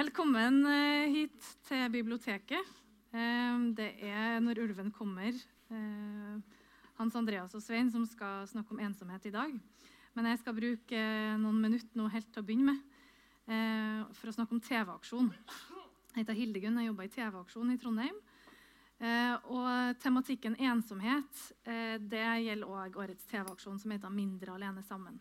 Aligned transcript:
Velkommen 0.00 0.62
eh, 0.64 1.10
hit 1.12 1.46
til 1.68 1.90
biblioteket. 1.92 2.68
Eh, 3.12 3.56
Det 3.76 3.88
er 4.00 4.40
Når 4.40 4.62
ulven 4.62 4.90
kommer. 4.90 5.28
eh, 5.70 6.40
Hans 6.96 7.14
Andreas 7.14 7.54
og 7.54 7.60
Svein 7.60 7.90
som 7.90 8.06
skal 8.06 8.46
snakke 8.48 8.72
om 8.72 8.80
ensomhet 8.80 9.26
i 9.26 9.30
dag. 9.30 9.52
Men 10.14 10.24
jeg 10.24 10.38
skal 10.38 10.54
bruke 10.54 10.96
eh, 10.96 11.36
noen 11.36 11.60
minutter 11.60 12.00
nå 12.00 12.08
helt 12.08 12.32
til 12.32 12.40
å 12.40 12.46
begynne 12.46 12.72
med 12.72 12.80
for 14.16 14.30
å 14.30 14.32
snakke 14.32 14.54
om 14.54 14.60
TV-aksjon. 14.60 15.32
Jeg 16.14 16.22
heter 16.22 16.38
Hildegunn, 16.38 16.78
jeg 16.78 16.86
jobber 16.86 17.04
i 17.04 17.12
TV-aksjon 17.12 17.72
i 17.72 17.78
Trondheim. 17.82 18.20
Og 19.50 19.96
tematikken 20.00 20.54
ensomhet 20.56 21.48
det 22.00 22.28
gjelder 22.46 22.70
òg 22.70 22.96
årets 22.96 23.26
TV-aksjon 23.26 23.78
som 23.78 23.90
heter 23.90 24.08
'Mindre 24.08 24.54
alene 24.54 24.82
sammen'. 24.86 25.18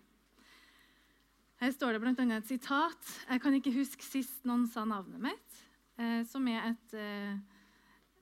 Her 1.60 1.74
står 1.76 1.92
det 1.92 2.00
bl.a. 2.00 2.24
et 2.38 2.46
sitat. 2.48 3.08
Jeg 3.28 3.42
kan 3.44 3.56
ikke 3.58 3.74
huske 3.76 4.06
sist 4.06 4.46
noen 4.48 4.62
sa 4.72 4.86
navnet 4.88 5.20
mitt, 5.20 5.58
eh, 6.00 6.22
som 6.24 6.46
er 6.48 6.70
et 6.70 6.94
eh, 6.96 7.34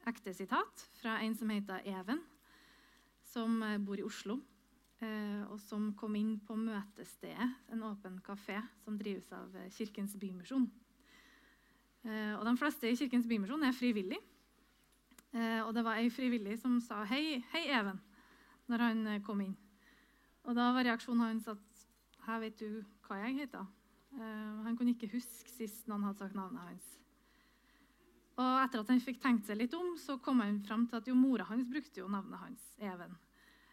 ekte 0.09 0.34
sitat 0.34 0.81
fra 0.98 1.20
en 1.21 1.35
som 1.38 1.52
heter 1.53 1.85
Even, 1.85 2.23
som 3.29 3.59
eh, 3.62 3.76
bor 3.77 4.02
i 4.02 4.07
Oslo, 4.07 4.39
eh, 5.05 5.43
og 5.52 5.62
som 5.62 5.91
kom 5.99 6.17
inn 6.17 6.39
på 6.41 6.57
møtestedet, 6.57 7.52
en 7.70 7.85
åpen 7.85 8.17
kafé 8.26 8.57
som 8.81 8.98
drives 8.98 9.29
av 9.38 9.54
eh, 9.54 9.70
Kirkens 9.77 10.17
Bymisjon. 10.17 10.65
Eh, 12.09 12.34
og 12.40 12.41
de 12.49 12.57
fleste 12.57 12.90
i 12.90 12.98
Kirkens 12.98 13.29
Bymisjon 13.29 13.70
er 13.70 13.77
frivillige. 13.77 14.23
Og 15.38 15.73
det 15.76 15.84
var 15.84 15.99
ei 15.99 16.07
frivillig 16.09 16.55
som 16.57 16.79
sa 16.81 17.04
hei, 17.05 17.43
hei 17.51 17.67
Even, 17.70 17.99
når 18.71 18.81
han 18.81 19.01
kom 19.21 19.43
inn. 19.43 19.57
Og 20.48 20.55
da 20.57 20.71
var 20.73 20.88
reaksjonen 20.88 21.26
hans 21.27 21.49
at 21.51 21.84
her 22.26 22.40
vet 22.41 22.57
du 22.57 22.79
hva 23.07 23.20
jeg 23.23 23.41
heter. 23.41 23.67
Eh, 24.17 24.63
han 24.66 24.77
kunne 24.77 24.93
ikke 24.95 25.11
huske 25.11 25.52
sist 25.52 25.88
noen 25.89 26.05
hadde 26.07 26.21
sagt 26.23 26.38
navnet 26.38 26.63
hans. 26.63 26.88
Og 28.38 28.59
etter 28.61 28.84
at 28.84 28.91
han 28.93 29.02
fikk 29.02 29.21
tenkt 29.21 29.48
seg 29.49 29.57
litt 29.57 29.73
om, 29.73 29.95
så 29.98 30.20
kom 30.21 30.43
han 30.43 30.59
fram 30.65 30.85
til 30.90 30.99
at 30.99 31.07
jo, 31.09 31.15
mora 31.17 31.48
hans 31.49 31.65
brukte 31.70 32.04
jo 32.04 32.09
navnet 32.12 32.41
hans, 32.41 32.65
Even. 32.77 33.15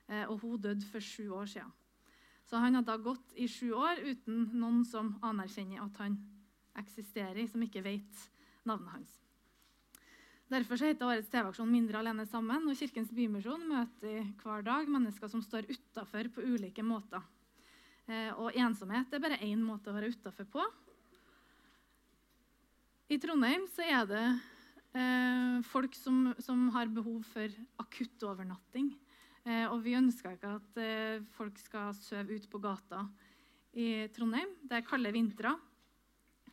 Eh, 0.09 0.25
og 0.29 0.39
hun 0.43 0.61
døde 0.61 0.87
for 0.89 1.05
sju 1.05 1.29
år 1.37 1.51
siden. 1.51 1.73
Så 2.45 2.61
han 2.61 2.77
hadde 2.77 2.93
da 2.93 3.01
gått 3.01 3.35
i 3.41 3.49
sju 3.49 3.73
år 3.77 4.03
uten 4.05 4.51
noen 4.53 4.83
som 4.89 5.15
anerkjenner 5.25 5.85
at 5.85 6.01
han 6.03 6.19
eksisterer, 6.81 7.47
som 7.49 7.63
ikke 7.65 7.85
vet 7.85 8.25
navnet 8.69 8.93
hans. 8.93 9.21
Derfor 10.53 10.77
heter 10.77 11.09
årets 11.09 11.31
TV-aksjon 11.33 11.71
'Mindre 11.71 11.99
alene 11.99 12.27
sammen'. 12.29 12.69
og 12.69 12.77
Kirkens 12.77 13.11
Bymisjon 13.11 13.65
møter 13.69 14.29
hver 14.43 14.63
dag 14.63 14.89
mennesker 14.89 15.29
som 15.29 15.43
står 15.43 15.65
utafor 15.71 16.29
på 16.29 16.45
ulike 16.45 16.83
måter. 16.83 17.23
Eh, 18.05 18.33
og 18.37 18.53
ensomhet 18.53 19.13
er 19.13 19.23
bare 19.23 19.41
én 19.47 19.63
måte 19.65 19.89
å 19.89 19.97
være 19.97 20.11
utafor 20.13 20.49
på. 20.53 20.65
I 23.09 23.17
Trondheim 23.21 23.65
så 23.73 23.85
er 23.85 24.09
det 24.09 24.25
eh, 24.97 25.61
folk 25.69 25.97
som, 25.97 26.33
som 26.41 26.67
har 26.75 26.93
behov 26.93 27.23
for 27.33 27.53
akuttovernatting. 27.81 28.91
Eh, 29.45 29.67
og 29.69 29.81
vi 29.85 29.97
ønsker 29.97 30.37
ikke 30.37 30.57
at 30.59 30.81
eh, 30.81 31.23
folk 31.37 31.61
skal 31.61 31.95
sove 31.97 32.37
ute 32.37 32.51
på 32.53 32.61
gata 32.65 33.07
i 33.77 34.07
Trondheim. 34.13 34.53
Det 34.65 34.79
er 34.79 34.87
kalde 34.89 35.13
vintre. 35.15 35.55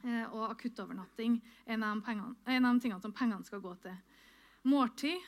Eh, 0.01 0.23
og 0.31 0.49
akuttovernatting 0.53 1.35
er 1.65 1.75
en 1.75 1.87
av, 1.87 1.99
de 2.07 2.71
tingene 2.79 3.01
som 3.03 3.15
pengene 3.15 3.47
skal 3.47 3.63
gå 3.63 3.75
til. 3.83 3.95
Måltid 4.71 5.19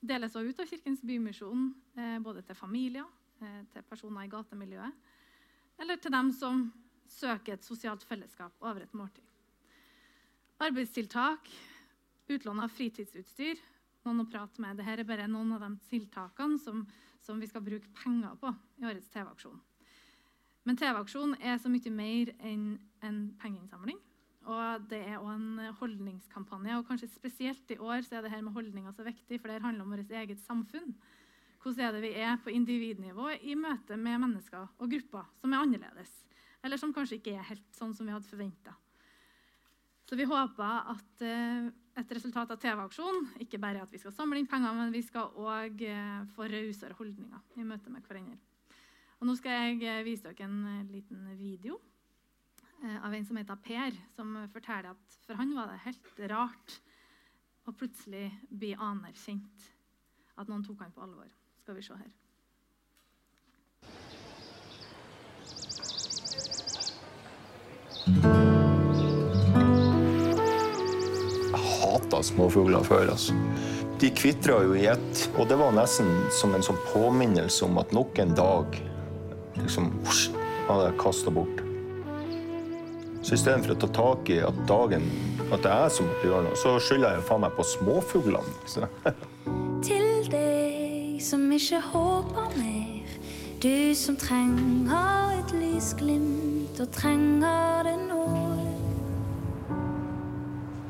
deles 0.00 0.36
også 0.36 0.52
ut 0.52 0.60
av 0.60 0.68
Kirkens 0.68 1.00
Bymisjon, 1.04 1.70
eh, 1.96 2.18
både 2.20 2.44
til 2.44 2.58
familier, 2.58 3.08
til 3.40 3.84
personer 3.88 4.26
i 4.26 4.28
gatemiljøet, 4.28 4.96
eller 5.80 5.96
til 6.00 6.12
dem 6.12 6.30
som 6.36 6.66
søker 7.10 7.56
et 7.56 7.66
sosialt 7.66 8.04
fellesskap 8.06 8.52
over 8.60 8.84
et 8.84 8.94
måltid. 8.94 9.24
Arbeidstiltak, 10.60 11.48
utlån 12.30 12.60
av 12.62 12.72
fritidsutstyr, 12.74 13.60
noen 14.04 14.22
å 14.22 14.28
prate 14.28 14.60
med. 14.62 14.76
Dette 14.78 15.00
er 15.00 15.08
bare 15.08 15.28
noen 15.30 15.56
av 15.56 15.64
de 15.64 15.72
tiltakene 15.88 16.60
som, 16.60 16.84
som 17.24 17.40
vi 17.40 17.48
skal 17.48 17.64
bruke 17.64 17.88
penger 18.02 18.36
på 18.40 18.52
i 18.80 18.86
årets 18.88 19.08
TV-aksjon. 19.12 19.58
Men 20.68 20.76
TV-aksjon 20.76 21.34
er 21.40 21.56
så 21.58 21.72
mye 21.72 21.92
mer 21.92 22.32
enn 22.44 22.74
en 23.06 23.20
pengeinnsamling. 23.40 23.98
Og 24.50 24.84
det 24.90 25.00
er 25.04 25.20
òg 25.20 25.32
en 25.32 25.72
holdningskampanje. 25.80 26.76
Og 26.78 26.86
kanskje 26.88 27.08
spesielt 27.12 27.72
i 27.72 27.78
år 27.80 28.04
er 28.04 28.24
det 28.24 28.32
her 28.32 28.44
med 28.44 28.56
holdninger 28.56 28.92
så 28.96 29.04
viktig, 29.06 29.40
for 29.40 29.48
det 29.48 29.62
handler 29.64 29.84
om 29.84 29.96
vårt 29.96 30.12
eget 30.20 30.40
samfunn. 30.44 30.92
Hvordan 31.60 31.86
er 31.86 31.92
det 31.92 32.02
vi 32.06 32.12
er 32.16 32.38
på 32.40 32.52
individnivå 32.56 33.34
i 33.44 33.54
møte 33.58 33.96
med 34.00 34.22
mennesker 34.22 34.68
og 34.80 34.92
grupper 34.92 35.26
som 35.42 35.52
er 35.52 35.60
annerledes? 35.60 36.12
Eller 36.64 36.80
som 36.80 36.92
kanskje 36.92 37.18
ikke 37.18 37.34
er 37.36 37.48
helt 37.50 37.66
sånn 37.76 37.92
som 37.96 38.08
vi 38.08 38.14
hadde 38.14 38.28
forventa. 38.28 38.72
Så 40.08 40.16
vi 40.18 40.26
håper 40.26 40.88
at 40.90 41.22
eh, 41.22 41.68
et 42.00 42.12
resultat 42.16 42.50
av 42.50 42.58
TV-aksjonen 42.58 43.28
ikke 43.44 43.60
bare 43.62 43.78
er 43.78 43.86
at 43.86 43.92
vi 43.94 44.00
skal 44.00 44.14
samle 44.16 44.40
inn 44.40 44.48
penger, 44.50 44.72
men 44.74 44.90
vi 44.90 45.04
skal 45.06 45.36
òg 45.38 45.84
eh, 45.86 46.16
få 46.34 46.48
rausere 46.50 46.96
holdninger 46.98 47.60
i 47.60 47.66
møte 47.68 47.92
med 47.92 48.08
hverandre. 48.08 48.40
Og 49.20 49.28
nå 49.28 49.36
skal 49.38 49.54
jeg 49.54 49.84
eh, 49.84 50.02
vise 50.08 50.26
dere 50.26 50.48
en 50.48 50.90
liten 50.90 51.28
video 51.38 51.78
av 52.80 53.12
en 53.12 53.26
som 53.28 53.36
heter 53.36 53.58
Per, 53.60 53.96
som 54.16 54.32
forteller 54.54 54.94
at 54.94 55.16
for 55.26 55.36
han 55.36 55.50
var 55.52 55.68
det 55.68 55.82
helt 55.84 56.22
rart 56.32 56.78
å 57.68 57.74
plutselig 57.76 58.30
bli 58.48 58.72
anerkjent. 58.72 59.66
At 60.40 60.48
noen 60.48 60.64
tok 60.64 60.80
han 60.80 60.94
på 60.96 61.04
alvor. 61.04 61.28
Skal 61.70 61.76
vi 61.76 61.82
se 61.82 61.92
her. 61.94 62.06
Jeg 71.52 71.60
hata 71.60 72.22
småfugler 72.22 72.82
før. 72.82 73.12
altså. 73.12 73.34
De 74.00 74.10
kvitra 74.10 74.58
jo 74.64 74.74
i 74.74 74.88
ett, 74.90 75.30
og 75.38 75.46
det 75.46 75.60
var 75.62 75.70
nesten 75.78 76.10
som 76.34 76.58
en 76.58 76.66
sånn 76.66 76.82
påminnelse 76.90 77.62
om 77.68 77.78
at 77.78 77.94
nok 77.94 78.18
en 78.18 78.34
dag 78.34 78.82
liksom, 79.60 79.92
husj, 80.02 80.34
hadde 80.66 80.90
jeg 80.90 81.00
kasta 81.06 81.30
bort. 81.38 81.62
Så 83.22 83.38
istedenfor 83.38 83.76
å 83.76 83.82
ta 83.84 83.94
tak 84.02 84.34
i 84.34 84.42
at 84.42 84.58
dagen 84.66 85.06
at 85.52 85.62
det 85.62 85.70
er 85.70 85.86
jeg 85.86 86.00
som 86.00 86.10
måtte 86.10 86.32
gjøre 86.32 86.48
noe, 86.50 86.58
så 86.58 86.78
skylder 86.82 87.12
jeg 87.12 87.22
jo 87.22 87.28
faen 87.30 87.46
meg 87.46 87.54
på 87.54 87.70
småfuglene. 87.78 88.58
Som 91.20 91.52
ikke 91.52 91.80
håper 91.84 92.48
mer. 92.56 93.08
Du 93.60 93.94
som 93.94 94.16
trenger 94.16 95.34
et 95.36 95.50
lysglimt 95.52 96.78
og 96.80 96.88
trenger 96.96 97.84
det 97.84 97.96
nå. 98.06 98.24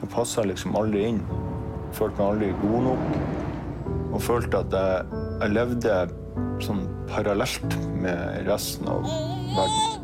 Jeg 0.01 0.11
passa 0.13 0.45
liksom 0.47 0.77
aldri 0.79 1.03
inn. 1.09 1.19
Følte 1.99 2.23
meg 2.23 2.29
aldri 2.29 2.53
god 2.63 2.87
nok. 2.87 3.03
Og 4.13 4.23
følte 4.23 4.61
at 4.63 4.77
jeg, 4.79 5.25
jeg 5.43 5.55
levde 5.57 5.97
sånn 6.63 6.85
parallelt 7.11 7.75
med 7.99 8.47
resten 8.47 8.87
av 8.93 9.03
verden. 9.57 9.99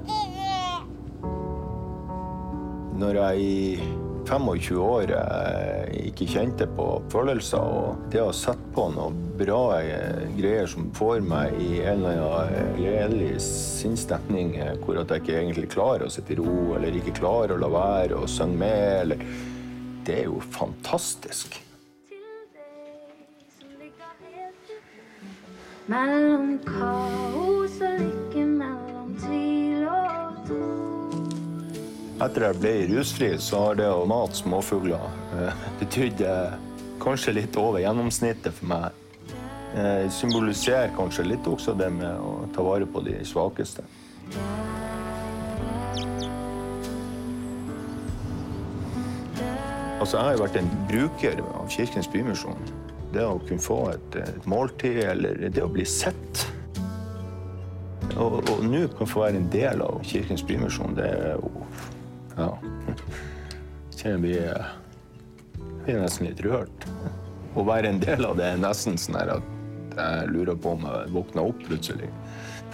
Når 2.99 3.21
jeg 3.21 3.47
i 3.47 3.79
25 4.27 4.79
år 4.83 5.13
jeg 5.13 6.01
ikke 6.11 6.27
kjente 6.33 6.67
på 6.77 6.87
følelser, 7.13 7.63
og 7.63 8.09
det 8.11 8.23
å 8.25 8.33
sette 8.35 8.73
på 8.75 8.89
noen 8.91 9.19
bra 9.39 9.61
eh, 9.79 10.25
greier 10.37 10.67
som 10.71 10.89
får 10.97 11.23
meg 11.23 11.55
i 11.63 11.83
en 11.85 12.03
eller 12.03 12.23
annen 12.25 12.73
gledelig 12.79 13.37
sinnsstemning, 13.45 14.57
eh, 14.59 14.75
hvor 14.83 14.99
jeg 14.99 15.23
ikke 15.23 15.37
egentlig 15.39 15.71
klarer 15.77 16.07
å 16.07 16.13
sitte 16.13 16.35
i 16.35 16.41
ro, 16.41 16.75
eller 16.79 16.97
ikke 16.99 17.15
klarer 17.21 17.55
å 17.55 17.61
la 17.61 17.71
være 17.71 18.19
å 18.19 18.31
synge 18.31 18.63
med, 18.65 18.89
eller 19.05 19.29
Det 20.07 20.21
er 20.21 20.29
jo 20.29 20.39
fantastisk. 20.55 21.57
Mellom 25.91 26.59
kaos 26.67 27.81
og 27.83 27.99
lykke, 27.99 28.26
Etter 32.17 32.47
jeg 32.47 32.57
ble 32.63 32.71
rusfri, 32.95 33.27
så 33.45 33.59
har 33.61 33.75
det 33.77 33.87
å 33.93 34.07
mate 34.09 34.39
småfugler 34.39 35.03
eh, 35.37 35.65
betydd 35.83 36.23
eh, 36.25 36.55
kanskje 37.03 37.35
litt 37.37 37.59
over 37.61 37.83
gjennomsnittet 37.83 38.57
for 38.57 38.71
meg. 38.73 39.03
Jeg 39.77 40.09
symboliserer 40.17 40.95
kanskje 40.97 41.27
litt 41.27 41.45
også 41.51 41.75
det 41.77 41.91
med 41.93 42.23
å 42.25 42.47
ta 42.55 42.63
vare 42.65 42.87
på 42.89 43.03
de 43.05 43.19
svakeste. 43.29 43.83
Altså, 50.01 50.15
jeg 50.15 50.23
har 50.23 50.33
jo 50.39 50.43
vært 50.47 50.57
en 50.63 50.71
bruker 50.89 51.43
av 51.45 51.69
Kirkens 51.75 52.09
Bymisjon. 52.09 52.71
Det 53.13 53.27
å 53.27 53.37
kunne 53.43 53.61
få 53.61 53.83
et, 53.93 54.17
et 54.23 54.49
måltid, 54.49 55.03
eller 55.11 55.45
det 55.53 55.61
å 55.61 55.69
bli 55.69 55.85
sett. 55.85 56.47
Og, 58.15 58.39
og 58.41 58.65
nå 58.65 58.87
kan 58.97 59.11
få 59.11 59.27
være 59.27 59.43
en 59.43 59.53
del 59.53 59.85
av 59.85 60.01
Kirkens 60.09 60.47
Bymisjon, 60.47 60.97
det 60.97 61.11
er 61.13 61.37
jo 61.37 61.53
Ja. 62.37 62.51
Jeg 63.91 64.01
kjenner 64.01 64.23
vi 64.23 64.35
blir, 64.37 64.67
jeg 65.87 66.03
nesten 66.03 66.29
litt 66.29 66.43
rørt. 66.45 66.89
Å 67.57 67.65
være 67.65 67.95
en 67.95 68.01
del 68.03 68.27
av 68.29 68.37
det 68.37 68.51
er 68.53 68.61
nesten 68.61 68.99
sånn 69.01 69.17
at 69.17 69.53
jeg 69.97 70.29
lurer 70.29 70.59
på 70.61 70.75
om 70.77 70.85
jeg 70.85 71.13
våkner 71.15 71.49
opp 71.49 71.63
plutselig. 71.65 72.11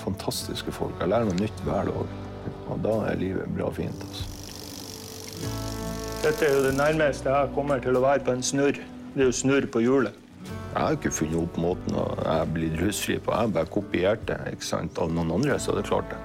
Fantastiske 0.03 0.75
folk. 0.75 0.97
Jeg 0.99 1.13
lærer 1.13 1.29
noe 1.29 1.39
nytt 1.39 1.63
hver 1.67 1.93
dag. 1.93 2.17
Og 2.73 2.81
da 2.83 2.97
er 3.13 3.21
livet 3.21 3.53
bra 3.55 3.69
fint. 3.75 4.03
altså. 4.09 4.27
Dette 6.23 6.49
er 6.49 6.57
jo 6.57 6.65
det 6.67 6.75
nærmeste 6.79 7.31
jeg 7.31 7.55
kommer 7.55 7.83
til 7.83 7.99
å 7.99 8.03
være 8.03 8.25
på 8.27 8.35
en 8.35 8.43
snurr. 8.47 8.83
Det 9.15 9.23
er 9.23 9.31
jo 9.31 9.39
snurr 9.39 9.69
på 9.71 9.85
hjulet. 9.85 10.19
Jeg 10.73 10.81
har 10.81 10.97
ikke 10.97 11.13
funnet 11.15 11.39
opp 11.39 11.59
måten 11.61 11.97
jeg 11.99 12.53
blir 12.57 12.77
rusfri 12.81 13.21
på. 13.21 13.31
Jeg 13.31 13.47
har 13.47 13.55
bare 13.55 13.71
kopiert 13.71 14.23
det 14.27 14.39
ikke 14.55 14.67
sant? 14.73 14.99
av 14.99 15.13
noen 15.15 15.35
andre, 15.37 15.59
så 15.61 15.75
hadde 15.75 15.87
klart 15.87 16.11
det. 16.11 16.21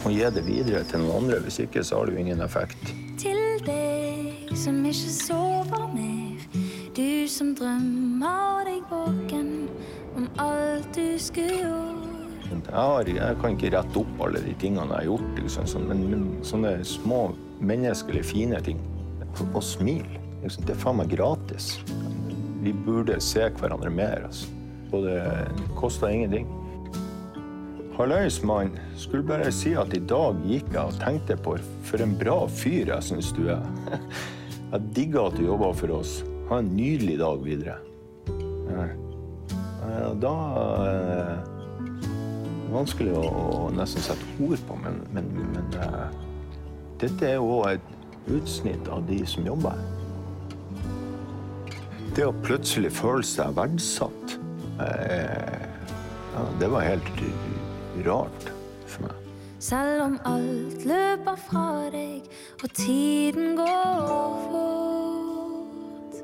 Må 0.00 0.14
gi 0.14 0.24
det 0.32 0.42
videre 0.46 0.80
til 0.88 1.02
noen 1.02 1.26
andre, 1.26 1.42
hvis 1.44 1.58
ikke 1.60 1.82
så 1.84 1.98
har 1.98 2.08
det 2.08 2.14
jo 2.16 2.22
ingen 2.22 2.40
effekt. 2.40 2.92
Til 3.20 3.40
deg 3.66 4.52
som 4.56 4.78
ikke 4.88 5.10
sover 5.12 5.82
mer, 5.92 6.44
du 6.96 7.28
som 7.28 7.50
drømmer 7.58 8.64
deg 8.70 8.86
våken 8.88 9.50
om 10.16 10.28
alt 10.40 10.88
du 10.96 11.18
skulle 11.20 11.58
gjort. 11.60 12.06
Jeg, 12.50 12.62
har, 12.74 13.10
jeg 13.12 13.36
kan 13.42 13.54
ikke 13.54 13.72
rette 13.76 14.00
opp 14.00 14.24
alle 14.24 14.40
de 14.42 14.54
tingene 14.58 14.88
jeg 14.88 14.96
har 14.96 15.08
gjort, 15.10 15.28
liksom, 15.38 15.68
sånn, 15.70 15.86
men, 15.90 16.00
men 16.10 16.24
sånne 16.48 16.72
små 16.86 17.20
menneskelige 17.60 18.26
fine 18.32 18.60
ting. 18.64 18.80
Og 19.52 19.60
smil. 19.62 20.08
Liksom, 20.40 20.64
det 20.64 20.74
er 20.74 20.80
faen 20.80 20.98
meg 21.02 21.12
gratis. 21.12 21.74
Vi 22.64 22.72
burde 22.86 23.20
se 23.22 23.46
hverandre 23.60 23.92
mer. 23.92 24.26
Altså. 24.30 24.48
Og 24.90 25.04
det 25.06 25.20
koster 25.78 26.10
ingenting. 26.10 26.48
Halløys, 28.00 28.38
mann. 28.42 28.70
Skulle 28.96 29.26
bare 29.28 29.50
si 29.52 29.74
at 29.76 29.92
i 29.92 29.98
dag 30.08 30.38
gikk 30.48 30.70
jeg 30.72 30.80
og 30.88 30.94
tenkte 31.02 31.34
på 31.36 31.52
for 31.84 32.00
en 32.00 32.14
bra 32.16 32.46
fyr 32.48 32.88
jeg 32.88 33.04
syns 33.04 33.28
du 33.36 33.42
er. 33.52 33.60
Jeg 34.70 34.86
digger 34.94 35.26
at 35.26 35.34
du 35.36 35.42
jobber 35.44 35.74
for 35.76 35.92
oss. 35.98 36.12
Ha 36.48 36.60
en 36.62 36.70
nydelig 36.76 37.18
dag 37.20 37.42
videre. 37.44 37.74
Da 38.70 38.86
eh, 39.90 40.14
det 40.22 40.30
er 40.30 41.42
vanskelig 42.70 43.18
å 43.18 43.68
nesten 43.74 44.06
sette 44.06 44.24
ord 44.46 44.62
på, 44.68 44.78
men, 44.80 44.96
men, 45.12 45.28
men 45.50 45.76
eh, 45.82 46.08
dette 47.02 47.32
er 47.34 47.36
jo 47.36 47.58
et 47.68 48.30
utsnitt 48.30 48.88
av 48.94 49.04
de 49.10 49.18
som 49.28 49.44
jobber 49.50 49.76
her. 49.76 49.88
Det 52.16 52.30
å 52.30 52.32
plutselig 52.46 52.94
føle 52.96 53.26
seg 53.26 53.58
verdsatt, 53.58 54.38
eh, 54.86 55.68
ja, 56.30 56.48
det 56.62 56.72
var 56.72 56.86
helt 56.86 57.12
rart 58.06 58.52
for 58.86 59.06
meg. 59.06 59.16
Selv 59.60 60.02
om 60.06 60.14
alt 60.24 60.84
løper 60.88 61.36
fra 61.36 61.64
deg 61.92 62.24
og 62.62 62.70
tiden 62.72 63.56
går 63.58 64.38
fort. 64.46 66.20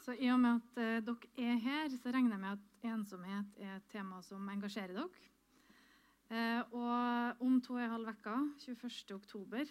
Så 0.00 0.16
i 0.18 0.30
og 0.32 0.40
med 0.42 0.56
at 0.56 0.80
eh, 0.82 0.98
dere 1.06 1.14
er 1.38 1.60
her, 1.62 1.92
så 1.94 2.10
regner 2.10 2.34
jeg 2.34 2.40
med 2.40 2.56
at 2.56 2.90
ensomhet 2.90 3.60
er 3.62 3.76
et 3.76 3.92
tema 3.92 4.18
som 4.26 4.48
engasjerer 4.50 4.96
dere. 4.96 5.30
Eh, 6.30 6.74
og 6.74 7.46
om 7.46 7.60
to 7.62 7.76
og 7.78 7.84
en 7.84 7.94
halv 7.94 8.10
uke, 8.16 8.34
21. 8.66 9.70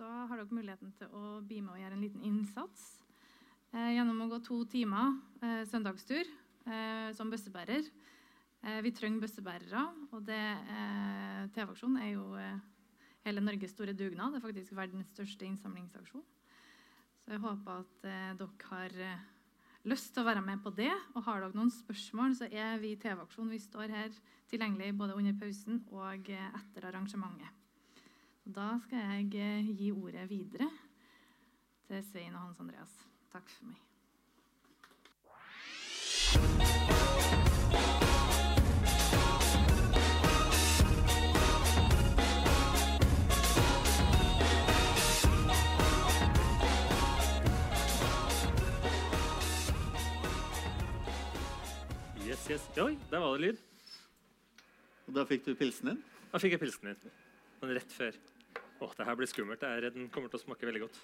så 0.00 0.08
har 0.08 0.38
dere 0.40 0.56
muligheten 0.56 0.94
til 0.96 1.12
å 1.12 1.40
bli 1.44 1.58
med 1.60 1.74
og 1.74 1.80
gjøre 1.82 1.96
en 1.98 2.04
liten 2.04 2.22
innsats 2.24 2.84
eh, 3.74 3.90
gjennom 3.98 4.22
å 4.24 4.30
gå 4.30 4.38
to 4.46 4.62
timer 4.72 5.18
eh, 5.44 5.60
søndagstur 5.68 6.22
eh, 6.24 7.10
som 7.16 7.32
bøssebærer. 7.32 7.90
Vi 8.84 8.90
trenger 8.92 9.22
bøssebærere, 9.22 9.82
og 10.12 10.26
det 10.28 10.42
TV-aksjonen 11.54 11.94
er 12.04 12.10
jo 12.10 12.26
hele 13.24 13.40
Norges 13.40 13.72
store 13.72 13.94
dugnad. 13.96 14.34
Det 14.34 14.36
er 14.36 14.44
faktisk 14.44 14.74
verdens 14.76 15.08
største 15.14 15.46
innsamlingsaksjon. 15.46 16.26
Så 17.24 17.32
jeg 17.32 17.40
håper 17.40 17.78
at 17.78 18.04
dere 18.36 18.50
har 18.68 18.98
lyst 19.88 20.12
til 20.12 20.20
å 20.20 20.26
være 20.28 20.42
med 20.44 20.60
på 20.60 20.74
det. 20.76 20.92
Og 21.14 21.24
har 21.24 21.40
dere 21.40 21.56
noen 21.56 21.72
spørsmål, 21.72 22.36
så 22.36 22.50
er 22.52 22.76
vi 22.84 22.92
i 22.92 23.00
TV-aksjon. 23.00 23.48
Vi 23.48 23.62
står 23.64 23.96
her 23.96 24.20
tilgjengelig 24.52 24.92
både 25.00 25.16
under 25.16 25.40
pausen 25.40 25.80
og 25.96 26.28
etter 26.28 26.90
arrangementet. 26.90 27.59
Og 28.46 28.54
da 28.54 28.78
skal 28.86 28.98
jeg 28.98 29.34
eh, 29.34 29.76
gi 29.76 29.90
ordet 29.92 30.30
videre 30.30 30.70
til 31.86 32.04
Svein 32.12 32.34
og 32.34 32.40
Hans 32.40 32.60
Andreas. 32.60 32.98
Takk 33.32 33.50
for 33.50 33.64
meg. 33.64 33.76
Yes, 52.26 52.46
yes. 52.50 52.70
Oi, 52.78 52.98
der 53.10 53.18
var 53.18 53.32
det 53.32 53.40
lyd. 53.40 53.56
Og 55.06 55.14
da 55.14 55.24
fikk 55.26 55.46
du 55.46 55.54
pilsen 55.54 55.88
din? 55.88 56.04
Da 56.32 56.38
fikk 56.38 56.52
jeg 56.54 56.60
pilsen 56.62 56.92
din. 56.92 57.10
Men 57.60 57.74
rett 57.76 57.92
før. 57.92 58.16
Åh, 58.80 58.92
det 58.96 59.06
her 59.06 59.18
blir 59.18 59.28
skummelt. 59.28 59.60
Jeg 59.64 59.76
er 59.76 59.84
redd 59.86 59.96
den 59.98 60.08
kommer 60.12 60.32
til 60.32 60.40
å 60.40 60.44
smake 60.44 60.68
veldig 60.68 60.82
godt. 60.86 61.00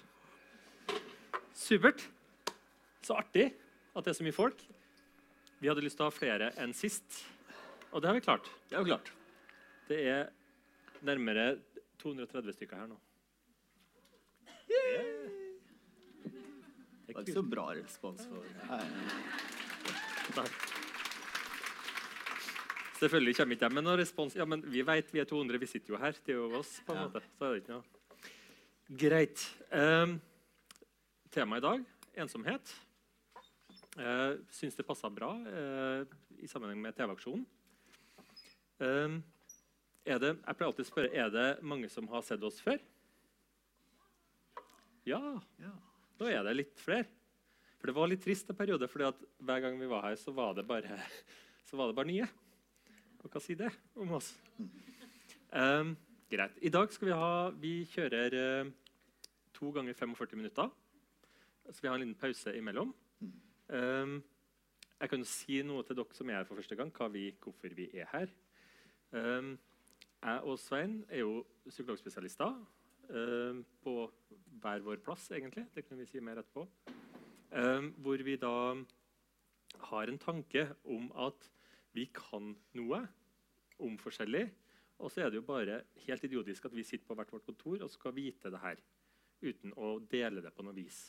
Supert. 1.57 2.07
Så 3.05 3.15
artig 3.17 3.51
at 3.95 4.03
det 4.05 4.11
er 4.13 4.17
så 4.17 4.25
mye 4.25 4.35
folk. 4.35 4.61
Vi 5.61 5.69
hadde 5.69 5.83
lyst 5.85 5.97
til 5.97 6.05
å 6.05 6.09
ha 6.11 6.13
flere 6.13 6.51
enn 6.61 6.73
sist, 6.77 7.23
og 7.89 8.01
det 8.01 8.09
har 8.09 8.17
vi 8.17 8.25
klart. 8.25 8.49
Det 8.69 8.77
er 8.77 8.83
jo 8.83 8.89
klart. 8.91 9.11
Det 9.87 9.99
er 10.11 10.27
nærmere 11.07 11.45
230 12.01 12.57
stykker 12.57 12.81
her 12.83 12.89
nå. 12.91 12.97
Det 14.67 14.81
Det 17.07 17.15
var 17.15 17.23
ikke 17.23 17.37
så 17.39 17.45
bra 17.49 17.69
respons. 17.77 18.25
for 18.27 18.43
Nei, 18.67 18.83
Nei. 20.37 20.49
Selvfølgelig 22.97 23.35
kommer 23.37 23.57
ikke 23.57 23.67
de 23.67 23.77
med 23.77 23.85
noen 23.85 23.99
respons. 24.01 24.35
Ja, 24.37 24.45
men 24.49 24.63
vi 24.65 24.81
vet 24.85 25.11
vi 25.13 25.21
er 25.21 25.29
200, 25.29 25.59
vi 25.61 25.69
sitter 25.69 25.93
jo 25.93 26.01
her. 26.01 26.17
Det 26.25 26.33
er 26.33 26.39
jo 26.39 26.49
oss, 26.57 26.79
på 26.85 26.95
en 26.95 27.03
måte. 27.05 27.21
Så 27.37 27.45
er 27.45 27.53
det 27.53 27.61
ikke 27.61 27.77
noe. 27.77 28.31
Greit. 29.03 29.43
Eh, 29.75 30.17
Temaet 31.35 31.61
i 31.61 31.67
dag 31.67 31.85
ensomhet. 32.23 32.73
Eh, 33.97 34.37
Syns 34.53 34.77
det 34.77 34.85
passa 34.85 35.09
bra 35.09 35.31
eh, 35.49 36.05
i 36.41 36.49
sammenheng 36.49 36.81
med 36.81 36.95
TV-aksjonen. 36.97 37.45
Eh, 38.81 39.17
er 40.07 40.21
det, 40.23 40.33
jeg 40.37 40.57
pleier 40.57 40.71
alltid 40.71 40.85
å 40.85 40.89
spørre 40.89 41.11
er 41.25 41.31
det 41.33 41.47
mange 41.65 41.89
som 41.91 42.07
har 42.11 42.23
sett 42.25 42.43
oss 42.47 42.61
før. 42.63 42.79
Ja, 45.07 45.21
Nå 46.17 46.27
er 46.31 46.41
det 46.47 46.55
litt 46.57 46.79
flere. 46.81 47.05
For 47.77 47.89
det 47.89 47.93
var 47.93 48.09
litt 48.09 48.23
trist 48.25 48.49
en 48.49 48.57
periode, 48.57 48.87
for 48.89 49.03
hver 49.45 49.59
gang 49.61 49.75
vi 49.77 49.89
var 49.89 50.07
her, 50.07 50.15
så 50.17 50.33
var 50.33 50.55
det 50.57 50.65
bare, 50.67 50.97
så 51.69 51.77
var 51.77 51.91
det 51.91 51.97
bare 51.99 52.09
nye. 52.09 52.29
Og 53.27 53.31
kan 53.33 53.43
si 53.43 53.57
det 53.59 53.67
om 53.99 54.13
oss? 54.15 54.29
Um, 55.51 55.89
greit. 56.31 56.53
I 56.63 56.69
dag 56.71 56.93
skal 56.95 57.09
vi 57.09 57.15
ha 57.19 57.31
Vi 57.59 57.71
kjører 57.91 58.35
uh, 58.39 58.69
to 59.51 59.71
ganger 59.75 59.97
45 59.99 60.39
minutter. 60.39 60.69
Så 61.67 61.81
vi 61.81 61.89
har 61.89 61.97
en 61.97 62.05
liten 62.05 62.15
pause 62.15 62.53
imellom. 62.55 62.93
Um, 63.67 64.13
jeg 65.01 65.11
kan 65.11 65.25
si 65.27 65.59
noe 65.67 65.83
til 65.83 65.99
dere 65.99 66.15
som 66.15 66.31
er 66.31 66.39
her 66.39 66.47
for 66.47 66.55
første 66.55 66.77
gang, 66.79 66.93
vi, 67.11 67.25
hvorfor 67.43 67.75
vi 67.75 67.89
er 67.99 68.07
her. 68.13 68.31
Um, 69.11 69.57
jeg 70.23 70.39
og 70.47 70.55
Svein 70.63 71.03
er 71.09 71.25
jo 71.25 71.43
psykologspesialister 71.67 72.55
um, 73.11 73.65
på 73.83 73.97
hver 74.61 74.87
vår 74.87 75.03
plass, 75.03 75.27
egentlig. 75.35 75.67
Det 75.75 75.83
kan 75.83 75.99
vi 75.99 76.07
si 76.07 76.23
mer 76.23 76.39
etterpå. 76.39 76.63
Um, 77.51 77.91
hvor 77.99 78.23
vi 78.23 78.39
da 78.39 78.55
har 79.91 80.07
en 80.07 80.17
tanke 80.17 80.69
om 80.85 81.11
at 81.27 81.51
vi 81.97 82.07
kan 82.13 82.53
noe 82.77 83.03
om 83.83 83.97
forskjellig. 84.01 84.45
Og 84.97 85.11
så 85.13 85.23
er 85.23 85.31
det 85.31 85.39
jo 85.41 85.45
bare 85.45 85.81
helt 86.07 86.23
idiotisk 86.25 86.65
at 86.65 86.75
vi 86.75 86.85
sitter 86.85 87.05
på 87.05 87.17
hvert 87.17 87.31
vårt 87.33 87.45
kontor 87.45 87.83
og 87.85 87.93
skal 87.93 88.15
vite 88.15 88.51
det 88.53 88.61
her 88.63 88.81
uten 89.45 89.73
å 89.77 89.97
dele 90.09 90.41
det 90.41 90.53
på 90.55 90.65
noe 90.65 90.73
vis. 90.73 91.03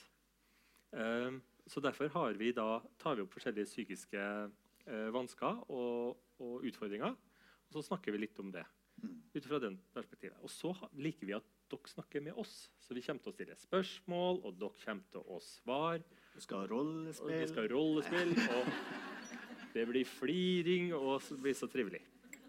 Um, 0.93 1.41
så 1.69 1.81
derfor 1.85 2.11
har 2.13 2.37
vi 2.41 2.53
da, 2.57 2.79
tar 3.01 3.17
vi 3.17 3.25
opp 3.25 3.33
forskjellige 3.37 3.69
psykiske 3.69 4.21
eh, 4.89 5.09
vansker 5.13 5.65
og, 5.69 6.21
og 6.41 6.65
utfordringer. 6.65 7.17
Og 7.69 7.77
så 7.77 7.83
snakker 7.91 8.15
vi 8.15 8.23
litt 8.23 8.41
om 8.41 8.53
det 8.53 8.65
ut 9.35 9.47
fra 9.47 9.61
den 9.63 9.77
perspektivet. 9.95 10.39
Og 10.43 10.51
så 10.51 10.73
liker 10.99 11.29
vi 11.29 11.37
at 11.37 11.47
dere 11.69 11.93
snakker 11.93 12.25
med 12.25 12.39
oss. 12.41 12.71
Så 12.81 12.97
vi 12.97 13.05
kommer 13.05 13.23
til 13.23 13.33
å 13.33 13.37
stille 13.37 13.59
spørsmål, 13.61 14.41
og 14.49 14.57
dere 14.59 14.85
kommer 14.85 15.13
til 15.13 15.29
å 15.29 15.41
svare. 15.45 16.03
Vi 16.35 16.45
skal 16.45 16.63
ha 16.63 16.69
Og 16.69 16.73
rollespill. 16.73 17.35
vi 17.35 17.51
skal 17.53 17.69
rollespill, 17.73 18.33
og 18.57 18.73
det 19.75 19.85
blir 19.91 20.09
fliring, 20.09 20.95
og 20.97 21.21
det 21.29 21.41
blir 21.45 21.59
så 21.59 21.69
trivelig. 21.71 22.01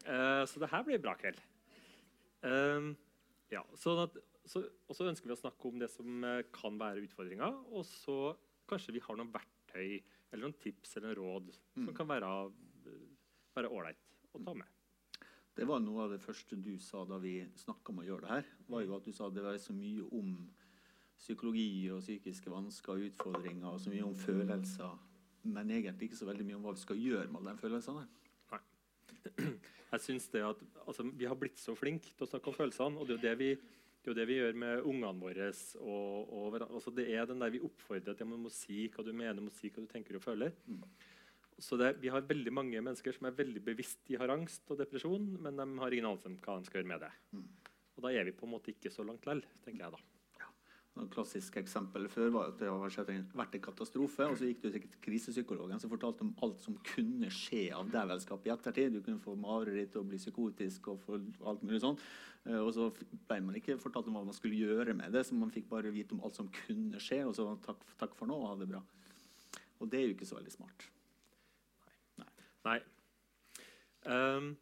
Eh, 0.10 0.44
så 0.50 0.62
det 0.62 0.72
her 0.72 0.86
blir 0.88 1.02
bra 1.04 1.14
kveld. 1.20 1.40
Um, 2.42 2.94
ja, 3.52 3.62
sånn 3.78 4.06
at, 4.06 4.16
så, 4.48 4.64
og 4.88 4.96
så 4.96 5.10
ønsker 5.10 5.30
vi 5.30 5.36
å 5.36 5.42
snakke 5.42 5.70
om 5.70 5.82
det 5.82 5.90
som 5.92 6.24
eh, 6.26 6.46
kan 6.56 6.80
være 6.80 7.04
utfordringer, 7.06 7.58
og 7.70 7.86
så 7.86 8.34
kanskje 8.70 8.96
vi 8.96 9.04
har 9.04 9.20
noen 9.20 9.34
verktøy 9.34 10.00
eller 10.30 10.46
noen 10.46 10.58
tips 10.62 10.98
eller 11.00 11.18
råd 11.18 11.52
som 11.74 11.94
kan 11.98 12.10
være 12.10 12.30
eh, 12.90 13.08
være 13.58 13.72
ålreit 13.74 14.34
å 14.34 14.44
ta 14.46 14.56
med. 14.58 14.76
Det 15.58 15.68
var 15.68 15.82
noe 15.84 16.06
av 16.06 16.14
det 16.14 16.22
første 16.24 16.56
du 16.56 16.78
sa 16.80 17.04
da 17.10 17.18
vi 17.20 17.42
snakka 17.60 17.92
om 17.92 18.02
å 18.02 18.06
gjøre 18.08 18.26
det 18.26 18.32
her. 18.32 18.52
var 18.72 18.86
jo 18.86 18.96
at 18.96 19.10
Du 19.10 19.12
sa 19.14 19.28
det 19.30 19.44
var 19.44 19.58
så 19.60 19.76
mye 19.76 20.06
om 20.16 20.36
psykologi 21.20 21.90
og 21.92 22.00
psykiske 22.06 22.54
vansker 22.54 22.94
og 22.94 23.10
utfordringer, 23.10 23.68
og 23.68 23.82
så 23.84 23.92
mye 23.92 24.06
om 24.08 24.16
følelser. 24.16 24.98
men 25.44 25.72
egentlig 25.72 26.10
ikke 26.10 26.20
så 26.20 26.30
veldig 26.30 26.46
mye 26.46 26.56
om 26.56 26.64
hva 26.64 26.76
vi 26.76 26.86
skal 26.86 26.98
gjøre 27.00 27.28
med 27.28 27.42
alle 27.42 27.52
de 27.56 27.62
følelsene. 27.64 28.08
Jeg 29.90 30.06
synes 30.06 30.30
det 30.34 30.42
at 30.46 30.64
altså, 30.86 31.04
Vi 31.18 31.26
har 31.26 31.38
blitt 31.40 31.60
så 31.60 31.76
flinke 31.78 32.12
til 32.14 32.26
å 32.26 32.30
snakke 32.30 32.52
om 32.52 32.58
følelsene. 32.58 33.00
og 33.00 33.08
det 33.08 33.16
er 33.16 33.18
jo 33.18 33.26
det 33.28 33.38
vi, 33.40 33.52
det 34.04 34.12
er 34.12 34.20
det 34.20 34.28
vi 34.30 34.40
gjør 34.40 34.60
med 34.64 34.82
ungene 34.82 35.22
våre. 35.22 35.52
Og, 35.80 36.34
og, 36.34 36.60
altså, 36.62 36.94
det 36.96 37.08
er 37.14 37.26
den 37.30 37.42
der 37.42 37.54
Vi 37.56 37.64
oppfordrer 37.66 38.18
til 38.18 38.36
å 38.36 38.54
si 38.54 38.88
hva 38.94 39.06
du 39.06 39.14
mener, 39.14 39.42
må 39.42 39.54
si 39.54 39.72
hva 39.72 39.86
du 39.86 39.90
tenker 39.90 40.20
og 40.20 40.26
føler. 40.26 40.54
Mm. 40.68 40.84
Så 41.60 41.76
det, 41.78 41.98
Vi 42.02 42.12
har 42.14 42.22
veldig 42.28 42.54
mange 42.54 42.82
mennesker 42.82 43.16
som 43.16 43.28
er 43.28 43.36
veldig 43.36 43.64
bevisst 43.64 44.06
de 44.08 44.20
har 44.20 44.32
angst 44.32 44.70
og 44.72 44.80
depresjon, 44.80 45.26
men 45.42 45.58
de 45.58 45.68
har 45.82 45.92
ingen 45.92 46.12
anelse 46.12 46.30
om 46.30 46.38
hva 46.40 46.60
de 46.60 46.70
skal 46.70 46.82
gjøre 46.82 46.94
med 46.94 47.04
det. 47.04 47.12
Mm. 47.34 47.50
Og 47.98 48.06
Da 48.06 48.14
er 48.16 48.24
vi 48.30 48.38
på 48.38 48.48
en 48.48 48.54
måte 48.54 48.72
ikke 48.72 48.94
så 48.94 49.04
langt 49.04 49.26
likevel, 49.28 49.44
tenker 49.66 49.84
jeg 49.84 49.98
da. 49.98 50.19
Et 51.00 51.12
klassisk 51.14 51.58
eksempel 51.62 52.08
før 52.12 52.32
var 52.34 52.50
at 52.52 52.60
det 52.60 52.70
har 52.70 53.28
vært 53.38 53.56
en 53.56 53.64
katastrofe. 53.64 54.26
og 54.28 54.38
Så 54.40 54.50
gikk 54.50 54.64
du 54.64 54.70
til 54.74 54.88
krisepsykologen 55.06 55.80
som 55.82 55.92
fortalte 55.92 56.26
om 56.26 56.34
alt 56.46 56.62
som 56.64 56.78
kunne 56.94 57.30
skje 57.34 57.70
av 57.76 57.92
dævelskap 57.94 58.48
i 58.48 58.54
ettertid. 58.54 58.98
Du 58.98 59.06
kunne 59.06 59.24
få 59.24 59.36
mareritt 59.40 59.96
og 60.00 60.10
bli 60.12 60.20
psykotisk 60.20 60.92
og 60.94 61.02
få 61.06 61.22
alt 61.48 61.64
mulig 61.64 61.82
sånn. 61.86 62.00
Og 62.60 62.72
så 62.76 62.88
ble 63.30 63.40
man 63.46 63.58
ikke 63.60 63.78
fortalt 63.82 64.08
om 64.10 64.16
hva 64.18 64.24
man 64.28 64.36
skulle 64.36 64.60
gjøre 64.60 64.96
med 64.98 65.12
det, 65.14 65.26
så 65.28 65.36
man 65.38 65.52
fikk 65.54 65.68
bare 65.70 65.92
vite 65.94 66.16
om 66.16 66.24
alt 66.26 66.40
som 66.40 66.48
kunne 66.66 67.02
skje. 67.04 67.22
Og 67.28 67.36
så 67.38 67.48
takk, 67.66 67.84
takk 68.00 68.16
for 68.18 68.30
nå, 68.30 68.38
og 68.40 68.54
ha 68.54 68.56
det 68.60 68.70
bra. 68.72 68.84
Og 69.80 69.92
det 69.92 70.00
er 70.00 70.08
jo 70.08 70.16
ikke 70.16 70.28
så 70.28 70.40
veldig 70.40 70.54
smart. 70.54 70.88
Nei. 72.20 72.32
Nei. 72.68 72.80
Um, 74.10 74.54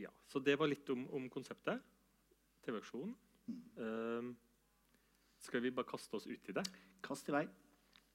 ja, 0.00 0.10
så 0.28 0.40
det 0.42 0.56
var 0.60 0.70
litt 0.70 0.88
om, 0.92 1.06
om 1.14 1.28
konseptet. 1.32 1.80
TV-aksjonen. 2.64 3.14
Mm. 3.46 3.62
Um, 3.76 4.34
skal 5.44 5.60
vi 5.64 5.72
bare 5.74 5.88
kaste 5.88 6.16
oss 6.16 6.26
ut 6.26 6.48
i 6.48 6.56
det? 6.56 6.64
Kast 7.04 7.28
i 7.28 7.34
vei. 7.34 7.44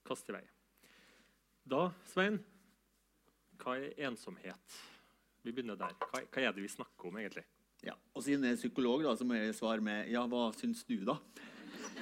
Kast 0.06 0.28
i 0.30 0.34
vei. 0.34 0.42
Da, 1.70 1.86
Svein, 2.10 2.40
hva 3.60 3.76
er 3.78 3.94
ensomhet? 4.08 4.80
Vi 5.44 5.54
begynner 5.54 5.78
der. 5.78 5.94
Hva, 6.02 6.24
hva 6.26 6.42
er 6.42 6.54
det 6.56 6.64
vi 6.64 6.72
snakker 6.72 7.10
om, 7.10 7.18
egentlig? 7.20 7.44
Ja, 7.86 7.94
og 8.12 8.24
Siden 8.24 8.44
jeg 8.44 8.56
er 8.56 8.60
psykolog, 8.60 9.04
da, 9.06 9.14
så 9.16 9.24
må 9.24 9.38
jeg 9.38 9.56
svare 9.56 9.84
med 9.84 10.10
ja, 10.12 10.24
hva 10.28 10.50
syns 10.58 10.82
du, 10.88 10.98
da? 11.06 11.16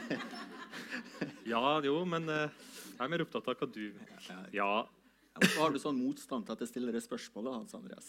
ja, 1.52 1.62
jo, 1.84 2.00
men 2.08 2.26
uh, 2.30 2.48
jeg 2.48 3.04
er 3.04 3.12
mer 3.12 3.26
opptatt 3.26 3.50
av 3.50 3.58
hva 3.60 3.68
du 3.70 3.84
Ja. 4.56 4.70
Hvorfor 5.38 5.60
har 5.62 5.74
du 5.74 5.78
sånn 5.78 6.00
motstand 6.00 6.48
til 6.48 6.56
at 6.56 6.62
jeg 6.64 6.70
stiller 6.72 6.94
det 6.96 7.04
spørsmål, 7.04 7.44
da, 7.46 7.58
Hans 7.60 7.76
Andreas? 7.78 8.08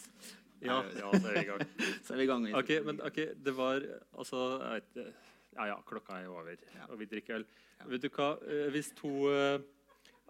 Ja, 0.60 0.80
ja, 0.98 1.12
så 1.14 1.28
er 1.30 1.36
vi 1.36 1.44
i 1.44 1.48
gang. 1.48 1.62
så 2.04 2.14
er 2.14 2.18
vi 2.18 2.24
i 2.24 2.30
gang. 2.30 2.46
Ok, 2.58 2.72
men 2.88 2.98
ok, 3.06 3.20
det 3.38 3.54
var 3.54 3.84
altså 4.18 4.40
jeg 4.56 4.80
vet, 4.80 5.28
ja, 5.56 5.66
ja, 5.72 5.76
klokka 5.86 6.20
er 6.20 6.30
over, 6.30 6.56
og 6.88 6.96
vi 7.00 7.08
drikker 7.10 7.40
øl. 7.40 7.46
Ja. 7.78 7.88
Vet 7.90 8.04
du 8.04 8.08
hva? 8.14 8.30
Eh, 8.46 8.68
hvis 8.74 8.92
to 8.96 9.10
uh, 9.26 9.58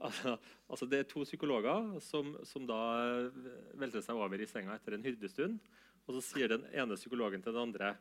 altså, 0.70 0.86
Det 0.88 0.98
er 0.98 1.08
to 1.10 1.24
psykologer 1.26 2.00
som, 2.00 2.32
som 2.48 2.64
da 2.68 2.80
eh, 3.04 3.50
velter 3.80 4.04
seg 4.04 4.16
over 4.16 4.40
i 4.40 4.48
senga 4.48 4.78
etter 4.78 4.96
en 4.96 5.04
hyrdestund. 5.04 5.60
Og 6.06 6.16
så 6.16 6.24
sier 6.24 6.50
den 6.50 6.64
ene 6.72 6.96
psykologen 6.98 7.42
til 7.44 7.52
den 7.54 7.68
andre 7.68 7.94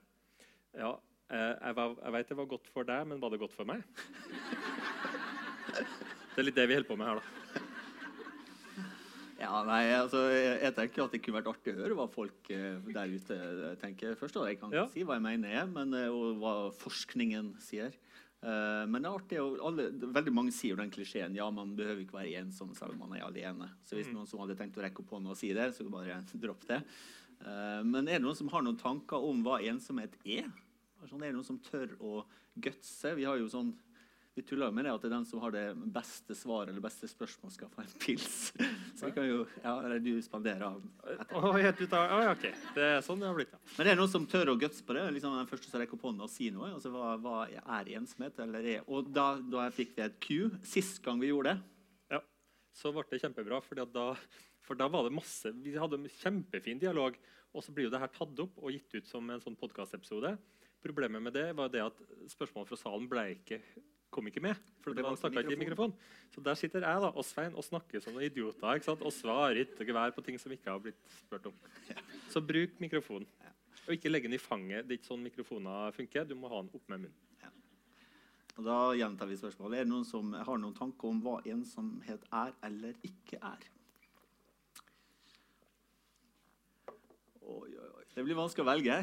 Ja, 0.73 0.95
jeg, 1.29 1.75
var, 1.75 1.97
jeg 1.99 2.13
vet 2.15 2.29
det 2.31 2.37
var 2.39 2.47
godt 2.55 2.69
for 2.73 2.87
deg, 2.87 3.03
men 3.09 3.19
var 3.21 3.33
det 3.33 3.41
godt 3.41 3.57
for 3.57 3.67
meg? 3.69 3.83
Det 6.29 6.43
er 6.43 6.45
litt 6.45 6.55
det 6.55 6.69
vi 6.69 6.75
holder 6.77 6.87
på 6.87 6.95
med 6.95 7.09
her, 7.09 7.19
da. 7.19 7.68
Ja, 9.39 9.61
nei, 9.63 9.83
altså, 9.95 10.25
jeg, 10.33 10.55
jeg, 10.65 10.75
tenker 10.75 11.05
at 11.05 11.13
det 11.15 11.21
kunne 11.23 11.39
vært 11.39 11.49
artig 11.53 11.71
å 11.71 11.79
høre 11.79 11.95
hva 11.95 12.05
folk 12.11 12.49
uh, 12.51 12.89
der 12.91 13.13
ute 13.13 13.37
tenker 13.79 14.17
først. 14.19 14.35
Da. 14.35 14.47
Jeg 14.51 14.59
kan 14.59 14.73
ja. 14.75 14.83
si 14.91 15.05
hva 15.07 15.15
jeg 15.15 15.25
mener, 15.25 15.69
men, 15.71 15.95
uh, 15.95 16.07
og 16.11 16.41
hva 16.41 16.53
forskningen 16.75 17.53
sier. 17.63 17.95
Uh, 18.43 18.83
men 18.87 18.99
det 18.99 19.07
er 19.07 19.15
artig, 19.15 19.39
og 19.43 19.61
alle, 19.69 19.87
veldig 20.17 20.33
mange 20.35 20.55
sier 20.55 20.79
den 20.79 20.91
klisjeen 20.91 21.35
ja, 21.35 21.47
man 21.51 21.71
behøver 21.75 22.03
ikke 22.03 22.19
være 22.19 22.43
ensom 22.43 22.75
selv 22.75 22.97
om 22.97 23.05
man 23.05 23.15
er 23.15 23.25
alene. 23.27 23.71
Så 23.87 23.95
hvis 23.95 24.11
mm. 24.11 24.17
noen 24.17 24.29
som 24.31 24.43
hadde 24.43 24.59
tenkt 24.59 24.79
å 24.79 24.83
rekke 24.83 25.03
opp 25.05 25.15
hånda 25.15 25.31
og 25.35 25.39
si 25.39 25.53
det, 25.55 25.71
så 25.75 25.87
bare 25.91 26.19
dropp 26.43 26.67
det. 26.67 26.81
men 27.87 28.07
er 28.07 28.17
det 28.17 28.25
noen 28.25 28.35
som 28.35 28.51
har 28.51 28.63
noen 28.65 28.79
tanker 28.79 29.23
om 29.23 29.43
hva 29.45 29.61
ensomhet 29.63 30.19
er? 30.25 30.49
Altså, 30.99 31.15
er 31.15 31.29
det 31.29 31.35
noen 31.37 31.47
som 31.47 31.61
tør 31.63 31.95
å 32.03 32.25
gutse? 32.59 33.15
Vi 33.15 33.27
har 33.27 33.39
jo 33.39 33.47
sånn 33.51 33.71
vi 34.39 34.45
tuller 34.47 34.71
med 34.71 34.85
det 34.87 34.91
at 34.93 35.03
det 35.03 35.09
er 35.09 35.13
den 35.17 35.25
som 35.27 35.41
har 35.43 35.51
det 35.51 35.63
beste 35.91 36.35
svaret 36.37 36.69
eller 36.71 36.83
beste 36.83 37.07
spørsmål, 37.11 37.51
skal 37.51 37.71
få 37.73 37.83
en 37.83 37.95
pils. 37.99 38.53
Så 38.97 39.09
vi 39.09 39.11
kan 39.15 39.25
jo, 39.27 39.41
ja, 39.63 39.73
eller 39.83 39.99
du 39.99 40.13
spanderer 40.23 40.63
oh, 40.69 41.55
helt 41.57 41.81
ut 41.81 41.95
av, 41.97 42.13
oh, 42.15 42.29
ok, 42.31 42.45
Det 42.75 42.85
er 42.85 43.01
sånn 43.03 43.19
det 43.19 43.27
har 43.27 43.35
blitt, 43.35 43.51
ja. 43.51 43.59
Men 43.75 43.87
det 43.87 43.91
er 43.91 43.99
noen 43.99 44.11
som 44.13 44.27
tør 44.31 44.53
å 44.53 44.57
gutse 44.59 44.85
på 44.87 44.95
det? 44.95 45.03
liksom 45.17 45.35
Den 45.35 45.49
første 45.49 45.71
som 45.71 45.83
rekker 45.83 45.99
opp 45.99 46.05
hånda 46.07 46.27
og 46.27 46.31
sier 46.31 46.55
noe. 46.55 46.69
altså 46.77 46.91
Hva, 46.93 47.09
hva 47.19 47.41
er 47.49 47.91
ensomhet? 47.99 48.39
eller 48.45 48.69
er, 48.77 48.85
Og 48.87 49.11
da, 49.11 49.27
da 49.43 49.67
fikk 49.75 49.91
vi 49.97 50.05
et 50.05 50.15
Q 50.23 50.31
sist 50.63 51.03
gang 51.03 51.19
vi 51.19 51.33
gjorde 51.33 51.57
det. 51.57 51.75
Ja, 52.15 52.23
så 52.79 52.93
ble 52.95 53.03
det 53.11 53.19
kjempebra. 53.25 53.59
Da, 53.91 54.07
for 54.63 54.79
da 54.79 54.87
var 54.93 55.09
det 55.09 55.17
masse 55.17 55.51
Vi 55.65 55.75
hadde 55.75 55.99
en 55.99 56.07
kjempefin 56.21 56.79
dialog. 56.79 57.19
Og 57.51 57.65
så 57.65 57.75
blir 57.75 57.89
jo 57.89 57.91
det 57.91 57.99
her 57.99 58.15
tatt 58.15 58.39
opp 58.45 58.55
og 58.61 58.71
gitt 58.71 58.95
ut 58.95 59.11
som 59.11 59.27
en 59.27 59.43
sånn 59.43 59.59
podkastepisode. 59.59 60.37
Problemet 60.79 61.23
med 61.23 61.35
det 61.35 61.49
var 61.59 61.71
det 61.73 61.81
at 61.83 62.03
spørsmål 62.31 62.67
fra 62.69 62.77
salen 62.79 63.07
ble 63.11 63.25
ikke 63.33 63.59
kom 64.09 64.27
ikke 64.27 64.41
med. 64.41 64.55
for 64.81 64.93
det 64.93 65.03
var 65.03 65.15
snakka 65.15 65.43
ikke 65.43 65.53
i 65.53 65.59
mikrofon. 65.59 65.93
Så 66.33 66.41
der 66.41 66.53
sitter 66.57 66.85
jeg 66.85 67.01
da, 67.01 67.09
og 67.09 67.25
Svein 67.25 67.55
og 67.55 67.63
snakker 67.63 68.01
som 68.01 68.13
noen 68.13 68.25
idioter 68.25 68.79
ikke 68.79 68.89
sant? 68.89 69.01
og 69.05 69.13
svarer 69.13 69.61
ikke 69.63 69.85
gevær 69.85 70.13
på 70.15 70.23
ting 70.25 70.39
som 70.41 70.51
ikke 70.51 70.71
har 70.71 70.81
blitt 70.83 70.99
spurt 71.19 71.45
om. 71.45 71.55
Så 72.29 72.41
bruk 72.41 72.79
mikrofonen. 72.81 73.27
Og 73.87 73.95
ikke 73.95 74.09
legge 74.09 74.29
den 74.29 74.37
i 74.37 74.41
fanget. 74.41 74.85
Det 74.85 74.93
er 74.93 74.99
ikke 74.99 75.09
sånn 75.09 75.25
mikrofoner 75.25 75.95
funker. 75.95 76.27
Du 76.29 76.35
må 76.37 76.49
ha 76.51 76.61
den 76.61 76.69
opp 76.73 76.91
med 76.91 77.05
munnen. 77.05 77.15
Ja. 77.41 77.49
Og 78.57 78.67
da 78.67 78.77
gjentar 78.99 79.29
vi 79.29 79.39
spørsmålet. 79.39 79.79
Er 79.79 79.87
det 79.87 79.93
noen 79.93 80.05
som 80.05 80.33
har 80.33 80.61
noen 80.61 80.77
tanker 80.77 81.09
om 81.09 81.23
hva 81.25 81.39
ensomhet 81.49 82.27
er 82.29 82.53
eller 82.69 82.99
ikke 83.07 83.41
er? 83.41 83.65
Oi, 87.49 87.71
oi, 87.73 87.89
oi. 87.97 88.05
Det 88.13 88.25
blir 88.27 88.37
vanskelig 88.37 88.67
å 88.67 88.69
velge. 88.69 89.01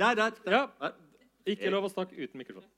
Der, 0.00 0.16
der. 0.22 0.40
der. 0.46 0.68
Ja. 0.80 0.92
Ikke 1.48 1.70
lov 1.72 1.88
å 1.88 1.92
snakke 1.92 2.16
uten 2.18 2.40
mikrofon. 2.40 2.68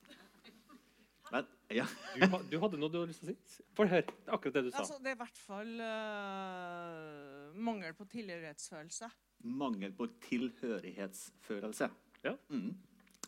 Men, 1.32 1.46
ja. 1.72 1.86
du, 2.14 2.26
du, 2.50 2.58
hadde 2.60 2.76
noe 2.76 2.92
du 2.92 2.98
hadde 3.00 3.08
lyst 3.08 3.22
til 3.24 3.32
å 3.32 3.34
si? 3.34 3.64
Få 3.72 3.86
høre. 3.88 4.04
Det 4.04 4.28
er 4.28 4.34
akkurat 4.36 4.56
det 4.58 4.62
du 4.66 4.70
sa. 4.70 4.82
Altså, 4.82 4.98
det 5.00 5.12
er 5.12 5.16
i 5.16 5.20
hvert 5.22 5.40
fall 5.40 5.70
uh, 5.80 7.60
mangel 7.68 7.94
på 7.96 8.06
tilhørighetsfølelse. 8.12 9.08
Mangel 9.62 9.94
på 9.96 10.10
tilhørighetsfølelse. 10.26 11.88
Ja. 12.26 12.34
Mm. 12.52 12.74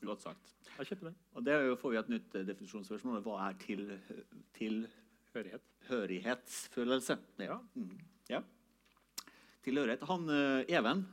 Godt 0.05 0.27
sagt. 0.27 0.53
Jeg 0.75 0.91
kjøper 0.91 1.09
det. 1.09 1.15
Og 1.33 1.47
det 1.49 1.57
får 1.81 1.95
vi 1.95 2.01
et 2.03 2.13
nytt 2.13 2.37
uh, 2.37 2.45
definisjonsspørsmål. 2.51 3.25
Hva 3.25 3.41
er 3.47 3.59
til, 3.65 3.87
tilhørighet? 4.61 5.65
Hørlighetsfølelse. 5.89 7.17
Ja. 7.49 7.57
Mm. 7.73 7.97
ja. 8.29 8.45
Tilhørighet. 9.65 10.05
Han 10.13 10.29
uh, 10.29 10.61
Even, 10.69 11.07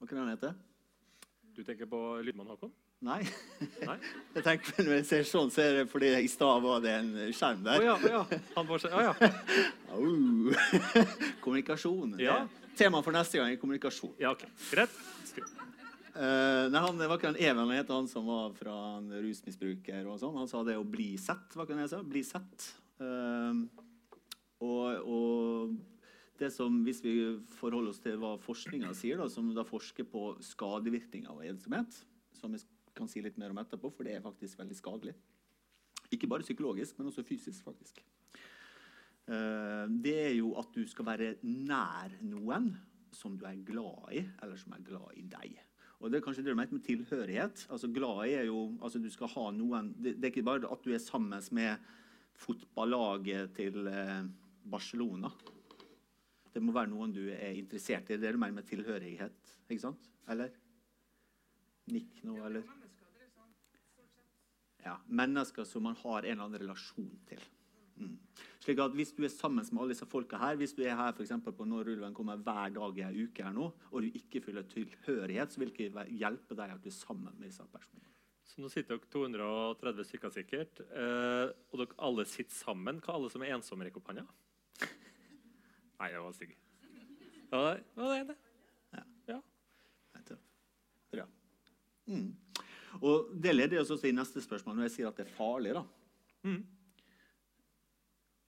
hva 0.00 0.10
kan 0.10 0.24
han 0.24 0.34
hete? 0.34 0.50
Du 1.54 1.62
tenker 1.62 1.86
på 1.86 2.02
lydmann 2.26 2.50
Håkon? 2.50 2.74
Nei. 3.04 3.20
Nei? 3.84 3.96
jeg 4.36 4.44
tenker 4.46 4.86
Når 4.86 4.94
jeg 5.00 5.06
ser 5.08 5.26
sånn, 5.28 5.50
så 5.52 5.64
er 5.64 5.78
det 5.80 5.84
fordi 5.92 6.12
i 6.24 6.30
stad 6.30 6.62
var 6.64 6.80
det 6.84 6.94
en 7.00 7.10
skjerm 7.36 7.64
der. 7.66 7.82
Oh, 7.82 7.86
ja, 7.86 7.96
oh, 7.98 8.06
ja. 8.08 8.42
Han 8.56 8.68
var 8.70 8.86
oh, 8.88 9.02
ja. 9.04 9.14
oh. 9.98 10.70
kommunikasjon. 11.44 12.16
Ja. 12.22 12.44
Tema 12.78 13.02
for 13.04 13.14
neste 13.14 13.40
gang 13.40 13.52
er 13.52 13.60
kommunikasjon. 13.60 14.14
Ja, 14.22 14.32
ok. 14.34 14.46
Greit. 14.70 14.96
Uh, 16.14 16.70
nei, 16.70 16.78
han, 16.78 17.00
var 17.00 17.16
ikke 17.16 17.32
han 17.32 17.40
Even 17.42 17.72
het 17.74 17.88
han 17.90 18.06
som 18.06 18.28
var 18.30 18.52
fra 18.54 18.74
en 19.00 19.10
rusmisbruker. 19.18 20.04
og 20.06 20.20
sånn. 20.22 20.36
Han 20.38 20.50
sa 20.50 20.62
det 20.66 20.78
å 20.78 20.86
bli 20.86 21.14
sett. 21.20 21.56
Hva 21.58 21.66
kan 21.68 21.82
jeg 21.82 21.90
si? 21.92 22.00
Bli 22.08 22.22
sett. 22.26 22.70
Uh, 23.02 23.66
og, 24.64 24.86
og, 25.04 25.74
det 26.38 26.50
som, 26.54 26.80
Hvis 26.86 27.02
vi 27.04 27.14
forholder 27.58 27.92
oss 27.92 28.02
til 28.02 28.16
hva 28.22 28.34
forskninga 28.42 28.94
sier, 28.96 29.20
da, 29.20 29.28
som 29.30 29.52
da 29.54 29.66
forsker 29.66 30.06
på 30.08 30.32
skadevirkninger 30.42 31.30
av 31.30 31.44
ensomhet 31.46 32.00
som 32.34 32.52
vi 32.52 32.60
kan 32.96 33.10
si 33.10 33.22
litt 33.24 33.38
mer 33.40 33.54
om 33.54 33.60
etterpå, 33.62 33.90
for 33.92 34.06
det 34.06 34.16
er 34.16 34.24
faktisk 34.24 34.60
veldig 34.60 34.78
skadelig. 34.78 35.14
Ikke 36.14 36.28
bare 36.30 36.46
psykologisk, 36.46 36.98
men 36.98 37.10
også 37.10 37.24
fysisk. 37.26 37.64
faktisk. 37.64 38.00
Eh, 39.24 39.84
det 40.04 40.16
er 40.26 40.34
jo 40.36 40.54
at 40.60 40.74
du 40.74 40.84
skal 40.88 41.06
være 41.08 41.30
nær 41.42 42.12
noen 42.22 42.74
som 43.14 43.38
du 43.38 43.46
er 43.48 43.62
glad 43.64 44.12
i, 44.12 44.24
eller 44.42 44.58
som 44.60 44.74
er 44.76 44.84
glad 44.84 45.16
i 45.16 45.24
deg. 45.30 45.56
Og 46.00 46.10
Det 46.10 46.18
er 46.18 46.24
kanskje 46.24 46.42
det 46.44 46.52
du 46.52 46.58
mener 46.58 46.72
med 46.72 46.84
tilhørighet. 46.84 47.66
Altså 47.70 47.88
glad 47.88 48.26
i 48.28 48.34
er 48.36 48.44
jo, 48.50 48.76
altså 48.82 49.00
du 49.00 49.08
skal 49.10 49.30
ha 49.32 49.50
noen, 49.56 49.94
det, 49.96 50.18
det 50.18 50.28
er 50.28 50.34
ikke 50.34 50.44
bare 50.50 50.68
at 50.68 50.84
du 50.84 50.92
er 50.92 51.00
sammen 51.00 51.40
med 51.56 51.76
fotballaget 52.34 53.54
til 53.56 53.86
eh, 53.88 54.26
Barcelona. 54.70 55.30
Det 56.52 56.62
må 56.62 56.74
være 56.74 56.92
noen 56.92 57.14
du 57.14 57.24
er 57.32 57.56
interessert 57.56 58.10
i. 58.10 58.14
Det 58.14 58.20
er 58.20 58.26
det 58.26 58.36
du 58.36 58.42
mener 58.42 58.60
med 58.60 58.68
tilhørighet. 58.68 59.54
ikke 59.68 59.86
sant? 59.86 60.10
Eller? 60.28 60.52
Nikk 61.90 62.20
nå, 62.24 62.36
eller? 62.46 62.83
Ja, 64.84 64.98
mennesker 65.06 65.64
som 65.64 65.86
man 65.88 65.96
har 66.02 66.22
en 66.22 66.30
eller 66.32 66.44
annen 66.44 66.60
relasjon 66.60 67.12
til. 67.28 67.42
Mm. 67.96 68.16
Slik 68.64 68.80
at 68.82 68.96
Hvis 68.96 69.12
du 69.14 69.22
er 69.24 69.30
sammen 69.32 69.64
med 69.64 69.80
alle 69.80 69.94
disse 69.94 70.06
folka 70.08 70.38
her, 70.40 70.56
hvis 70.56 70.74
du 70.74 70.82
er 70.82 70.96
her 70.96 71.12
for 71.14 71.52
på 71.52 71.64
når 71.64 71.92
ulven 71.94 72.14
kommer 72.14 72.36
hver 72.36 72.72
dag 72.74 72.98
i 72.98 73.02
ei 73.02 73.24
uke, 73.24 73.44
her 73.44 73.52
nå, 73.52 73.72
og 73.90 74.02
du 74.02 74.10
ikke 74.14 74.40
føler 74.40 74.62
tilhørighet, 74.62 75.52
så 75.52 75.60
vil 75.60 75.70
det 75.70 75.90
ikke 75.90 76.06
hjelpe 76.10 76.54
deg 76.54 76.74
at 76.74 76.82
du 76.82 76.88
er 76.88 76.96
sammen 76.96 77.32
med 77.38 77.48
disse 77.48 77.62
personene. 77.72 78.10
Så 78.44 78.60
nå 78.60 78.68
sitter 78.68 78.98
dere 78.98 79.10
230 79.10 80.04
stykker 80.04 80.30
sikkert. 80.30 80.80
Eh, 80.92 81.48
og 81.72 81.80
dere 81.80 81.96
alle 81.98 82.24
sitter 82.28 82.54
sammen. 82.54 83.00
Hva 83.00 83.16
alle 83.16 83.30
som 83.32 83.42
er 83.42 83.54
ensomme, 83.56 83.86
rekker 83.86 84.02
opp 84.02 84.10
hånda? 84.12 84.26
Nei, 86.00 86.10
jeg 86.12 86.22
var 86.22 86.36
stygg. 86.36 86.56
Ja, 87.50 87.62
det 87.78 88.04
var 88.04 88.28
det. 88.28 88.36
Ja. 89.28 89.38
Nettopp. 90.14 90.44
Bra. 91.14 91.26
Mm. 92.06 92.30
Og 93.04 93.34
det 93.36 93.52
leder 93.52 93.82
oss 93.82 93.92
til 94.00 94.16
neste 94.16 94.40
spørsmål, 94.40 94.78
når 94.78 94.88
jeg 94.88 94.94
sier 94.96 95.10
at 95.10 95.18
det 95.20 95.26
er 95.26 95.36
farlig. 95.36 95.74
da. 95.76 95.84
Mm. 96.48 96.62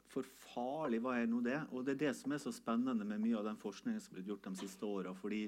For 0.08 0.28
farlig, 0.48 1.02
hva 1.04 1.18
er 1.20 1.28
nå 1.28 1.42
det? 1.44 1.58
Og 1.76 1.84
det 1.84 1.96
er 1.96 2.02
det 2.06 2.14
som 2.16 2.32
er 2.32 2.40
så 2.40 2.52
spennende 2.54 3.04
med 3.04 3.20
mye 3.20 3.36
av 3.36 3.50
den 3.50 3.60
forskningen 3.60 4.00
som 4.00 4.14
er 4.14 4.20
blitt 4.20 4.30
gjort 4.32 4.48
de 4.48 4.62
siste 4.62 4.88
åra. 4.88 5.12
Fordi 5.16 5.42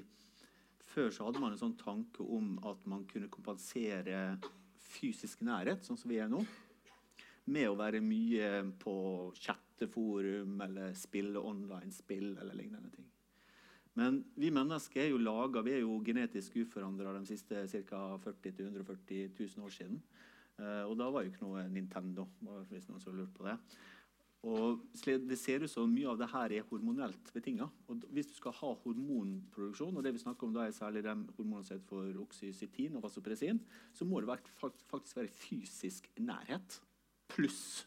før 0.91 1.09
så 1.13 1.25
hadde 1.25 1.41
man 1.41 1.55
en 1.55 1.61
sånn 1.61 1.77
tanke 1.79 2.25
om 2.25 2.57
at 2.69 2.85
man 2.89 3.05
kunne 3.09 3.31
kompensere 3.33 4.37
fysisk 4.89 5.41
nærhet, 5.45 5.85
sånn 5.85 5.97
som 5.97 6.09
vi 6.11 6.19
er 6.21 6.29
nå, 6.29 6.43
med 7.49 7.69
å 7.69 7.77
være 7.77 8.01
mye 8.05 8.61
på 8.81 8.95
chatteforum 9.41 10.59
eller 10.65 10.93
spille 10.97 11.41
online-spill 11.41 12.35
eller 12.35 12.57
lignende 12.57 12.93
ting. 12.93 13.09
Men 13.99 14.23
vi 14.39 14.51
mennesker 14.53 15.03
er 15.03 15.11
jo 15.11 15.19
laget, 15.21 15.61
vi 15.65 15.75
er 15.75 15.83
jo 15.83 15.99
genetisk 16.05 16.57
uforandra 16.63 17.13
de 17.17 17.27
siste 17.27 17.65
ca. 17.67 18.01
40 18.23 18.55
000-140 18.61 19.31
000 19.35 19.65
år 19.67 19.75
siden. 19.75 20.01
Eh, 20.59 20.83
og 20.87 20.95
da 20.99 21.09
var 21.11 21.23
jo 21.23 21.33
ikke 21.33 21.45
noe 21.45 21.65
Nintendo, 21.71 22.27
hvis 22.71 22.87
noen 22.89 23.03
har 23.03 23.17
lurt 23.17 23.33
på 23.35 23.47
det. 23.47 23.57
Og 24.47 24.85
Det 25.03 25.35
ser 25.35 25.65
ut 25.65 25.71
som 25.71 25.91
mye 25.91 26.07
av 26.07 26.19
det 26.21 26.29
her 26.31 26.53
er 26.55 26.67
hormonelt 26.69 27.33
betinga. 27.35 27.67
Hvis 28.07 28.31
du 28.31 28.37
skal 28.37 28.55
ha 28.55 28.71
hormonproduksjon, 28.85 29.97
og 29.97 30.03
det 30.03 30.13
vi 30.15 30.23
snakker 30.23 30.47
om 30.47 30.55
da 30.55 30.63
er 30.63 30.75
særlig 30.75 31.03
de 31.03 31.15
hormonene 31.35 31.81
for 31.89 32.23
oksycytin 32.23 32.95
og 32.95 33.03
vasopressin, 33.03 33.59
så 33.91 34.07
må 34.07 34.21
det 34.23 34.39
faktisk 34.87 35.19
være 35.19 35.35
fysisk 35.41 36.07
nærhet 36.23 36.79
pluss 37.29 37.85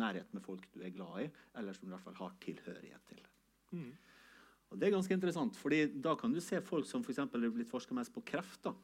nærhet 0.00 0.32
med 0.34 0.44
folk 0.44 0.66
du 0.74 0.82
er 0.84 0.92
glad 0.94 1.24
i, 1.24 1.30
eller 1.58 1.76
som 1.76 1.86
du 1.86 1.90
i 1.90 1.94
hvert 1.94 2.04
fall 2.04 2.20
har 2.20 2.36
tilhørighet 2.44 3.08
til. 3.08 3.22
Mm. 3.72 3.92
Og 4.70 4.80
det 4.80 4.88
er 4.88 4.96
ganske 4.96 5.14
interessant, 5.14 5.56
fordi 5.58 5.84
da 6.02 6.16
kan 6.18 6.32
du 6.34 6.40
se 6.42 6.58
folk 6.64 6.88
som 6.88 7.04
eksempel 7.06 7.46
er 7.46 7.54
blitt 7.54 7.70
forska 7.70 7.94
mest 7.94 8.14
på 8.14 8.24
kreft. 8.26 8.64
da. 8.66 8.74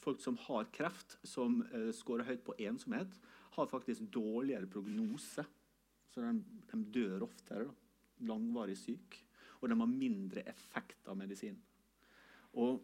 Folk 0.00 0.20
som 0.20 0.36
har 0.48 0.68
kreft, 0.74 1.16
som 1.24 1.62
uh, 1.72 1.88
scorer 1.96 2.28
høyt 2.28 2.44
på 2.44 2.56
ensomhet, 2.60 3.16
har 3.56 3.70
faktisk 3.70 4.04
dårligere 4.12 4.68
prognose. 4.70 5.46
Så 6.12 6.22
de, 6.24 6.60
de 6.70 6.84
dør 6.92 7.26
oftere. 7.28 7.66
da. 7.70 8.28
Langvarig 8.28 8.76
syk. 8.78 9.16
Og 9.60 9.68
de 9.68 9.80
har 9.80 9.90
mindre 9.90 10.44
effekt 10.48 11.08
av 11.08 11.16
medisin. 11.20 11.56
Og 12.60 12.80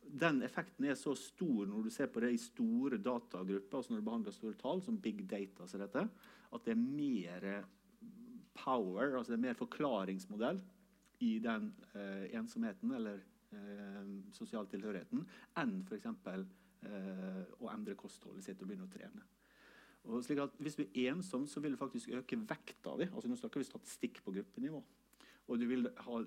den 0.00 0.40
effekten 0.42 0.88
er 0.88 0.96
så 0.98 1.12
stor 1.18 1.68
når 1.68 1.86
du 1.86 1.90
ser 1.94 2.08
på 2.10 2.22
det 2.24 2.32
i 2.34 2.40
store 2.40 2.98
datagrupper, 2.98 3.76
altså 3.76 3.92
når 3.92 4.00
du 4.00 4.06
behandler 4.08 4.34
store 4.34 4.58
tall, 4.58 4.82
som 4.82 4.98
big 4.98 5.22
data, 5.30 5.68
dette, 5.78 6.06
at 6.50 6.66
det 6.66 6.74
er 6.74 6.80
mer 6.80 7.46
power, 8.58 9.14
altså 9.14 9.34
det 9.34 9.38
er 9.38 9.46
mer 9.50 9.58
forklaringsmodell 9.58 10.58
i 11.20 11.38
den 11.42 11.72
eh, 11.94 12.30
ensomheten 12.38 12.94
eller 12.96 13.20
eh, 13.52 14.14
sosial 14.36 14.68
tilhørigheten 14.70 15.26
enn 15.60 15.76
f.eks. 15.84 16.08
Eh, 16.80 17.42
å 17.60 17.68
endre 17.68 17.96
kostholdet 17.98 18.46
sitt 18.46 18.62
og 18.62 18.70
begynne 18.70 18.88
å 18.88 18.92
trene. 18.92 19.26
Og 20.08 20.22
slik 20.24 20.40
at 20.40 20.54
Hvis 20.56 20.78
du 20.78 20.86
er 20.86 21.10
ensom, 21.12 21.44
så 21.46 21.60
vil 21.60 21.76
du 21.76 21.80
faktisk 21.80 22.14
øke 22.16 22.38
vekta 22.40 22.96
di. 22.96 23.10
Altså, 23.10 23.28
nå 23.28 23.36
snakker 23.36 23.60
vi 23.60 23.68
statistikk 23.68 24.22
på 24.24 24.32
gruppenivå. 24.32 24.80
Og 25.50 25.60
du 25.60 25.66
vil 25.68 25.90
ha, 26.06 26.20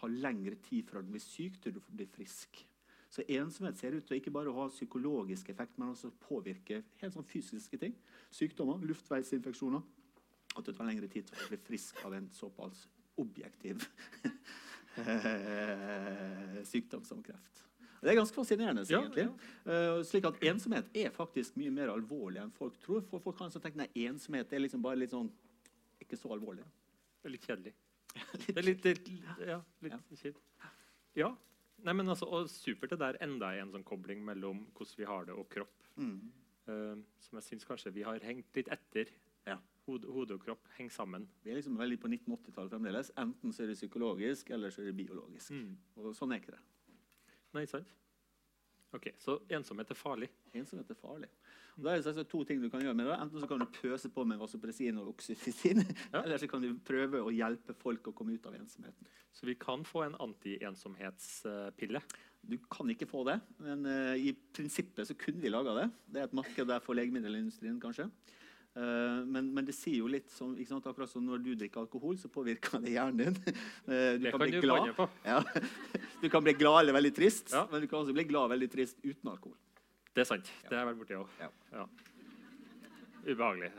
ha 0.00 0.08
lengre 0.10 0.56
tid 0.64 0.88
fra 0.90 1.02
du 1.04 1.12
blir 1.12 1.22
syk 1.22 1.60
til 1.62 1.76
du 1.76 1.80
blir 1.86 2.10
frisk. 2.10 2.64
Så 3.12 3.22
ensomhet 3.28 3.76
ser 3.76 3.94
ut 3.94 4.06
til 4.08 4.16
å 4.16 4.18
ikke 4.18 4.32
bare 4.32 4.54
ha 4.56 4.64
psykologisk 4.72 5.50
effekt, 5.52 5.76
men 5.76 5.92
også 5.92 6.10
påvirke 6.24 6.80
helt 7.02 7.14
sånn 7.14 7.28
fysiske 7.28 7.78
ting. 7.78 7.94
Sykdommer, 8.32 8.80
luftveisinfeksjoner. 8.88 9.84
At 10.56 10.66
det 10.66 10.74
tar 10.76 10.88
lengre 10.88 11.10
tid 11.12 11.28
til 11.28 11.44
å 11.44 11.50
bli 11.52 11.60
frisk 11.60 12.00
av 12.08 12.16
en 12.16 12.30
såpass 12.32 12.86
objektiv 13.20 13.84
sykdom 16.68 17.04
som 17.04 17.22
kreft. 17.24 17.62
Det 18.02 18.10
er 18.10 18.18
ganske 18.18 18.34
fascinerende. 18.34 18.82
Ja, 18.90 18.98
egentlig. 19.04 19.28
Eh, 19.70 20.00
slik 20.08 20.26
at 20.26 20.40
Ensomhet 20.50 20.88
er 20.98 21.12
faktisk 21.14 21.54
mye 21.60 21.70
mer 21.70 21.92
alvorlig 21.92 22.40
enn 22.42 22.50
folk 22.56 22.74
tror. 22.82 23.04
For 23.06 23.22
folk 23.22 23.38
kan 23.38 23.52
så 23.54 23.62
tenke 23.62 23.84
at 23.86 23.94
ensomhet 23.94 24.50
er 24.52 24.64
liksom 24.64 24.82
bare 24.82 24.98
litt 24.98 25.14
sånn 25.14 25.30
ikke 26.02 26.18
så 26.18 26.32
alvorlig. 26.34 26.64
Det 27.22 27.30
er 27.30 27.34
litt 27.36 27.46
kjedelig. 27.46 27.74
Det 28.48 28.56
er 28.58 28.66
litt, 28.66 28.84
litt, 28.84 29.06
ja, 29.46 29.60
litt 29.86 29.94
Ja. 29.94 30.00
kjipt. 30.18 30.42
Ja. 31.16 31.30
Nei, 31.86 31.94
men 31.94 32.10
altså, 32.10 32.26
og 32.26 32.50
supert 32.50 32.90
det 32.92 32.98
der 33.00 33.16
enda 33.24 33.52
en 33.58 33.70
sånn 33.72 33.86
kobling 33.86 34.20
mellom 34.26 34.64
hvordan 34.74 34.98
vi 34.98 35.06
har 35.08 35.24
det, 35.28 35.38
og 35.38 35.46
kropp. 35.50 35.86
Mm. 35.96 36.18
Uh, 36.66 36.98
som 37.22 37.38
jeg 37.38 37.46
syns 37.48 37.66
kanskje 37.66 37.94
vi 37.94 38.04
har 38.06 38.20
hengt 38.26 38.50
litt 38.58 38.68
etter. 38.74 39.08
Ja. 39.48 39.58
Hode, 39.88 40.06
hode 40.14 40.36
og 40.36 40.44
kropp 40.44 40.68
henger 40.76 40.94
sammen. 40.94 41.24
Vi 41.42 41.50
er 41.50 41.58
liksom 41.58 41.78
veldig 41.80 41.98
på 42.02 42.10
1980-tallet 42.12 42.70
fremdeles. 42.76 43.10
Enten 43.18 43.54
så 43.54 43.64
er 43.64 43.72
det 43.72 43.80
psykologisk, 43.80 44.52
eller 44.54 44.70
så 44.70 44.84
er 44.84 44.92
det 44.92 44.98
biologisk. 45.00 45.50
Mm. 45.50 45.72
Og 45.98 46.14
sånn 46.14 46.32
er 46.34 46.42
ikke 46.42 46.54
det. 46.54 46.62
Nei, 47.56 47.66
sant? 47.68 47.90
Ok, 48.92 49.08
Så 49.18 49.38
ensomhet 49.48 49.88
er 49.90 49.96
farlig. 49.96 50.28
Ensomhet 50.52 50.90
er 50.92 50.96
farlig. 51.00 51.28
Og 51.78 51.84
da 51.86 51.94
er 51.94 52.02
det 52.02 52.10
altså 52.10 52.24
to 52.28 52.42
ting 52.44 52.58
du 52.60 52.68
kan 52.68 52.82
gjøre 52.84 52.96
med 52.98 53.06
det. 53.08 53.14
Enten 53.24 53.40
så 53.40 53.48
kan 53.48 53.62
du 53.62 53.64
pøse 53.72 54.10
på 54.12 54.24
med 54.28 54.36
vasopressin 54.40 54.98
og 55.00 55.14
oksyficin, 55.14 55.80
Ja. 56.12 56.20
eller 56.20 56.36
så 56.38 56.48
kan 56.50 56.60
du 56.60 56.74
prøve 56.84 57.22
å 57.24 57.32
hjelpe 57.32 57.72
folk 57.80 58.10
å 58.10 58.12
komme 58.12 58.36
ut 58.36 58.46
av 58.46 58.58
ensomheten. 58.58 59.08
Så 59.32 59.48
vi 59.48 59.54
kan 59.56 59.84
få 59.88 60.04
en 60.04 60.18
anti-ensomhetspille. 60.20 62.02
Du 62.44 62.58
kan 62.68 62.90
ikke 62.92 63.08
få 63.08 63.24
det, 63.24 63.38
men 63.64 63.86
uh, 63.88 64.12
i 64.18 64.34
prinsippet 64.52 65.08
så 65.08 65.16
kunne 65.16 65.40
vi 65.40 65.48
laga 65.48 65.72
det. 65.80 65.88
Det 66.12 66.20
er 66.20 66.28
et 66.28 66.36
marked 66.36 66.68
der 66.68 66.84
for 66.84 66.98
legemiddelindustrien, 66.98 67.80
kanskje. 67.80 68.10
Eh, 68.74 69.18
men, 69.28 69.50
men 69.52 69.66
det 69.68 69.74
sier 69.76 69.98
jo 70.00 70.06
litt 70.08 70.30
som 70.32 70.54
sant, 70.64 70.86
akkurat 70.88 71.10
som 71.10 71.24
når 71.26 71.42
du 71.44 71.50
drikker 71.60 71.82
alkohol, 71.82 72.16
så 72.16 72.30
påvirker 72.32 72.80
det 72.80 72.94
hjernen 72.94 73.18
din. 73.34 73.36
Eh, 73.92 74.14
du 74.16 74.24
Det 74.24 74.30
kan 74.32 74.40
bli 74.40 74.50
du 74.54 74.60
glad. 74.64 74.94
på. 74.96 75.08
Ja. 75.26 75.42
Du 76.22 76.28
kan 76.30 76.44
bli 76.46 76.52
glad 76.54 76.80
eller 76.84 76.94
veldig 76.94 77.10
trist, 77.16 77.50
Ja. 77.52 77.64
men 77.70 77.80
du 77.82 77.88
kan 77.90 77.98
også 78.04 78.14
bli 78.14 78.24
glad 78.30 78.48
veldig 78.54 78.70
trist 78.70 78.96
uten 79.02 79.28
alkohol. 79.32 79.56
Det 80.14 80.22
er 80.22 80.28
sant. 80.28 80.48
Det 80.68 80.76
har 80.76 80.84
jeg 80.84 80.88
vært 80.92 81.00
borti 81.02 81.16
òg. 81.18 81.28
Ja. 81.40 81.48
Ja. 81.72 81.86
Ubehagelig. 83.26 83.72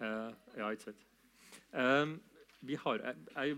Eh, 0.00 0.30
ja, 0.58 0.70
ikke 0.72 0.88
sant. 0.90 1.06
Um, 1.72 2.16
vi 2.66 2.74
har, 2.82 2.98
jeg, 3.04 3.16
jeg, 3.36 3.56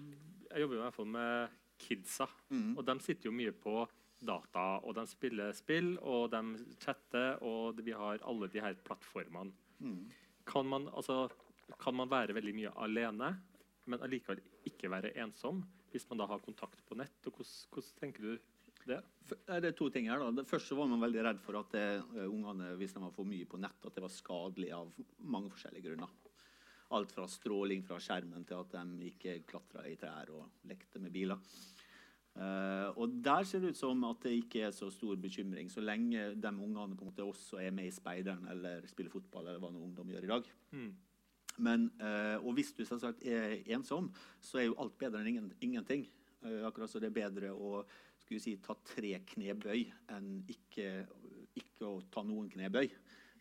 jeg 0.52 0.60
jobber 0.64 0.76
jo 0.76 0.80
i 0.80 0.84
hvert 0.84 0.96
fall 0.98 1.10
med 1.14 1.58
kidsa, 1.82 2.26
Mm. 2.52 2.76
og 2.78 2.84
de 2.86 2.94
sitter 3.00 3.30
jo 3.30 3.32
mye 3.34 3.52
på 3.56 3.86
data, 4.26 4.64
og 4.82 4.94
de 4.96 5.04
spiller 5.10 5.52
spill, 5.56 5.94
og 6.00 6.30
de 6.32 6.42
chatter, 6.82 7.38
og 7.42 7.80
vi 7.84 7.94
har 7.96 8.22
alle 8.28 8.48
de 8.52 8.62
her 8.62 8.76
plattformene. 8.86 9.52
Mm. 9.82 10.10
Kan 10.46 10.66
man, 10.70 10.88
altså, 10.94 11.26
kan 11.80 11.94
man 11.94 12.10
være 12.10 12.34
veldig 12.36 12.54
mye 12.54 12.74
alene, 12.84 13.32
men 13.90 14.02
allikevel 14.02 14.40
ikke 14.68 14.90
være 14.92 15.14
ensom, 15.22 15.62
hvis 15.92 16.06
man 16.10 16.22
da 16.22 16.26
har 16.30 16.42
kontakt 16.44 16.84
på 16.88 16.96
nett? 16.98 17.18
Og 17.26 17.42
hvordan, 17.42 17.92
tenker 18.00 18.22
du 18.22 18.32
det? 18.86 19.02
Eh, 19.48 19.60
Det 19.60 19.72
er 19.72 19.78
to 19.78 19.90
ting 19.90 20.08
her. 20.10 20.18
da. 20.18 20.30
Det 20.30 20.48
første 20.48 20.76
var 20.78 20.86
man 20.90 21.02
veldig 21.02 21.24
redd 21.24 21.40
for 21.42 21.58
at 21.60 21.74
eh, 21.78 22.26
ungene, 22.26 22.74
hvis 22.78 22.94
de 22.94 23.02
var 23.02 23.14
for 23.14 23.28
mye 23.28 23.46
på 23.46 23.60
nett, 23.60 23.86
at 23.86 23.94
det 23.94 24.02
var 24.02 24.12
skadelig 24.12 24.72
av 24.72 24.92
mange 25.18 25.50
forskjellige 25.50 25.90
grunner. 25.90 26.08
Alt 26.92 27.12
fra 27.12 27.26
stråling 27.26 27.82
fra 27.86 27.98
skjermen 28.02 28.44
til 28.44 28.58
at 28.60 28.74
de 28.74 29.06
ikke 29.08 29.38
klatra 29.48 29.86
i 29.88 29.96
trær 29.96 30.30
og 30.34 30.66
lekte 30.68 31.00
med 31.00 31.12
biler. 31.14 31.38
Eh, 32.32 32.88
og 32.96 33.12
Der 33.24 33.44
ser 33.44 33.60
det 33.60 33.74
ut 33.74 33.76
som 33.76 34.04
at 34.08 34.22
det 34.24 34.32
ikke 34.38 34.66
er 34.66 34.70
så 34.72 34.88
stor 34.90 35.16
bekymring, 35.20 35.70
så 35.70 35.80
lenge 35.84 36.30
de 36.34 36.48
ungene 36.48 36.96
på 36.96 37.04
en 37.04 37.10
måte 37.10 37.24
også 37.24 37.60
er 37.60 37.70
med 37.70 37.90
i 37.90 37.94
speideren 37.94 38.46
eller 38.50 38.86
spiller 38.88 39.12
fotball, 39.12 39.46
eller 39.46 39.60
hva 39.60 39.70
nå 39.72 39.82
ungdom 39.84 40.08
gjør 40.08 40.24
i 40.24 40.32
dag. 40.32 40.48
Mm. 40.70 40.92
Men, 41.58 41.90
uh, 42.00 42.40
og 42.46 42.54
hvis 42.56 42.72
du 42.72 42.84
selvsagt 42.88 43.26
er 43.28 43.58
ensom, 43.76 44.08
så 44.40 44.58
er 44.58 44.70
jo 44.70 44.78
alt 44.80 44.96
bedre 44.98 45.20
enn 45.20 45.28
ingen, 45.34 45.50
ingenting. 45.60 46.06
Uh, 46.40 46.64
akkurat 46.64 46.88
så 46.88 47.02
det 47.02 47.10
er 47.10 47.18
bedre 47.18 47.50
å 47.52 47.82
skulle 48.22 48.40
si, 48.40 48.56
ta 48.56 48.78
tre 48.86 49.18
knebøy 49.34 49.84
enn 50.14 50.38
ikke, 50.48 51.04
ikke 51.60 51.84
å 51.84 52.00
ta 52.10 52.24
noen 52.24 52.48
knebøy. 52.48 52.88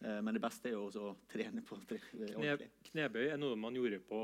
Men 0.02 0.34
det 0.34 0.42
beste 0.42 0.66
er 0.66 0.74
jo 0.74 0.88
å 0.98 1.12
trene 1.30 1.62
på 1.62 1.76
tre, 1.86 2.00
eh, 2.18 2.32
Kne, 2.34 2.38
ordentlig. 2.40 2.70
knebøy 2.88 3.28
er 3.28 3.38
noe 3.38 3.54
man 3.54 3.76
gjorde 3.78 4.00
på 4.08 4.22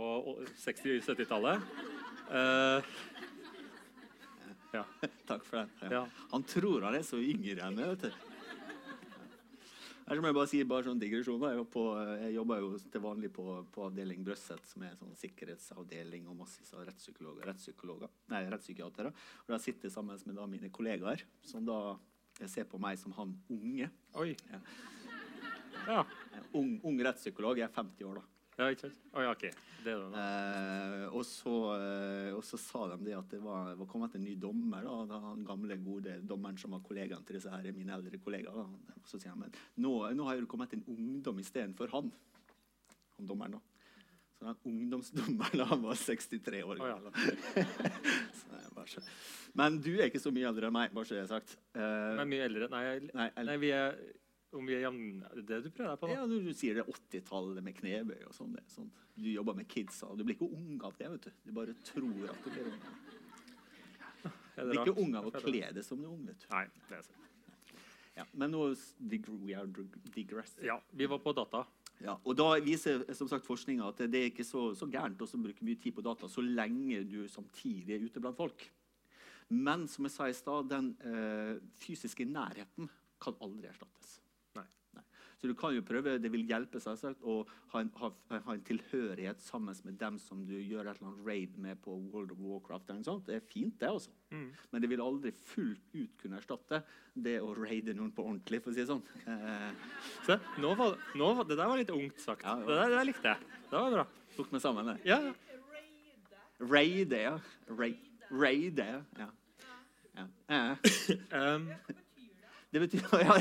60-70-tallet. 0.63 1.67
Uh, 2.31 2.81
ja. 4.77 4.85
Takk 5.29 5.45
for 5.47 5.61
det. 5.61 5.91
Ja. 5.93 6.05
Han 6.31 6.45
tror 6.47 6.87
han 6.87 6.97
er 6.97 7.05
så 7.05 7.19
yngre 7.21 7.67
enn 7.67 7.77
meg. 7.77 7.93
vet 7.95 8.09
du. 8.09 8.33
Her 10.07 10.21
må 10.23 10.29
jeg 10.29 10.37
bare 10.37 10.47
si 10.47 10.59
bare 10.63 10.87
sånn 10.87 10.99
digresjon. 11.01 11.41
Jeg, 11.51 11.63
på, 11.71 11.81
jeg 12.21 12.35
jobber 12.37 12.61
jo 12.63 12.69
til 12.79 13.01
vanlig 13.03 13.31
på, 13.35 13.43
på 13.75 13.87
avdeling 13.89 14.21
Brøsset, 14.23 14.63
som 14.69 14.85
er 14.85 14.93
en 14.93 15.01
sånn 15.01 15.17
sikkerhetsavdeling 15.19 16.29
og 16.31 16.37
massevis 16.45 16.71
av 16.77 16.85
rettspsykologer, 16.87 17.43
rettspsykologer, 17.49 18.13
nei, 18.31 18.45
rettspsykiatere. 18.53 19.11
Og 19.43 19.51
der 19.51 19.63
sitter 19.65 19.89
jeg 19.89 19.95
sammen 19.97 20.21
med 20.23 20.39
da 20.39 20.45
mine 20.47 20.71
kollegaer, 20.71 21.25
som 21.43 21.67
da 21.67 21.97
ser 22.47 22.69
på 22.71 22.79
meg 22.79 23.01
som 23.01 23.17
han 23.17 23.35
unge. 23.51 23.89
Oi. 24.23 24.31
Ja. 24.53 24.61
Ja. 25.87 26.01
Ung, 26.55 26.77
ung 26.87 27.03
rettspsykolog. 27.03 27.59
Jeg 27.59 27.67
er 27.67 27.75
50 27.75 28.07
år, 28.07 28.21
da. 28.21 28.36
Ja, 28.57 28.67
ikke 28.73 28.87
sant? 28.87 28.95
Oh, 29.13 29.21
ja, 29.21 29.31
OK. 29.35 29.43
Det 29.85 29.91
er 29.93 29.99
det 30.01 30.07
nå. 30.09 30.17
Eh, 30.17 31.03
og, 31.13 31.21
så, 31.29 31.51
eh, 31.77 32.31
og 32.33 32.41
så 32.43 32.57
sa 32.57 32.87
de 32.89 32.97
det 33.05 33.13
at 33.13 33.29
det 33.35 33.39
var, 33.43 33.75
var 33.77 33.89
kommet 33.91 34.15
en 34.17 34.23
ny 34.25 34.33
dommer. 34.41 34.81
Da, 34.87 35.21
den 35.35 35.43
gamle, 35.45 35.77
gode 35.85 36.15
dommeren 36.27 36.57
som 36.57 36.73
var 36.73 36.81
kollegaen 36.87 37.21
til 37.27 37.37
disse 37.37 37.51
her, 37.53 37.67
mine 37.77 37.93
eldre 37.93 38.17
kollegaer. 38.23 38.57
Da. 38.57 38.97
Så 39.05 39.19
sier 39.21 39.35
han 39.35 39.43
men 39.45 39.53
nå, 39.77 39.93
nå 40.17 40.25
har 40.27 40.41
det 40.41 40.49
kommet 40.49 40.73
en 40.73 40.83
ungdom 40.89 41.39
istedenfor 41.43 41.93
han. 41.93 42.09
Han 43.19 43.29
dommeren, 43.29 43.59
da. 43.59 43.63
Så 44.37 44.45
den 44.49 44.57
ungdomsdommeren 44.73 45.63
han 45.71 45.85
var 45.85 45.97
63 45.97 46.59
år 46.65 46.81
gammel. 46.81 47.13
Oh, 48.77 48.85
så. 48.91 49.01
Men 49.57 49.79
du 49.81 49.91
er 49.95 50.09
ikke 50.09 50.21
så 50.21 50.33
mye 50.33 50.49
eldre 50.49 50.69
enn 50.69 50.75
meg, 50.75 50.91
bare 50.93 51.09
så 51.09 51.15
det 51.17 51.23
er 51.23 51.31
sagt. 51.31 51.55
Eh, 51.77 52.11
Men 52.19 52.29
mye 52.33 52.45
eldre. 52.49 52.67
Nei, 52.73 52.83
jeg- 52.89 53.09
nei, 53.17 53.29
nei, 53.47 53.55
vi 53.61 53.71
er 53.73 53.97
om 54.55 54.69
er 54.69 54.85
jevn... 54.85 55.23
Er 55.27 55.41
det 55.41 55.59
du 55.65 55.69
prøver 55.75 55.91
deg 55.91 55.99
på? 56.01 56.07
da? 56.07 56.15
ja, 56.15 56.25
du 56.29 56.53
sier 56.55 56.79
det 56.79 56.85
80-tallet 56.87 57.65
med 57.65 57.75
knebøy 57.77 58.21
og 58.29 58.33
sånn, 58.35 58.55
sånn. 58.71 58.89
Du 59.17 59.27
jobber 59.31 59.57
med 59.57 59.67
kidsa. 59.71 60.09
Du 60.15 60.23
blir 60.23 60.37
ikke 60.37 60.49
ung 60.49 60.77
av 60.87 60.95
det, 60.99 61.09
vet 61.15 61.27
du. 61.27 61.31
Du 61.47 61.53
bare 61.57 61.75
tror 61.87 62.31
at 62.31 62.43
du 62.45 62.51
blir 62.53 62.69
ung. 62.71 62.83
Du 64.57 64.69
blir 64.71 64.81
ikke 64.83 64.99
ung 65.03 65.17
av 65.19 65.27
å 65.29 65.33
kle 65.35 65.71
deg 65.75 65.83
som 65.85 65.99
du 65.99 66.07
er 66.07 66.13
ung, 66.13 66.23
vet 66.29 66.45
du. 66.45 66.47
Nei, 66.53 66.65
det 66.89 66.99
er 66.99 67.07
sant. 67.07 67.23
Ja, 68.17 68.23
men 68.33 68.49
nå 68.49 68.63
we 69.45 69.53
are 69.53 69.67
dig- 69.69 69.99
digressing. 70.15 70.65
Ja, 70.65 70.79
vi 70.89 71.05
var 71.05 71.19
på 71.21 71.33
data. 71.37 71.65
Ja, 72.01 72.15
og 72.23 72.35
da 72.37 72.51
viser 72.61 73.03
som 73.17 73.29
sagt 73.29 73.45
forskninga 73.45 73.85
at 73.89 74.01
det 74.09 74.19
er 74.19 74.31
ikke 74.31 74.45
så, 74.45 74.71
så 74.77 74.87
gærent 74.89 75.21
å 75.21 75.27
bruke 75.41 75.65
mye 75.65 75.77
tid 75.81 75.95
på 75.97 76.05
data 76.05 76.29
så 76.29 76.41
lenge 76.45 77.03
du 77.09 77.27
samtidig 77.29 77.93
er 77.95 78.05
ute 78.05 78.21
blant 78.21 78.37
folk. 78.37 78.65
Men 79.49 79.87
som 79.89 80.05
jeg 80.05 80.13
sa 80.13 80.27
i 80.29 80.35
stad, 80.35 80.69
den 80.69 80.91
eh, 81.01 81.57
fysiske 81.81 82.25
nærheten 82.27 82.89
kan 83.21 83.37
aldri 83.41 83.69
erstattes. 83.69 84.17
Så 85.37 85.47
du 85.49 85.53
kan 85.57 85.75
jo 85.75 85.83
prøve, 85.85 86.17
Det 86.17 86.31
vil 86.33 86.47
hjelpe 86.49 86.79
selvsagt, 86.81 87.21
å 87.21 87.43
ha 87.73 87.81
en, 87.83 87.91
ha, 88.01 88.09
ha 88.33 88.53
en 88.55 88.63
tilhørighet 88.65 89.41
sammen 89.43 89.75
med 89.85 89.99
dem 90.01 90.17
som 90.21 90.41
du 90.47 90.55
gjør 90.55 90.87
et 90.87 90.97
eller 90.97 91.11
annet 91.11 91.27
raid 91.27 91.57
med 91.61 91.81
på 91.83 91.93
World 92.11 92.33
of 92.33 92.41
Warcraft. 92.41 92.89
Eller 92.89 93.03
noe 93.03 93.09
sånt. 93.09 93.27
Det 93.27 93.37
er 93.37 93.45
fint, 93.51 93.75
det. 93.79 93.91
også. 93.93 94.13
Mm. 94.33 94.47
Men 94.71 94.83
det 94.83 94.89
vil 94.91 95.03
aldri 95.03 95.33
fullt 95.51 95.93
ut 95.93 96.15
kunne 96.21 96.41
erstatte 96.41 96.81
det 97.13 97.37
å 97.41 97.53
raide 97.57 97.93
noen 97.97 98.13
på 98.15 98.25
ordentlig. 98.25 98.63
for 98.63 98.73
å 98.73 98.77
si 98.77 98.81
det 98.81 98.89
sånn. 98.89 99.03
Eh, 99.29 99.91
Se, 100.25 100.39
nå 100.63 100.73
var, 100.79 100.97
nå 101.17 101.33
var, 101.37 101.49
det 101.49 101.59
der 101.59 101.69
var 101.69 101.81
litt 101.83 101.93
ungt 101.93 102.23
sagt. 102.23 102.45
Ja, 102.47 102.57
det 102.63 102.73
der, 102.73 102.89
det 102.89 102.97
der 102.97 103.11
likte 103.11 103.35
jeg. 103.35 103.59
Det 103.67 103.77
var 103.77 103.93
bra. 103.99 104.07
tok 104.37 104.51
meg 104.55 104.65
sammen. 104.65 104.93
det. 104.93 104.97
Ja, 105.09 105.21
ja. 105.29 105.35
Raide, 106.57 107.21
ja. 107.21 107.37
Raide, 108.33 108.87
ja. 108.89 109.01
ja. 109.21 109.29
ja. 110.49 110.75
Um, 111.37 111.69
Det 112.77 112.83
betyr 112.85 113.21
ja. 113.25 113.35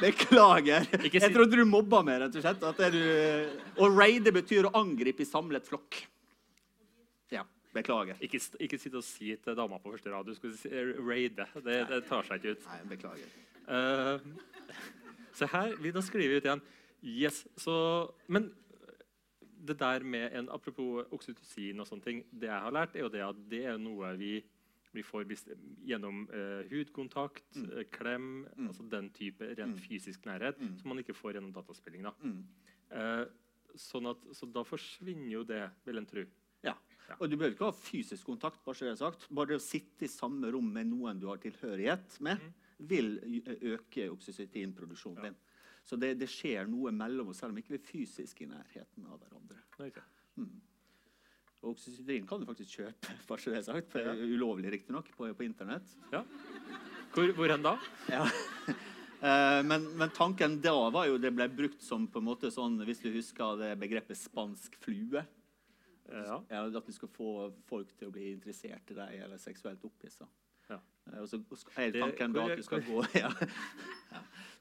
Beklager. 0.00 0.84
Si- 0.86 1.10
Jeg 1.18 1.32
trodde 1.34 1.56
du 1.58 1.64
mobba 1.68 2.02
meg, 2.06 2.20
rett 2.22 2.36
og 2.38 2.44
slett. 2.44 2.62
At 2.68 2.78
det 2.82 2.90
du, 2.94 3.00
og 3.82 3.96
raide 3.98 4.32
betyr 4.34 4.68
å 4.68 4.72
angripe 4.78 5.24
i 5.24 5.28
samlet 5.28 5.66
flokk. 5.66 5.98
Ja. 7.32 7.42
Beklager. 7.76 8.16
ikke, 8.24 8.40
ikke 8.64 8.78
sitt 8.80 8.94
og 8.96 9.04
si 9.04 9.34
til 9.36 9.56
dama 9.58 9.80
på 9.82 9.90
første 9.92 10.12
rad. 10.12 10.28
Du 10.28 10.36
skulle 10.36 10.56
si, 10.56 10.70
eh, 10.70 10.94
raide. 11.04 11.44
Det, 11.64 11.80
det 11.90 12.02
tar 12.08 12.24
seg 12.28 12.38
ikke 12.40 12.54
ut. 12.56 12.68
Nei, 12.70 12.78
beklager. 12.94 13.34
Uh, 13.66 14.76
se 15.40 15.48
her, 15.52 15.74
vi, 15.82 15.92
da 15.92 16.04
skriver 16.04 16.36
vi 16.36 16.38
ut 16.40 16.46
igjen. 16.48 16.62
Yes, 17.06 17.42
så, 17.60 17.74
men 18.32 18.48
det 19.66 19.76
der 19.80 20.04
med 20.06 20.32
en 20.38 20.48
Apropos 20.54 21.04
oksytocin 21.12 21.80
og 21.82 21.88
sånne 21.88 22.04
ting. 22.06 22.22
Det 22.30 22.48
jeg 22.48 22.62
har 22.68 22.72
lært, 22.74 22.94
er 22.96 23.04
jo 23.04 23.10
det 23.12 23.24
at 23.26 23.40
det 23.50 23.64
er 23.72 23.80
noe 23.82 24.12
vi, 24.20 24.36
vi 24.96 25.02
får 25.04 25.24
gjennom 25.86 26.24
eh, 26.32 26.64
hudkontakt, 26.70 27.56
Mm. 27.56 27.70
eh, 27.78 27.84
klem, 27.92 28.46
Mm. 28.56 28.68
altså 28.68 28.88
den 28.90 29.10
type 29.10 29.40
rent 29.56 29.76
Mm. 29.76 29.82
fysisk 29.84 30.24
nærhet 30.26 30.58
Mm. 30.58 30.78
som 30.80 30.88
man 30.88 30.98
ikke 30.98 31.14
får 31.14 31.34
gjennom 31.34 31.52
dataspilling. 31.52 32.02
Da. 32.02 32.12
Mm. 32.24 32.44
Eh, 32.90 33.26
sånn 33.76 34.08
at, 34.10 34.18
så 34.34 34.50
da 34.52 34.62
forsvinner 34.64 35.30
jo 35.30 35.44
det, 35.44 35.70
vil 35.84 35.98
en 35.98 36.06
tro. 36.06 36.24
Ja. 36.64 36.74
Og 37.20 37.30
du 37.30 37.36
behøver 37.36 37.54
ikke 37.54 37.70
ha 37.70 37.72
fysisk 37.72 38.24
kontakt. 38.26 38.64
Bare 38.64 38.96
sagt. 38.96 39.28
Bare 39.32 39.54
å 39.54 39.60
sitte 39.60 40.02
i 40.02 40.08
samme 40.08 40.50
rom 40.50 40.72
med 40.72 40.86
noen 40.88 41.20
du 41.20 41.26
har 41.28 41.36
tilhørighet 41.38 42.20
med, 42.20 42.40
vil 42.80 43.18
øke 43.62 44.10
oksytocinproduksjonen 44.10 45.16
Ja. 45.16 45.22
din. 45.22 45.36
Så 45.84 45.96
det, 45.98 46.18
det 46.18 46.28
skjer 46.28 46.66
noe 46.68 46.90
mellom 46.90 47.28
oss, 47.28 47.38
selv 47.38 47.52
om 47.52 47.58
ikke 47.58 47.68
vi 47.68 47.74
er 47.76 48.06
fysisk 48.06 48.40
i 48.42 48.46
nærheten 48.46 49.06
av 49.06 49.20
hverandre. 49.20 49.58
Okay. 49.78 50.02
Mm. 50.36 50.60
Og 51.62 51.72
oksytocin 51.74 52.26
kan 52.28 52.42
du 52.42 52.48
faktisk 52.48 52.80
kjøpe, 52.80 53.14
bare 53.28 53.42
så 53.42 53.52
det 53.54 53.60
er 53.62 53.66
sagt. 53.68 53.96
Ja. 54.00 54.12
Ulovlig 54.14 54.74
riktignok, 54.76 55.08
på, 55.16 55.30
på 55.34 55.46
internett. 55.46 55.96
Hvor, 57.14 57.32
hvor 57.38 57.54
hen 57.54 57.64
da? 57.66 57.78
Ja. 58.12 58.26
Eh, 59.16 59.62
men, 59.64 59.86
men 59.96 60.10
tanken 60.12 60.58
da 60.60 60.74
var 60.92 61.06
jo 61.08 61.14
det 61.18 61.30
ble 61.32 61.46
brukt 61.48 61.80
som 61.82 62.02
på 62.12 62.20
en 62.20 62.26
måte 62.26 62.50
sånn, 62.52 62.74
hvis 62.84 63.00
du 63.00 63.06
husker 63.14 63.56
det 63.56 63.70
begrepet 63.80 64.18
spansk 64.20 64.76
flue. 64.84 65.22
Eh, 66.04 66.26
ja. 66.28 66.36
Ja, 66.52 66.60
at 66.68 66.86
du 66.86 66.92
skal 66.92 67.08
få 67.10 67.30
folk 67.66 67.94
til 67.96 68.10
å 68.10 68.12
bli 68.14 68.28
interessert 68.34 68.92
i 68.92 68.98
deg 68.98 69.14
eller 69.24 69.40
seksuelt 69.40 69.82
opphissa. 69.88 70.28
Ja. 70.68 70.78
Eh, 71.08 71.22
Og 71.22 71.30
så 71.32 71.40
er 71.80 71.96
tanken 71.96 72.36
da 72.36 72.44
at 72.50 72.60
du 72.60 72.66
skal 72.68 72.84
gå 72.86 73.00
ja. 73.22 73.32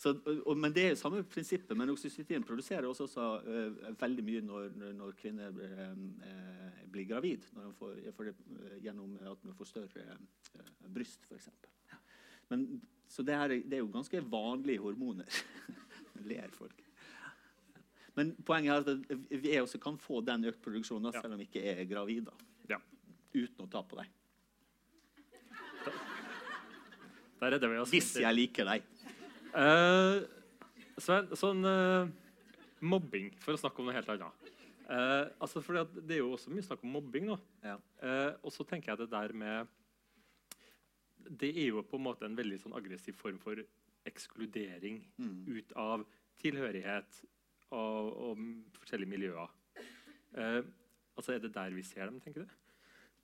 Så, 0.06 0.12
og, 0.46 0.58
Men 0.58 0.74
det 0.74 0.84
er 0.86 0.92
jo 0.94 0.98
samme 1.00 1.24
prinsippet. 1.26 1.74
Men 1.78 1.90
oksycytin 1.90 2.44
produserer 2.46 2.86
også, 2.86 3.08
også 3.08 3.24
uh, 3.42 3.94
veldig 3.98 4.26
mye 4.28 4.42
når, 4.46 4.68
når 5.00 5.16
kvinner 5.18 5.56
eh, 5.66 5.96
eh, 6.30 6.84
blir 6.94 7.08
gravid. 7.10 7.48
Får, 7.80 7.96
får 8.14 8.30
det, 8.30 8.36
uh, 8.54 8.76
gjennom 8.86 9.16
at 9.26 9.48
man 9.48 9.56
får 9.58 9.72
større 9.72 10.04
eh, 10.06 10.68
bryst, 10.94 11.26
f.eks. 11.26 11.50
Men 12.54 12.68
Så 13.10 13.26
det, 13.26 13.34
her, 13.34 13.50
er- 13.56 13.66
det 13.66 13.80
er 13.80 13.82
jo 13.82 13.90
ganske 13.94 14.22
vanlige 14.30 14.84
hormoner. 14.84 15.42
Ler 16.30 16.54
folk. 16.54 16.84
Men 18.16 18.36
poenget 18.46 18.86
er 18.88 19.02
at 19.02 19.42
vi 19.42 19.58
også 19.60 19.82
kan 19.82 19.98
få 20.00 20.22
den 20.22 20.46
økt 20.52 20.62
produksjonen 20.64 21.12
selv 21.18 21.34
om 21.34 21.42
vi 21.42 21.50
ikke 21.50 21.66
er 21.74 21.82
gravide. 21.90 22.32
Ja. 22.70 22.78
Uten 23.34 23.66
å 23.66 23.72
ta 23.74 23.82
på 23.82 23.98
deg. 24.00 24.14
Hvis 27.92 28.14
jeg 28.22 28.38
liker 28.38 28.70
deg. 28.70 28.86
Eh, 29.56 30.26
Sven, 31.00 31.32
sånn 31.36 31.64
uh, 31.68 32.08
mobbing, 32.84 33.30
for 33.44 33.56
å 33.56 33.60
snakke 33.60 33.82
om 33.82 33.90
noe 33.90 33.96
helt 33.96 34.12
annet. 34.12 34.52
Uh, 34.86 35.32
altså 35.42 35.64
fordi 35.66 35.82
at 35.82 35.96
det 36.06 36.18
er 36.18 36.22
jo 36.22 36.34
også 36.36 36.52
mye 36.54 36.66
snakk 36.66 36.84
om 36.86 36.94
mobbing 36.96 37.30
nå. 37.32 37.38
Ja. 37.66 37.80
Og 38.46 38.54
så 38.54 38.64
tenker 38.68 38.92
jeg 38.92 39.02
det 39.02 39.08
der 39.16 39.34
med 39.34 39.72
Det 41.42 41.50
er 41.50 41.72
jo 41.72 41.82
på 41.82 41.98
en 41.98 42.06
måte 42.06 42.28
en 42.28 42.38
veldig 42.38 42.60
sånn 42.62 42.76
aggressiv 42.78 43.18
form 43.18 43.40
for 43.42 43.58
ekskludering 44.06 45.02
Mm. 45.18 45.48
ut 45.50 45.72
av 45.74 46.04
tilhørighet 46.38 47.24
og, 47.74 48.12
og 48.14 48.44
forskjellige 48.78 49.10
miljøer. 49.10 49.50
Altså 51.16 51.34
Er 51.34 51.40
det 51.42 51.56
der 51.56 51.74
vi 51.74 51.82
ser 51.82 52.06
dem, 52.06 52.20
tenker 52.22 52.46
du? 52.46 52.54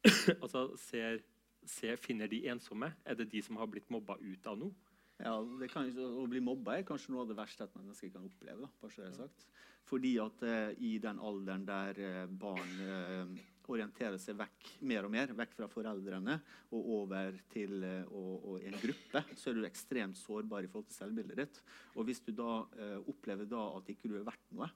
altså 0.43 0.71
ser, 0.81 1.21
ser, 1.63 1.95
Finner 2.01 2.27
de 2.31 2.47
ensomme? 2.49 2.89
Er 3.05 3.19
det 3.19 3.29
de 3.31 3.43
som 3.45 3.61
har 3.61 3.69
blitt 3.69 3.91
mobba 3.93 4.17
ut 4.17 4.47
av 4.49 4.57
noe? 4.57 4.73
Ja, 5.21 5.35
det 5.61 5.69
kan, 5.69 5.89
Å 5.91 6.25
bli 6.29 6.41
mobba 6.43 6.79
er 6.79 6.87
kanskje 6.87 7.13
noe 7.13 7.25
av 7.25 7.31
det 7.31 7.37
verste 7.37 7.67
et 7.67 7.77
menneske 7.77 8.09
kan 8.13 8.25
oppleve. 8.25 8.65
Da, 8.65 8.71
bare 8.81 9.13
sagt. 9.15 9.47
Fordi 9.89 10.15
at 10.23 10.43
eh, 10.47 10.73
i 10.87 10.95
den 11.03 11.19
alderen 11.21 11.65
der 11.67 11.97
eh, 12.01 12.25
barn 12.41 12.75
eh, 12.85 13.41
orienterer 13.71 14.19
seg 14.21 14.37
vekk 14.39 14.69
mer 14.89 15.07
og 15.07 15.13
mer, 15.13 15.33
vekk 15.37 15.55
fra 15.57 15.67
foreldrene 15.71 16.37
og 16.75 16.89
over 16.97 17.37
til 17.51 17.83
eh, 17.87 18.07
og, 18.09 18.47
og 18.51 18.67
en 18.67 18.77
gruppe, 18.81 19.23
så 19.37 19.51
er 19.51 19.59
du 19.59 19.67
ekstremt 19.67 20.19
sårbar 20.19 20.65
i 20.65 20.71
forhold 20.71 20.89
til 20.89 20.99
selvbildet 21.01 21.41
ditt. 21.41 21.61
Og 21.95 22.07
hvis 22.07 22.23
du 22.25 22.33
da 22.37 22.61
eh, 22.77 22.97
opplever 23.11 23.49
da 23.49 23.67
at 23.77 23.91
ikke 23.93 24.11
du 24.11 24.17
er 24.19 24.27
verdt 24.27 24.55
noe, 24.57 24.69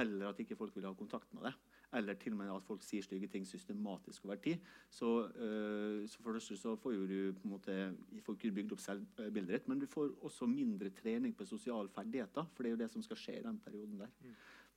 eller 0.00 0.30
at 0.30 0.40
ikke 0.42 0.58
folk 0.58 0.74
vil 0.76 0.88
ha 0.88 0.94
kontakt 0.98 1.30
med 1.36 1.46
deg, 1.48 1.73
eller 1.94 2.18
til 2.20 2.34
og 2.34 2.40
med 2.40 2.52
at 2.54 2.66
folk 2.66 2.82
sier 2.84 3.04
stygge 3.04 3.28
ting 3.30 3.46
systematisk 3.46 4.24
over 4.26 4.40
tid, 4.42 4.62
så, 4.90 5.10
uh, 5.28 6.02
så 6.08 6.20
for 6.20 6.32
det 6.32 6.42
første 6.42 6.58
så 6.60 6.74
får 6.80 6.98
du 7.10 7.16
på 7.38 7.46
en 7.46 7.54
måte 7.54 7.78
får 8.26 8.38
ikke 8.38 8.54
bygd 8.58 8.74
opp 8.76 8.82
selvbildet 8.84 9.52
ditt, 9.54 9.70
men 9.70 9.80
du 9.82 9.86
får 9.90 10.12
også 10.24 10.48
mindre 10.50 10.90
trening 10.96 11.36
på 11.36 11.46
sosiale 11.48 11.92
ferdigheter, 11.94 12.50
for 12.54 12.62
det 12.62 12.72
er 12.72 12.76
jo 12.76 12.82
det 12.82 12.90
som 12.92 13.06
skal 13.06 13.20
skje 13.20 13.38
i 13.40 13.46
den 13.46 13.62
perioden 13.64 14.04
der. 14.04 14.12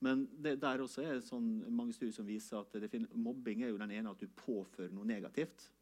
Men 0.04 0.28
det, 0.30 0.60
der 0.62 0.82
også 0.84 1.02
er 1.02 1.22
sånn, 1.24 1.46
mange 1.74 1.94
studier 1.96 2.14
som 2.14 2.26
viser 2.28 2.60
at 2.60 2.76
det 2.78 2.90
fin- 2.92 3.08
mobbing 3.18 3.64
er 3.64 3.72
jo 3.72 3.80
den 3.80 3.96
ene 3.96 4.12
at 4.14 4.20
du 4.22 4.30
påfører 4.38 4.94
noe 4.94 5.08
negativt. 5.08 5.72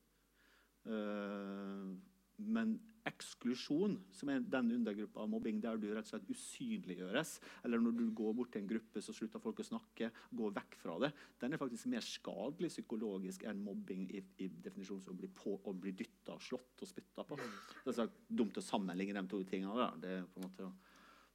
Uh, 0.86 1.92
men 2.36 2.78
eksklusjon, 3.06 3.96
som 4.14 4.30
er 4.32 4.44
den 4.50 4.72
undergruppa 4.76 5.22
av 5.22 5.30
mobbing 5.30 5.60
der 5.62 5.78
du 5.80 5.86
rett 5.92 6.08
og 6.08 6.12
slett 6.14 6.30
usynliggjøres, 6.32 7.36
eller 7.66 7.82
når 7.82 7.96
du 8.00 8.04
går 8.18 8.34
bort 8.36 8.52
til 8.54 8.64
en 8.64 8.70
gruppe, 8.70 9.02
så 9.04 9.14
slutter 9.16 9.42
folk 9.42 9.62
å 9.62 9.68
snakke, 9.68 10.10
går 10.40 10.56
vekk 10.58 10.78
fra 10.80 10.98
det, 11.04 11.12
den 11.42 11.54
er 11.54 11.62
faktisk 11.62 11.90
mer 11.92 12.04
skadelig 12.04 12.72
psykologisk 12.74 13.46
enn 13.46 13.62
mobbing 13.64 14.08
i, 14.10 14.24
i 14.42 14.50
definisjonen 14.50 15.04
som 15.06 15.14
å 15.14 15.20
bli, 15.20 15.30
på, 15.36 15.54
å 15.62 15.76
bli 15.76 15.94
dytta, 15.96 16.38
slått 16.42 16.82
og 16.82 16.90
spytta 16.90 17.26
på. 17.28 17.38
Det 17.38 17.92
er 17.92 17.98
så 18.00 18.08
dumt 18.28 18.58
å 18.58 18.64
sammenligne 18.64 19.20
de 19.20 19.30
to 19.30 19.42
tingene. 19.48 19.76
Da. 19.78 19.90
Det 20.02 20.12
er 20.16 20.26
på 20.30 20.40
en 20.40 20.48
måte 20.48 20.66
å 20.66 20.74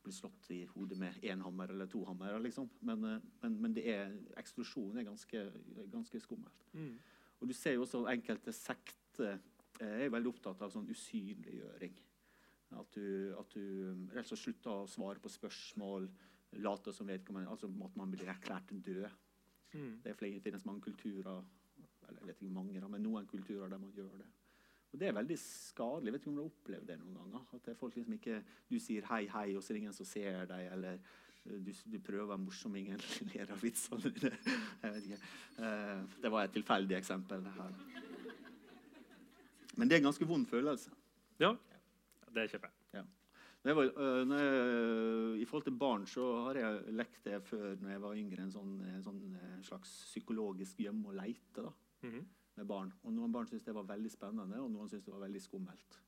bli 0.01 0.13
slått 0.15 0.49
i 0.55 0.63
hodet 0.73 0.97
med 0.97 1.23
én 1.23 1.43
hammer 1.45 1.71
eller 1.71 1.89
to 1.89 2.01
hammer. 2.07 2.39
Liksom. 2.41 2.69
Men, 2.88 3.05
eh, 3.05 3.29
men, 3.43 3.57
men 3.63 3.77
det 3.77 3.86
er, 3.93 4.15
eksklusjon 4.41 4.97
er 4.97 5.07
ganske, 5.07 5.45
ganske 5.93 6.21
skummelt. 6.23 6.67
Og 7.41 7.49
du 7.49 7.55
ser 7.57 7.77
jo 7.77 7.86
også 7.86 8.03
enkelte 8.12 8.53
sekter 8.53 9.39
eh, 9.81 10.05
er 10.05 10.13
veldig 10.13 10.31
opptatt 10.31 10.61
av 10.61 10.73
sånn 10.73 10.89
usynliggjøring. 10.91 11.97
At 12.79 12.93
du, 12.95 13.33
at 13.35 13.51
du 13.51 14.11
altså 14.15 14.37
slutter 14.39 14.83
å 14.85 14.87
svare 14.87 15.19
på 15.19 15.29
spørsmål. 15.29 16.11
late 16.51 16.91
som 16.91 17.07
vedkommende 17.07 17.49
Altså 17.49 17.67
at 17.67 17.95
man 17.95 18.11
blir 18.11 18.29
erklært 18.29 18.71
død. 18.71 19.09
Mm. 19.73 20.01
Det 20.03 20.11
er 20.11 20.15
flere, 20.19 20.39
finnes 20.43 20.65
mange 20.65 20.81
kulturer 20.81 21.43
eller 22.11 22.19
jeg 22.19 22.27
vet 22.27 22.41
ikke 22.41 22.53
mange, 22.53 22.87
men 22.91 23.03
noen 23.05 23.27
kulturer 23.27 23.69
der 23.71 23.79
man 23.79 23.91
gjør 23.95 24.17
det. 24.19 24.27
Og 24.91 24.99
Det 24.99 25.07
er 25.07 25.15
veldig 25.15 25.37
skadelig. 25.39 26.05
Jeg 26.05 26.13
vet 26.13 26.21
ikke 26.21 26.29
om 26.29 26.35
du 26.35 26.41
har 26.41 26.51
opplevd 26.51 26.87
det 26.87 26.99
noen 26.99 27.17
ganger. 27.21 27.43
At 27.55 27.65
det 27.65 27.71
er 27.71 27.79
folk 27.79 27.95
liksom 27.95 28.13
ikke, 28.13 28.43
Du 28.69 28.79
sier 28.79 29.07
hei, 29.07 29.27
hei, 29.31 29.55
og 29.55 29.63
så 29.63 29.71
er 29.71 29.77
det 29.77 29.83
ingen 29.85 29.95
som 29.95 30.05
ser 30.05 30.45
deg. 30.51 30.67
Eller 30.75 30.99
eh, 30.99 31.59
du, 31.63 31.71
du 31.93 31.99
prøver 32.03 32.25
å 32.25 32.31
være 32.33 32.43
morsom, 32.43 32.75
ingen 32.75 32.99
ler 33.31 33.55
av 33.55 33.63
vitsene 33.63 34.11
dine. 34.11 34.35
Jeg 34.83 34.95
vet 34.97 35.09
ikke. 35.09 35.21
Uh, 35.61 36.17
det 36.21 36.33
var 36.35 36.43
et 36.43 36.57
tilfeldig 36.59 36.99
eksempel. 36.99 37.47
her. 37.55 38.11
Men 39.77 39.88
det 39.88 39.95
er 39.95 40.01
en 40.01 40.10
ganske 40.10 40.27
vond 40.27 40.45
følelse. 40.47 40.91
Ja, 41.39 41.53
det 42.34 42.49
kjøper 42.51 42.69
jeg. 42.93 43.05
Det 43.63 43.75
var, 43.77 43.84
øh, 43.93 44.23
når 44.25 44.39
jeg, 44.41 45.41
I 45.41 45.45
forhold 45.45 45.63
til 45.67 45.75
barn 45.77 46.05
så 46.10 46.23
har 46.47 46.53
jeg 46.57 46.93
lekt 46.97 47.19
det 47.27 47.43
før 47.45 47.75
når 47.77 47.89
jeg 47.91 48.01
var 48.01 48.15
yngre. 48.17 48.39
En 48.41 48.51
sånn, 48.51 48.71
en 48.95 49.03
sånn 49.05 49.36
eh, 49.38 49.60
slags 49.62 49.91
psykologisk 50.10 50.79
gjemme 50.81 51.05
og 51.12 51.13
leite 51.19 51.62
da, 51.67 51.69
Mhm. 52.03 52.25
med 52.57 52.65
barn. 52.67 52.91
Og 53.03 53.13
Noen 53.13 53.31
barn 53.31 53.45
syntes 53.45 53.63
det 53.65 53.75
var 53.75 53.84
veldig 53.84 54.10
spennende, 54.12 54.57
og 54.60 54.71
noen 54.71 54.89
syntes 54.89 55.05
det 55.05 55.13
var 55.13 55.27
veldig 55.27 55.41
skummelt. 55.41 55.99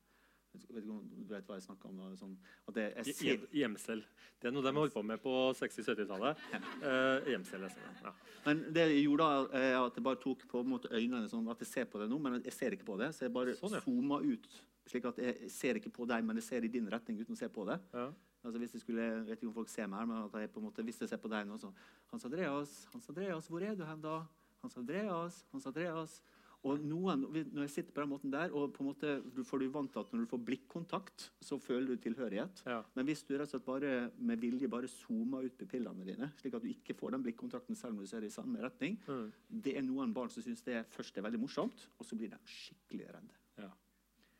Vet 0.54 0.62
ikke- 0.62 0.74
vet 0.74 0.84
ikke 0.84 0.92
om 0.94 1.08
du 1.26 1.34
vet 1.34 1.46
hva 1.48 1.54
jeg 1.58 1.62
snakker 1.64 1.88
om? 1.88 1.96
Da, 1.98 2.08
sånn, 2.16 2.36
at 2.68 2.76
jeg, 2.78 2.92
jeg 3.06 3.14
ser, 3.18 3.46
Gjemsel. 3.58 4.04
Det 4.40 4.48
er 4.48 4.52
noe 4.54 4.62
de 4.62 4.72
holdt 4.76 4.94
på 4.94 5.02
med 5.04 5.18
på 5.22 5.32
60-70-tallet. 5.58 6.36
Uh, 6.82 7.26
gjemsel. 7.32 7.64
altså. 7.66 7.80
Ja. 8.04 8.12
men 8.46 8.60
det 8.72 8.84
jeg 8.92 9.04
gjorde 9.08 9.26
da, 9.26 9.58
er 9.58 9.78
at 9.80 9.96
jeg 9.98 10.04
bare 10.04 10.20
tok 10.22 10.44
på 10.48 10.62
måte 10.64 10.92
øynene 10.94 11.26
sånn 11.28 11.48
at 11.50 11.58
jeg 11.64 11.70
ser 11.72 11.84
på 11.90 11.98
det 11.98 12.08
nå, 12.10 12.18
men 12.22 12.40
jeg 12.44 12.52
ser 12.54 12.76
ikke 12.76 12.86
på 12.86 12.98
det. 13.00 13.10
Så 13.16 13.26
jeg 13.26 13.32
bare 13.34 13.56
Sånn, 13.58 13.74
ja. 13.74 13.80
zooma 13.80 14.20
ut, 14.22 14.46
slik 14.86 15.04
at 15.10 15.18
jeg 15.18 15.50
ser 15.50 15.74
ikke 15.80 15.90
på 15.90 16.06
deg, 16.06 16.22
men 16.24 16.36
jeg 16.36 16.44
ser 16.44 16.64
i 16.64 16.68
din 16.68 16.86
retning 16.88 17.18
uten 17.18 17.34
å 17.34 17.38
se 17.38 17.48
på 17.48 17.66
det. 17.66 17.80
Ja. 17.92 18.12
Altså 18.44 18.60
hvis 18.60 18.74
jeg 18.76 18.82
skulle, 18.84 19.00
jeg 19.00 19.26
vet 19.26 19.38
ikke 19.40 19.48
om 19.48 19.54
folk 19.56 19.68
ser 19.72 19.86
meg 19.88 19.98
her, 20.02 20.06
men 20.06 20.22
at 20.26 20.32
jeg 20.38 20.52
på 20.52 20.60
en 20.60 20.66
måte, 20.68 20.84
hvis 20.84 21.00
jeg 21.00 21.08
ser 21.08 21.16
på 21.18 21.30
deg 21.32 21.46
nå, 21.48 21.56
så 21.58 21.72
Hans 22.12 22.24
Andreas, 22.28 22.86
Hans 22.92 23.08
Andreas, 23.08 23.48
hvor 23.48 23.62
er 23.64 23.74
du 23.74 23.84
hen 23.88 24.02
da? 24.04 24.18
Hans 24.62 24.76
Andreas, 24.76 25.44
Hans 25.50 25.66
Andreas. 25.66 26.20
Og 26.64 26.80
noen, 26.80 27.26
når 27.52 27.66
jeg 27.66 27.70
sitter 27.74 27.92
på 27.92 28.00
den 28.00 28.08
måten 28.14 28.30
der, 28.32 28.52
og 28.56 28.70
på 28.72 28.80
en 28.80 28.86
måte, 28.88 29.10
du 29.36 29.42
får 29.44 29.60
du 29.60 29.66
vant 29.74 29.90
til 29.92 30.00
at 30.00 30.12
når 30.14 30.22
du 30.24 30.30
får 30.30 30.40
blikkontakt, 30.46 31.26
så 31.44 31.58
føler 31.60 31.90
du 31.92 31.96
tilhørighet. 32.00 32.62
Ja. 32.64 32.78
Men 32.96 33.04
hvis 33.04 33.20
du 33.28 33.34
rett 33.36 33.50
og 33.50 33.52
slett 33.52 33.66
bare 33.66 33.90
med 34.16 34.40
vilje 34.40 34.70
bare 34.72 34.88
zoomer 34.88 35.44
ut 35.44 35.58
pupillene 35.60 36.06
dine, 36.08 36.30
slik 36.40 36.56
at 36.56 36.64
du 36.64 36.70
ikke 36.72 36.96
får 36.96 37.12
den 37.12 37.26
blikkontakten 37.26 37.76
selv 37.76 37.98
når 37.98 38.06
du 38.06 38.12
ser 38.14 38.24
i 38.24 38.32
samme 38.32 38.62
retning, 38.64 38.96
Mm. 39.06 39.26
det 39.60 39.76
er 39.76 39.82
noen 39.84 40.14
barn 40.16 40.30
som 40.32 40.42
syns 40.42 40.64
det 40.64 40.86
først 40.90 41.18
er 41.18 41.22
veldig 41.28 41.40
morsomt, 41.44 41.84
og 42.00 42.06
så 42.08 42.16
blir 42.16 42.30
de 42.32 42.38
skikkelig 42.48 43.10
redde. 43.12 43.36
Ja. 43.58 43.68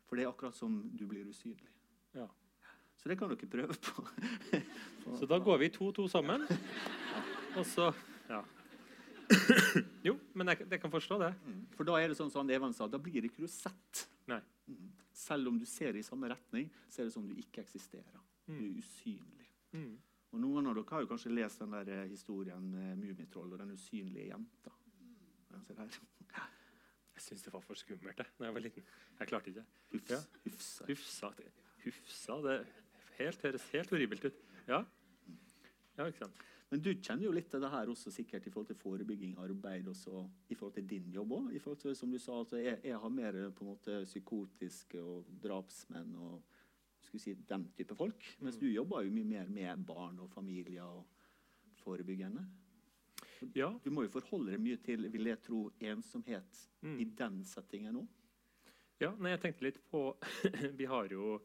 For 0.09 0.15
det 0.17 0.25
er 0.25 0.33
akkurat 0.33 0.55
som 0.57 0.81
du 0.97 1.05
blir 1.05 1.29
usynlig. 1.29 1.69
Ja. 2.15 2.25
Så 2.97 3.09
det 3.09 3.19
kan 3.19 3.29
dere 3.29 3.45
prøve 3.45 3.77
på. 3.77 4.01
på 5.05 5.17
Så 5.19 5.27
da 5.29 5.37
går 5.37 5.59
vi 5.61 5.69
to-to 5.69 6.07
sammen. 6.09 6.41
Og 7.57 7.65
så 7.65 7.93
Ja. 8.29 8.41
Jo, 10.05 10.15
men 10.37 10.47
jeg, 10.51 10.67
jeg 10.69 10.81
kan 10.81 10.91
forstå 10.93 11.17
det. 11.21 11.31
Mm. 11.45 11.61
For 11.75 11.83
da 11.87 11.95
er 12.01 12.07
det 12.11 12.17
sånn 12.19 12.31
som 12.31 12.49
Even 12.53 12.73
sa, 12.73 12.87
da 12.87 12.97
blir 13.01 13.25
ikke 13.25 13.41
du 13.43 13.47
sett. 13.51 14.05
Mm. 14.27 14.91
Selv 15.15 15.47
om 15.51 15.57
du 15.59 15.65
ser 15.69 15.95
i 15.95 16.01
samme 16.03 16.27
retning, 16.31 16.69
så 16.89 17.01
er 17.01 17.05
det 17.09 17.13
som 17.13 17.25
du 17.27 17.33
ikke 17.39 17.61
eksisterer. 17.63 18.21
Du 18.45 18.53
Mm. 18.53 18.59
er 18.61 18.79
usynlig. 18.81 19.47
Mm. 19.73 19.93
Og 20.33 20.39
Noen 20.41 20.67
av 20.67 20.75
dere 20.75 20.89
har 20.91 21.01
jo 21.01 21.07
kanskje 21.07 21.31
lest 21.33 21.59
den 21.63 21.71
der 21.71 21.87
eh, 22.03 22.07
historien 22.09 22.65
eh, 22.75 22.95
'Mummitroll 22.95 23.53
og 23.53 23.59
den 23.59 23.71
usynlige 23.71 24.27
jenta'. 24.33 24.73
Jeg 27.15 27.23
syns 27.23 27.43
det 27.45 27.53
var 27.53 27.61
for 27.63 27.75
skummelt 27.79 28.17
da 28.17 28.25
jeg 28.45 28.53
var 28.53 28.61
liten. 28.61 28.83
Jeg 29.19 29.27
klarte 29.29 29.49
ikke. 29.53 29.63
Hufs, 29.93 30.09
Ja. 30.11 30.19
Hufsa. 30.45 30.85
Hufsa, 30.89 31.29
det, 31.37 31.47
hufsa 31.85 32.35
det 32.43 32.57
helt, 33.19 33.41
høres 33.41 33.69
helt 33.71 33.89
horribelt 33.89 34.25
ut. 34.25 34.41
Ja. 34.67 34.81
ja, 35.97 36.05
ikke 36.09 36.19
sant. 36.25 36.43
Men 36.71 36.81
du 36.81 36.89
kjenner 36.95 37.27
jo 37.27 37.31
litt 37.35 37.49
til 37.51 37.61
det 37.61 37.69
her 37.69 37.87
også 37.91 38.11
sikkert 38.11 38.47
i 38.47 38.51
forhold 38.51 38.67
til 38.71 38.75
forebygging, 38.79 39.35
arbeid 39.37 39.87
også, 39.91 40.23
i 40.49 40.55
forhold 40.57 40.73
til 40.79 40.87
din 40.89 41.11
jobb 41.13 41.31
òg. 41.37 41.51
Som 41.95 42.11
du 42.11 42.17
sa, 42.19 42.39
at 42.41 42.51
jeg, 42.57 42.79
jeg 42.83 42.97
har 42.99 43.09
mer 43.13 43.37
på 43.55 43.63
en 43.65 43.69
måte 43.75 43.99
psykotiske 44.07 44.99
og 45.01 45.25
drapsmenn 45.43 46.15
og 46.17 46.41
skulle 47.05 47.21
si, 47.21 47.35
den 47.47 47.67
type 47.77 47.95
folk. 47.95 48.23
Mens 48.41 48.57
Mm. 48.57 48.59
du 48.61 48.67
jobber 48.73 49.03
jo 49.05 49.11
mye 49.13 49.25
mer 49.29 49.47
med 49.47 49.85
barn 49.85 50.19
og 50.19 50.29
familier 50.33 50.83
og 50.83 51.05
forebyggende. 51.83 52.45
Ja. 53.53 53.69
Du 53.83 53.91
må 53.91 54.03
jo 54.07 54.09
forholde 54.09 54.51
deg 54.55 54.61
mye 54.63 54.77
til 54.81 55.05
vil 55.13 55.25
jeg 55.29 55.41
tro, 55.45 55.67
ensomhet 55.79 56.63
Mm. 56.81 56.99
i 56.99 57.03
den 57.05 57.43
settingen 57.45 57.95
òg. 58.01 58.07
Ja, 59.01 59.11
nei, 59.19 59.31
jeg 59.35 59.41
tenkte 59.41 59.61
litt 59.67 59.79
på 59.91 60.15
Vi 60.79 60.85
har 60.85 61.07
jo 61.11 61.41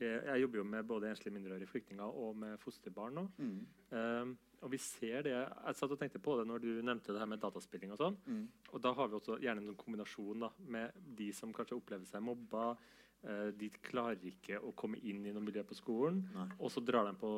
eh, 0.00 0.20
Jeg 0.32 0.40
jobber 0.40 0.58
jo 0.58 0.64
med 0.64 0.86
både 0.86 1.10
enslige 1.10 1.34
mindreårige 1.34 1.66
flyktninger 1.68 2.04
og 2.04 2.36
med 2.36 2.58
fosterbarn 2.58 3.14
nå. 3.14 3.28
Mm. 3.38 3.66
Um, 3.90 4.38
og 4.62 4.70
vi 4.70 4.78
ser 4.78 5.24
det 5.26 5.34
Jeg 5.34 5.76
satt 5.78 5.92
og 5.92 5.98
tenkte 6.00 6.20
på 6.22 6.36
det 6.38 6.46
når 6.48 6.62
du 6.62 6.70
nevnte 6.84 7.14
det 7.14 7.22
her 7.22 7.30
med 7.30 7.42
dataspilling 7.42 7.94
og 7.94 8.00
sånn. 8.00 8.18
Mm. 8.26 8.44
Og 8.70 8.82
da 8.84 8.92
har 8.98 9.10
vi 9.10 9.18
også 9.18 9.38
gjerne 9.42 9.62
en 9.62 9.70
sånn 9.72 9.80
kombinasjon 9.80 10.44
da, 10.44 10.52
med 10.76 11.00
de 11.18 11.30
som 11.36 11.54
kanskje 11.54 11.78
opplever 11.78 12.06
seg 12.08 12.24
mobba. 12.24 12.76
eh, 13.22 13.50
de 13.58 13.70
klarer 13.82 14.22
ikke 14.30 14.60
å 14.62 14.72
komme 14.78 15.00
inn 15.02 15.26
i 15.26 15.34
noe 15.34 15.44
miljø 15.44 15.64
på 15.66 15.78
skolen. 15.78 16.22
Nei. 16.34 16.48
Og 16.60 16.70
så 16.74 16.82
drar 16.84 17.10
de 17.10 17.16
på, 17.18 17.32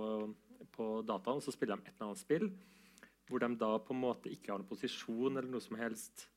på 0.77 0.91
dataen 1.07 1.41
og 1.41 1.45
så 1.45 1.55
spiller 1.55 1.81
de 1.81 1.89
et 1.89 1.97
eller 1.97 2.11
annet 2.11 2.25
spill. 2.25 2.49
Hvor 3.29 3.41
de 3.41 3.51
da 3.57 3.73
på 3.81 3.97
en 3.97 4.05
måte 4.05 4.33
ikke 4.33 4.53
har 4.53 4.61
noen 4.61 4.69
posisjon 4.69 5.33
eller 5.33 5.49
noe 5.49 5.65
som 5.65 5.81
helst 5.81 6.29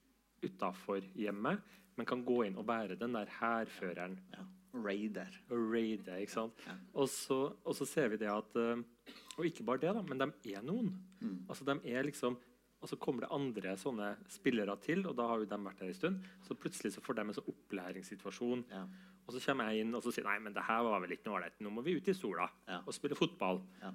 utafor 0.43 1.01
hjemmet, 1.15 1.61
men 1.97 2.05
kan 2.05 2.23
gå 2.25 2.43
inn 2.45 2.57
og 2.59 2.67
være 2.67 2.95
den 2.99 3.13
der 3.17 3.29
hærføreren 3.39 4.19
Ja. 4.35 4.45
Raider. 4.77 5.31
og 5.49 5.73
ikke 5.73 6.29
sant? 6.31 6.53
Ja. 6.67 6.73
Og, 6.93 7.07
så, 7.09 7.53
og 7.65 7.73
så 7.75 7.85
ser 7.85 8.09
vi 8.09 8.17
det 8.17 8.27
at 8.29 8.55
eh, 8.55 8.83
Og 9.39 9.45
ikke 9.45 9.63
bare 9.63 9.77
det, 9.81 9.93
da, 9.95 10.01
men 10.03 10.19
de 10.19 10.53
er 10.53 10.61
noen. 10.61 10.91
Mm. 11.21 11.45
Altså 11.49 11.65
de 11.65 11.79
er 11.93 12.03
liksom 12.03 12.37
og 12.77 12.89
så 12.91 12.95
kommer 13.01 13.21
det 13.25 13.31
andre 13.33 13.71
sånne 13.81 14.11
spillere 14.29 14.75
til, 14.83 14.99
og 15.09 15.15
da 15.17 15.25
har 15.25 15.39
jo 15.41 15.47
de 15.49 15.57
vært 15.65 15.79
der 15.81 15.87
en 15.89 15.95
stund. 15.97 16.19
Så 16.45 16.53
plutselig 16.53 16.91
så 16.93 17.01
får 17.01 17.15
de 17.17 17.23
en 17.23 17.33
sånn 17.33 17.47
opplæringssituasjon. 17.49 18.61
Ja. 18.69 18.83
Og 19.25 19.33
så 19.33 19.41
kommer 19.47 19.71
jeg 19.71 19.81
inn 19.81 19.95
og 19.97 20.03
så 20.05 20.13
sier 20.13 20.27
nei, 20.27 20.37
men 20.45 20.53
det 20.53 20.61
her 20.67 20.83
var 20.85 21.01
vel 21.01 21.15
ikke 21.15 21.25
noe 21.25 21.39
ålreit. 21.39 21.57
Nå 21.65 21.71
må 21.73 21.81
vi 21.83 21.95
ut 21.97 22.07
i 22.07 22.13
sola 22.13 22.45
Ja. 22.67 22.83
og 22.85 22.93
spille 22.93 23.17
fotball. 23.17 23.63
Ja. 23.81 23.89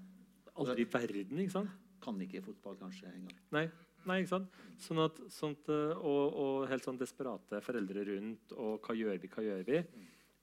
Aldri 0.58 0.82
i 0.82 0.88
verden, 0.92 1.38
ikke 1.38 1.54
sant? 1.54 1.70
Kan 2.02 2.18
ikke 2.20 2.42
fotball 2.42 2.74
kanskje 2.80 3.06
engang. 3.14 3.38
Nei, 3.54 3.68
nei 4.06 4.20
ikke 4.22 4.32
sant? 4.34 4.56
Sånn 4.82 4.98
at, 5.04 5.18
sånt, 5.32 5.68
eh, 5.72 5.92
og, 5.98 6.34
og 6.42 6.68
helt 6.70 6.84
sånn 6.84 6.98
desperate 7.00 7.60
foreldre 7.62 8.04
rundt, 8.08 8.52
og 8.56 8.80
hva 8.86 8.94
gjør 8.98 9.20
vi, 9.22 9.28
hva 9.28 9.44
gjør 9.46 9.64
vi? 9.68 9.82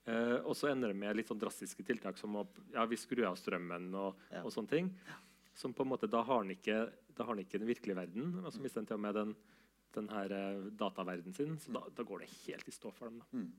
Eh, 0.10 0.38
og 0.48 0.56
så 0.58 0.70
ender 0.72 0.94
det 0.94 0.98
med 0.98 1.16
litt 1.20 1.28
sånn 1.30 1.40
drastiske 1.42 1.84
tiltak 1.86 2.18
som 2.18 2.36
å 2.40 2.48
ja, 2.74 2.86
vi 2.90 2.98
skrur 2.98 3.28
av 3.30 3.36
strømmen 3.38 3.92
og, 4.00 4.16
Ja. 4.32 4.44
og 4.44 4.52
sånne 4.56 4.70
ting. 4.72 4.92
Som 5.60 5.74
på 5.76 5.84
en 5.84 5.90
måte, 5.92 6.08
da 6.10 6.22
har 6.24 6.40
han 6.44 6.50
ikke, 6.54 6.78
da 7.14 7.24
har 7.26 7.34
han 7.36 7.44
ikke 7.44 7.60
den 7.60 7.68
virkelige 7.68 7.96
verden, 8.00 8.40
og 8.46 8.52
så 8.56 8.62
mister 8.64 8.80
han 8.80 8.88
til 8.88 8.96
og 8.96 9.02
med 9.04 9.16
den, 9.20 9.36
den 9.94 10.08
her 10.10 10.32
eh, 10.32 10.70
dataverdenen 10.80 11.36
sin. 11.36 11.58
Så 11.60 11.74
da, 11.76 11.84
da 11.94 12.04
går 12.08 12.24
det 12.24 12.30
helt 12.46 12.68
i 12.68 12.72
stå 12.72 12.94
for 12.96 13.10
dem. 13.12 13.20
Da. 13.20 13.26
Mm. 13.38 13.52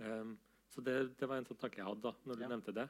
Um, 0.00 0.38
så 0.70 0.80
det, 0.86 1.16
det 1.18 1.26
var 1.28 1.40
en 1.40 1.46
sånn 1.48 1.58
tanke 1.60 1.80
jeg 1.80 1.86
hadde 1.88 2.02
da 2.08 2.12
når 2.24 2.36
du 2.38 2.42
Ja. 2.44 2.48
nevnte 2.54 2.72
det. 2.74 2.88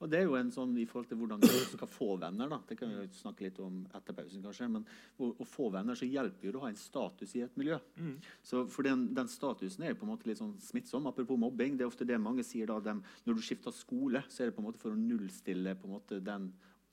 Og 0.00 0.08
det 0.08 0.20
er 0.20 0.24
jo 0.24 0.36
en 0.38 0.50
sånn 0.52 0.72
i 0.80 0.86
forhold 0.88 1.10
til 1.10 1.18
hvordan 1.20 1.42
du 1.42 1.48
skal 1.68 1.90
få 1.90 2.14
venner. 2.20 2.48
da. 2.48 2.58
Det 2.68 2.78
kan 2.80 2.92
vi 2.94 3.02
snakke 3.18 3.44
litt 3.44 3.58
om 3.60 3.82
etter 3.96 4.16
pausen, 4.16 4.40
kanskje. 4.44 4.68
Men 4.72 4.86
å, 5.20 5.44
få 5.44 5.68
venner 5.74 5.98
så 5.98 6.08
hjelper 6.08 6.48
jo 6.48 6.54
det 6.54 6.60
å 6.60 6.64
ha 6.64 6.70
en 6.72 6.80
status 6.80 7.34
i 7.36 7.42
et 7.44 7.58
miljø. 7.60 7.76
Mm. 8.00 8.14
Så 8.40 8.64
for 8.72 8.88
den, 8.88 9.10
den 9.16 9.28
statusen 9.28 9.84
er 9.84 9.98
på 9.98 10.08
en 10.08 10.14
måte 10.14 10.30
litt 10.30 10.40
sånn 10.40 10.56
smittsom. 10.64 11.10
Apropos 11.10 11.40
mobbing. 11.40 11.76
Det 11.76 11.84
er 11.84 11.92
ofte 11.92 12.08
det 12.08 12.16
mange 12.22 12.46
sier 12.48 12.72
da. 12.72 12.78
Dem, 12.84 13.04
når 13.26 13.36
du 13.36 13.44
skifter 13.44 13.76
skole, 13.76 14.24
så 14.32 14.42
er 14.42 14.50
det 14.50 14.56
på 14.56 14.64
en 14.64 14.70
måte 14.70 14.80
for 14.80 14.96
å 14.96 15.00
nullstille 15.00 15.76
på 15.76 15.90
en 15.90 15.96
måte 15.98 16.24
den 16.24 16.50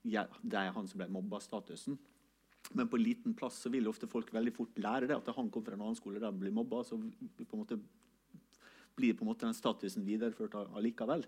det 0.07 0.55
er 0.55 0.71
han 0.71 0.87
som 0.87 1.01
ble 1.01 1.09
mobba-statusen. 1.11 1.97
Men 2.75 2.89
på 2.91 2.99
liten 2.99 3.35
plass 3.37 3.61
så 3.63 3.71
vil 3.71 3.87
ofte 3.87 4.09
folk 4.11 4.33
veldig 4.35 4.53
fort 4.55 4.79
lære 4.79 5.07
det. 5.07 5.17
At 5.17 5.35
han 5.35 5.49
kom 5.51 5.63
fra 5.65 5.75
en 5.77 5.83
annen 5.85 5.99
skole 5.99 6.19
der 6.19 6.29
han 6.29 6.39
ble 6.39 6.51
mobba. 6.53 6.83
Så 6.87 6.99
på 6.99 7.47
en 7.47 7.61
måte 7.61 7.79
blir 8.97 9.17
på 9.17 9.25
en 9.25 9.31
måte 9.31 9.45
den 9.47 9.57
statusen 9.57 10.05
videreført 10.07 10.57
allikevel. 10.57 11.23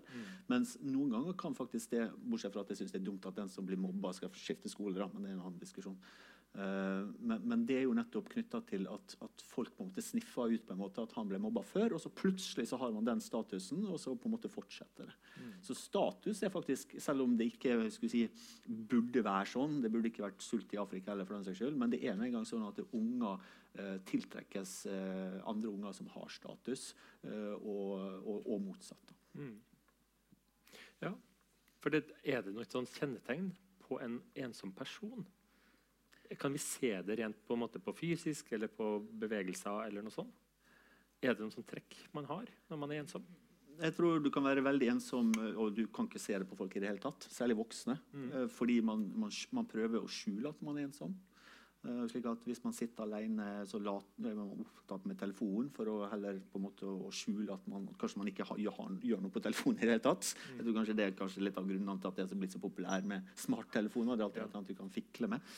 Mens 0.50 0.76
noen 0.82 1.14
ganger 1.14 1.38
kan 1.38 1.56
faktisk 1.56 1.94
det, 1.94 2.08
bortsett 2.18 2.54
fra 2.54 2.64
at 2.64 2.72
jeg 2.74 2.82
syns 2.82 2.96
det 2.96 3.00
er 3.02 3.06
dumt 3.06 3.30
at 3.30 3.38
den 3.38 3.52
som 3.52 3.68
blir 3.68 3.80
mobba, 3.80 4.12
skal 4.16 4.34
skifte 4.34 4.72
skole, 4.72 4.98
da, 4.98 5.08
men 5.12 5.22
det 5.22 5.32
er 5.32 5.38
en 5.38 5.46
annen 5.46 5.62
diskusjon. 5.62 5.98
Uh, 6.50 7.06
men, 7.22 7.44
men 7.46 7.60
det 7.62 7.76
er 7.78 7.84
jo 7.84 7.92
nettopp 7.94 8.32
knytta 8.32 8.58
til 8.66 8.88
at, 8.90 9.12
at 9.22 9.42
folk 9.46 9.70
på 9.70 9.84
en 9.84 9.90
måte 9.92 10.02
sniffer 10.02 10.50
ut 10.50 10.64
på 10.66 10.74
en 10.74 10.80
måte 10.80 11.04
at 11.04 11.12
han 11.14 11.28
ble 11.30 11.38
mobba 11.38 11.62
før, 11.62 11.94
og 11.94 12.02
så 12.02 12.10
plutselig 12.10 12.66
så 12.66 12.78
har 12.80 12.90
man 12.96 13.06
den 13.06 13.22
statusen, 13.22 13.84
og 13.86 14.00
så 14.02 14.16
på 14.18 14.26
en 14.26 14.34
måte 14.34 14.50
fortsetter 14.50 15.06
det. 15.06 15.14
Så 15.62 15.76
status 15.78 16.42
er 16.42 16.50
faktisk, 16.50 16.96
selv 16.98 17.22
om 17.22 17.36
det 17.38 17.52
ikke 17.52 17.76
si, 17.94 18.24
burde 18.66 19.22
være 19.22 19.46
sånn, 19.52 19.78
det 19.84 19.92
burde 19.94 20.10
ikke 20.10 20.26
vært 20.26 20.42
sult 20.42 20.74
i 20.74 20.80
Afrika 20.82 21.12
heller 21.12 21.28
for 21.28 21.38
den 21.38 21.46
saks 21.46 21.62
skyld, 21.62 21.78
men 21.78 21.94
det 21.94 22.02
er 22.02 22.18
nå 22.18 22.26
engang 22.26 22.48
sånn 22.48 22.66
at 22.66 22.82
det 22.82 22.88
unger 22.98 23.38
tiltrekkes 24.06 24.86
eh, 24.90 25.40
andre 25.48 25.70
unger 25.70 25.92
som 25.96 26.08
har 26.14 26.30
status, 26.32 26.94
eh, 27.22 27.54
og, 27.56 27.92
og, 28.24 28.46
og 28.46 28.62
motsatt. 28.64 29.14
Mm. 29.38 29.56
Ja, 31.00 31.14
for 31.80 31.94
det, 31.94 32.04
er 32.24 32.42
det 32.44 32.54
noe 32.54 32.66
sånn 32.68 32.88
kjennetegn 32.90 33.52
på 33.86 34.00
en 34.04 34.18
ensom 34.38 34.72
person? 34.76 35.24
Kan 36.38 36.54
vi 36.54 36.62
se 36.62 36.92
det 37.02 37.16
rent 37.18 37.38
på, 37.46 37.56
på 37.56 37.96
fysisk 37.96 38.52
eller 38.54 38.70
på 38.70 38.98
bevegelser 39.22 39.86
eller 39.88 40.04
noe 40.06 40.14
sånt? 40.14 40.34
Er 41.20 41.34
det 41.34 41.42
noen 41.42 41.52
sånn 41.52 41.68
trekk 41.68 41.96
man 42.16 42.28
har 42.30 42.48
når 42.70 42.78
man 42.80 42.92
er 42.94 43.02
ensom? 43.02 43.24
Jeg 43.80 43.94
tror 43.96 44.20
du 44.20 44.28
kan 44.32 44.44
være 44.44 44.64
veldig 44.64 44.90
ensom, 44.92 45.32
eh, 45.40 45.56
og 45.56 45.72
du 45.76 45.86
kan 45.88 46.08
ikke 46.08 46.20
se 46.20 46.36
det 46.36 46.48
på 46.48 46.58
folk 46.58 46.74
i 46.76 46.82
det 46.82 46.90
hele 46.90 47.02
tatt. 47.02 47.24
Særlig 47.32 47.56
voksne. 47.62 47.96
Mm. 48.12 48.28
eh, 48.28 48.46
Fordi 48.52 48.80
man, 48.84 49.06
man, 49.16 49.32
man 49.56 49.68
prøver 49.68 50.02
å 50.02 50.10
skjule 50.10 50.52
at 50.52 50.60
man 50.64 50.76
er 50.76 50.88
ensom. 50.90 51.14
Eh, 51.80 52.00
slik 52.12 52.26
at 52.28 52.42
Hvis 52.44 52.60
man 52.64 52.74
sitter 52.76 53.06
alene, 53.06 53.64
så 53.66 53.78
lat, 53.80 54.04
er 54.20 54.34
man 54.36 54.50
opptatt 54.52 55.06
med 55.08 55.16
telefonen 55.20 55.70
for 55.72 55.88
å 55.88 55.96
heller 56.10 56.40
på 56.52 56.60
en 56.60 56.66
måte 56.66 56.84
å 56.84 57.08
skjule 57.14 57.54
at 57.54 57.68
man 57.72 57.86
kanskje 58.00 58.20
man 58.20 58.28
ikke 58.28 58.44
har, 58.50 58.60
gjør, 58.60 58.98
gjør 59.06 59.22
noe 59.24 59.32
på 59.32 59.40
telefonen 59.46 59.80
i 59.80 59.86
det 59.86 59.94
hele 59.94 60.04
tatt. 60.04 60.34
Jeg 60.58 60.66
tror 60.66 60.76
kanskje 60.76 60.96
Det 60.98 61.06
er 61.06 61.16
kanskje 61.16 61.44
litt 61.46 61.56
av 61.56 61.70
grunnen 61.70 62.02
til 62.02 62.10
at 62.10 62.18
det 62.20 62.26
er 62.26 62.42
blitt 62.42 62.56
så 62.56 62.60
populær 62.60 63.06
med 63.08 63.30
smarttelefoner. 63.34 64.16
Det 64.16 64.24
er 64.24 64.28
alltid 64.28 64.42
ja. 64.42 64.50
annet 64.52 64.74
du 64.74 64.76
kan 64.82 64.92
fikle 64.92 65.30
med. 65.32 65.54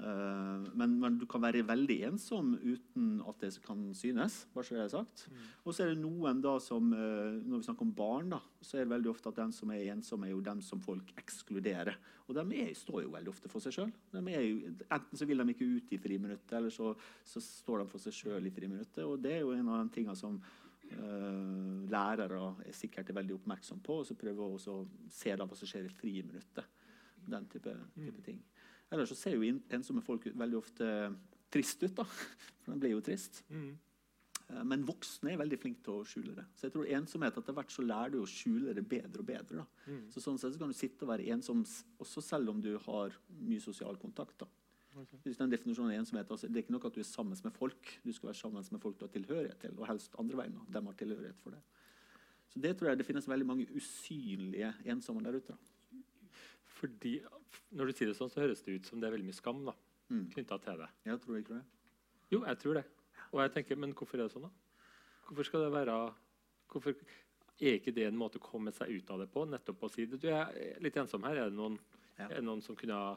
Eh, 0.00 0.62
men, 0.74 0.94
men 0.98 1.18
du 1.20 1.26
kan 1.30 1.42
være 1.44 1.62
veldig 1.68 1.98
ensom 2.08 2.54
uten 2.58 3.20
at 3.28 3.42
det 3.44 3.52
kan 3.64 3.84
synes. 3.94 4.46
bare 4.54 4.64
så 4.64 4.74
det 4.74 4.84
er 4.86 4.94
sagt. 4.94 5.26
Og 5.64 5.74
så 5.74 5.84
er 5.84 5.92
det 5.92 6.00
noen 6.02 6.40
da 6.42 6.56
som, 6.62 6.92
eh, 6.92 7.38
Når 7.44 7.60
vi 7.60 7.68
snakker 7.68 7.86
om 7.86 7.94
barn, 7.94 8.32
da, 8.32 8.40
så 8.60 8.78
er 8.78 8.86
det 8.86 8.94
veldig 8.94 9.12
ofte 9.12 9.28
at 9.28 9.36
den 9.42 9.52
som 9.52 9.70
er 9.70 9.92
ensom, 9.92 10.24
er 10.24 10.32
jo 10.32 10.40
dem 10.40 10.62
som 10.62 10.80
folk 10.80 11.12
ekskluderer. 11.20 11.98
Og 12.28 12.34
de 12.34 12.62
er, 12.62 12.72
står 12.74 13.04
jo 13.04 13.12
veldig 13.12 13.30
ofte 13.30 13.50
for 13.52 13.60
seg 13.60 13.76
sjøl. 13.76 13.92
Enten 14.14 15.18
så 15.18 15.28
vil 15.28 15.42
de 15.42 15.54
ikke 15.54 15.70
ut 15.76 15.92
i 15.92 16.00
friminuttet, 16.00 16.52
eller 16.56 16.70
så, 16.70 16.94
så 17.24 17.42
står 17.42 17.82
de 17.82 17.88
for 17.92 18.02
seg 18.02 18.16
sjøl 18.16 18.46
i 18.46 18.54
friminuttet. 18.54 19.04
Og 19.04 19.20
det 19.22 19.36
er 19.36 19.42
jo 19.44 19.54
en 19.54 19.68
av 19.68 19.82
de 19.82 19.94
tingene 19.94 20.16
som 20.16 20.38
uh, 20.38 21.82
lærere 21.90 22.54
er 22.64 22.76
sikkert 22.76 23.10
er 23.10 23.18
veldig 23.18 23.40
oppmerksom 23.40 23.82
på, 23.84 23.98
og 24.00 24.06
så 24.06 24.16
prøver 24.16 24.54
å 24.54 24.78
se 25.10 25.34
da 25.36 25.44
hva 25.44 25.58
som 25.58 25.68
skjer 25.68 25.90
i 25.90 25.94
friminuttet. 25.98 26.78
Den 27.22 27.46
type, 27.50 27.74
type 27.98 28.24
ting. 28.24 28.40
Ellers 28.92 29.12
så 29.12 29.16
ser 29.16 29.38
jo 29.38 29.60
ensomme 29.72 30.02
folk 30.04 30.26
veldig 30.36 30.58
ofte 30.58 30.88
trist 31.52 31.82
ut, 31.82 31.94
da. 31.96 32.04
For 32.62 32.74
de 32.74 32.80
blir 32.82 32.94
jo 32.94 33.02
trist. 33.04 33.42
Mm. 33.52 33.72
Eh, 34.48 34.64
Men 34.68 34.86
voksne 34.88 35.32
er 35.32 35.40
veldig 35.40 35.58
flinke 35.60 35.84
til 35.86 36.00
å 36.00 36.06
skjule 36.08 36.34
det. 36.36 36.46
Så 36.56 36.68
jeg 36.68 36.74
tror 36.76 36.90
ensomhet 36.98 37.38
etter 37.40 37.56
hvert 37.56 37.72
så 37.74 37.84
lærer 37.86 38.14
du 38.14 38.20
å 38.22 38.28
skjule 38.28 38.74
det 38.76 38.84
bedre 38.88 39.24
og 39.24 39.28
bedre. 39.28 39.62
da. 39.64 39.66
Mm. 39.88 40.02
Så 40.12 40.24
sånn 40.24 40.40
sett 40.40 40.54
så 40.54 40.62
kan 40.62 40.72
du 40.72 40.76
sitte 40.78 41.06
og 41.06 41.12
være 41.14 41.28
ensom 41.34 41.64
også 42.02 42.24
selv 42.24 42.52
om 42.52 42.60
du 42.64 42.74
har 42.86 43.16
mye 43.40 43.64
sosial 43.64 43.96
kontakt. 44.00 44.38
da. 44.44 44.50
Hvis 45.24 45.38
den 45.40 45.48
definisjonen 45.52 45.94
av 45.94 46.02
ensomhet, 46.02 46.30
altså, 46.30 46.48
Det 46.48 46.58
er 46.58 46.64
ikke 46.66 46.76
nok 46.76 46.84
at 46.90 46.94
du 46.94 47.00
er 47.00 47.08
sammen 47.08 47.38
med 47.42 47.52
folk. 47.56 47.94
Du 48.04 48.12
skal 48.12 48.28
være 48.28 48.36
sammen 48.36 48.64
med 48.70 48.80
folk 48.80 48.98
du 48.98 49.06
har 49.06 49.12
tilhørighet 49.14 49.60
til, 49.60 49.78
og 49.78 49.86
helst 49.88 50.14
andre 50.18 50.36
veien. 50.36 50.52
da. 50.52 50.80
De 50.80 50.86
har 50.86 50.92
tilhørighet 51.00 51.40
for 51.40 51.50
det. 51.50 51.62
Så 52.52 52.60
det 52.60 52.76
tror 52.76 52.88
jeg 52.90 52.98
det 52.98 53.06
finnes 53.06 53.28
veldig 53.28 53.46
mange 53.46 53.66
usynlige 53.72 54.74
ensomme 54.84 55.22
der 55.24 55.38
ute. 55.38 55.54
da. 55.56 55.71
Fordi, 56.82 57.20
Når 57.72 57.86
du 57.88 57.92
sier 57.96 58.08
det 58.10 58.16
sånn, 58.18 58.30
så 58.32 58.42
høres 58.42 58.62
det 58.66 58.74
ut 58.80 58.86
som 58.88 59.00
det 59.00 59.06
er 59.08 59.14
veldig 59.16 59.28
mye 59.30 59.36
skam 59.38 59.64
da, 59.64 59.72
Mm. 60.10 60.26
knytta 60.34 60.58
til 60.60 60.76
det. 60.82 60.88
Jeg 61.06 61.20
tror 61.22 61.36
ikke 61.38 61.54
det. 61.54 61.64
Jo, 62.32 62.40
jeg 62.44 62.58
tror 62.58 62.74
det. 62.74 62.84
Og 63.32 63.40
jeg 63.40 63.52
tenker, 63.54 63.76
Men 63.78 63.94
hvorfor 63.94 64.14
er 64.18 64.26
det 64.28 64.32
sånn, 64.34 64.42
da? 64.42 64.50
Hvorfor 65.28 65.44
skal 65.44 65.60
det 65.64 65.72
være 65.72 66.14
hvorfor, 66.70 66.94
Er 67.60 67.78
ikke 67.78 67.94
det 67.94 68.06
en 68.08 68.16
måte 68.18 68.38
å 68.40 68.42
komme 68.42 68.72
seg 68.74 68.88
ut 68.90 69.10
av 69.10 69.20
det 69.20 69.30
på? 69.30 69.44
Nettopp 69.48 69.80
å 69.86 69.90
si 69.90 70.04
det. 70.06 70.20
du 70.20 70.28
er 70.28 70.78
litt 70.80 70.94
ensom 70.96 71.22
her. 71.22 71.36
Er 71.36 71.50
det 71.50 71.54
noen, 71.56 71.78
Ja. 72.18 72.24
er 72.24 72.34
det 72.40 72.44
noen 72.44 72.60
som 72.62 72.74
kunne 72.74 72.92
ha 72.92 73.16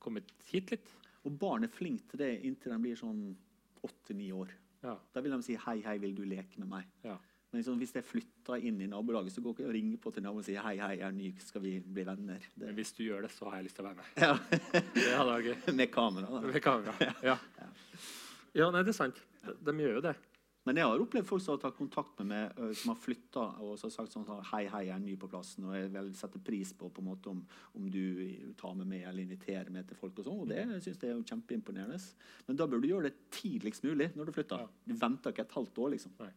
kommet 0.00 0.24
hit 0.44 0.70
litt? 0.70 0.86
Og 1.24 1.36
barn 1.38 1.64
er 1.64 1.68
flinke 1.68 2.06
til 2.08 2.18
det 2.18 2.42
inntil 2.44 2.70
de 2.72 2.78
blir 2.78 2.96
sånn 2.96 3.36
åtte-ni 3.82 4.30
år. 4.30 4.48
Ja. 4.84 4.96
Da 5.12 5.20
vil 5.20 5.32
de 5.32 5.42
si 5.42 5.56
'hei, 5.56 5.82
hei, 5.82 5.98
vil 5.98 6.14
du 6.14 6.22
leke 6.24 6.58
med 6.58 6.68
meg'? 6.68 6.84
ja. 7.04 7.18
Men 7.52 7.60
liksom, 7.60 7.76
hvis 7.82 7.92
jeg 7.92 8.04
flytter 8.08 8.62
inn 8.64 8.80
i 8.80 8.86
nabolaget, 8.88 9.34
så 9.34 9.42
går 9.44 9.52
ikke 9.52 9.62
jeg 9.66 9.68
og 9.68 9.74
ringer 9.76 9.98
på 10.00 10.10
til 10.14 10.24
naboen 10.24 10.40
og 10.40 10.46
sier 10.46 10.62
'hei, 10.64 10.78
hei, 10.80 10.94
jeg 10.96 11.04
er 11.04 11.12
ny, 11.12 11.34
skal 11.38 11.60
vi 11.60 11.72
bli 11.84 12.04
venner'? 12.08 12.46
Men 12.56 12.66
Det, 12.66 12.74
hvis 12.78 12.92
du 12.96 13.04
gjør 13.04 13.22
det, 13.26 13.30
så 13.30 13.50
har 13.50 13.56
jeg 13.58 13.64
lyst 13.68 13.76
til 13.76 13.84
å 13.84 13.88
være 13.88 14.00
med. 14.00 14.04
ja. 14.24 14.34
Det 14.94 15.16
hadde 15.18 15.32
vært 15.34 15.44
gøy. 15.44 15.74
med 15.76 15.90
kamera. 15.92 16.26
Da. 16.32 16.40
Med 16.40 16.62
kamera. 16.62 17.14
Ja. 17.22 17.36
ja, 18.54 18.70
nei, 18.70 18.82
det 18.82 18.88
er 18.88 19.00
sant. 19.02 19.20
De, 19.44 19.52
de 19.68 19.84
gjør 19.84 19.98
jo 20.00 20.04
det. 20.08 20.14
Men 20.64 20.78
jeg 20.78 20.86
har 20.86 21.00
opplevd 21.02 21.26
folk 21.26 21.42
som 21.42 21.56
har 21.56 21.62
tatt 21.64 21.76
kontakt 21.76 22.20
med 22.22 22.28
meg, 22.30 22.60
som 22.78 22.92
har 22.92 22.98
flytta 23.02 23.44
og 23.64 23.72
så 23.76 23.88
har 23.88 23.94
sagt 23.96 24.12
sånn 24.14 24.24
sånn, 24.24 24.44
'hei, 24.46 24.62
hei, 24.70 24.84
jeg 24.86 24.94
er 24.94 25.02
ny 25.02 25.16
på 25.18 25.28
plassen', 25.28 25.66
og 25.66 25.74
jeg 25.74 25.90
vil 25.92 26.12
sette 26.14 26.38
pris 26.38 26.72
på, 26.72 26.88
på 26.88 27.02
en 27.02 27.08
måte 27.08 27.32
om, 27.34 27.40
om 27.74 27.90
du 27.90 28.54
tar 28.56 28.76
med 28.78 28.86
meg 28.86 29.02
eller 29.02 29.26
inviterer 29.26 29.70
meg 29.74 29.88
til 29.88 29.98
folk 29.98 30.16
og 30.22 30.24
sånn. 30.24 30.40
Og 30.44 30.48
det 30.48 30.62
synes 30.86 31.02
jeg 31.02 31.10
er 31.10 31.18
jo 31.18 31.26
kjempeimponerende. 31.26 31.98
Men 32.46 32.56
da 32.56 32.66
bør 32.70 32.80
du 32.80 32.88
gjøre 32.88 33.10
det 33.10 33.18
tidligst 33.34 33.84
mulig 33.84 34.12
når 34.16 34.30
du 34.30 34.32
flytter. 34.38 34.62
Ja. 34.64 34.68
Du 34.86 34.94
venter 34.94 35.34
ikke 35.34 35.44
et 35.44 35.58
halvt 35.58 35.82
år, 35.82 35.92
liksom. 35.98 36.14
Nei. 36.22 36.30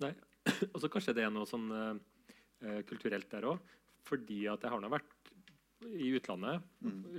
Og 0.72 0.80
så 0.82 0.90
kanskje 0.92 1.14
det 1.16 1.26
er 1.26 1.32
noe 1.34 1.48
sånn 1.48 1.68
eh, 1.76 1.94
eh, 2.64 2.80
kulturelt 2.88 3.30
der 3.32 3.48
òg. 3.52 3.72
Fordi 4.08 4.46
at 4.50 4.64
jeg 4.64 4.72
har 4.72 4.80
nå 4.82 4.90
vært 4.90 5.16
i 5.80 6.10
utlandet 6.16 6.60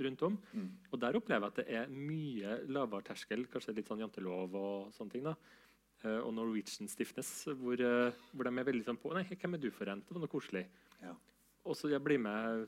rundt 0.04 0.22
om. 0.22 0.36
Mm. 0.54 0.68
Og 0.92 1.00
der 1.02 1.18
opplever 1.18 1.48
jeg 1.48 1.52
at 1.52 1.60
det 1.60 1.78
er 1.80 1.94
mye 1.94 2.56
lavere 2.70 3.06
terskel, 3.08 3.46
kanskje 3.50 3.74
litt 3.74 3.90
sånn 3.90 4.02
jantelov 4.04 4.54
og 4.58 4.92
sånne 4.94 5.14
ting. 5.14 5.26
da. 5.26 5.34
Uh, 6.02 6.18
og 6.26 6.32
Norwegian 6.34 6.90
Stiffness, 6.90 7.30
hvor, 7.58 7.78
uh, 7.78 8.10
hvor 8.34 8.48
de 8.48 8.52
er 8.58 8.66
veldig 8.66 8.86
sånn 8.88 8.98
på 8.98 9.12
Nei, 9.14 9.22
hvem 9.30 9.54
er 9.54 9.62
du 9.62 9.68
for 9.74 9.90
en? 9.90 10.02
Det 10.02 10.14
var 10.14 10.24
noe 10.24 10.30
koselig. 10.30 10.64
Ja. 11.02 11.12
Og 11.62 11.78
så 11.78 11.90
jeg 11.92 12.02
blir 12.02 12.18
med, 12.18 12.66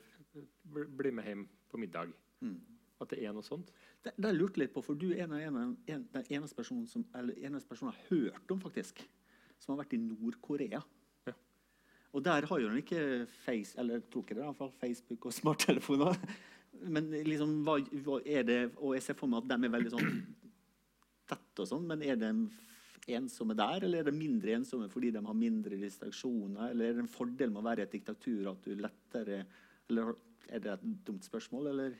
bli 0.71 1.11
med 1.15 1.27
hjem 1.27 1.43
på 1.71 1.79
middag. 1.79 2.13
Mm. 2.43 2.57
At 3.03 3.11
det 3.11 3.19
er 3.27 3.35
noe 3.35 3.43
sånt. 3.43 3.73
Det, 4.03 4.13
det 4.15 4.31
lurte 4.35 4.61
litt 4.61 4.71
på, 4.75 4.83
for 4.85 4.95
du 4.99 5.09
er 5.11 5.25
en, 5.25 5.35
av- 5.35 5.43
en, 5.43 5.75
en, 5.91 6.05
den 6.13 6.29
eneste 6.37 6.55
personen 6.55 6.87
som, 6.87 7.03
eller 7.15 7.35
eneste 7.43 7.71
personen 7.71 7.91
har 7.91 8.07
hørt 8.11 8.55
om, 8.55 8.61
faktisk, 8.63 9.03
som 9.65 9.73
har 9.73 9.81
vært 9.81 9.95
i 9.97 10.01
Nord-Korea. 10.01 10.81
Ja. 11.25 11.33
Og 12.13 12.23
der 12.25 12.45
har 12.49 12.61
jo 12.61 12.69
den 12.69 12.83
ikke 12.83 13.25
face, 13.43 13.73
eller 13.81 14.03
tror 14.05 14.25
ikke 14.25 14.37
det, 14.37 14.43
i 14.43 14.45
hvert 14.45 14.59
fall 14.59 14.75
Facebook 14.77 15.25
og 15.25 15.33
smarttelefoner. 15.33 16.19
Men 16.91 17.09
liksom, 17.25 17.57
hva, 17.65 17.79
hva 18.03 18.19
er 18.27 18.43
det 18.43 18.57
Og 18.83 18.97
jeg 18.97 19.05
ser 19.05 19.15
for 19.15 19.31
meg 19.31 19.45
at 19.45 19.47
de 19.47 19.55
er 19.63 19.71
veldig 19.71 19.91
sånn 19.93 20.09
tette 21.25 21.63
og 21.63 21.69
sånn, 21.69 21.85
men 21.89 22.03
er 22.05 22.19
de 22.19 22.31
ensomme 23.15 23.55
der, 23.57 23.85
eller 23.85 24.01
er 24.01 24.09
de 24.09 24.13
mindre 24.13 24.57
ensomme 24.57 24.89
fordi 24.91 25.11
de 25.13 25.21
har 25.25 25.37
mindre 25.37 25.77
distraksjoner, 25.81 26.71
eller 26.71 26.89
er 26.89 26.97
det 26.97 27.03
en 27.05 27.09
fordel 27.09 27.53
med 27.53 27.61
å 27.61 27.65
være 27.65 27.81
i 27.81 27.87
et 27.87 27.95
diktatur 27.95 28.51
at 28.51 28.65
du 28.65 28.75
lettere 28.77 29.39
Eller 29.89 30.13
er 30.49 30.61
det 30.61 30.71
et 30.75 30.85
dumt 31.07 31.25
spørsmål, 31.25 31.71
eller? 31.71 31.97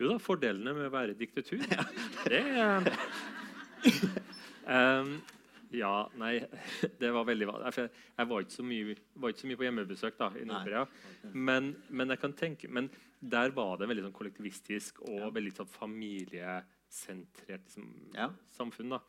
Jo 0.00 0.10
da, 0.10 0.18
fordelene 0.22 0.74
med 0.74 0.88
å 0.88 0.94
være 0.94 1.14
i 1.14 1.20
diktatur, 1.20 1.62
det 2.26 2.40
er 2.40 2.90
Em, 4.64 5.18
Ja, 5.74 6.08
nei 6.20 6.38
Det 7.00 7.10
var 7.14 7.24
veldig 7.26 7.46
va- 7.50 7.70
Jeg, 7.74 7.90
var, 8.28 8.40
ikke 8.44 8.54
så 8.56 8.62
mye, 8.66 8.94
var 9.18 9.32
ikke 9.32 9.42
så 9.42 9.48
mye 9.50 9.58
på 9.60 9.66
hjemmebesøk 9.66 10.18
da, 10.20 10.28
i 10.38 10.44
Nord-Korea. 10.46 10.84
Men, 11.34 11.72
men 11.90 12.08
jeg 12.14 12.20
kan 12.22 12.32
tenke 12.38 12.68
Men 12.70 12.90
der 13.24 13.50
var 13.56 13.78
det 13.80 13.88
veldig 13.90 14.04
sånn 14.06 14.16
kollektivistisk 14.18 15.00
og 15.08 15.18
Ja. 15.18 15.30
veldig 15.34 15.52
sånn 15.56 15.70
familiesentrert 15.72 17.64
liksom, 17.66 17.88
Ja. 18.14 18.30
samfunn. 18.56 18.90
da 18.90 19.00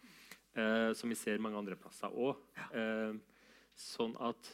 eh, 0.55 0.93
Som 0.93 1.09
vi 1.09 1.15
ser 1.15 1.37
mange 1.43 1.57
andre 1.59 1.75
plasser 1.75 2.07
òg. 2.09 2.35
Eh, 2.73 3.13
sånn 3.75 4.15
at, 4.23 4.51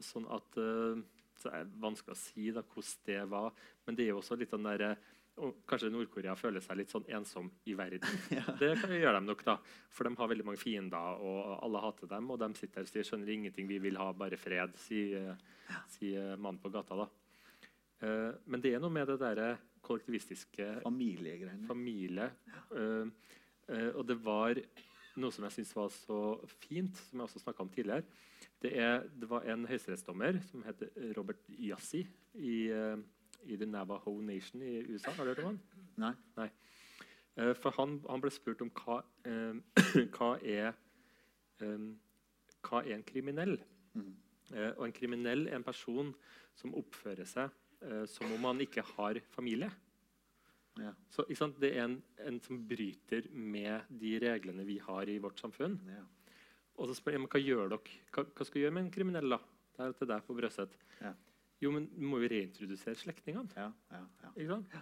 sånn 0.00 0.26
at 0.32 0.56
eh, 0.56 1.02
så 1.36 1.50
er 1.52 1.64
det 1.68 1.76
vanskelig 1.82 2.14
å 2.14 2.16
si 2.16 2.50
da, 2.50 2.62
hvordan 2.62 3.04
det 3.04 3.28
var. 3.28 3.52
Men 3.86 3.94
det 3.98 4.06
er 4.06 4.14
jo 4.14 4.20
også 4.22 4.38
litt 4.40 4.50
den 4.50 4.62
der, 4.64 4.80
eh, 4.80 4.96
og 5.36 5.58
Kanskje 5.68 5.90
Nord-Korea 5.92 6.32
føler 6.38 6.64
seg 6.64 6.78
litt 6.80 6.92
sånn 6.92 7.06
ensom 7.18 7.50
i 7.68 7.74
verden. 7.76 8.04
Det 8.60 8.72
kan 8.80 8.94
gjøre 8.94 9.18
dem 9.18 9.28
nok, 9.28 9.44
da. 9.44 9.58
For 9.92 10.08
de 10.08 10.16
har 10.16 10.30
veldig 10.32 10.46
mange 10.48 10.60
fiender, 10.60 11.20
og 11.20 11.58
alle 11.58 11.82
hater 11.84 12.10
dem. 12.10 12.30
Og 12.32 12.40
de 12.40 12.48
sitter 12.56 12.86
og 12.86 12.90
sier 12.90 13.04
'skjønner 13.04 13.32
ingenting, 13.34 13.68
vi 13.68 13.78
vil 13.82 14.00
ha 14.00 14.10
bare 14.16 14.40
fred', 14.40 14.76
sier, 14.80 15.36
sier 15.92 16.36
mannen 16.36 16.62
på 16.62 16.72
gata. 16.72 17.02
da. 17.04 17.08
Uh, 17.96 18.32
men 18.44 18.60
det 18.60 18.74
er 18.74 18.80
noe 18.80 18.92
med 18.92 19.08
det 19.08 19.20
der 19.20 19.56
kollektivistiske 19.80 20.82
Familiegreiene. 20.82 21.66
familie. 21.66 22.30
Uh, 22.70 23.08
uh, 23.72 23.90
og 23.96 24.06
det 24.08 24.18
var 24.24 24.60
noe 25.20 25.32
som 25.32 25.46
jeg 25.46 25.56
syns 25.56 25.74
var 25.76 25.92
så 25.92 26.20
fint, 26.60 26.96
som 27.08 27.20
jeg 27.20 27.28
også 27.28 27.42
snakka 27.42 27.64
om 27.64 27.72
tidligere. 27.72 28.04
Det, 28.62 28.72
er, 28.78 29.04
det 29.08 29.28
var 29.30 29.46
en 29.48 29.66
høyesterettsdommer 29.68 30.40
som 30.48 30.64
het 30.66 30.82
Robert 31.16 31.42
Yassi 31.48 32.02
i, 32.34 32.68
eh, 32.72 32.96
i 33.46 33.58
The 33.58 33.68
Navajo 33.68 34.14
Nation 34.20 34.62
i 34.62 34.78
USA. 34.88 35.14
Har 35.16 35.24
du 35.24 35.32
hørt 35.32 35.44
om 35.44 35.52
han? 35.52 35.60
Nei. 36.36 36.48
Eh, 37.36 37.52
for 37.58 37.74
han, 37.76 37.98
han 38.08 38.22
ble 38.22 38.32
spurt 38.32 38.62
om 38.64 38.72
hva, 38.76 39.00
um, 39.28 39.62
hva, 40.16 40.30
er, 40.40 40.76
um, 41.62 41.90
hva 42.66 42.82
er 42.84 42.96
en 42.96 43.06
kriminell. 43.06 43.56
Mm. 43.96 44.12
Uh, 44.52 44.70
og 44.70 44.84
en 44.86 44.94
kriminell 44.94 45.48
er 45.50 45.58
en 45.58 45.66
person 45.66 46.12
som 46.56 46.74
oppfører 46.78 47.26
seg 47.28 47.50
uh, 47.82 48.04
som 48.08 48.30
om 48.36 48.48
han 48.48 48.62
ikke 48.64 48.84
har 48.94 49.20
familie. 49.34 49.70
Ja. 50.76 50.92
Så? 51.10 51.24
Det 51.56 51.70
er 51.72 51.86
en, 51.86 52.00
en 52.20 52.38
som 52.44 52.60
bryter 52.68 53.30
med 53.32 53.88
de 53.88 54.16
reglene 54.20 54.64
vi 54.68 54.76
har 54.84 55.08
i 55.08 55.18
vårt 55.22 55.40
samfunn. 55.40 55.78
Ja. 55.88 56.04
Og 56.76 56.90
så 56.90 56.96
spør 56.98 57.16
jeg 57.16 57.28
hva 57.32 57.40
gjør 57.40 57.70
dere? 57.72 58.00
Hva, 58.12 58.26
hva 58.26 58.44
skal 58.44 58.58
vi 58.58 58.64
gjøre 58.66 58.76
med 58.76 58.86
en 58.86 58.92
kriminell? 58.92 59.32
da? 59.32 59.40
Det 59.76 59.84
er 59.86 59.96
til 59.96 60.08
deg 60.08 60.24
på 60.24 60.36
Brøset. 60.36 60.76
Ja. 61.00 61.12
Jo, 61.62 61.70
men 61.72 61.86
vi 61.96 62.04
må 62.04 62.18
jo 62.20 62.28
reintrodusere 62.28 62.98
slektningene. 63.00 63.48
Ja, 63.56 63.70
ja, 63.92 64.02
ja. 64.22 64.30
Ikke 64.36 64.48
sant? 64.52 64.76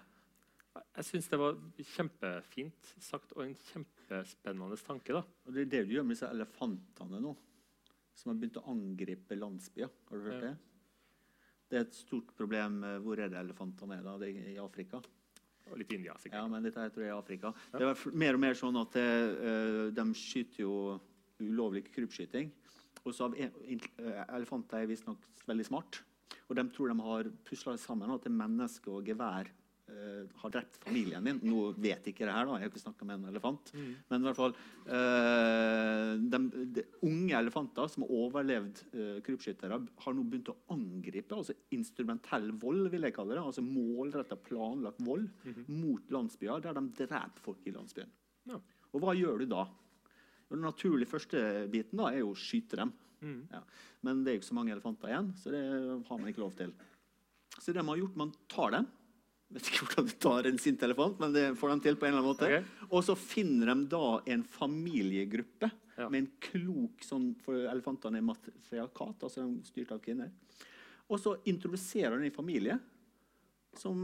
Jeg 0.97 1.05
syns 1.07 1.29
det 1.31 1.39
var 1.39 1.59
kjempefint 1.87 2.89
sagt 2.99 3.33
og 3.37 3.45
en 3.45 3.53
kjempespennende 3.71 4.79
tanke. 4.83 5.13
da. 5.15 5.21
Og 5.47 5.55
det 5.55 5.63
er 5.63 5.71
det 5.71 5.83
du 5.89 5.93
gjør 5.95 6.07
med 6.09 6.17
disse 6.17 6.27
elefantene 6.35 7.21
nå, 7.23 7.35
som 8.19 8.33
har 8.33 8.41
begynt 8.41 8.59
å 8.59 8.65
angripe 8.73 9.39
landsbyer. 9.39 9.91
Har 10.11 10.19
du 10.19 10.25
hørt 10.25 10.43
Ja. 10.43 10.49
det? 10.51 10.57
Det 11.71 11.77
er 11.79 11.85
et 11.87 11.95
stort 11.95 12.35
problem. 12.37 12.83
eh, 12.85 12.99
Hvor 12.99 13.19
er 13.19 13.29
det 13.29 13.39
elefantene 13.39 13.99
er? 13.99 14.03
da? 14.03 14.19
Det 14.19 14.29
er 14.35 14.51
I 14.55 14.59
Afrika? 14.59 15.01
Og 15.71 15.79
litt 15.79 15.93
India, 15.93 16.13
sikkert. 16.19 16.43
Ja, 16.43 16.49
men 16.49 16.63
dette 16.63 16.77
her 16.81 16.91
tror 16.91 17.05
jeg 17.05 17.09
er 17.11 17.19
Afrika. 17.23 17.55
Ja. 17.73 17.79
Det 17.79 17.87
er 17.89 18.11
mer 18.13 18.35
og 18.35 18.41
mer 18.41 18.53
sånn 18.55 18.77
at 18.81 18.91
det, 18.93 19.39
eh, 19.41 19.91
de 19.91 20.05
skyter 20.15 20.59
jo 20.59 21.01
ulovlig 21.41 21.85
krypskyting. 21.95 22.51
Og 23.07 23.15
så 23.15 23.25
av 23.25 23.35
eh, 23.39 23.51
Elefanter 24.29 24.83
er 24.83 24.87
visstnok 24.91 25.19
veldig 25.47 25.65
smart. 25.67 26.03
Og 26.49 26.57
de 26.59 26.65
tror 26.73 26.91
de 26.91 27.05
har 27.11 27.29
pusla 27.47 27.77
sammen 27.81 28.15
at 28.15 28.27
menneske 28.33 28.91
og 28.93 29.07
gevær 29.09 29.49
uh, 29.91 30.25
har 30.43 30.53
drept 30.55 30.79
familien 30.83 31.25
din. 31.27 31.41
Nå 31.47 31.71
vet 31.81 32.09
ikke 32.11 32.27
det 32.27 32.35
her, 32.35 32.49
da. 32.49 32.59
jeg 32.59 32.67
har 32.67 32.73
ikke 32.73 32.83
snakka 32.83 33.09
med 33.09 33.19
en 33.19 33.31
elefant. 33.33 33.73
Men 34.11 34.21
i 34.23 34.29
hvert 34.29 34.41
fall 34.41 34.57
uh, 34.89 36.11
de, 36.21 36.41
de 36.79 36.87
unge 37.07 37.39
elefanter 37.39 37.93
som 37.93 38.07
har 38.07 38.17
overlevd 38.23 38.83
uh, 38.95 39.21
krypskyttere, 39.27 39.81
har 40.07 40.17
nå 40.17 40.27
begynt 40.27 40.53
å 40.53 40.59
angripe. 40.75 41.39
altså 41.39 41.57
Instrumentell 41.77 42.51
vold, 42.63 42.89
vil 42.95 43.09
jeg 43.09 43.17
kalle 43.17 43.37
det. 43.37 43.45
altså 43.45 43.65
Målretta, 43.67 44.41
planlagt 44.51 45.03
vold 45.05 45.31
mot 45.69 46.13
landsbyer 46.13 46.65
der 46.65 46.77
de 46.81 46.87
dreper 47.05 47.47
folk 47.47 47.65
i 47.69 47.75
landsbyen. 47.75 48.13
Ja. 48.51 48.61
Og 48.95 49.03
hva 49.03 49.15
gjør 49.17 49.43
du 49.43 49.49
da? 49.51 49.65
Den 50.53 50.63
naturlige 50.63 51.11
første 51.11 51.41
biten 51.73 51.99
da 51.99 52.13
er 52.13 52.23
jo 52.23 52.33
å 52.35 52.39
skyte 52.39 52.79
dem. 52.79 52.93
Mm. 53.25 53.39
Ja. 53.51 53.63
Men 54.05 54.21
det 54.23 54.31
er 54.31 54.37
jo 54.37 54.43
ikke 54.43 54.51
så 54.51 54.59
mange 54.59 54.75
elefanter 54.75 55.11
igjen, 55.11 55.31
så 55.41 55.55
det 55.55 55.63
har 56.09 56.19
man 56.21 56.29
ikke 56.31 56.45
lov 56.45 56.53
til. 56.59 56.75
Så 57.57 57.73
det 57.73 57.81
man 57.83 57.95
har 57.95 58.03
gjort, 58.05 58.21
man 58.21 58.35
tar 58.53 58.75
dem. 58.77 58.87
Vet 59.55 59.69
ikke 59.71 59.85
hvordan 59.87 60.09
du 60.09 60.15
tar 60.25 60.49
en 60.51 60.59
sint 60.59 60.83
elefant, 60.83 61.21
men 61.23 61.35
det 61.35 61.45
får 61.61 61.71
de 61.75 61.85
til 61.85 61.97
på 62.01 62.07
en 62.09 62.15
eller 62.15 62.25
annen 62.25 62.33
måte. 62.33 62.49
Okay. 62.49 62.89
Og 62.91 63.05
så 63.07 63.15
finner 63.19 63.71
de 63.71 63.89
da 63.93 64.05
en 64.35 64.45
familiegruppe 64.57 65.71
Ja. 65.97 66.09
med 66.11 66.25
en 66.25 66.31
klok 66.43 67.05
sånn 67.07 67.29
For 67.45 67.55
elefantene 67.71 68.19
er 68.19 68.25
matriarkat, 68.27 69.21
altså 69.23 69.45
de 69.45 69.61
er 69.61 69.69
styrt 69.69 69.93
av 69.95 70.01
kvinner. 70.03 70.33
Og 71.09 71.21
så 71.23 71.37
introduserer 71.47 72.19
de 72.19 72.27
en 72.27 72.35
familie 72.35 72.81
som 73.79 74.01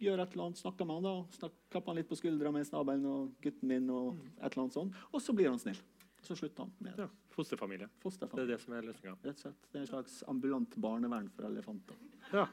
gjør 0.00 0.20
et 0.20 0.34
eller 0.34 0.44
annet, 0.44 0.60
snakker 0.60 0.84
med 0.88 0.98
han 0.98 1.06
da, 1.06 1.14
snakker, 1.38 1.56
klapper 1.72 1.92
han 1.92 1.96
litt 2.00 2.10
på 2.10 2.18
skuldra 2.18 2.52
med 2.52 2.66
snabelen 2.66 3.06
og 3.06 3.32
'gutten 3.40 3.68
min' 3.68 3.90
og 3.92 4.18
et 4.42 4.52
eller 4.52 4.64
annet 4.64 4.76
sånt. 4.76 4.94
Og 5.12 5.22
så 5.22 5.32
blir 5.32 5.48
han 5.48 5.58
snill. 5.58 5.80
Så 6.24 6.36
slutter 6.38 6.64
han 6.64 6.72
med 6.84 7.02
Ja, 7.04 7.08
Fosterfamilie. 7.34 7.88
Det 8.02 8.40
er 8.40 8.48
det 8.48 8.60
som 8.62 8.74
er 8.76 8.86
løsninga. 8.86 9.16
Rett 9.24 9.36
og 9.36 9.44
slett. 9.44 9.68
Det 9.68 9.78
er 9.78 9.84
en 9.84 9.90
slags 9.90 10.16
ambulant 10.30 10.76
barnevern 10.80 11.28
for 11.34 11.48
elefanter. 11.50 11.98
Ja. 12.32 12.46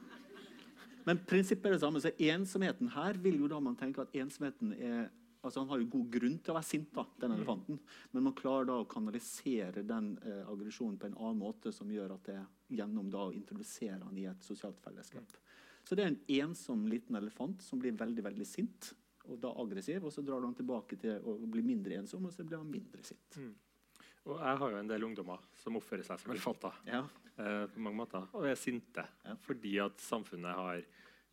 Men 1.07 1.21
prinsippet 1.25 1.69
er 1.69 1.77
det 1.77 1.81
samme. 1.81 2.01
Så 2.03 2.11
ensomheten 2.19 2.91
her 2.93 3.17
vil 3.23 3.39
jo 3.41 3.49
da 3.51 3.61
man 3.63 3.77
tenke 3.79 4.03
at 4.03 4.15
ensomheten 4.17 4.75
er 4.77 5.09
Altså 5.41 5.63
Han 5.63 5.71
har 5.71 5.79
jo 5.81 5.87
god 5.89 6.09
grunn 6.13 6.35
til 6.37 6.53
å 6.53 6.53
være 6.53 6.67
sint, 6.69 6.91
da, 6.93 7.01
den 7.17 7.31
elefanten. 7.33 7.79
Men 8.13 8.27
man 8.27 8.35
klarer 8.37 8.67
da 8.69 8.75
å 8.77 8.85
kanalisere 8.85 9.81
den 9.81 10.11
eh, 10.21 10.43
aggresjonen 10.45 10.99
på 11.01 11.07
en 11.09 11.15
annen 11.17 11.39
måte 11.41 11.71
som 11.73 11.89
gjør 11.89 12.13
at 12.13 12.27
det 12.29 12.35
gjennom 12.77 13.09
da 13.09 13.23
å 13.25 13.33
introdusere 13.33 14.03
han 14.03 14.19
i 14.21 14.27
et 14.29 14.45
sosialt 14.45 14.77
fellesskap. 14.85 15.33
Så 15.81 15.97
det 15.97 16.05
er 16.05 16.11
en 16.11 16.19
ensom 16.43 16.85
liten 16.85 17.17
elefant 17.17 17.65
som 17.65 17.81
blir 17.81 17.97
veldig 17.97 18.27
veldig 18.27 18.45
sint 18.45 18.91
og 19.27 19.39
da 19.41 19.51
aggressiv. 19.63 20.05
Og 20.07 20.13
så 20.13 20.23
drar 20.25 20.41
han 20.45 20.55
tilbake 20.57 20.97
til 21.01 21.19
å 21.27 21.35
bli 21.51 21.61
mindre 21.65 21.99
ensom, 22.01 22.25
og 22.25 22.33
så 22.33 22.45
blir 22.47 22.61
han 22.61 22.71
mindre 22.71 23.03
sint. 23.05 23.37
Og 24.29 24.37
jeg 24.37 24.57
har 24.61 24.73
jo 24.75 24.77
en 24.77 24.89
del 24.89 25.03
ungdommer 25.07 25.41
som 25.57 25.77
oppfører 25.79 26.05
seg 26.05 26.19
som 26.21 26.33
elefanter. 26.33 26.75
Ja. 26.85 27.03
eh, 27.41 27.65
på 27.73 27.79
mange 27.81 27.97
måter, 27.97 28.27
og 28.37 28.45
er 28.45 28.55
sinte 28.59 29.07
Ja. 29.25 29.35
fordi 29.35 29.79
at 29.81 29.97
samfunnet 29.97 30.53
har 30.55 30.83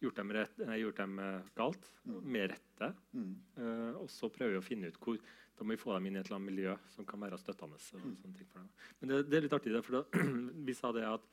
gjort 0.01 0.15
dem, 0.17 0.31
rett, 0.31 0.59
nei, 0.59 0.79
gjort 0.79 0.97
dem 0.97 1.17
galt 1.19 1.55
galt, 1.59 1.91
med 2.23 2.51
rette. 2.53 2.95
Mm. 3.13 3.35
Eh, 3.59 3.97
og 3.99 4.09
så 4.09 4.31
prøver 4.31 4.55
vi 4.57 4.59
å 4.63 4.65
finne 4.69 4.89
ut 4.89 4.99
hvor 5.03 5.19
Da 5.59 5.65
må 5.67 5.75
vi 5.75 5.81
få 5.83 5.91
dem 5.97 6.07
inn 6.07 6.15
i 6.15 6.21
et 6.21 6.29
eller 6.29 6.37
annet 6.39 6.53
miljø 6.53 6.75
som 6.95 7.05
kan 7.05 7.19
være 7.19 7.37
støttende. 7.37 7.75
Og 7.75 7.81
sånne 7.83 8.37
ting 8.37 8.47
for 8.47 8.61
dem. 8.61 8.69
Men 9.01 9.09
det, 9.11 9.17
det 9.27 9.37
er 9.37 9.43
litt 9.43 9.57
artig, 9.57 9.73
for 9.83 9.97
da, 9.99 10.03
vi 10.69 10.75
sa 10.79 10.93
det 10.95 11.03
at 11.03 11.25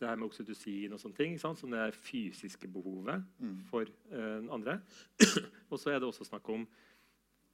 det 0.00 0.08
her 0.08 0.16
med 0.20 0.28
oksytocin 0.28 0.92
og 0.92 1.00
sånne 1.00 1.16
ting, 1.16 1.38
som 1.40 1.54
det 1.72 1.94
fysiske 1.94 2.68
behovet 2.68 3.22
Mm. 3.40 3.58
for 3.70 3.84
uh, 4.12 4.44
andre. 4.52 4.80
og 5.70 5.78
så 5.80 5.90
er 5.90 5.98
det 6.00 6.08
også 6.08 6.24
snakk 6.28 6.48
om 6.52 6.66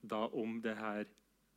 da 0.03 0.25
om 0.35 0.61
det 0.63 0.77
her 0.77 1.05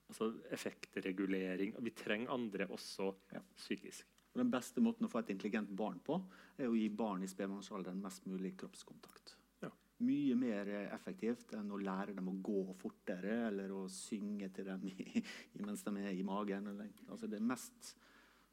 altså 0.09 0.27
effektregulering. 0.53 1.73
Vi 1.81 1.89
trenger 1.97 2.29
andre 2.31 2.67
også 2.69 3.13
Ja. 3.33 3.39
psykisk. 3.55 4.05
Og 4.36 4.39
den 4.43 4.51
beste 4.51 4.81
måten 4.81 5.05
å 5.07 5.09
få 5.09 5.19
et 5.23 5.29
intelligent 5.29 5.69
barn 5.75 5.99
på, 6.03 6.19
er 6.57 6.67
å 6.67 6.75
gi 6.75 6.89
barn 6.89 7.23
i 7.23 7.27
spedbarnsalderen 7.27 8.01
mest 8.03 8.25
mulig 8.27 8.55
kroppskontakt. 8.57 9.36
Ja. 9.63 9.69
Mye 10.03 10.36
mer 10.36 10.67
effektivt 10.93 11.53
enn 11.55 11.71
å 11.71 11.79
lære 11.79 12.13
dem 12.15 12.27
å 12.27 12.36
gå 12.43 12.75
fortere 12.77 13.47
eller 13.47 13.71
å 13.71 13.86
synge 13.89 14.49
til 14.53 14.65
dem 14.65 14.83
i, 14.91 14.93
i, 15.55 15.63
mens 15.63 15.83
de 15.83 15.95
er 16.03 16.11
i 16.11 16.23
magen. 16.27 16.67
Eller, 16.67 16.89
altså 17.09 17.27
det 17.31 17.41
mest 17.41 17.95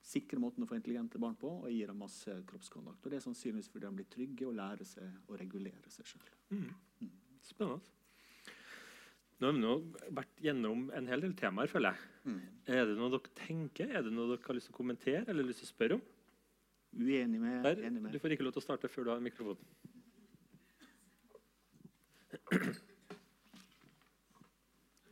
sikre 0.02 0.40
måten 0.42 0.64
å 0.64 0.68
få 0.68 0.76
intelligente 0.76 1.20
barn 1.22 1.36
på, 1.38 1.48
og 1.62 1.70
gir 1.70 1.90
dem 1.90 2.00
masse 2.02 2.34
kroppskontakt. 2.48 3.04
Og 3.04 3.12
det 3.12 3.20
er 3.20 3.26
sannsynligvis 3.26 3.70
fordi 3.70 3.86
de 3.86 3.98
blir 4.00 4.08
trygge 4.10 4.48
og 4.48 4.56
lærer 4.58 4.88
seg 4.88 5.30
å 5.30 5.38
regulere 5.38 5.92
seg 5.94 6.12
sjøl. 6.12 6.30
Spennende. 7.42 7.80
Nå 9.42 9.48
har 9.48 9.54
vi 9.56 9.62
nå 9.62 9.74
vært 10.14 10.42
gjennom 10.44 10.84
en 10.94 11.08
hel 11.10 11.24
del 11.24 11.32
temaer, 11.38 11.70
føler 11.70 11.96
jeg. 11.96 12.34
Er 12.70 12.84
det 12.86 12.94
noe 12.98 13.10
dere 13.10 13.32
tenker? 13.40 13.90
Er 13.90 14.04
det 14.06 14.12
noe 14.14 14.28
dere 14.30 14.46
har 14.46 14.54
lyst 14.54 14.68
til 14.70 14.76
å 14.76 14.78
kommentere 14.78 15.24
eller 15.26 15.48
lyst 15.48 15.64
til 15.64 15.66
å 15.66 15.72
spørre 15.72 15.96
om? 15.98 16.04
Uenig 16.92 17.40
med, 17.40 17.62
Der, 17.64 17.80
enig 17.88 18.12
du 18.12 18.18
får 18.20 18.36
ikke 18.36 18.44
lov 18.44 18.52
til 18.54 18.62
å 18.62 18.66
starte 18.66 18.90
før 18.92 19.08
du 19.08 19.10
har 19.14 19.24
mikrofonen. 19.24 19.66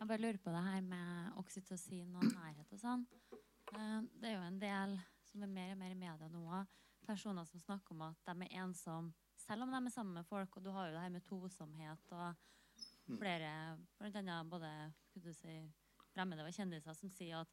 Jeg 0.00 0.08
bare 0.08 0.20
lurer 0.20 0.38
på 0.44 0.52
det 0.54 0.62
her 0.64 0.80
med 0.84 1.40
oksytocin 1.40 2.14
og 2.16 2.24
nærhet 2.30 2.70
og 2.72 2.80
sånn. 2.80 3.02
Eh, 3.74 4.00
Det 4.20 4.28
er 4.30 4.36
jo 4.36 4.46
en 4.46 4.60
del 4.60 4.96
som 5.30 5.42
er 5.42 5.52
mer 5.54 5.72
og 5.72 5.78
mer 5.78 5.90
i 5.94 5.98
media 5.98 6.28
nå, 6.28 6.66
personer 7.06 7.46
som 7.48 7.60
snakker 7.62 7.94
om 7.94 8.02
at 8.08 8.16
de 8.26 8.46
er 8.46 8.62
ensomme 8.64 9.12
selv 9.40 9.64
om 9.64 9.72
de 9.72 9.80
er 9.86 9.90
sammen 9.94 10.14
med 10.14 10.26
folk. 10.28 10.56
Og 10.56 10.64
du 10.64 10.70
har 10.70 10.88
jo 10.88 10.94
det 10.94 11.02
her 11.04 11.14
med 11.14 11.24
tosomhet 11.26 12.12
og 12.12 12.34
flere, 13.18 13.78
blant 13.98 14.16
annet 14.20 14.50
både 14.50 14.70
du 15.18 15.32
si, 15.34 15.56
fremmede 16.12 16.44
og 16.46 16.54
kjendiser, 16.54 16.94
som 16.94 17.10
sier 17.10 17.40
at 17.40 17.48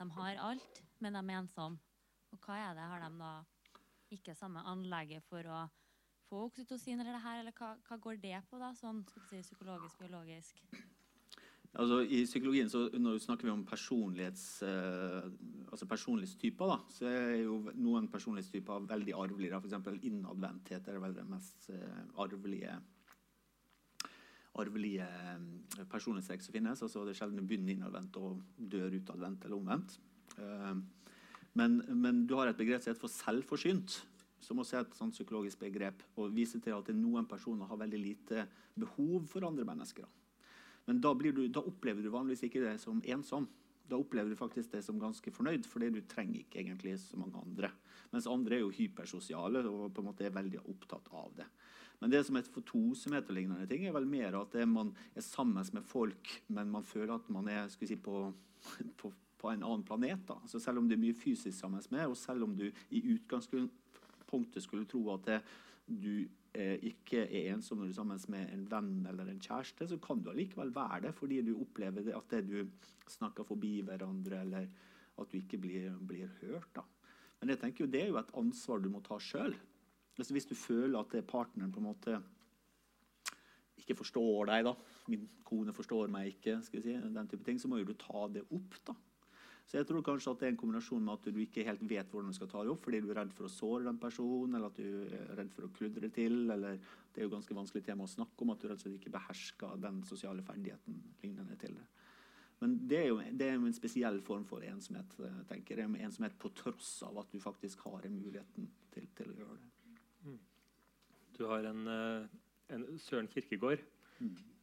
de 0.00 0.08
har 0.16 0.40
alt, 0.42 0.82
men 1.00 1.14
de 1.16 1.22
er 1.22 1.40
ensomme. 1.40 1.78
Og 2.32 2.38
hva 2.42 2.56
er 2.58 2.74
det? 2.74 2.88
Har 2.90 3.04
de 3.04 3.18
da 3.20 3.32
ikke 4.16 4.34
samme 4.34 4.62
anlegget 4.66 5.24
for 5.28 5.46
å 5.50 5.60
få 6.26 6.46
oksytocin 6.48 7.00
eller 7.00 7.14
det 7.14 7.22
her, 7.22 7.40
eller 7.40 7.54
hva, 7.54 7.76
hva 7.86 7.98
går 8.02 8.18
det 8.22 8.42
på, 8.50 8.58
da? 8.58 8.72
Sånn 8.74 9.04
skal 9.06 9.22
du 9.22 9.28
si, 9.30 9.42
psykologisk, 9.46 9.98
biologisk? 10.02 10.62
Altså, 11.76 12.00
I 12.00 12.22
psykologien 12.24 12.70
så 12.72 12.86
snakker 13.20 13.44
vi 13.44 13.52
om 13.52 13.64
personlighets, 13.68 14.62
eh, 14.64 15.26
altså 15.68 15.86
personlighetstyper. 15.86 16.66
da, 16.72 16.78
så 16.88 17.06
er 17.10 17.42
jo 17.42 17.58
noen 17.74 18.08
personlighetstyper 18.08 18.86
veldig 18.88 19.12
arvelige. 19.12 19.60
F.eks. 19.60 20.04
innadvendthet 20.08 20.88
er 20.88 21.02
vel 21.02 21.16
det 21.18 21.26
mest 21.28 21.68
eh, 21.74 22.04
arvelige 22.16 22.78
arvelige 24.56 25.04
eh, 25.04 25.84
personlighetstrekk 25.90 26.44
som 26.44 26.56
finnes. 26.56 26.82
altså 26.82 27.04
Det 27.04 27.14
er 27.14 27.20
sjelden 27.20 27.48
begynner 27.48 27.74
innadvendt 27.74 28.16
og 28.20 28.42
dør 28.56 28.96
utadvendt 28.96 29.44
eller 29.44 29.60
omvendt. 29.60 29.98
Eh, 30.38 30.74
men, 31.56 31.80
men 31.92 32.26
du 32.28 32.36
har 32.36 32.48
et 32.48 32.58
begrep 32.58 32.82
som 32.82 32.92
heter 32.92 33.04
for 33.04 33.12
selvforsynt, 33.12 34.00
som 34.40 34.60
også 34.60 34.78
er 34.78 34.86
et 34.86 34.96
sånt 34.96 35.16
psykologisk 35.16 35.60
begrep, 35.60 36.02
og 36.16 36.34
viser 36.36 36.62
til 36.64 36.76
at 36.76 36.92
noen 36.96 37.28
personer 37.28 37.68
har 37.68 37.80
veldig 37.80 38.00
lite 38.00 38.46
behov 38.76 39.28
for 39.28 39.44
andre 39.48 39.64
mennesker. 39.68 40.08
Men 40.86 41.00
da, 41.02 41.12
du, 41.14 41.46
da 41.50 41.62
opplever 41.62 42.02
du 42.02 42.12
vanligvis 42.14 42.46
ikke 42.46 42.62
det 42.64 42.76
som 42.82 43.02
ensom. 43.04 43.48
Da 43.86 43.98
opplever 43.98 44.30
du 44.30 44.38
faktisk 44.38 44.72
det 44.72 44.82
som 44.82 44.98
ganske 44.98 45.30
fornøyd, 45.34 45.66
fordi 45.66 45.92
du 45.94 46.00
trenger 46.10 46.40
ikke 46.42 46.60
egentlig 46.62 46.96
så 47.02 47.18
mange 47.20 47.38
andre. 47.38 47.70
Mens 48.12 48.26
andre 48.30 48.58
er 48.58 48.64
jo 48.64 48.74
hypersosiale 48.74 49.62
og 49.66 49.90
på 49.94 50.02
en 50.02 50.08
måte 50.08 50.26
er 50.26 50.34
veldig 50.34 50.62
opptatt 50.66 51.10
av 51.14 51.34
det. 51.38 51.46
Men 52.00 52.12
det 52.12 52.22
som 52.26 52.36
heter 52.36 52.52
fotosemet 52.52 53.30
og 53.30 53.36
lignende 53.38 53.66
ting, 53.70 53.86
er 53.86 53.94
vel 53.96 54.08
mer 54.08 54.36
at 54.36 54.54
er 54.58 54.66
man 54.68 54.92
er 55.16 55.24
sammen 55.24 55.64
med 55.72 55.86
folk, 55.86 56.34
men 56.52 56.70
man 56.70 56.84
føler 56.84 57.14
at 57.14 57.30
man 57.32 57.48
er 57.48 57.70
si, 57.72 57.96
på, 57.96 58.26
på, 59.00 59.12
på 59.40 59.52
en 59.52 59.64
annen 59.64 59.84
planet. 59.86 60.26
Da. 60.28 60.36
Så 60.50 60.60
selv 60.60 60.82
om 60.82 60.90
det 60.90 60.98
er 60.98 61.04
mye 61.06 61.16
fysisk 61.16 61.56
sammen 61.58 61.82
med, 61.90 62.06
og 62.10 62.18
selv 62.20 62.44
om 62.44 62.56
du 62.58 62.66
i 62.90 63.02
utgangspunktet 63.14 64.64
skulle 64.64 64.88
tro 64.90 65.06
at 65.14 65.30
det, 65.30 65.40
du 65.86 66.26
eh, 66.56 66.76
ikke 66.90 67.24
er 67.26 67.52
ensom 67.52 67.80
når 67.80 67.90
du 67.90 67.92
er 67.92 67.98
sammen 68.00 68.24
med 68.32 68.52
en 68.54 68.66
venn 68.70 68.92
eller 69.10 69.30
en 69.30 69.40
kjæreste, 69.42 69.88
så 69.90 69.98
kan 70.02 70.22
du 70.22 70.32
allikevel 70.32 70.72
være 70.74 71.06
det 71.06 71.14
fordi 71.16 71.42
du 71.46 71.54
opplever 71.60 72.10
at 72.16 72.32
det 72.32 72.42
du 72.48 72.58
snakker 73.12 73.46
forbi 73.46 73.78
hverandre, 73.86 74.42
eller 74.42 74.68
at 75.16 75.32
du 75.32 75.38
ikke 75.38 75.60
blir, 75.62 75.92
blir 76.00 76.32
hørt. 76.42 76.70
Da. 76.76 76.84
Men 77.40 77.52
jeg 77.52 77.62
tenker 77.62 77.84
jo, 77.84 77.90
det 77.92 78.02
er 78.02 78.10
jo 78.10 78.20
et 78.20 78.34
ansvar 78.40 78.82
du 78.82 78.90
må 78.92 79.02
ta 79.04 79.20
sjøl. 79.22 79.54
Altså 80.16 80.32
hvis 80.32 80.48
du 80.48 80.56
føler 80.56 80.98
at 80.98 81.14
partneren 81.28 81.72
på 81.72 81.82
en 81.82 81.90
måte 81.90 82.20
ikke 83.76 83.98
forstår 84.00 84.48
deg, 84.50 84.66
da. 84.66 84.72
Min 85.12 85.26
kone 85.46 85.74
forstår 85.76 86.10
meg 86.12 86.32
ikke, 86.34 86.58
si, 86.64 86.80
den 86.82 87.28
type 87.30 87.44
ting, 87.46 87.60
så 87.60 87.68
må 87.70 87.80
jo 87.80 87.90
du 87.90 87.94
ta 88.00 88.26
det 88.32 88.46
opp. 88.48 88.80
da. 88.88 88.96
Så 89.66 89.80
jeg 89.80 89.86
tror 89.88 90.04
kanskje 90.06 90.30
at 90.30 90.42
det 90.42 90.46
er 90.46 90.52
en 90.52 90.58
kombinasjon 90.60 91.02
med 91.02 91.16
at 91.16 91.24
du 91.34 91.40
ikke 91.42 91.64
helt 91.66 91.82
vet 91.90 92.12
hvordan 92.12 92.30
du 92.30 92.36
skal 92.36 92.50
ta 92.52 92.60
det 92.62 92.70
opp, 92.70 92.84
fordi 92.84 93.00
du 93.02 93.08
er 93.10 93.18
redd 93.18 93.32
for 93.34 93.48
å 93.48 93.50
såre 93.50 93.88
den 93.88 93.98
personen, 93.98 94.54
eller 94.54 94.70
at 94.70 94.78
du 94.78 95.00
er 95.02 95.32
redd 95.40 95.50
for 95.56 95.66
å 95.66 95.70
kludre 95.74 96.10
til, 96.14 96.36
eller 96.54 96.78
det 96.78 97.22
er 97.22 97.26
jo 97.26 97.32
ganske 97.32 97.56
vanskelig 97.58 97.82
tema 97.88 98.06
å 98.06 98.12
snakke 98.12 98.46
om, 98.46 98.52
at 98.54 98.62
du 98.62 98.68
rett 98.68 98.78
og 98.78 98.84
slett 98.84 99.00
ikke 99.00 99.14
behersker 99.16 99.80
den 99.82 99.98
sosiale 100.06 100.44
ferdigheten 100.46 101.00
lignende 101.24 101.58
til 101.58 101.74
det. 101.80 101.86
Men 102.62 102.78
det 102.88 103.00
er 103.02 103.10
jo 103.10 103.18
det 103.36 103.50
er 103.50 103.58
en 103.58 103.76
spesiell 103.76 104.22
form 104.24 104.46
for 104.48 104.64
ensomhet, 104.64 105.18
eh, 105.20 105.40
tenker 105.50 105.82
jeg. 105.82 105.92
Ensomhet 106.06 106.38
på 106.40 106.52
tross 106.56 107.02
av 107.04 107.18
at 107.20 107.34
du 107.34 107.42
faktisk 107.42 107.82
har 107.84 108.06
en 108.06 108.16
muligheten 108.16 108.70
til, 108.94 109.10
til 109.18 109.34
å 109.34 109.36
gjøre 109.42 109.58
det. 109.60 109.72
Du 111.36 111.44
har 111.50 111.66
en, 111.68 111.82
eh, 111.90 112.28
en 112.72 112.86
Søren 113.02 113.28
Kirkegård 113.28 113.82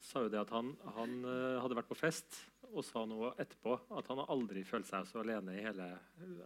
sa 0.03 0.23
jo 0.25 0.31
det 0.31 0.41
at 0.41 0.51
han, 0.51 0.73
han 0.97 1.13
eh, 1.23 1.59
hadde 1.63 1.77
vært 1.79 1.89
på 1.91 1.97
fest 1.97 2.41
og 2.73 2.83
sa 2.83 3.03
noe 3.07 3.29
etterpå 3.39 3.75
at 3.97 4.07
han 4.09 4.23
aldri 4.25 4.63
følt 4.65 4.87
seg 4.89 5.05
så 5.07 5.21
alene 5.21 5.53
i 5.55 5.63
hele, 5.63 5.85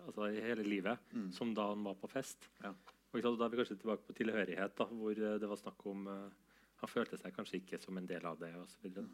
altså 0.05 0.27
i 0.29 0.41
hele 0.43 0.65
livet 0.67 0.99
Mm. 1.13 1.31
som 1.31 1.53
da 1.55 1.69
han 1.71 1.83
var 1.87 1.95
på 1.95 2.09
fest. 2.11 2.49
Ja. 2.63 2.73
Og 3.13 3.21
sant, 3.23 3.39
da 3.39 3.45
er 3.47 3.53
vi 3.53 3.57
kanskje 3.61 3.79
tilbake 3.79 4.05
på 4.05 4.13
tilhørighet, 4.17 4.75
da, 4.77 4.85
hvor 4.91 5.11
eh, 5.15 5.39
det 5.41 5.49
var 5.49 5.57
snakk 5.57 5.85
om 5.87 6.07
uh, 6.07 6.29
Han 6.77 6.89
følte 6.91 7.17
seg 7.17 7.33
kanskje 7.33 7.57
ikke 7.57 7.79
som 7.81 7.97
en 7.97 8.05
del 8.05 8.25
av 8.29 8.37
det. 8.37 8.51
Og 8.53 8.67
så 8.69 8.77
videre. 8.83 9.07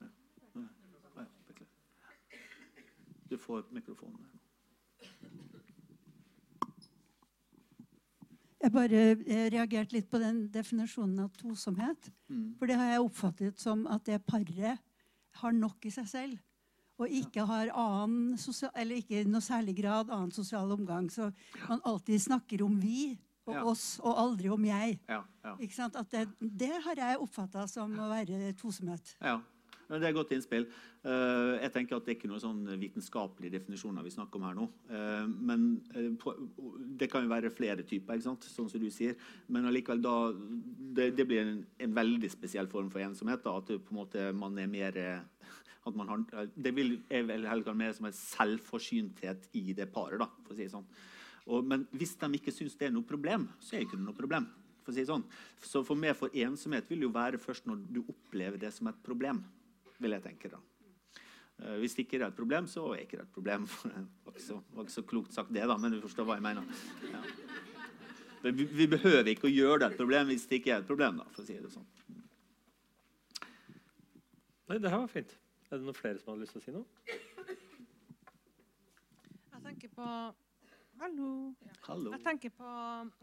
Ja. 0.00 1.26
Du 3.28 3.36
får 3.38 3.66
mikrofonen. 3.70 4.39
Jeg 8.60 8.72
bare 8.74 9.00
eh, 9.16 9.46
reagerte 9.54 9.96
litt 9.96 10.10
på 10.12 10.20
den 10.20 10.42
definisjonen 10.52 11.22
av 11.24 11.30
tosomhet. 11.38 12.10
Mm. 12.28 12.54
For 12.58 12.68
det 12.68 12.76
har 12.76 12.90
jeg 12.92 13.04
oppfattet 13.06 13.62
som 13.62 13.86
at 13.88 14.04
det 14.08 14.20
paret 14.28 14.82
har 15.40 15.52
nok 15.56 15.86
i 15.88 15.92
seg 15.94 16.08
selv. 16.10 16.38
Og 17.00 17.08
ikke 17.08 17.46
har 17.48 17.70
annen 17.72 18.36
sosial, 18.36 18.72
eller 18.76 19.00
ikke 19.00 19.22
i 19.22 19.28
noe 19.28 19.40
særlig 19.40 19.78
grad 19.78 20.10
annen 20.12 20.34
sosial 20.36 20.68
omgang. 20.74 21.08
Så 21.08 21.30
man 21.64 21.80
alltid 21.88 22.20
snakker 22.20 22.60
om 22.66 22.76
vi 22.82 23.14
og 23.48 23.54
Ja. 23.54 23.62
oss, 23.64 23.98
og 24.04 24.18
aldri 24.20 24.50
om 24.52 24.64
jeg. 24.64 24.98
Ja, 25.08 25.22
ja. 25.44 25.54
Ikke 25.58 25.74
sant? 25.74 25.96
At 25.96 26.10
det, 26.12 26.28
det 26.38 26.74
har 26.84 26.94
jeg 27.00 27.18
oppfatta 27.18 27.64
som 27.66 27.96
å 27.98 28.10
være 28.10 28.52
tosomhet. 28.52 29.16
Ja, 29.24 29.38
det 29.98 30.06
er 30.06 30.14
godt 30.14 30.30
innspill. 30.36 30.66
Eh, 31.02 31.52
jeg 31.64 31.72
tenker 31.74 31.96
at 31.96 32.04
Det 32.06 32.12
er 32.12 32.18
ikke 32.18 32.30
noen 32.30 32.42
sånn 32.42 32.60
vitenskapelige 32.78 33.56
definisjoner 33.56 34.04
vi 34.06 34.12
snakker 34.14 34.38
om 34.38 34.46
her 34.46 34.58
nå. 34.58 34.66
Eh, 34.90 35.26
men 35.50 35.64
eh, 35.94 36.10
Det 37.00 37.10
kan 37.10 37.24
jo 37.24 37.32
være 37.32 37.50
flere 37.50 37.82
typer, 37.82 38.14
ikke 38.14 38.28
sant? 38.28 38.46
sånn 38.46 38.70
som 38.70 38.82
du 38.82 38.90
sier. 38.94 39.16
Men 39.48 39.66
allikevel 39.66 40.02
da 40.04 40.16
Det, 40.30 41.10
det 41.16 41.26
blir 41.26 41.42
en, 41.42 41.64
en 41.78 41.96
veldig 41.96 42.30
spesiell 42.30 42.70
form 42.70 42.90
for 42.92 43.02
ensomhet. 43.02 43.42
da, 43.42 43.56
At 43.58 43.72
på 43.72 43.94
en 43.94 44.00
måte 44.02 44.30
man 44.36 44.58
er 44.58 44.70
mer 44.70 45.00
at 45.86 45.96
man 45.96 46.08
har, 46.08 46.48
Det 46.54 46.74
vil, 46.76 47.00
er 47.10 47.24
vel 47.24 47.46
heller 47.48 47.74
mer 47.74 47.92
som 47.96 48.06
en 48.06 48.16
selvforsynthet 48.16 49.48
i 49.56 49.72
det 49.72 49.90
paret. 49.92 50.20
da, 50.20 50.28
for 50.44 50.54
å 50.54 50.58
si 50.58 50.68
sånn. 50.68 50.86
Og, 51.50 51.64
men 51.66 51.86
hvis 51.96 52.14
de 52.20 52.28
ikke 52.36 52.52
syns 52.54 52.76
det 52.78 52.90
er 52.90 52.94
noe 52.94 53.06
problem, 53.06 53.48
så 53.58 53.74
er 53.74 53.80
det 53.80 53.88
ikke 53.88 54.02
noe 54.02 54.16
problem. 54.16 54.46
For 54.84 54.92
å 54.92 54.96
si 54.96 55.06
sånn. 55.08 55.24
Så 55.64 55.82
for 55.86 55.98
meg 55.98 56.16
for 56.18 56.32
ensomhet 56.36 56.88
vil 56.90 57.02
det 57.02 57.08
jo 57.08 57.14
være 57.16 57.40
først 57.40 57.66
når 57.68 57.82
du 57.88 58.02
opplever 58.04 58.60
det 58.60 58.72
som 58.76 58.90
et 58.90 59.00
problem. 59.06 59.42
Vil 60.00 60.16
jeg 60.16 60.24
tenke 60.24 60.50
da. 60.52 60.60
Hvis 61.80 61.92
det 61.96 62.06
ikke 62.06 62.22
er 62.22 62.30
et 62.30 62.36
problem, 62.36 62.66
så 62.72 62.86
er 62.88 62.94
det 62.94 63.02
ikke 63.04 63.18
et 63.20 63.32
problem. 63.34 63.66
Det 63.90 64.24
var 64.24 64.32
ikke 64.32 64.46
så, 64.46 64.60
var 64.72 64.86
ikke 64.86 64.94
så 64.94 65.02
klokt 65.02 65.34
sagt 65.34 65.50
det, 65.52 65.64
da, 65.68 65.76
men 65.76 65.92
du 65.92 66.00
forstår 66.00 66.24
hva 66.28 66.38
jeg 66.38 66.44
mener. 66.46 66.62
Ja. 67.10 67.20
Vi, 68.42 68.64
vi 68.64 68.86
behøver 68.88 69.28
ikke 69.28 69.48
å 69.48 69.52
gjøre 69.52 69.82
det 69.82 69.90
et 69.90 70.00
problem 70.00 70.30
hvis 70.30 70.46
det 70.48 70.60
ikke 70.60 70.72
er 70.72 70.80
et 70.80 70.88
problem. 70.88 71.20
da, 71.20 71.26
for 71.34 71.42
å 71.42 71.48
si 71.48 71.58
det 71.60 71.72
sånn. 71.74 71.88
Nei, 74.70 74.78
det 74.78 74.92
her 74.92 75.02
var 75.02 75.10
fint. 75.12 75.34
Er 75.68 75.78
det 75.78 75.84
noen 75.84 75.98
flere 75.98 76.20
som 76.22 76.32
hadde 76.32 76.46
lyst 76.46 76.56
til 76.56 76.62
å 76.62 76.64
si 76.64 76.72
noe? 76.74 76.86
Jeg 79.50 79.64
tenker 79.66 79.92
på 79.98 80.06
Hallo. 81.00 81.54
Hallo. 81.86 82.10
Jeg 82.12 82.20
tenker 82.24 82.52
på 82.52 82.70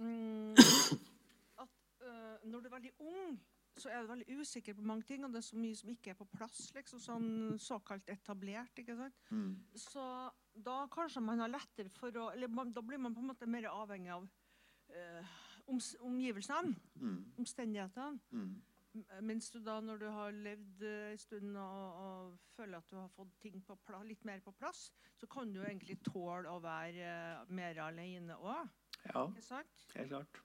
mm, 0.01 0.53
at 1.63 1.73
uh, 2.01 2.37
når 2.49 2.63
du 2.63 2.69
er 2.69 2.73
veldig 2.73 2.93
ung, 3.05 3.35
så 3.77 3.89
er 3.89 4.01
du 4.01 4.07
veldig 4.11 4.39
usikker 4.41 4.73
på 4.77 4.81
mange 4.85 5.03
ting, 5.07 5.23
og 5.25 5.31
det 5.33 5.37
er 5.41 5.47
så 5.47 5.57
mye 5.57 5.75
som 5.75 5.89
ikke 5.89 6.11
er 6.11 6.17
på 6.19 6.25
plass, 6.31 6.71
liksom 6.75 6.99
sånn 6.99 7.59
såkalt 7.59 8.09
etablert. 8.09 8.77
ikke 8.81 8.95
sant? 8.97 9.15
Mm. 9.31 9.51
Så 9.75 10.03
da 10.53 10.87
kanskje 10.87 11.21
man 11.21 11.39
har 11.39 11.49
lettere 11.53 11.89
for 11.93 12.11
å 12.11 12.31
Eller 12.33 12.47
man, 12.47 12.71
da 12.73 12.81
blir 12.81 12.97
man 12.99 13.13
på 13.15 13.19
en 13.21 13.27
måte 13.27 13.47
mer 13.47 13.63
avhengig 13.69 14.09
av 14.13 14.27
oms, 15.67 15.95
omgivelsene, 15.99 16.75
Mm. 16.99 17.33
omstendighetene. 17.37 18.19
Mm. 18.31 18.61
Mens 19.21 19.51
du 19.51 19.59
da, 19.59 19.79
når 19.79 19.99
du 19.99 20.05
har 20.09 20.31
levd 20.31 20.81
eh, 20.81 21.11
en 21.11 21.17
stund 21.21 21.57
og, 21.57 21.97
og 22.01 22.37
føler 22.55 22.77
at 22.79 22.87
du 22.89 22.95
har 22.95 23.09
fått 23.13 23.35
ting 23.43 23.61
på 23.61 23.75
pla 23.85 23.99
litt 24.01 24.23
mer 24.25 24.39
på 24.41 24.51
plass, 24.57 24.91
så 25.19 25.27
kan 25.29 25.51
du 25.53 25.59
jo 25.59 25.65
egentlig 25.67 25.99
tåle 26.01 26.49
å 26.49 26.61
være 26.63 27.03
eh, 27.05 27.43
mer 27.53 27.77
alene 27.83 28.33
òg. 28.39 28.67
Ja. 29.13 29.27
Helt 29.93 30.09
klart. 30.09 30.39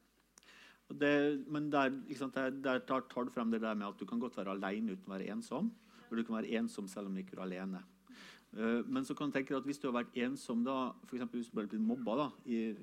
Det, 1.01 1.14
men 1.53 1.70
der, 1.72 1.95
sant, 2.18 2.36
der, 2.36 2.51
der 2.64 2.82
tar, 2.88 3.05
du 3.24 3.32
frem 3.34 3.53
det 3.53 3.62
der 3.62 3.78
med 3.78 3.88
at 3.88 4.01
du 4.01 4.07
kan 4.09 4.20
godt 4.22 4.36
være 4.38 4.57
alene 4.57 4.97
uten 4.97 5.11
å 5.11 5.14
være 5.16 5.30
ensom. 5.34 5.70
Og 6.11 6.18
du 6.18 6.24
kan 6.26 6.38
være 6.40 6.59
ensom 6.61 6.88
selv 6.90 7.09
om 7.09 7.16
du 7.16 7.22
ikke 7.22 7.38
er 7.38 7.47
alene. 7.47 7.82
Uh, 8.53 8.82
men 8.84 9.07
så 9.09 9.16
kan 9.16 9.30
du 9.30 9.36
tenke 9.36 9.55
deg 9.55 9.62
at 9.62 9.68
hvis 9.68 9.80
du 9.80 9.88
har 9.88 10.03
vært 10.03 10.18
ensom 10.26 10.64
da, 10.66 10.93
eksempel 11.09 11.40
hvis 11.40 11.49
du 11.49 11.57
har 11.57 11.68
blitt 11.70 11.80
mobba 11.80 12.18
da, 12.18 12.26
i, 12.45 12.74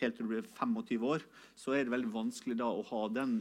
helt 0.00 0.18
til 0.18 0.26
du 0.26 0.34
blir 0.34 0.46
25 0.46 1.08
år, 1.10 1.24
så 1.58 1.74
er 1.74 1.86
det 1.86 1.94
veldig 1.94 2.12
vanskelig 2.14 2.58
da 2.60 2.68
å 2.70 2.84
ha 2.90 3.06
den 3.14 3.40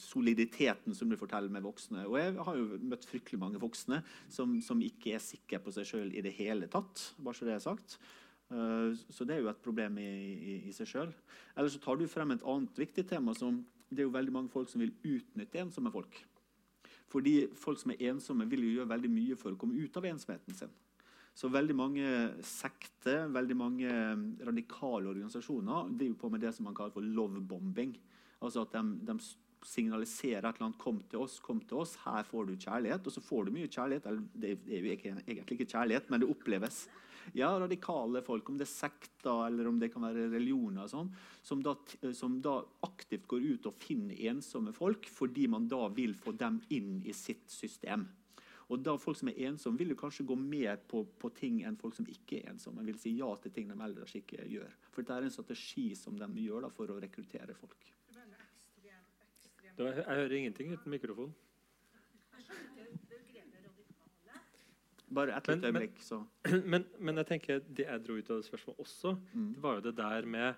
soliditeten 0.00 0.94
som 0.96 1.10
du 1.10 1.18
forteller 1.20 1.52
med 1.52 1.64
voksne. 1.66 2.06
Og 2.08 2.16
jeg 2.18 2.36
har 2.48 2.58
jo 2.58 2.78
møtt 2.88 3.04
fryktelig 3.08 3.40
mange 3.40 3.60
voksne 3.60 4.00
som, 4.32 4.56
som 4.64 4.80
ikke 4.84 5.16
er 5.16 5.24
sikre 5.24 5.60
på 5.62 5.74
seg 5.74 5.88
sjøl 5.88 6.14
i 6.16 6.24
det 6.24 6.32
hele 6.38 6.68
tatt. 6.72 7.10
bare 7.20 7.36
så 7.36 7.48
det 7.48 7.56
er 7.56 7.64
sagt. 7.64 7.98
Eh, 8.50 8.94
Så 9.10 9.24
det 9.26 9.36
er 9.36 9.42
jo 9.42 9.50
et 9.50 9.62
problem 9.62 9.98
i, 9.98 10.06
i, 10.06 10.54
i 10.68 10.72
seg 10.72 10.90
sjøl. 10.90 11.12
Eller 11.56 11.72
så 11.72 11.82
tar 11.82 11.98
du 11.98 12.06
frem 12.10 12.34
et 12.34 12.46
annet 12.46 12.78
viktig 12.78 13.06
tema. 13.08 13.34
som 13.34 13.64
Det 13.88 14.00
er 14.00 14.08
jo 14.08 14.16
veldig 14.16 14.32
mange 14.32 14.52
folk 14.52 14.68
som 14.68 14.80
vil 14.80 14.94
utnytte 15.04 15.62
ensomme 15.62 15.92
folk. 15.92 16.24
Fordi 17.08 17.46
folk 17.54 17.78
som 17.78 17.92
er 17.94 18.10
ensomme, 18.10 18.48
vil 18.50 18.64
jo 18.64 18.74
gjøre 18.80 18.90
veldig 18.94 19.10
mye 19.10 19.36
for 19.38 19.54
å 19.54 19.58
komme 19.58 19.78
ut 19.78 19.96
av 19.96 20.04
ensomheten 20.04 20.54
sin. 20.54 20.72
Så 21.36 21.50
veldig 21.52 21.74
mange 21.76 22.06
sekter, 22.42 23.26
veldig 23.28 23.56
mange 23.56 23.88
eh, 23.88 24.22
radikale 24.46 25.10
organisasjoner 25.12 25.92
driver 25.98 26.20
på 26.22 26.30
med 26.32 26.40
det 26.40 26.54
som 26.56 26.64
man 26.64 26.74
kaller 26.74 26.94
for 26.94 27.04
lovebombing. 27.04 27.92
Altså 28.40 28.64
at 28.64 28.72
de, 28.72 28.82
de 29.06 29.18
signaliserer 29.66 30.46
et 30.46 30.56
eller 30.56 30.68
annet 30.68 30.78
'kom 30.78 31.00
til 31.10 31.20
oss', 31.20 31.40
'kom 31.40 31.60
til 31.60 31.78
oss', 31.78 31.96
her 32.04 32.22
får 32.22 32.46
du 32.46 32.56
kjærlighet. 32.56 33.06
Og 33.06 33.12
så 33.12 33.20
får 33.20 33.46
du 33.46 33.50
mye 33.52 33.68
kjærlighet. 33.68 34.06
Eller 34.06 34.22
det 34.34 34.50
er 34.68 34.80
jo 34.80 34.92
egentlig 34.94 35.58
ikke 35.58 35.72
kjærlighet, 35.74 36.10
men 36.10 36.20
det 36.20 36.30
oppleves. 36.30 36.88
Ja, 37.34 37.58
radikale 37.58 38.22
folk, 38.22 38.48
om 38.48 38.58
det 38.58 38.66
er 38.68 38.70
sekter 38.70 39.46
eller 39.48 39.66
om 39.66 39.80
det 39.80 39.92
kan 39.92 40.02
være 40.02 40.30
religioner, 40.30 40.86
sånn, 40.86 41.10
som, 41.42 41.62
da, 41.62 41.74
som 42.14 42.40
da 42.40 42.60
aktivt 42.86 43.26
går 43.26 43.42
ut 43.56 43.66
og 43.66 43.74
finner 43.74 44.14
ensomme 44.30 44.72
folk 44.72 45.08
fordi 45.10 45.48
man 45.48 45.66
da 45.66 45.88
vil 45.88 46.14
få 46.14 46.36
dem 46.38 46.60
inn 46.70 47.02
i 47.04 47.12
sitt 47.16 47.50
system. 47.50 48.06
Og 48.68 48.82
da 48.82 48.96
Folk 48.98 49.18
som 49.18 49.28
er 49.30 49.44
ensomme, 49.46 49.78
vil 49.78 49.92
jo 49.94 49.98
kanskje 50.00 50.26
gå 50.26 50.34
mer 50.38 50.80
på, 50.90 51.04
på 51.20 51.30
ting 51.38 51.60
enn 51.62 51.76
folk 51.78 51.94
som 51.94 52.08
ikke 52.10 52.40
er 52.40 52.50
ensomme. 52.50 52.82
vil 52.86 52.98
si 52.98 53.12
ja 53.18 53.28
til 53.38 53.52
ting 53.54 53.68
de 53.70 53.76
ellers 53.78 54.16
ikke 54.18 54.42
gjør. 54.42 54.72
For 54.90 55.02
dette 55.02 55.18
er 55.20 55.28
en 55.28 55.34
strategi 55.34 55.92
som 55.94 56.18
de 56.18 56.26
gjør 56.42 56.66
da, 56.66 56.72
for 56.74 56.90
å 56.90 56.98
rekruttere 57.02 57.54
folk. 57.54 57.92
Var, 59.76 59.92
jeg 60.00 60.04
hører 60.06 60.36
ingenting 60.38 60.72
uten 60.72 60.90
mikrofon. 60.90 61.34
Bare 65.14 65.36
et 65.36 65.48
lite 65.48 65.68
øyeblikk, 65.70 65.98
så 66.02 66.18
Men, 66.72 66.84
men 66.98 67.16
jeg 67.22 67.26
tenker 67.28 67.60
det 67.68 67.84
jeg 67.86 68.02
dro 68.06 68.16
ut 68.18 68.30
av 68.30 68.40
det 68.40 68.46
spørsmålet 68.48 68.80
også, 68.82 69.12
Mm. 69.34 69.52
det 69.54 69.62
var 69.62 69.74
jo 69.76 69.84
det 69.84 69.96
der 69.96 70.26
med 70.26 70.54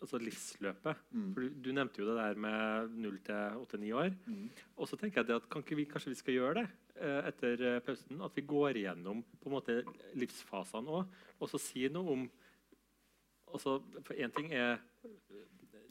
altså 0.00 0.18
livsløpet. 0.18 0.96
Mm. 1.10 1.26
For 1.34 1.40
du, 1.44 1.48
du 1.66 1.72
nevnte 1.76 2.00
jo 2.00 2.06
det 2.08 2.16
der 2.16 2.38
med 2.40 2.94
0 3.04 3.18
til 3.26 3.34
8-9 3.34 3.90
år. 4.00 4.14
Mm. 4.26 4.46
Og 4.76 4.88
så 4.88 4.96
tenker 4.96 5.20
jeg 5.24 5.36
at 5.36 5.76
vi, 5.76 5.84
kanskje 5.84 6.14
vi 6.14 6.14
skal 6.22 6.34
gjøre 6.38 6.54
det 6.62 6.64
eh, 6.96 7.28
etter 7.28 7.64
eh, 7.68 7.80
pausen? 7.84 8.22
At 8.24 8.32
vi 8.38 8.46
går 8.48 8.80
igjennom 8.80 9.20
på 9.42 9.50
en 9.50 9.56
måte 9.58 9.76
livsfasene 10.16 10.88
òg, 11.02 11.12
og 11.38 11.52
så 11.52 11.60
si 11.60 11.84
noe 11.92 12.16
om 12.16 12.24
altså, 13.52 13.76
For 14.06 14.14
én 14.16 14.32
ting 14.32 14.54
er 14.56 14.78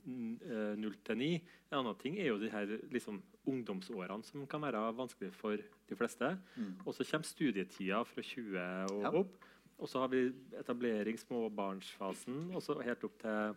0 0.06 0.96
til 1.06 1.18
9. 1.18 1.30
En 1.72 1.78
annen 1.80 1.96
ting 2.02 2.18
er 2.20 2.28
jo 2.32 2.40
de 2.42 2.50
her 2.52 2.66
liksom, 2.92 3.22
ungdomsårene, 3.50 4.24
som 4.28 4.46
kan 4.48 4.62
være 4.62 4.82
vanskelig 4.98 5.32
for 5.34 5.58
de 5.90 5.96
fleste. 6.00 6.34
Mm. 6.58 6.74
Og 6.86 6.94
så 6.96 7.06
kommer 7.10 7.28
studietida 7.28 8.04
fra 8.04 8.22
20 8.22 8.58
og 8.92 9.02
Ja. 9.04 9.12
opp. 9.20 9.36
Og 9.80 9.90
så 9.90 10.00
har 10.00 10.08
vi 10.08 10.32
etablering, 10.60 11.18
småbarnsfasen, 11.20 12.52
og 12.56 12.62
så 12.62 12.78
helt 12.84 13.04
opp 13.04 13.18
til 13.20 13.56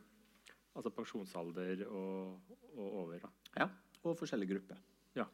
altså 0.76 0.90
pensjonsalder 0.90 1.86
og, 1.88 2.40
og 2.76 2.94
over. 3.02 3.18
Da. 3.18 3.28
Ja, 3.56 3.68
og 4.04 4.16
forskjellige 4.18 4.54
grupper. 4.54 4.76
Ja. 5.16 5.24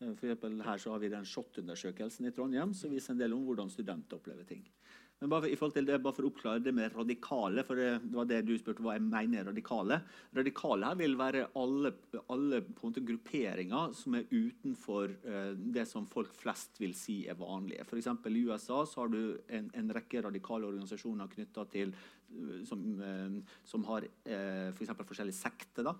Eh, 0.00 0.14
For 0.14 0.26
her 0.62 0.76
så 0.78 0.90
har 0.92 0.98
vi 0.98 1.08
den 1.08 1.24
SHoT-undersøkelsen 1.24 2.26
i 2.28 2.30
Trondheim 2.30 2.74
som 2.74 2.90
viser 2.90 3.12
en 3.14 3.18
del 3.18 3.32
om 3.34 3.44
hvordan 3.44 3.70
studenter 3.70 4.16
opplever 4.16 4.44
ting. 4.46 4.66
Men 5.18 5.30
bare 5.32 5.42
for, 5.42 5.50
i 5.50 5.56
forhold 5.58 5.74
til 5.74 5.86
det, 5.88 5.96
bare 6.02 6.14
for 6.14 6.26
å 6.26 6.28
oppklare 6.30 6.62
det 6.62 6.72
med 6.76 6.94
radikale, 6.94 7.64
for 7.66 7.78
det, 7.80 7.88
var 8.14 8.26
det 8.30 8.36
du 8.46 8.52
spurte 8.58 8.84
hva 8.84 8.94
jeg 8.94 9.02
mener 9.02 9.40
er 9.40 9.48
radikale. 9.50 9.96
Radikale 10.38 10.90
her 10.92 10.98
vil 11.00 11.16
være 11.18 11.46
alle, 11.58 11.90
alle 12.30 12.60
grupperinger 13.08 13.96
som 13.98 14.14
er 14.14 14.28
utenfor 14.30 15.16
eh, 15.26 15.56
det 15.58 15.88
som 15.90 16.06
folk 16.10 16.36
flest 16.38 16.78
vil 16.78 16.94
si 16.94 17.24
er 17.26 17.38
vanlige. 17.40 17.82
F.eks. 17.82 18.12
I 18.30 18.44
USA 18.46 18.84
har 18.94 19.10
du 19.10 19.22
en, 19.58 19.72
en 19.74 19.90
rekke 19.98 20.22
radikale 20.28 20.70
organisasjoner 20.70 21.32
knytta 21.34 21.66
til 21.72 21.90
eh, 21.96 22.60
som, 22.68 22.84
eh, 23.02 23.58
som 23.66 23.88
har 23.90 24.06
eh, 24.22 24.70
for 24.78 25.10
forskjellige 25.10 25.40
sekter. 25.40 25.90
da. 25.90 25.96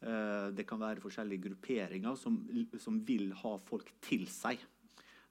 Eh, 0.00 0.48
Det 0.56 0.64
kan 0.68 0.80
være 0.80 1.04
forskjellige 1.04 1.50
grupperinger 1.50 2.16
som, 2.16 2.40
som 2.80 3.04
vil 3.04 3.34
ha 3.36 3.58
folk 3.68 3.92
til 4.00 4.24
seg. 4.32 4.64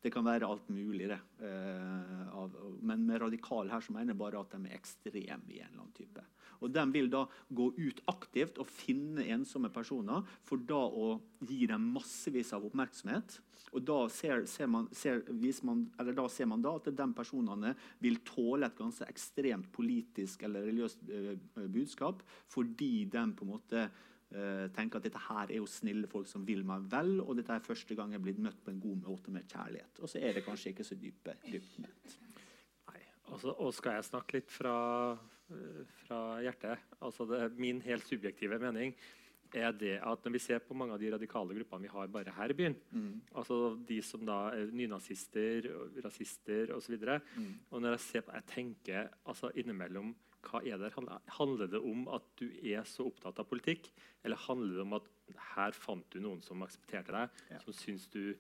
Det 0.05 0.11
kan 0.13 0.25
være 0.27 0.45
alt 0.45 0.67
mulig. 0.69 1.07
det. 1.09 1.19
eh, 1.41 2.15
men 2.85 3.07
med 3.07 3.21
radikal 3.23 3.71
her 3.71 3.81
så 3.81 3.93
mener 3.93 4.13
jeg 4.13 4.19
bare 4.19 4.39
at 4.43 4.51
de 4.53 4.67
er 4.69 4.77
ekstreme 4.77 5.49
i 5.49 5.61
en 5.63 5.71
eller 5.71 5.81
annen 5.81 5.95
type. 5.97 6.21
Og 6.61 6.71
De 6.71 6.83
vil 6.93 7.09
da 7.09 7.25
gå 7.49 7.71
ut 7.73 8.01
aktivt 8.11 8.59
og 8.61 8.69
finne 8.69 9.25
ensomme 9.33 9.71
personer 9.73 10.23
for 10.45 10.61
da 10.61 10.77
å 10.77 11.19
gi 11.41 11.65
dem 11.67 11.89
massevis 11.95 12.53
av 12.53 12.65
oppmerksomhet. 12.69 13.39
Og 13.73 13.83
da 13.83 13.97
ser, 14.13 14.45
ser, 14.45 14.69
man, 14.71 14.87
ser, 14.93 15.23
man, 15.65 15.87
da 15.97 16.27
ser 16.29 16.47
man 16.47 16.61
da 16.63 16.77
at 16.77 16.91
de 16.93 17.07
personene 17.17 17.73
vil 17.99 18.21
tåle 18.27 18.69
et 18.69 18.77
ganske 18.77 19.07
ekstremt 19.09 19.71
politisk 19.73 20.45
eller 20.45 20.69
religiøst 20.69 21.01
uh, 21.09 21.65
budskap 21.65 22.21
fordi 22.53 23.07
de 23.09 23.25
på 23.35 23.47
en 23.47 23.51
måte 23.55 23.87
tenker 24.75 24.99
at 24.99 25.05
dette 25.07 25.21
her 25.29 25.49
er 25.49 25.59
jo 25.59 25.67
snille 25.69 26.09
folk 26.11 26.27
som 26.27 26.43
vil 26.47 26.65
meg 26.67 26.87
vel, 26.91 27.17
og 27.23 27.37
dette 27.39 27.55
er 27.55 27.63
første 27.63 27.95
gang 27.95 28.11
jeg 28.11 28.19
er 28.19 28.25
blitt 28.27 28.41
møtt 28.43 28.61
på 28.65 28.73
en 28.73 28.81
god 28.83 29.01
måte 29.05 29.33
med 29.33 29.47
kjærlighet. 29.47 30.01
Og 30.01 30.11
så 30.11 30.19
er 30.19 30.35
det 30.35 30.45
kanskje 30.45 30.73
ikke 30.73 30.87
så 30.87 30.97
dype, 30.99 31.37
dypt 31.45 31.77
ment. 31.83 32.17
Altså, 33.33 33.55
og 33.57 33.73
skal 33.73 33.97
jeg 33.97 34.07
snakke 34.09 34.37
litt 34.37 34.51
fra, 34.53 34.77
fra 36.03 36.19
hjertet? 36.45 36.83
Altså 37.01 37.25
det, 37.29 37.45
min 37.57 37.81
helt 37.85 38.05
subjektive 38.07 38.59
mening 38.61 38.93
er 39.55 39.71
det 39.77 39.95
at 40.03 40.25
når 40.25 40.33
vi 40.35 40.41
ser 40.43 40.61
på 40.63 40.75
mange 40.77 40.95
av 40.95 41.01
de 41.01 41.11
radikale 41.13 41.55
gruppene 41.55 41.85
vi 41.85 41.93
har 41.93 42.11
bare 42.11 42.33
her 42.35 42.51
i 42.51 42.57
byen, 42.57 42.75
mm. 42.91 43.11
altså 43.39 43.59
de 43.87 44.01
som 44.03 44.25
da 44.27 44.39
er 44.57 44.73
nynazister, 44.75 45.69
rasister 46.03 46.73
osv. 46.75 46.97
Mm. 46.97 47.51
Og 47.69 47.81
når 47.81 47.95
jeg 47.95 48.05
ser 48.07 48.25
på, 48.25 48.35
jeg 48.35 48.49
tenker 48.51 49.11
altså 49.23 49.51
innimellom 49.55 50.11
hva 50.45 50.61
er 50.65 50.79
det 50.81 50.91
Handler 51.37 51.69
det 51.71 51.81
om 51.81 52.05
at 52.13 52.25
du 52.39 52.47
er 52.61 52.85
så 52.87 53.07
opptatt 53.09 53.39
av 53.41 53.47
politikk, 53.49 53.89
eller 54.23 54.41
handler 54.47 54.79
det 54.79 54.85
om 54.85 54.97
at 54.99 55.09
her 55.55 55.75
fant 55.77 56.05
du 56.13 56.21
noen 56.23 56.41
som 56.45 56.63
aksepterte 56.65 57.15
deg, 57.15 57.41
ja. 57.51 57.59
som 57.63 57.75
syns 57.75 58.07
du 58.13 58.35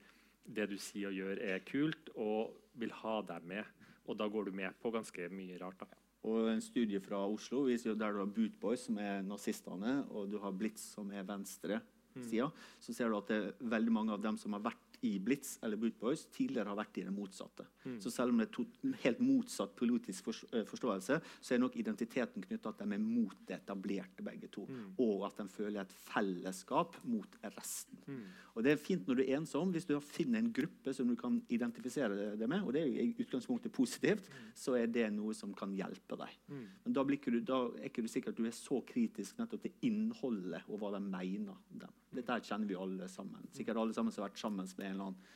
det 0.45 0.67
du 0.69 0.77
sier 0.77 1.09
og 1.09 1.17
gjør, 1.17 1.41
er 1.41 1.63
kult, 1.65 2.11
og 2.15 2.55
vil 2.77 2.93
ha 3.01 3.19
deg 3.25 3.47
med? 3.49 3.85
Og 4.05 4.17
da 4.19 4.27
går 4.29 4.49
du 4.49 4.57
med 4.57 4.75
på 4.81 4.91
ganske 4.93 5.29
mye 5.33 5.57
rart. 5.61 5.81
da. 5.81 6.01
Og 6.25 6.49
En 6.49 6.61
studie 6.61 7.01
fra 7.01 7.23
Oslo 7.25 7.63
viser 7.67 7.91
jo 7.91 7.97
der 7.97 8.13
du 8.13 8.21
har 8.21 8.31
Bootboys, 8.33 8.85
som 8.87 8.97
er 9.01 9.25
nazistene, 9.25 9.97
og 10.09 10.29
du 10.31 10.39
har 10.41 10.53
Blitz, 10.53 10.83
som 10.93 11.11
er 11.13 11.25
venstresida, 11.25 12.49
mm. 12.49 12.65
så 12.81 12.93
ser 12.93 13.09
du 13.09 13.17
at 13.17 13.29
det 13.29 13.39
er 13.41 13.69
veldig 13.75 13.93
mange 13.93 14.13
av 14.13 14.23
dem 14.23 14.37
som 14.41 14.53
har 14.57 14.63
vært 14.65 14.84
i 15.01 15.19
Blitz 15.19 15.57
eller 15.63 15.79
Bootboys 15.79 16.25
tidligere 16.33 16.71
har 16.71 16.79
vært 16.79 16.99
i 16.99 17.05
det 17.07 17.13
motsatte. 17.13 17.65
Mm. 17.85 17.97
Så 18.03 18.11
selv 18.13 18.33
om 18.33 18.41
det 18.41 18.47
er 18.47 18.95
helt 19.03 19.21
motsatt 19.23 19.75
politisk 19.77 20.29
eh, 20.31 20.63
forståelse, 20.67 21.19
så 21.41 21.55
er 21.55 21.61
nok 21.61 21.77
identiteten 21.79 22.45
knytta 22.45 22.71
at 22.71 22.83
de 22.83 22.97
er 22.97 23.03
mot 23.03 23.35
det 23.47 23.57
etablerte, 23.59 24.25
begge 24.25 24.49
to. 24.53 24.65
Mm. 24.69 24.87
Og 25.05 25.25
at 25.27 25.41
de 25.41 25.47
føler 25.51 25.81
et 25.83 25.95
fellesskap 26.05 26.97
mot 27.03 27.39
resten. 27.43 28.01
Mm. 28.07 28.25
Og 28.55 28.63
Det 28.63 28.71
er 28.71 28.79
fint 28.79 29.07
når 29.07 29.19
du 29.19 29.23
er 29.25 29.35
ensom. 29.39 29.73
Hvis 29.75 29.87
du 29.89 29.97
finner 29.99 30.39
en 30.39 30.53
gruppe 30.55 30.93
som 30.95 31.09
du 31.09 31.15
kan 31.19 31.41
identifisere 31.51 32.35
deg 32.39 32.49
med, 32.49 32.63
og 32.63 32.73
det 32.75 32.85
er 32.85 33.01
i 33.03 33.15
utgangspunktet 33.19 33.73
positivt, 33.75 34.29
mm. 34.29 34.53
så 34.55 34.77
er 34.79 34.87
det 34.87 35.09
noe 35.15 35.35
som 35.35 35.53
kan 35.57 35.73
hjelpe 35.75 36.17
deg. 36.21 36.39
Mm. 36.47 36.65
Men 36.85 36.95
da, 36.95 37.03
du, 37.03 37.39
da, 37.43 37.61
er 37.81 37.89
ikke 37.89 38.05
du 38.05 38.11
sikker 38.11 38.31
at 38.31 38.39
du 38.39 38.45
er 38.47 38.55
så 38.55 38.79
kritisk 38.87 39.41
nettopp 39.41 39.65
til 39.65 39.89
innholdet 39.89 40.63
og 40.69 40.79
hva 40.79 40.95
de 40.95 41.03
mener. 41.03 41.59
Dem. 41.75 41.91
Dette 42.15 42.39
kjenner 42.47 42.69
vi 42.69 42.77
alle 42.79 43.09
sammen. 43.11 43.49
Sikkert 43.55 43.79
alle 43.81 43.95
sammen 43.95 44.13
som 44.13 44.23
har 44.23 44.31
vært 44.31 44.41
sammen 44.41 44.69
med 44.77 44.85
en 44.87 44.93
eller 44.93 45.09
annen 45.09 45.33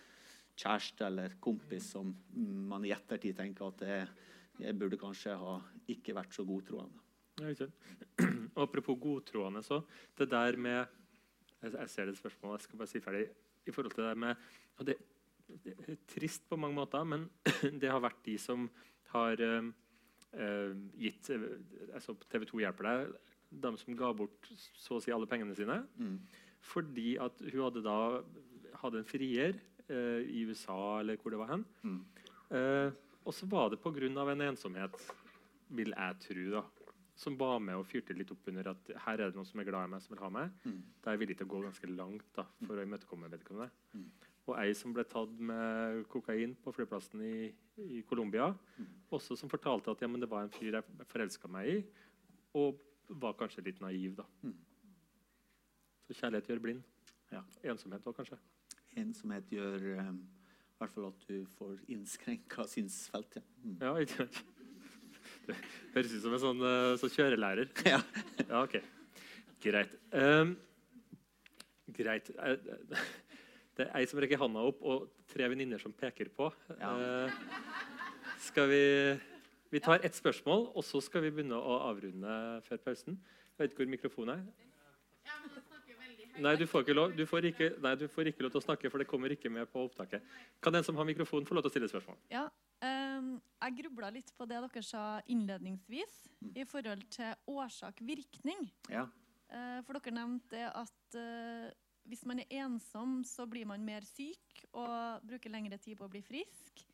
kjæreste 0.60 1.06
eller 1.08 1.36
kompis 1.42 1.92
som 1.94 2.12
man 2.70 2.86
i 2.86 2.94
ettertid 2.94 3.38
tenker 3.38 3.70
at 3.70 3.84
det, 3.84 4.00
jeg 4.60 4.76
burde 4.80 5.00
kanskje 5.00 5.38
ha 5.40 5.60
ikke 5.92 6.16
vært 6.18 6.36
så 6.36 6.44
godtroende. 6.48 7.06
Ja, 7.40 7.68
Apropos 8.64 8.98
godtroende, 9.00 9.64
så 9.64 9.82
det 10.18 10.30
der 10.32 10.58
med 10.58 10.86
Jeg 11.62 11.90
ser 11.90 12.06
det 12.06 12.16
spørsmålet, 12.16 12.62
jeg 12.62 12.64
skal 12.64 12.80
bare 12.80 12.88
si 12.88 13.00
ferdig. 13.04 13.26
I 13.68 13.72
forhold 13.72 13.92
til 13.92 14.04
det 14.04 14.18
med 14.18 14.36
og 14.80 14.86
det, 14.88 14.96
det 15.66 15.74
er 15.76 15.98
trist 16.08 16.46
på 16.50 16.56
mange 16.56 16.76
måter, 16.76 17.04
men 17.04 17.30
det 17.82 17.90
har 17.92 18.00
vært 18.00 18.22
de 18.26 18.38
som 18.40 18.70
har 19.12 19.42
øh, 19.42 19.72
gitt 20.96 21.30
altså 21.94 22.16
TV 22.30 22.46
2 22.46 22.62
hjelper 22.64 22.88
deg. 22.88 23.12
De 23.50 23.74
som 23.82 23.98
ga 23.98 24.14
bort 24.14 24.48
så 24.56 24.96
å 24.96 25.04
si 25.04 25.12
alle 25.12 25.28
pengene 25.28 25.56
sine. 25.58 25.82
Mm. 25.98 26.20
Fordi 26.60 27.14
at 27.22 27.39
hun 27.45 27.64
hadde 27.66 27.84
da 27.86 27.99
hadde 28.80 29.01
en 29.01 29.07
frier 29.07 29.55
eh, 29.89 30.26
i 30.28 30.43
USA 30.47 30.99
eller 31.01 31.20
hvor 31.20 31.34
det 31.34 31.39
var 31.41 31.53
hen. 31.53 31.66
Mm. 31.84 32.01
Eh, 32.55 32.91
og 33.28 33.36
så 33.36 33.47
var 33.49 33.70
det 33.70 33.82
pga. 33.84 34.32
en 34.32 34.41
ensomhet, 34.41 34.95
vil 35.70 35.93
jeg 35.95 36.16
tro, 36.24 36.45
da, 36.55 36.64
som 37.20 37.36
var 37.38 37.60
med 37.60 37.76
og 37.76 37.86
fyrte 37.86 38.16
litt 38.16 38.32
opp 38.32 38.47
under 38.47 38.72
at 38.72 38.91
her 39.05 39.20
er 39.20 39.30
det 39.30 39.36
noen 39.36 39.45
som 39.45 39.60
er 39.60 39.68
glad 39.68 39.86
i 39.86 39.91
meg, 39.91 40.01
som 40.01 40.16
vil 40.16 40.24
ha 40.24 40.30
meg. 40.30 40.51
Mm. 40.64 40.82
Da 41.01 41.10
er 41.10 41.18
jeg 41.18 41.22
villig 41.26 41.38
til 41.38 41.49
å 41.49 41.51
gå 41.53 41.62
ganske 41.66 41.91
langt 41.91 42.28
da, 42.38 42.45
for 42.64 42.74
mm. 42.74 42.80
å 42.80 42.86
imøtekomme 42.88 43.32
vedkommende. 43.34 43.70
Mm. 43.93 44.10
Og 44.49 44.53
ei 44.57 44.72
som 44.74 44.93
ble 44.95 45.03
tatt 45.05 45.34
med 45.51 46.05
kokain 46.10 46.55
på 46.64 46.74
flyplassen 46.74 47.22
i, 47.22 47.51
i 47.86 48.01
Colombia, 48.10 48.49
mm. 48.80 48.88
også 49.14 49.38
som 49.38 49.51
fortalte 49.51 49.91
at 49.91 50.01
ja, 50.01 50.10
det 50.10 50.32
var 50.32 50.47
en 50.47 50.55
fyr 50.55 50.80
jeg 50.80 51.10
forelska 51.12 51.51
meg 51.51 51.70
i, 51.70 51.78
og 52.57 52.80
var 53.22 53.38
kanskje 53.38 53.68
litt 53.68 53.84
naiv. 53.84 54.16
da. 54.18 54.26
Så 56.10 56.16
kjærlighet 56.18 56.47
gjør 56.49 56.60
blind. 56.64 56.86
Ja. 57.30 57.43
Ensomhet 57.70 58.07
òg, 58.10 58.16
kanskje. 58.18 58.39
Ensomhet 58.97 59.51
gjør 59.53 59.84
um, 59.99 60.24
hvert 60.80 60.95
fall 60.95 61.10
at 61.10 61.28
du 61.28 61.43
får 61.57 61.76
innskrenka 61.91 62.66
synsfelt. 62.72 63.38
Ja. 63.38 63.43
Mm. 63.62 63.76
ja, 63.84 63.91
ikke 64.01 64.24
sant. 64.24 64.39
Det 65.45 65.55
høres 65.93 66.16
ut 66.16 66.24
som 66.24 66.34
en 66.34 66.41
sånn, 66.41 66.64
uh, 66.66 66.95
sånn 66.97 67.14
kjørelærer. 67.14 67.70
Ja. 67.93 67.99
ja, 68.41 68.64
ok. 68.64 68.80
Greit. 69.62 69.93
Um, 70.16 70.55
greit. 71.93 72.32
Eh, 72.34 72.55
det 73.78 73.86
er 73.86 73.93
ei 73.99 74.07
som 74.10 74.22
rekker 74.24 74.41
handa 74.41 74.64
opp, 74.72 74.82
og 74.82 75.10
tre 75.30 75.45
venninner 75.51 75.82
som 75.84 75.93
peker 75.93 76.34
på. 76.34 76.49
Ja. 76.80 76.95
Uh, 76.97 78.39
skal 78.49 78.72
vi 78.74 78.84
Vi 79.70 79.78
tar 79.86 80.01
ett 80.01 80.16
spørsmål, 80.18 80.72
og 80.74 80.82
så 80.82 80.97
skal 81.05 81.22
vi 81.22 81.30
begynne 81.30 81.53
å 81.53 81.76
avrunde 81.91 82.32
før 82.66 82.80
pausen. 82.88 83.20
Jeg 83.53 83.62
vet 83.62 83.76
ikke 83.76 83.84
hvor 83.84 83.91
mikrofonen 83.91 84.39
er. 84.39 85.59
Nei, 86.40 86.56
du 86.56 86.66
får, 86.68 86.88
lov, 86.96 87.14
du, 87.16 87.26
får 87.28 87.50
ikke, 87.50 87.70
nei, 87.84 87.94
du 88.00 88.06
får 88.12 88.32
ikke 88.32 88.46
lov 88.46 88.54
til 88.54 88.62
å 88.62 88.64
snakke, 88.64 88.92
for 88.92 89.02
det 89.02 89.08
kommer 89.10 89.34
ikke 89.34 89.52
med 89.52 89.68
på 89.72 89.84
opptaket. 89.88 90.24
Kan 90.64 90.76
den 90.76 90.86
som 90.88 90.98
har 91.00 91.08
mikrofon, 91.08 91.48
få 91.48 91.58
lov 91.58 91.66
til 91.66 91.72
å 91.72 91.74
stille 91.74 91.90
spørsmål? 91.92 92.18
Ja, 92.32 92.46
um, 92.86 93.36
Jeg 93.60 93.78
grubla 93.82 94.12
litt 94.16 94.32
på 94.38 94.48
det 94.50 94.62
dere 94.64 94.84
sa 94.86 95.04
innledningsvis 95.28 96.16
mm. 96.40 96.54
i 96.56 96.66
forhold 96.70 97.04
til 97.14 97.56
årsak-virkning. 97.56 98.70
Ja. 98.94 99.06
Uh, 99.52 99.80
for 99.86 100.00
dere 100.00 100.16
nevnte 100.16 100.68
at 100.72 101.20
uh, 101.20 101.68
hvis 102.10 102.26
man 102.30 102.42
er 102.42 102.60
ensom, 102.64 103.20
så 103.28 103.46
blir 103.50 103.68
man 103.70 103.84
mer 103.86 104.08
syk 104.08 104.64
og 104.72 105.26
bruker 105.28 105.52
lengre 105.54 105.78
tid 105.82 106.00
på 106.00 106.08
å 106.08 106.14
bli 106.14 106.24
frisk. 106.26 106.86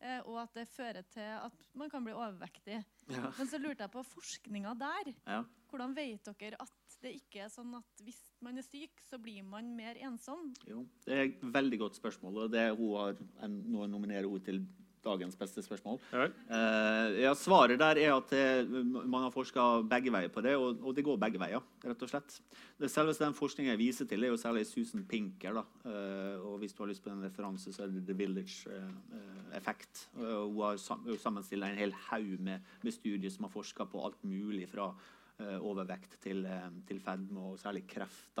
Uh, 0.00 0.20
og 0.24 0.40
at 0.46 0.56
det 0.56 0.68
fører 0.72 1.04
til 1.12 1.36
at 1.36 1.68
man 1.76 1.92
kan 1.92 2.04
bli 2.04 2.16
overvektig. 2.16 2.80
Ja. 3.12 3.30
Men 3.38 3.46
så 3.50 3.58
lurte 3.62 3.84
jeg 3.86 3.92
på 3.92 4.02
forskninga 4.02 4.74
der. 4.80 5.12
Ja. 5.26 5.42
Hvordan 5.70 5.94
vet 5.96 6.30
dere 6.40 6.58
at 6.62 6.96
det 7.02 7.12
ikke 7.18 7.44
er 7.44 7.50
sånn 7.52 7.74
at 7.76 8.02
hvis 8.02 8.18
man 8.42 8.56
er 8.58 8.64
syk, 8.66 9.02
så 9.04 9.18
blir 9.20 9.44
man 9.46 9.68
mer 9.76 9.98
ensom? 10.06 10.48
Jo, 10.66 10.86
Det 11.04 11.14
er 11.14 11.24
et 11.28 11.42
veldig 11.42 11.78
godt 11.84 11.98
spørsmål. 11.98 12.44
og 12.46 12.50
det 12.54 12.66
hun 12.78 12.96
har 12.96 13.16
Nå 13.48 13.86
nominerer 13.86 14.26
hun 14.30 14.40
til 14.40 14.62
dagens 15.06 15.38
beste 15.38 15.64
spørsmål. 15.64 16.00
Ja. 16.12 16.26
Uh, 16.50 17.30
svaret 17.38 17.80
der 17.80 18.00
er 18.02 18.12
at 18.16 18.34
det, 18.34 18.84
man 18.92 19.24
har 19.24 19.34
forska 19.34 19.64
begge 19.88 20.12
veier 20.14 20.32
på 20.32 20.44
det, 20.44 20.56
og, 20.60 20.82
og, 20.82 20.92
det 20.96 21.06
går 21.06 21.20
begge 21.22 21.40
veier. 21.42 21.64
rett 21.86 22.02
og 22.02 22.12
slett. 22.12 22.38
Det 22.76 22.90
selveste 22.92 23.24
den 23.24 23.36
forskningen 23.38 23.72
jeg 23.72 23.82
viser 23.82 24.10
til, 24.10 24.24
er 24.24 24.34
jo 24.34 24.40
særlig 24.40 24.66
Susan 24.68 25.06
Pinker. 25.08 25.62
Uh, 25.86 26.36
og 26.42 26.58
Hvis 26.62 26.76
du 26.76 26.84
har 26.84 26.92
lyst 26.92 27.04
på 27.04 27.14
en 27.14 27.24
referanse, 27.24 27.72
så 27.72 27.86
er 27.86 27.94
det 27.94 28.06
The 28.06 28.18
Village-effekt. 28.18 30.08
Uh, 30.18 30.44
hun 30.44 30.62
har 30.64 30.80
sammenstilt 30.80 31.64
en 31.64 31.78
hel 31.80 31.94
haug 32.10 32.36
med, 32.38 32.58
med, 32.82 32.92
studier 32.92 33.30
som 33.30 33.48
har 33.48 33.54
forska 33.54 33.88
på 33.88 34.04
alt 34.04 34.24
mulig 34.26 34.68
fra 34.72 34.92
Eh, 35.36 35.58
overvekt 35.60 36.14
til, 36.24 36.46
eh, 36.48 36.68
til, 36.88 37.00
fedme, 37.00 37.40
og 37.40 37.58
særlig 37.60 37.84
kreft. 37.86 38.38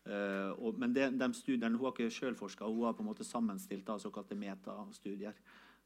Uh, 0.00 0.56
og, 0.64 0.78
men 0.80 0.94
det, 0.94 1.10
de 1.20 1.26
studiene, 1.36 1.76
Hun 1.76 1.84
har 1.84 1.92
ikke 1.92 2.10
selv 2.10 2.36
forska, 2.36 2.64
hun 2.64 2.84
har 2.84 2.92
på 2.92 3.02
en 3.02 3.08
måte 3.10 3.24
sammenstilt 3.24 3.86
da, 3.86 3.98
såkalte 3.98 4.34
metastudier. 4.34 5.32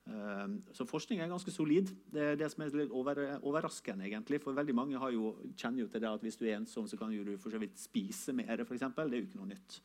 Uh, 0.05 0.61
så 0.77 0.85
forskning 0.85 1.23
er 1.23 1.31
ganske 1.33 1.53
solid. 1.53 1.89
Det 2.13 2.23
er 2.23 2.35
det 2.37 2.51
som 2.53 2.65
er 2.65 2.75
litt 2.77 2.93
over, 2.93 3.23
overraskende. 3.41 4.05
egentlig, 4.05 4.43
for 4.43 4.53
veldig 4.53 4.75
Mange 4.77 5.13
jo, 5.13 5.35
kjenner 5.57 5.85
jo 5.85 5.89
til 5.89 6.03
det 6.03 6.11
at 6.11 6.25
hvis 6.25 6.37
du 6.37 6.45
er 6.45 6.59
ensom, 6.59 6.89
så 6.89 6.99
kan 7.01 7.11
du 7.11 7.37
for 7.39 7.51
så 7.51 7.59
vidt 7.59 7.79
spise 7.81 8.33
mer. 8.33 8.65
For 8.65 8.75
eksempel. 8.75 9.11
det 9.11 9.17
er 9.17 9.23
jo 9.23 9.29
ikke 9.31 9.41
noe 9.41 9.53
nytt. 9.55 9.79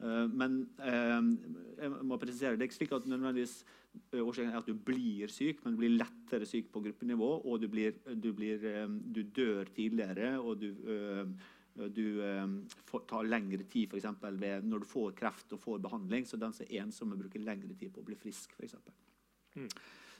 Uh, 0.00 0.28
men 0.32 0.62
jeg 0.78 1.90
må 2.04 2.16
presisere, 2.16 2.56
det 2.56 2.64
er 2.64 2.70
ikke 2.70 2.80
slik 2.80 2.96
at 2.96 3.06
nødvendigvis 3.08 3.64
årsaken 4.12 4.52
er 4.52 4.58
at 4.60 4.68
du 4.68 4.74
blir 4.74 5.28
syk, 5.32 5.62
men 5.64 5.72
du 5.72 5.80
blir 5.80 5.94
lettere 5.96 6.48
syk 6.48 6.68
på 6.72 6.82
gruppenivå, 6.84 7.28
og 7.48 7.60
du, 7.60 7.68
blir, 7.68 7.96
du, 8.12 8.32
blir, 8.36 8.60
du 8.88 9.22
dør 9.22 9.64
tidligere, 9.76 10.34
og 10.40 10.60
du, 10.60 10.68
du 11.96 12.04
tar 13.08 13.28
lengre 13.28 13.64
tid 13.64 13.88
f.eks. 13.88 14.08
når 14.64 14.84
du 14.84 14.88
får 14.88 15.16
kreft 15.16 15.56
og 15.56 15.64
får 15.64 15.80
behandling. 15.88 16.28
Så 16.28 16.36
den 16.36 16.52
som 16.52 16.68
er 16.68 16.84
ensomme, 16.84 17.16
bruker 17.16 17.40
lengre 17.40 17.72
tid 17.72 17.92
på 17.92 18.04
å 18.04 18.08
bli 18.08 18.20
frisk, 18.20 18.52
f.eks. 18.60 18.76
Mm. 19.56 19.70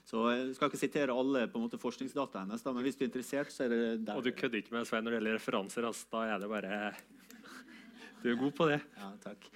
Så 0.06 0.22
Jeg 0.30 0.54
skal 0.54 0.70
ikke 0.70 0.78
sitere 0.78 1.14
alle 1.14 1.46
på 1.50 1.58
en 1.58 1.64
måte 1.66 1.80
forskningsdata 1.82 2.44
hennes, 2.44 2.62
men 2.64 2.84
hvis 2.86 2.98
du 2.98 3.04
er 3.04 3.08
interessert, 3.08 3.50
så 3.50 3.64
er 3.66 3.72
det 3.72 3.78
der. 4.06 4.14
Og 4.14 4.22
du 4.22 4.30
kødder 4.30 4.60
ikke 4.62 4.76
med 4.76 4.86
Svein 4.86 5.02
når 5.02 5.16
det 5.16 5.18
gjelder 5.18 5.38
referanser? 5.40 5.86
Altså, 5.88 6.06
da 6.12 6.20
er 6.30 6.42
det 6.42 6.50
bare 6.52 6.76
Du 8.22 8.28
er 8.30 8.38
god 8.38 8.54
på 8.54 8.68
det. 8.70 8.78
Ja, 8.96 9.10
takk. 9.24 9.48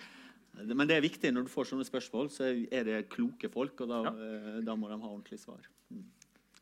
Men 0.59 0.91
det 0.91 0.97
er 0.97 1.05
viktig 1.05 1.31
når 1.33 1.47
du 1.47 1.53
får 1.53 1.71
sånne 1.71 1.87
spørsmål, 1.87 2.33
så 2.35 2.51
er 2.51 2.89
det 2.89 2.99
kloke 3.13 3.49
folk, 3.53 3.79
og 3.85 3.93
da, 3.93 4.01
ja. 4.09 4.13
Eh, 4.27 4.59
da 4.67 4.75
må 4.77 4.91
de 4.91 4.99
ha 4.99 5.13
ordentlig 5.13 5.39
svar. 5.41 5.63
Mm. 5.89 6.03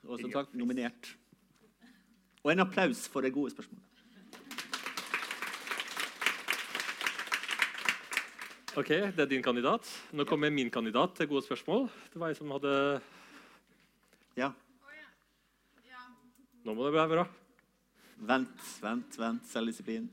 Og 0.04 0.20
som 0.20 0.32
sagt, 0.36 0.54
nominert. 0.54 1.14
Og 2.44 2.52
en 2.52 2.62
applaus 2.62 3.06
for 3.10 3.24
det 3.24 3.32
gode 3.34 3.56
spørsmålet. 3.56 3.88
OK, 8.78 8.92
det 9.10 9.24
er 9.24 9.26
din 9.26 9.42
kandidat. 9.42 9.86
Nå 10.14 10.22
kommer 10.28 10.52
min 10.54 10.68
kandidat 10.70 11.16
til 11.18 11.26
gode 11.26 11.42
spørsmål. 11.42 11.88
Det 12.12 12.20
var 12.20 12.30
jeg 12.30 12.38
som 12.38 12.52
hadde 12.54 12.74
Ja. 14.38 14.52
Nå 16.62 16.74
må 16.76 16.84
det 16.86 16.92
bli 16.94 17.06
bra. 17.16 17.24
Vent, 18.28 18.68
vent, 18.82 19.18
vent. 19.18 19.42
Selvdisiplin. 19.50 20.06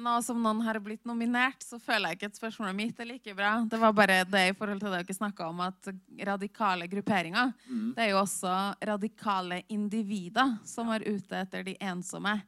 Nå 0.00 0.12
som 0.22 0.38
noen 0.40 0.62
har 0.64 0.78
blitt 0.80 1.02
nominert, 1.04 1.58
så 1.64 1.80
føler 1.82 2.12
jeg 2.12 2.20
ikke 2.20 2.30
at 2.30 2.38
spørsmålet 2.38 2.76
mitt 2.76 3.02
er 3.02 3.08
like 3.08 3.34
bra. 3.34 3.56
Det 3.68 3.80
var 3.82 3.92
bare 3.98 4.22
det 4.24 4.44
i 4.52 4.54
forhold 4.56 4.80
til 4.80 4.94
det 4.94 5.02
dere 5.02 5.18
snakka 5.18 5.48
om, 5.50 5.60
at 5.66 5.90
radikale 6.30 6.86
grupperinger 6.86 7.52
Mm. 7.66 7.94
Det 7.96 8.04
er 8.04 8.10
jo 8.10 8.22
også 8.22 8.54
radikale 8.86 9.62
individer 9.68 10.58
som 10.64 10.88
er 10.88 11.02
ute 11.02 11.34
etter 11.42 11.64
de 11.66 11.76
ensomme. 11.80 12.40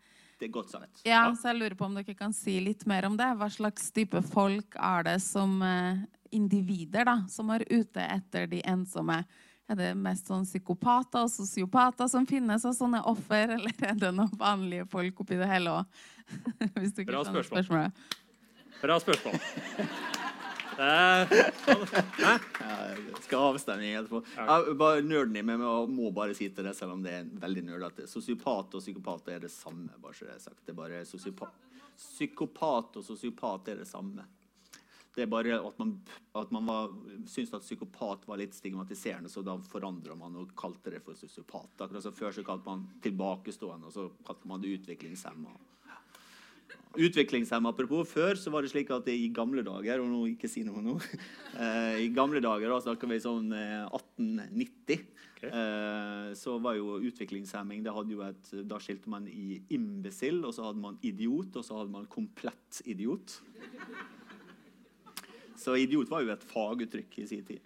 Det 0.43 0.49
er 0.49 0.55
godt 0.57 0.73
sagt. 0.73 1.05
Ja, 1.07 1.21
så 1.39 1.53
jeg 1.53 1.61
lurer 1.61 1.75
på 1.79 1.87
om 1.87 1.93
dere 1.95 2.17
kan 2.19 2.33
si 2.35 2.57
litt 2.59 2.81
mer 2.91 3.07
om 3.07 3.15
det. 3.15 3.29
Hva 3.39 3.47
slags 3.47 3.93
type 3.95 4.19
folk 4.27 4.75
er 4.75 5.05
det 5.07 5.21
som 5.23 5.53
eh, 5.63 6.01
individer 6.35 7.07
da, 7.07 7.15
som 7.31 7.53
er 7.55 7.63
ute 7.71 8.03
etter 8.03 8.49
de 8.51 8.59
ensomme? 8.67 9.21
Er 9.71 9.79
det 9.79 9.93
mest 9.95 10.27
sånn 10.27 10.43
psykopater 10.43 11.29
og 11.29 11.31
sosiopater 11.31 12.11
som 12.11 12.27
finnes 12.27 12.67
av 12.67 12.75
sånne 12.75 13.05
offer, 13.07 13.53
eller 13.61 13.87
er 13.87 13.95
det 14.03 14.11
noen 14.17 14.35
vanlige 14.41 14.89
folk 14.91 15.23
oppi 15.23 15.39
det 15.39 15.47
hele 15.47 15.77
òg? 15.79 16.03
Bra 17.07 17.23
spørsmål. 17.31 17.95
Bra 18.83 18.99
spørsmål. 19.07 19.39
Eh, 20.83 21.33
hæ? 22.19 22.33
Skal 23.23 23.39
avstemme 23.53 23.87
etterpå. 23.95 24.23
Jeg, 24.35 24.77
bare 24.81 25.03
nerden 25.07 25.37
i 25.39 25.43
meg 25.47 25.61
må- 25.63 26.11
bare 26.15 26.35
si 26.35 26.49
til 26.51 26.65
det, 26.67 26.75
selv 26.77 26.97
om 26.97 27.03
det 27.05 27.13
er 27.13 27.25
veldig 27.45 27.63
nerdete. 27.69 28.09
Sosiopat 28.11 28.75
og 28.75 28.83
psykopat 28.83 29.29
er 29.37 29.39
det 29.47 29.51
samme. 29.55 29.91
bare 30.03 30.15
så 30.15 30.27
det 30.27 30.35
er 30.35 30.39
sagt. 30.49 30.65
Det 30.67 30.73
er 30.75 30.81
bare 30.81 31.05
sosiopat. 31.07 31.53
Psykopat 31.97 32.97
og 32.97 33.05
sosiopat 33.05 33.69
er 33.69 33.77
det 33.77 33.87
samme. 33.89 34.25
Det 35.15 35.23
er 35.23 35.27
bare 35.27 35.59
at 35.61 35.79
man, 35.79 36.01
at 36.35 36.51
man 36.51 36.67
var, 36.67 36.89
syntes 37.29 37.53
at 37.55 37.61
psykopat 37.63 38.27
var 38.27 38.39
litt 38.39 38.55
stigmatiserende, 38.55 39.29
så 39.29 39.43
da 39.45 39.59
forandra 39.59 40.15
man 40.17 40.35
og 40.37 40.55
kalte 40.57 40.91
det 40.91 41.03
for 41.05 41.13
sosiopat. 41.15 41.69
Akkurat 41.79 42.03
som 42.03 42.15
Før 42.17 42.33
så 42.33 42.43
kalte 42.43 42.65
man 42.65 42.87
tilbakestående, 43.03 43.87
og 43.87 43.93
så 43.93 44.11
kalte 44.25 44.49
man 44.49 44.61
det 44.63 44.73
utviklingshemma. 44.81 45.53
Utviklingshemma, 46.93 47.71
apropos. 47.73 48.05
Før 48.11 48.37
så 48.37 48.53
var 48.53 48.65
det 48.65 48.73
slik 48.73 48.91
at 48.93 49.07
i 49.09 49.31
gamle 49.33 49.65
dager 49.65 50.03
og 50.03 50.11
nå 50.11 50.27
ikke 50.35 50.51
si 50.51 50.61
noe 50.67 50.83
nå, 50.85 50.99
eh, 51.63 52.03
I 52.05 52.11
gamle 52.13 52.43
dager, 52.45 52.69
da 52.69 52.81
snakker 52.85 53.09
vi 53.09 53.21
sånn 53.25 53.53
eh, 53.57 53.83
1890, 53.89 55.09
Okay. 55.43 56.35
så 56.39 56.53
var 56.63 56.77
jo 56.77 57.01
utviklingshemming 57.03 57.81
det 57.83 57.91
hadde 57.91 58.13
jo 58.15 58.21
et, 58.23 58.51
Da 58.71 58.77
skilte 58.79 59.11
man 59.11 59.25
i 59.27 59.57
imbesill, 59.75 60.37
og 60.47 60.55
så 60.55 60.69
hadde 60.69 60.79
man 60.79 61.01
idiot, 61.03 61.57
og 61.59 61.65
så 61.67 61.81
hadde 61.81 61.91
man 61.91 62.07
komplett 62.07 62.79
idiot. 62.87 63.35
Så 65.59 65.75
idiot 65.83 66.11
var 66.15 66.23
jo 66.23 66.31
et 66.31 66.47
faguttrykk 66.47 67.19
i 67.25 67.27
sin 67.27 67.43
tid. 67.49 67.59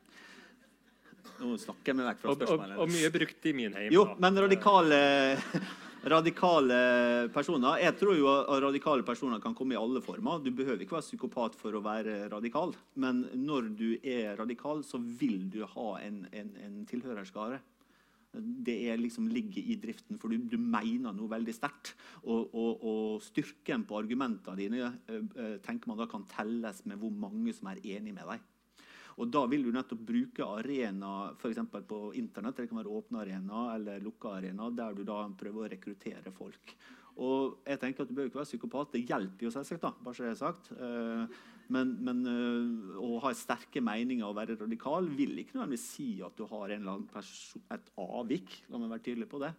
Nå 1.36 1.56
snakker 1.60 1.92
jeg 1.92 1.98
meg 1.98 2.08
vekk 2.10 2.22
fra 2.22 2.32
Og, 2.32 2.44
og, 2.54 2.74
og 2.84 2.92
mye 2.92 3.10
brukt 3.12 3.48
i 3.48 3.52
min 3.56 3.76
heim. 3.76 3.90
Jo, 3.92 4.06
da. 4.08 4.16
men 4.24 4.40
radikale, 4.46 5.00
radikale 6.04 7.28
personer 7.34 7.80
Jeg 7.82 7.96
tror 7.98 8.16
jo 8.18 8.26
at 8.30 8.62
radikale 8.62 9.02
personer 9.06 9.40
kan 9.42 9.54
komme 9.54 9.74
i 9.74 9.80
alle 9.80 10.02
former. 10.04 10.42
Du 10.44 10.50
behøver 10.50 10.84
ikke 10.84 10.98
være 10.98 11.08
psykopat 11.08 11.56
for 11.58 11.74
å 11.74 11.82
være 11.84 12.28
radikal. 12.32 12.74
Men 12.94 13.24
når 13.34 13.70
du 13.78 13.88
er 14.02 14.36
radikal, 14.38 14.84
så 14.84 15.00
vil 15.00 15.48
du 15.50 15.64
ha 15.64 15.88
en, 16.04 16.26
en, 16.32 16.52
en 16.62 16.84
tilhørerskare. 16.88 17.60
Det 18.36 18.96
liksom 19.00 19.30
ligger 19.32 19.64
i 19.64 19.78
driften, 19.80 20.18
for 20.20 20.28
du, 20.28 20.44
du 20.44 20.58
mener 20.60 21.14
noe 21.16 21.30
veldig 21.30 21.54
sterkt. 21.56 21.94
Og, 22.24 22.52
og, 22.52 22.84
og 22.84 23.24
styrken 23.24 23.86
på 23.88 23.96
argumentene 23.98 24.58
dine 24.60 24.82
eh, 25.08 25.22
eh, 25.22 25.56
tenker 25.64 25.88
man 25.88 26.02
da 26.02 26.08
kan 26.10 26.28
telles 26.28 26.84
med 26.84 27.00
hvor 27.00 27.14
mange 27.14 27.54
som 27.56 27.72
er 27.72 27.80
enig 27.96 28.12
med 28.12 28.28
deg. 28.34 28.44
Og 29.16 29.30
da 29.32 29.46
vil 29.48 29.64
du 29.64 29.72
nettopp 29.72 30.02
bruke 30.04 30.44
arena 30.44 31.32
f.eks. 31.38 31.62
på 31.88 32.00
internett, 32.20 32.58
det 32.60 32.68
kan 32.68 32.82
være 32.82 32.92
åpne 32.98 33.22
arena 33.22 33.64
eller 33.74 34.02
lukka 34.04 34.36
arena, 34.36 34.68
der 34.70 34.94
du 34.94 35.04
da 35.08 35.22
prøver 35.40 35.64
å 35.64 35.70
rekruttere 35.72 36.32
folk. 36.36 36.76
Og 37.16 37.62
jeg 37.64 37.80
tenker 37.80 38.04
at 38.04 38.08
Du 38.10 38.14
bør 38.14 38.28
ikke 38.28 38.42
være 38.42 38.50
psykopat. 38.50 38.92
Det 38.92 39.06
hjelper 39.08 39.46
jo 39.46 39.52
selvsagt, 39.54 39.80
da, 39.86 39.94
bare 40.04 40.18
så 40.18 40.26
jeg 40.26 40.34
har 40.34 40.42
sagt. 40.42 40.72
Eh, 40.76 41.44
Men, 41.66 41.96
men 41.98 42.20
eh, 42.30 42.98
å 43.02 43.16
ha 43.24 43.32
sterke 43.34 43.80
meninger 43.82 44.22
og 44.22 44.36
være 44.38 44.54
radikal 44.60 45.08
vil 45.10 45.32
ikke 45.42 45.56
nødvendigvis 45.56 45.86
si 45.96 46.20
at 46.22 46.36
du 46.38 46.44
har 46.46 46.70
en 46.70 46.84
eller 46.84 46.92
annen 46.92 47.72
et 47.74 47.88
avvik. 47.98 48.52
La 48.70 48.78
meg 48.78 48.92
være 48.92 49.02
tydelig 49.08 49.26
på 49.32 49.40
det. 49.42 49.50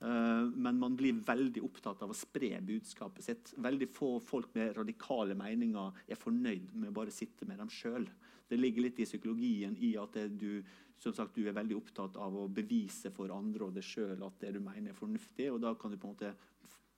Eh, 0.00 0.44
Men 0.56 0.78
man 0.78 0.96
blir 0.96 1.12
veldig 1.12 1.62
opptatt 1.64 2.02
av 2.02 2.12
å 2.12 2.16
spre 2.16 2.56
budskapet 2.64 3.24
sitt. 3.24 3.54
Veldig 3.60 3.88
få 3.92 4.14
folk 4.24 4.54
med 4.56 4.76
radikale 4.78 5.36
meninger 5.36 5.92
er 6.08 6.20
fornøyd 6.20 6.72
med 6.74 6.90
å 6.90 6.98
bare 7.02 7.12
sitte 7.14 7.48
med 7.48 7.60
dem 7.60 7.68
sjøl. 7.68 8.08
Det 8.48 8.58
ligger 8.58 8.82
litt 8.82 8.98
i 8.98 9.06
psykologien 9.06 9.76
i 9.78 9.94
at 10.00 10.16
det 10.16 10.28
du, 10.40 10.62
sagt, 10.98 11.36
du 11.36 11.46
er 11.46 11.54
veldig 11.54 11.76
opptatt 11.76 12.16
av 12.16 12.34
å 12.34 12.48
bevise 12.48 13.12
for 13.14 13.30
andre 13.30 13.68
og 13.68 13.76
deg 13.76 13.86
sjøl 13.86 14.24
at 14.26 14.40
det 14.42 14.54
du 14.56 14.60
mener 14.64 14.90
er 14.90 14.98
fornuftig, 14.98 15.50
og 15.52 15.60
da 15.62 15.74
kan 15.78 15.92
du 15.92 15.98
på 16.00 16.08
en 16.08 16.16
måte 16.16 16.32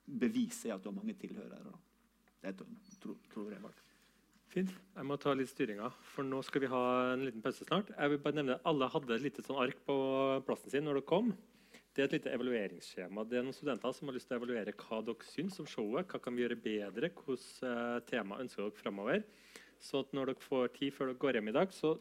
bevise 0.07 0.73
at 0.73 0.83
du 0.83 0.89
har 0.89 0.97
mange 0.97 1.15
tilhørere. 1.19 1.75
Det 2.43 2.55
tror, 3.03 3.51
jeg 3.53 3.63
var. 3.63 3.77
Fint. 4.53 4.73
Jeg 4.97 5.09
må 5.09 5.17
ta 5.21 5.35
litt 5.37 5.51
styringa, 5.53 5.93
for 6.15 6.27
nå 6.27 6.41
skal 6.45 6.65
vi 6.65 6.73
ha 6.73 6.83
en 7.13 7.27
liten 7.27 7.45
pause 7.45 7.65
snart. 7.69 7.93
Jeg 7.95 8.13
vil 8.13 8.21
bare 8.25 8.39
nevne 8.41 8.57
at 8.59 8.67
Alle 8.69 8.89
hadde 8.93 9.15
et 9.17 9.25
lite 9.25 9.45
sånn 9.45 9.61
ark 9.63 9.79
på 9.87 9.97
plassen 10.49 10.73
sin 10.73 10.89
når 10.89 11.01
dere 11.01 11.09
kom. 11.09 11.31
Det 11.93 12.01
er 12.01 12.09
et 12.09 12.15
lite 12.17 12.33
evalueringsskjema. 12.33 13.25
Det 13.29 13.37
er 13.37 13.43
noen 13.45 13.57
studenter 13.57 13.93
som 13.93 14.09
har 14.09 14.17
lyst 14.17 14.31
til 14.31 14.39
å 14.39 14.41
evaluere 14.41 14.73
hva 14.81 15.03
dere 15.05 15.29
syns 15.29 15.59
om 15.61 15.69
showet. 15.69 16.09
Hva 16.09 16.23
kan 16.25 16.33
vi 16.33 16.47
gjøre 16.47 16.57
bedre? 16.65 17.11
Hvilke 17.13 17.69
uh, 17.69 17.99
tema 18.09 18.39
ønsker 18.41 18.65
dere 18.65 18.79
framover? 18.79 19.27
Så 19.83 20.01
når 20.17 20.33
dere 20.33 20.47
får 20.47 20.73
tid 20.79 20.97
før 20.97 21.11
dere 21.11 21.21
går 21.21 21.37
hjem 21.37 21.53
i 21.53 21.57
dag, 21.59 21.75
så 21.77 21.93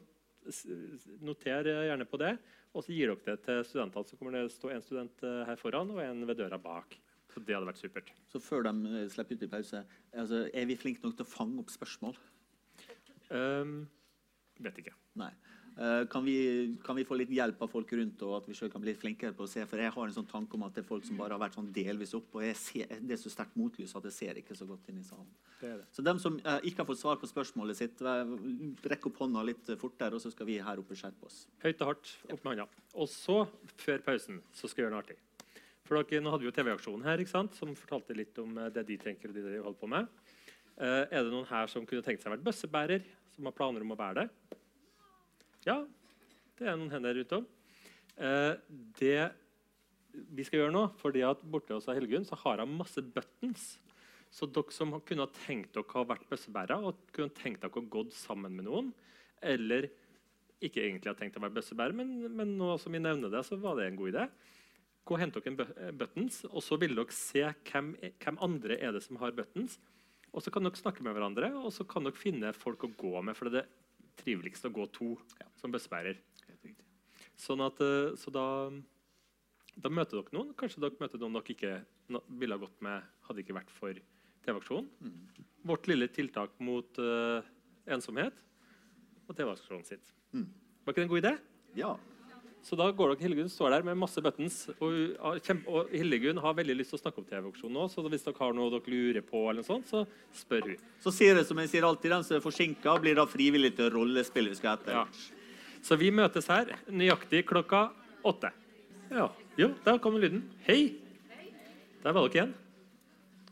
noter 1.21 1.67
gjerne 1.67 2.07
på 2.07 2.19
det. 2.21 2.33
Og 2.71 2.85
så 2.85 2.95
gir 2.95 3.11
dere 3.11 3.35
det 3.35 3.45
til 3.45 3.63
studentene. 3.67 4.07
Så 4.07 4.17
kommer 4.17 4.37
det 4.37 4.45
stå 4.53 4.71
en 4.71 4.83
student 4.85 5.25
eh, 5.27 5.41
her 5.49 5.59
foran 5.59 5.91
og 5.91 5.99
en 6.03 6.23
ved 6.29 6.39
døra 6.39 6.59
bak. 6.61 6.95
Så 7.31 7.43
det 7.43 7.55
hadde 7.55 7.67
vært 7.67 7.81
supert. 7.81 8.11
Så 8.31 8.39
før 8.43 8.63
de 8.67 8.73
eh, 8.95 9.07
slipper 9.11 9.35
ut 9.35 9.43
i 9.43 9.51
pause, 9.51 9.83
altså, 10.15 10.45
er 10.55 10.69
vi 10.69 10.79
flinke 10.79 11.03
nok 11.03 11.17
til 11.19 11.27
å 11.27 11.33
fange 11.33 11.59
opp 11.59 11.73
spørsmål? 11.73 12.15
Um, 13.31 13.81
vet 14.63 14.79
ikke. 14.79 14.95
Nei. 15.19 15.33
Eh, 15.77 16.07
kan, 16.07 16.25
vi, 16.25 16.77
kan 16.83 16.95
vi 16.95 17.05
få 17.07 17.15
litt 17.15 17.31
hjelp 17.31 17.61
av 17.63 17.69
folk 17.71 17.93
rundt, 17.95 18.21
og 18.27 18.33
at 18.41 18.49
vi 18.49 18.55
selv 18.57 18.73
kan 18.73 18.83
bli 18.83 18.93
flinkere 18.97 19.31
på 19.35 19.45
å 19.45 19.49
se? 19.49 19.63
For 19.69 19.79
jeg 19.79 19.93
har 19.95 20.09
en 20.09 20.15
sånn 20.17 20.27
tanke 20.27 20.57
om 20.57 20.65
at 20.67 20.75
det 20.75 20.83
er 20.83 20.87
folk 20.89 21.05
som 21.07 21.19
bare 21.21 21.37
har 21.37 21.41
vært 21.41 21.55
sånn 21.55 21.71
delvis 21.73 22.11
opp, 22.17 22.27
og 22.35 22.43
jeg 22.43 22.57
ser, 22.59 22.91
det 22.99 23.15
er 23.15 23.21
så 23.21 23.31
sterkt 23.31 23.55
motlys 23.59 23.95
at 23.95 24.09
jeg 24.09 24.17
ser 24.17 24.41
ikke 24.41 24.57
så 24.57 24.67
godt 24.67 24.91
inn 24.91 24.99
i 24.99 25.07
salen. 25.07 25.31
Det 25.61 25.71
det. 25.79 25.87
Så 25.95 26.03
dem 26.05 26.19
som 26.19 26.37
eh, 26.43 26.67
ikke 26.69 26.83
har 26.83 26.89
fått 26.91 27.01
svar 27.01 27.21
på 27.21 27.29
spørsmålet 27.31 27.79
sitt, 27.79 28.03
rekk 28.91 29.09
opp 29.09 29.23
hånda 29.23 29.45
litt 29.47 29.73
fortere, 29.79 30.19
og 30.19 30.23
så 30.23 30.33
skal 30.33 30.49
vi 30.49 30.59
her 30.61 30.83
oppe 30.83 30.97
skjerpe 30.99 31.29
oss. 31.29 31.45
Høyt 31.63 31.85
og 31.85 31.93
hardt, 31.93 32.13
opp 32.27 32.43
med 32.43 32.53
hånda. 32.53 32.67
Og 32.99 33.09
så, 33.11 33.41
før 33.79 34.03
pausen, 34.11 34.41
så 34.51 34.67
skal 34.67 34.83
vi 34.83 34.87
gjøre 34.89 34.97
noe 34.97 35.05
artig. 35.05 35.19
For 35.87 35.99
dere, 35.99 36.23
Nå 36.23 36.31
hadde 36.31 36.45
vi 36.45 36.51
jo 36.51 36.55
TV-aksjonen 36.55 37.07
her, 37.07 37.19
ikke 37.23 37.33
sant, 37.33 37.55
som 37.57 37.73
fortalte 37.75 38.15
litt 38.15 38.37
om 38.43 38.59
eh, 38.59 38.69
det 38.75 38.85
de 38.91 38.99
tenker 38.99 39.31
og 39.31 39.39
det 39.39 39.47
de 39.47 39.63
holder 39.63 39.79
på 39.79 39.89
med. 39.91 40.11
Eh, 40.77 41.03
er 41.07 41.23
det 41.23 41.31
noen 41.31 41.47
her 41.49 41.71
som 41.71 41.87
kunne 41.87 42.03
tenkt 42.05 42.23
seg 42.23 42.31
å 42.31 42.35
være 42.35 42.45
bøssebærer, 42.45 43.07
som 43.31 43.47
har 43.47 43.55
planer 43.55 43.83
om 43.85 43.95
å 43.95 43.99
være 43.99 44.25
det? 44.25 44.59
Ja, 45.67 45.77
det 46.57 46.65
er 46.65 46.77
noen 46.77 46.89
hender 46.93 47.13
rundt 47.19 47.37
om. 47.37 47.47
Eh, 48.17 48.53
det 48.97 49.31
vi 50.11 50.43
skal 50.43 50.63
gjøre 50.63 50.73
nå, 50.73 50.83
fordi 50.99 51.21
at 51.23 51.43
borte 51.47 51.75
hos 51.77 51.87
Helgunn 51.87 52.25
har 52.43 52.63
hun 52.63 52.77
masse 52.79 53.01
buttons. 53.01 53.75
Så 54.31 54.47
dere 54.47 54.73
som 54.73 54.93
kunne 55.05 55.27
ha 55.27 55.31
tenkt 55.45 55.75
dere 55.75 55.85
å 55.87 56.01
ha 56.01 56.07
vært 56.13 56.27
bøssebærer 56.31 56.87
og 56.87 56.99
kunne 57.15 57.35
tenkt 57.35 57.63
dere 57.63 57.83
å 57.83 57.91
gått 57.93 58.15
sammen 58.15 58.55
med 58.55 58.67
noen, 58.67 58.91
eller 59.43 59.89
ikke 60.61 60.83
egentlig 60.83 61.11
har 61.11 61.19
tenkt 61.19 61.37
å 61.37 61.43
være 61.43 61.57
bøssebærer, 61.57 61.95
men, 61.97 62.13
men 62.33 62.55
nå 62.57 62.75
som 62.81 62.93
vi 62.93 63.01
nevner 63.01 63.31
det, 63.33 63.43
så 63.47 63.57
var 63.59 63.77
det 63.77 63.87
en 63.89 63.99
god 63.99 64.13
idé. 64.13 64.25
Gå 65.05 65.15
og 65.15 65.21
Hent 65.21 65.37
dere 65.37 65.51
en 65.51 65.61
eh, 65.65 65.93
buttons, 65.97 66.43
og 66.51 66.61
så 66.65 66.77
vil 66.81 66.97
dere 66.97 67.15
se 67.15 67.45
hvem, 67.69 67.93
hvem 68.21 68.41
andre 68.45 68.77
er 68.77 68.95
det 68.95 69.03
som 69.05 69.19
har 69.21 69.33
buttons. 69.37 69.79
Og 70.31 70.43
så 70.45 70.53
kan 70.53 70.63
dere 70.63 70.79
snakke 70.79 71.03
med 71.03 71.17
hverandre, 71.17 71.51
og 71.59 71.73
så 71.75 71.85
kan 71.89 72.07
dere 72.07 72.17
finne 72.17 72.53
folk 72.55 72.85
å 72.87 72.93
gå 72.97 73.13
med. 73.25 73.35
For 73.37 73.51
det 73.51 73.65
det 74.11 74.23
triveligste 74.23 74.69
å 74.69 74.75
gå 74.75 74.87
to 74.93 75.15
som 75.61 75.73
bøssebærer. 75.73 76.19
Sånn 77.39 77.63
at, 77.65 77.79
eh, 77.81 78.13
så 78.19 78.33
da, 78.33 78.45
da 79.73 79.89
møter 79.89 80.19
dere 80.19 80.35
noen. 80.35 80.53
Kanskje 80.57 80.83
dere 80.83 80.99
møter 81.01 81.21
noen 81.21 81.39
dere 81.39 81.55
ikke 81.55 81.73
ville 82.41 82.57
ha 82.57 82.61
gått 82.61 82.81
med 82.83 83.07
hadde 83.27 83.43
ikke 83.43 83.55
vært 83.55 83.71
for 83.73 83.97
TV-aksjonen. 84.45 84.89
Vårt 85.69 85.87
lille 85.89 86.09
tiltak 86.11 86.53
mot 86.59 86.99
uh, 86.99 87.39
ensomhet 87.85 88.37
og 89.27 89.35
TV-aksjonen 89.37 89.85
sitt. 89.87 90.11
Mm. 90.35 90.47
Var 90.83 90.93
ikke 90.93 91.01
det 91.01 91.05
en 91.05 91.13
god 91.13 91.21
idé? 91.21 91.33
Ja. 91.77 91.91
Så 92.61 92.77
da 92.77 92.85
går 92.93 93.15
dere, 93.15 93.23
Hildegunn 93.25 93.49
står 93.49 93.73
der 93.73 93.85
med 93.87 93.97
masse 93.97 94.21
buttons. 94.21 94.55
Og, 94.77 94.93
har 95.17 95.39
og 95.67 95.89
Hildegunn 95.89 96.37
har 96.43 96.53
veldig 96.59 96.75
lyst 96.77 96.93
til 96.93 96.99
å 96.99 97.01
snakke 97.01 97.17
om 97.23 97.25
TV-auksjonen 97.25 97.73
nå, 97.73 97.87
så 97.89 98.03
hvis 98.05 98.23
dere 98.27 98.37
har 98.37 98.53
noe 98.53 98.69
dere 98.75 98.91
lurer 98.93 99.23
på, 99.25 99.41
eller 99.49 99.63
noe 99.63 99.67
sånt, 99.67 99.89
så 99.89 100.03
spør 100.43 100.67
hun. 100.69 100.83
Så 101.01 101.13
sier 101.15 101.35
det 101.39 101.47
som 101.49 101.57
jeg 101.63 101.71
sier 101.73 101.87
alltid, 101.87 102.13
den 102.13 102.23
som 102.27 102.37
er 102.37 102.43
forsinka, 102.45 102.93
blir 103.01 103.17
da 103.17 103.25
frivillig 103.29 103.73
til 103.79 103.89
rollespill 103.95 104.51
vi 104.51 104.59
skal 104.59 104.77
etter. 104.77 104.93
Ja. 104.99 105.05
Så 105.81 105.97
vi 105.97 106.11
møtes 106.13 106.45
her 106.53 106.69
nøyaktig 106.93 107.41
klokka 107.49 107.87
åtte. 108.29 108.53
Ja. 109.09 109.25
Jo, 109.57 109.71
der 109.83 109.97
kommer 110.03 110.21
lyden. 110.21 110.45
Hei! 110.67 110.93
Der 112.05 112.13
var 112.13 112.29
dere 112.29 112.37
igjen. 112.43 112.53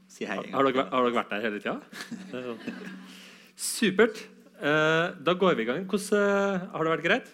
Si 0.09 0.25
hei. 0.29 0.37
Har 0.53 0.63
dere, 0.69 0.83
vært- 0.83 0.93
har 0.93 1.03
dere 1.09 1.17
vært 1.17 1.33
der 1.33 1.43
hele 1.47 1.59
tida? 1.61 2.53
Supert. 3.59 4.21
Eh, 4.59 5.09
da 5.23 5.33
går 5.33 5.55
vi 5.57 5.63
i 5.65 5.69
gang. 5.69 5.85
Hvordan, 5.89 6.21
eh, 6.21 6.69
har 6.73 6.83
det 6.85 6.93
vært 6.93 7.05
greit? 7.09 7.29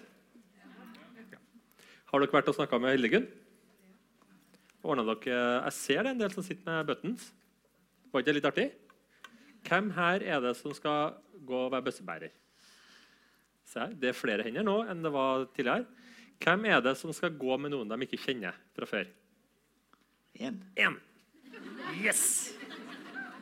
Har 2.15 2.21
dere 2.23 2.31
vært 2.31 2.47
og 2.47 2.55
snakka 2.55 2.77
med 2.79 2.93
Hildegunn? 2.95 3.25
Dere 4.87 5.15
Jeg 5.25 5.73
ser 5.75 5.97
det 5.97 6.05
er 6.05 6.13
en 6.13 6.19
del 6.21 6.31
som 6.31 6.45
sitter 6.47 6.63
med 6.63 6.87
buttons. 6.87 7.25
Var 8.07 8.21
ikke 8.21 8.29
det 8.29 8.35
litt 8.37 8.45
artig? 8.47 8.65
Hvem 9.67 9.89
her 9.97 10.23
er 10.23 10.39
det 10.45 10.53
som 10.55 10.71
skal 10.77 11.17
gå 11.43 11.57
og 11.65 11.73
være 11.73 11.83
bøssebærer? 11.89 12.31
Se 13.67 13.81
her, 13.81 13.91
Det 13.99 14.13
er 14.13 14.15
flere 14.15 14.45
hender 14.47 14.63
nå 14.63 14.77
enn 14.87 15.03
det 15.03 15.11
var 15.11 15.43
tidligere. 15.57 15.83
Hvem 16.39 16.63
er 16.71 16.79
det 16.85 16.93
som 16.95 17.11
skal 17.11 17.35
gå 17.35 17.57
med 17.59 17.73
noen 17.73 17.91
de 17.91 18.07
ikke 18.07 18.21
kjenner 18.29 18.55
fra 18.77 18.87
før? 18.87 19.11
En. 20.39 20.63
Én. 20.77 20.95
Yes! 21.99 22.53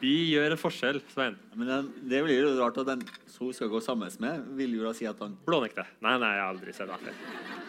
Vi 0.01 0.31
gjør 0.33 0.55
en 0.55 0.63
forskjell, 0.63 1.01
Svein. 1.13 1.37
Men 1.53 1.69
den, 1.69 1.93
det 2.09 2.23
blir 2.25 2.41
jo 2.41 2.57
rart 2.57 2.81
at 2.81 2.89
den 2.89 3.05
som 3.27 3.51
hun 3.51 3.53
skal 3.53 3.69
gå 3.69 3.83
sammen 3.85 4.09
med, 4.17 4.49
vil 4.57 4.73
jo 4.79 4.89
da 4.89 4.95
si 4.97 5.05
at 5.05 5.21
han 5.21 5.37
Blånekte. 5.45 5.85
Nei, 6.01 6.17
nei, 6.17 6.33
jeg 6.33 6.41
har 6.41 6.55
aldri 6.55 6.73
sett 6.73 6.89
det. 7.05 7.62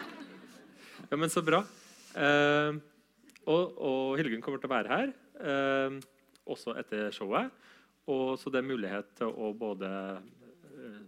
Ja, 1.11 1.17
men 1.17 1.31
så 1.33 1.43
bra. 1.45 1.61
Eh, 2.17 2.77
og, 3.45 3.77
og 3.77 4.17
Hildegunn 4.17 4.43
kommer 4.45 4.61
til 4.63 4.71
å 4.71 4.73
være 4.73 4.93
her 4.95 5.11
eh, 5.45 5.97
også 6.49 6.77
etter 6.81 7.11
showet. 7.15 7.53
Og 8.09 8.37
så 8.41 8.53
det 8.53 8.61
er 8.61 8.69
mulighet 8.69 9.11
til 9.19 9.33
å 9.33 9.51
både 9.57 9.91
eh, 10.71 11.03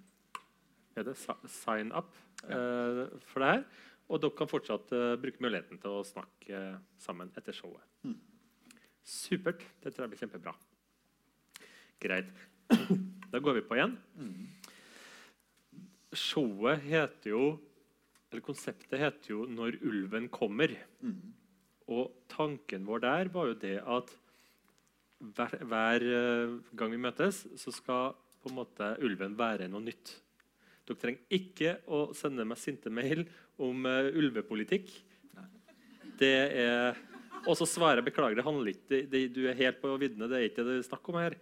er 0.97 1.09
det 1.09 1.16
sign 1.18 1.92
up 1.97 2.12
eh, 2.49 3.03
for 3.28 3.44
det 3.44 3.53
her. 3.53 3.64
Og 4.07 4.22
dere 4.22 4.38
kan 4.38 4.51
fortsatt 4.51 4.92
eh, 4.97 5.14
bruke 5.20 5.42
muligheten 5.44 5.80
til 5.82 5.99
å 5.99 6.05
snakke 6.07 6.61
eh, 6.61 6.78
sammen 7.03 7.32
etter 7.36 7.57
showet. 7.57 7.84
Supert. 9.07 9.64
Det 9.82 9.94
tror 9.94 10.07
jeg 10.07 10.14
blir 10.14 10.24
kjempebra. 10.24 10.57
Greit. 12.03 12.32
Da 13.26 13.40
går 13.42 13.57
vi 13.57 13.62
på 13.66 13.74
igjen. 13.74 13.97
Showet 16.14 16.84
heter 16.86 17.32
jo 17.32 17.40
Eller 18.30 18.42
konseptet 18.42 18.98
heter 18.98 19.30
jo 19.30 19.46
'Når 19.46 19.78
ulven 19.82 20.28
kommer'. 20.28 20.76
Og 21.88 22.12
tanken 22.28 22.84
vår 22.86 23.00
der 23.00 23.28
var 23.28 23.46
jo 23.46 23.54
det 23.54 23.78
at 23.78 24.10
hver, 25.18 25.64
hver 25.64 26.02
eh, 26.02 26.56
gang 26.76 26.90
vi 26.90 27.00
møtes, 27.00 27.46
så 27.56 27.72
skal 27.72 28.14
på 28.42 28.50
en 28.50 28.58
måte 28.58 28.96
ulven 29.02 29.36
være 29.38 29.68
noe 29.68 29.80
nytt. 29.80 30.12
Dere 30.86 31.00
trenger 31.00 31.34
ikke 31.34 31.72
å 31.90 32.12
sende 32.14 32.44
meg 32.46 32.60
sinte 32.62 32.92
mail 32.94 33.24
om 33.58 33.88
uh, 33.88 34.06
ulvepolitikk. 34.14 34.92
Det 36.20 36.36
er 36.54 36.94
Og 37.46 37.54
så 37.58 37.66
svarer 37.66 38.00
jeg 38.00 38.08
beklager, 38.08 38.38
det 38.38 38.44
handler 38.46 38.70
ikke 38.72 38.88
det, 38.90 39.00
det, 39.10 39.20
Du 39.34 39.46
er 39.46 39.58
helt 39.58 39.80
på 39.80 39.92
viddene, 39.98 40.28
det 40.30 40.38
er 40.38 40.46
ikke 40.48 40.64
det 40.64 40.78
det 40.78 40.84
er 40.84 40.88
snakk 40.88 41.10
om 41.10 41.18
her. 41.20 41.36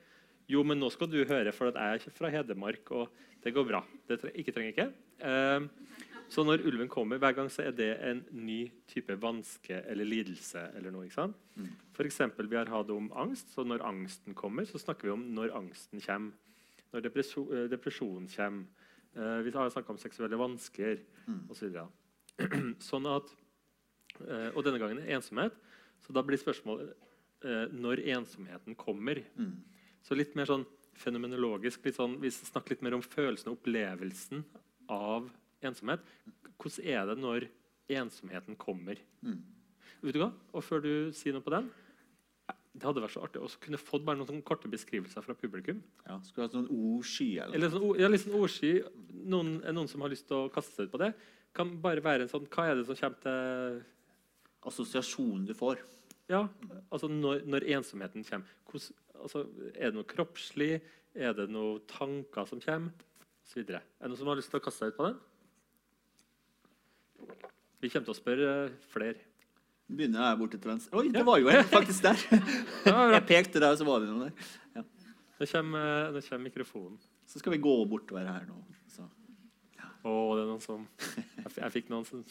Jo, 0.49 0.61
men 0.65 0.77
nå 0.81 0.91
skal 0.93 1.09
du 1.09 1.23
høre, 1.25 1.53
for 1.53 1.71
jeg 1.71 1.81
er 1.81 2.01
ikke 2.01 2.13
fra 2.19 2.29
Hedmark, 2.29 2.91
og 2.93 3.09
det 3.45 3.53
går 3.57 3.65
bra. 3.69 3.81
Det 4.09 4.19
tre 4.21 4.33
ikke 4.37 4.53
trenger 4.53 4.75
ikke. 4.75 4.89
Eh, 5.25 6.04
så 6.33 6.45
når 6.45 6.65
ulven 6.67 6.89
kommer, 6.91 7.21
hver 7.21 7.35
gang 7.37 7.51
så 7.53 7.67
er 7.67 7.75
det 7.77 7.91
en 8.07 8.23
ny 8.33 8.65
type 8.91 9.15
vanske 9.21 9.77
eller 9.91 10.09
lidelse. 10.09 10.63
eller 10.75 10.95
noe, 10.95 11.07
ikke 11.07 11.21
sant? 11.21 11.37
For 11.97 12.09
eksempel, 12.09 12.49
vi 12.51 12.57
har 12.59 12.71
hatt 12.73 12.91
om 12.91 13.11
angst, 13.13 13.53
så 13.55 13.65
når 13.65 13.85
angsten 13.87 14.35
kommer, 14.35 14.65
så 14.65 14.81
snakker 14.81 15.09
vi 15.09 15.15
om 15.15 15.27
når 15.37 15.55
angsten 15.55 16.03
kommer. 16.05 16.33
Når 16.95 17.05
depresjon, 17.09 17.49
eh, 17.53 17.69
depresjonen 17.71 18.29
kommer. 18.31 18.67
Uh, 19.15 19.43
vi 19.47 19.51
har 19.55 19.71
snakka 19.71 19.93
om 19.93 19.99
seksuelle 19.99 20.39
vansker 20.39 20.99
osv. 21.51 21.77
sånn 22.91 23.07
at, 23.07 23.29
eh, 24.27 24.49
og 24.57 24.65
denne 24.67 24.81
gangen 24.83 24.99
er 24.99 25.15
ensomhet. 25.15 25.55
Så 26.03 26.15
da 26.15 26.23
blir 26.23 26.41
spørsmålet 26.41 26.91
uh, 27.45 27.67
når 27.71 28.03
ensomheten 28.17 28.75
kommer. 28.75 29.23
Så 30.03 30.19
litt 30.19 30.35
mer 30.35 30.51
sånn 30.51 30.67
fenomenologisk. 30.99 31.87
Litt 31.87 31.99
sånn, 31.99 32.19
vi 32.23 32.31
snakker 32.35 32.75
litt 32.75 32.83
mer 32.83 32.99
om 32.99 33.07
følelsen 33.07 33.53
og 33.53 33.61
opplevelsen 33.61 34.43
av 34.91 35.23
ensomhet. 35.23 35.41
Hvordan 35.65 36.85
er 36.87 37.09
det 37.11 37.17
når 37.21 37.47
ensomheten 38.01 38.57
kommer? 38.61 39.01
Vet 40.05 40.15
du 40.17 40.21
hva? 40.21 40.31
Og 40.53 40.65
før 40.65 40.85
du 40.85 40.93
sier 41.17 41.35
noe 41.37 41.45
på 41.45 41.53
den 41.55 41.71
Det 42.75 42.83
hadde 42.83 43.03
vært 43.05 43.15
så 43.15 43.23
artig 43.25 43.41
å 43.41 43.49
kunne 43.63 43.79
fått 43.79 44.05
bare 44.05 44.19
noen 44.19 44.29
sånne 44.29 44.45
korte 44.47 44.69
beskrivelser 44.69 45.23
fra 45.23 45.37
publikum. 45.39 45.79
ja, 46.09 46.19
Skulle 46.27 46.49
hatt 46.49 46.57
sånn 46.57 46.69
ordsky 46.75 47.39
eller 47.39 47.55
Eller 47.55 47.71
sånn, 47.71 47.85
ja, 48.01 48.09
litt 48.11 48.25
sånn 48.25 48.35
ordsky. 48.39 48.73
Noen, 49.25 49.57
noen 49.63 49.89
som 49.89 50.03
har 50.03 50.11
lyst 50.13 50.27
til 50.29 50.43
å 50.43 50.51
kaste 50.53 50.75
seg 50.75 50.89
ut 50.89 50.95
på 50.97 51.01
det? 51.05 51.13
Kan 51.55 51.77
bare 51.81 52.03
være 52.03 52.27
en 52.27 52.33
sånn 52.33 52.49
Hva 52.51 52.67
er 52.71 52.81
det 52.81 52.89
som 52.89 52.99
kommer 52.99 53.21
til 53.23 53.83
Assosiasjonen 54.65 55.45
du 55.47 55.53
får. 55.55 55.83
Ja, 56.33 56.47
altså 56.89 57.09
når, 57.13 57.43
når 57.45 57.67
ensomheten 57.77 58.25
kommer. 58.25 58.49
Hvordan, 58.71 58.97
altså, 59.21 59.43
er 59.75 59.91
det 59.91 59.99
noe 59.99 60.09
kroppslig? 60.09 60.79
Er 61.15 61.35
det 61.37 61.51
noen 61.53 61.83
tanker 61.91 62.49
som 62.49 62.63
kommer? 62.65 62.95
Og 63.45 63.51
så 63.51 63.61
videre. 63.61 63.83
Er 64.01 64.09
det 64.09 64.15
noen 64.15 64.23
som 64.23 64.31
har 64.33 64.41
lyst 64.41 64.51
til 64.55 64.63
å 64.63 64.65
kaste 64.65 64.87
seg 64.87 64.95
ut 64.95 64.99
på 64.99 65.09
den? 65.11 65.19
Vi 67.85 67.91
kommer 67.93 68.09
til 68.09 68.15
å 68.15 68.17
spørre 68.17 68.51
eh, 68.65 68.77
flere. 68.93 69.21
Begynner 69.85 70.23
jeg 70.25 70.39
borte 70.41 70.57
til 70.57 70.71
venstre. 70.73 70.97
Oi, 70.97 71.11
det 71.13 71.23
var 71.29 71.37
jo 71.43 71.51
en 71.53 71.67
faktisk 71.69 72.07
der! 72.07 72.23
Jeg 73.19 73.25
pekte 73.29 73.61
der, 73.61 73.75
og 73.75 73.81
så 73.83 73.85
var 73.85 74.01
det 74.01 74.09
noen 74.09 74.31
der. 74.31 74.47
Ja. 74.79 74.85
Nå 75.37 75.49
kommer, 75.51 75.85
eh, 75.91 76.07
nå 76.15 76.23
kommer 76.25 76.47
mikrofonen. 76.47 76.97
Så 77.29 77.43
skal 77.43 77.53
vi 77.53 77.59
gå 77.67 77.75
bortover 77.91 78.25
her 78.31 78.47
nå. 78.49 78.57
Så. 78.95 79.05
Å, 80.05 80.15
det 80.37 80.43
er 80.47 80.49
noen 80.49 80.63
som 80.65 80.87
Jeg, 81.05 81.47
f- 81.51 81.61
jeg 81.61 81.75
fikk 81.77 81.93
noen 81.93 82.09
som 82.09 82.25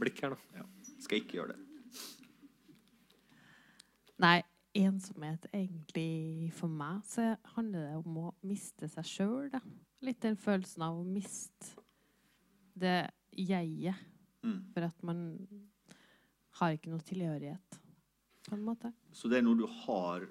blikk 0.00 0.20
her 0.24 0.34
nå. 0.34 0.38
Ja. 0.58 0.66
Skal 1.00 1.22
ikke 1.22 1.38
gjøre 1.40 1.54
det. 1.56 1.64
Nei, 4.20 4.36
ensomhet 4.76 5.46
egentlig 5.56 6.50
for 6.56 6.68
meg 6.72 7.00
så 7.08 7.30
handler 7.56 7.86
det 7.88 7.96
om 8.02 8.18
å 8.26 8.34
miste 8.46 8.88
seg 8.92 9.08
sjøl. 9.08 9.48
Litt 10.04 10.20
den 10.24 10.36
følelsen 10.40 10.84
av 10.84 11.00
å 11.00 11.06
miste 11.08 11.72
det 12.80 12.98
jeget. 13.32 13.96
Mm. 14.46 14.58
For 14.74 14.86
at 14.88 15.06
man 15.06 15.24
har 16.60 16.76
ikke 16.76 16.92
noe 16.92 17.04
tilhørighet, 17.06 17.80
på 18.48 18.56
en 18.56 18.64
måte. 18.64 18.92
Så 19.12 19.28
det 19.30 19.40
er 19.40 19.46
noe 19.46 19.58
du 19.58 19.66
har 19.84 20.24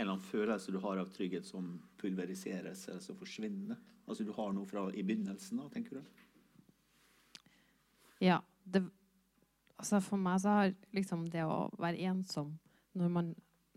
en 0.00 0.02
eller 0.02 0.14
annen 0.14 0.24
følelse 0.24 0.72
du 0.72 0.78
har 0.80 1.00
av 1.00 1.10
trygghet 1.12 1.46
som 1.46 1.74
pulveriseres 2.00 2.86
eller 2.88 3.02
som 3.04 3.18
forsvinner? 3.18 3.76
Altså 4.06 4.24
du 4.24 4.32
har 4.36 4.52
noe 4.54 4.68
fra 4.68 4.86
i 4.94 5.04
begynnelsen 5.04 5.60
av, 5.60 5.68
tenker 5.74 5.98
du? 5.98 7.44
Ja. 8.24 8.40
Det, 8.64 8.84
altså 9.80 10.00
for 10.04 10.20
meg 10.20 10.40
så 10.42 10.54
har 10.54 10.74
liksom 10.94 11.24
det 11.32 11.42
å 11.48 11.68
være 11.80 12.04
ensom 12.10 12.52
når 12.98 13.12
man, 13.12 13.30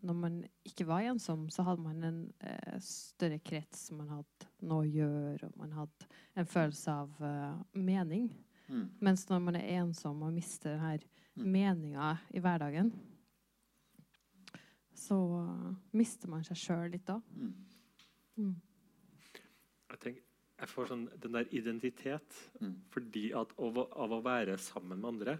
når 0.05 0.17
man 0.19 0.39
ikke 0.67 0.85
var 0.89 1.05
ensom, 1.07 1.47
så 1.53 1.65
hadde 1.65 1.85
man 1.85 2.03
en 2.05 2.21
eh, 2.45 2.77
større 2.83 3.39
krets, 3.45 3.87
man 3.95 4.09
hadde 4.11 4.49
noe 4.65 4.83
å 4.83 4.89
gjøre, 4.89 5.49
og 5.49 5.59
man 5.61 5.75
hadde 5.77 6.09
en 6.39 6.49
følelse 6.49 6.95
av 7.03 7.21
eh, 7.23 7.61
mening. 7.77 8.31
Mm. 8.69 8.85
Mens 9.03 9.25
når 9.29 9.41
man 9.43 9.55
er 9.59 9.67
ensom 9.81 10.21
og 10.23 10.33
mister 10.33 10.77
denne 10.77 10.99
meninga 11.35 12.13
i 12.33 12.39
hverdagen, 12.43 12.91
så 14.93 15.17
mister 15.97 16.29
man 16.31 16.45
seg 16.45 16.59
sjøl 16.59 16.91
litt 16.93 17.05
da. 17.07 17.17
Mm. 17.35 17.53
Mm. 18.37 18.53
Jeg, 19.89 19.99
tenker, 19.99 20.23
jeg 20.61 20.71
får 20.71 20.91
sånn 20.91 21.03
den 21.21 21.35
der 21.39 21.49
identitet 21.53 22.39
Mm. 22.61 22.77
fordi 22.93 23.31
at 23.35 23.51
av, 23.59 23.77
av 23.91 24.13
å 24.15 24.21
være 24.23 24.57
sammen 24.61 25.01
med 25.01 25.09
andre 25.09 25.39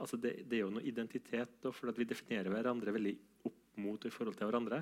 altså 0.00 0.18
det, 0.18 0.48
det 0.48 0.56
er 0.58 0.64
jo 0.64 0.72
noe 0.74 0.82
identitet, 0.82 1.52
da, 1.62 1.70
for 1.70 1.88
at 1.92 1.98
vi 2.00 2.04
definerer 2.08 2.50
hverandre 2.50 2.92
veldig 2.96 3.12
opp 3.46 3.76
mot 3.78 4.02
og 4.02 4.10
i 4.10 4.12
forhold 4.12 4.34
til 4.36 4.48
hverandre. 4.48 4.80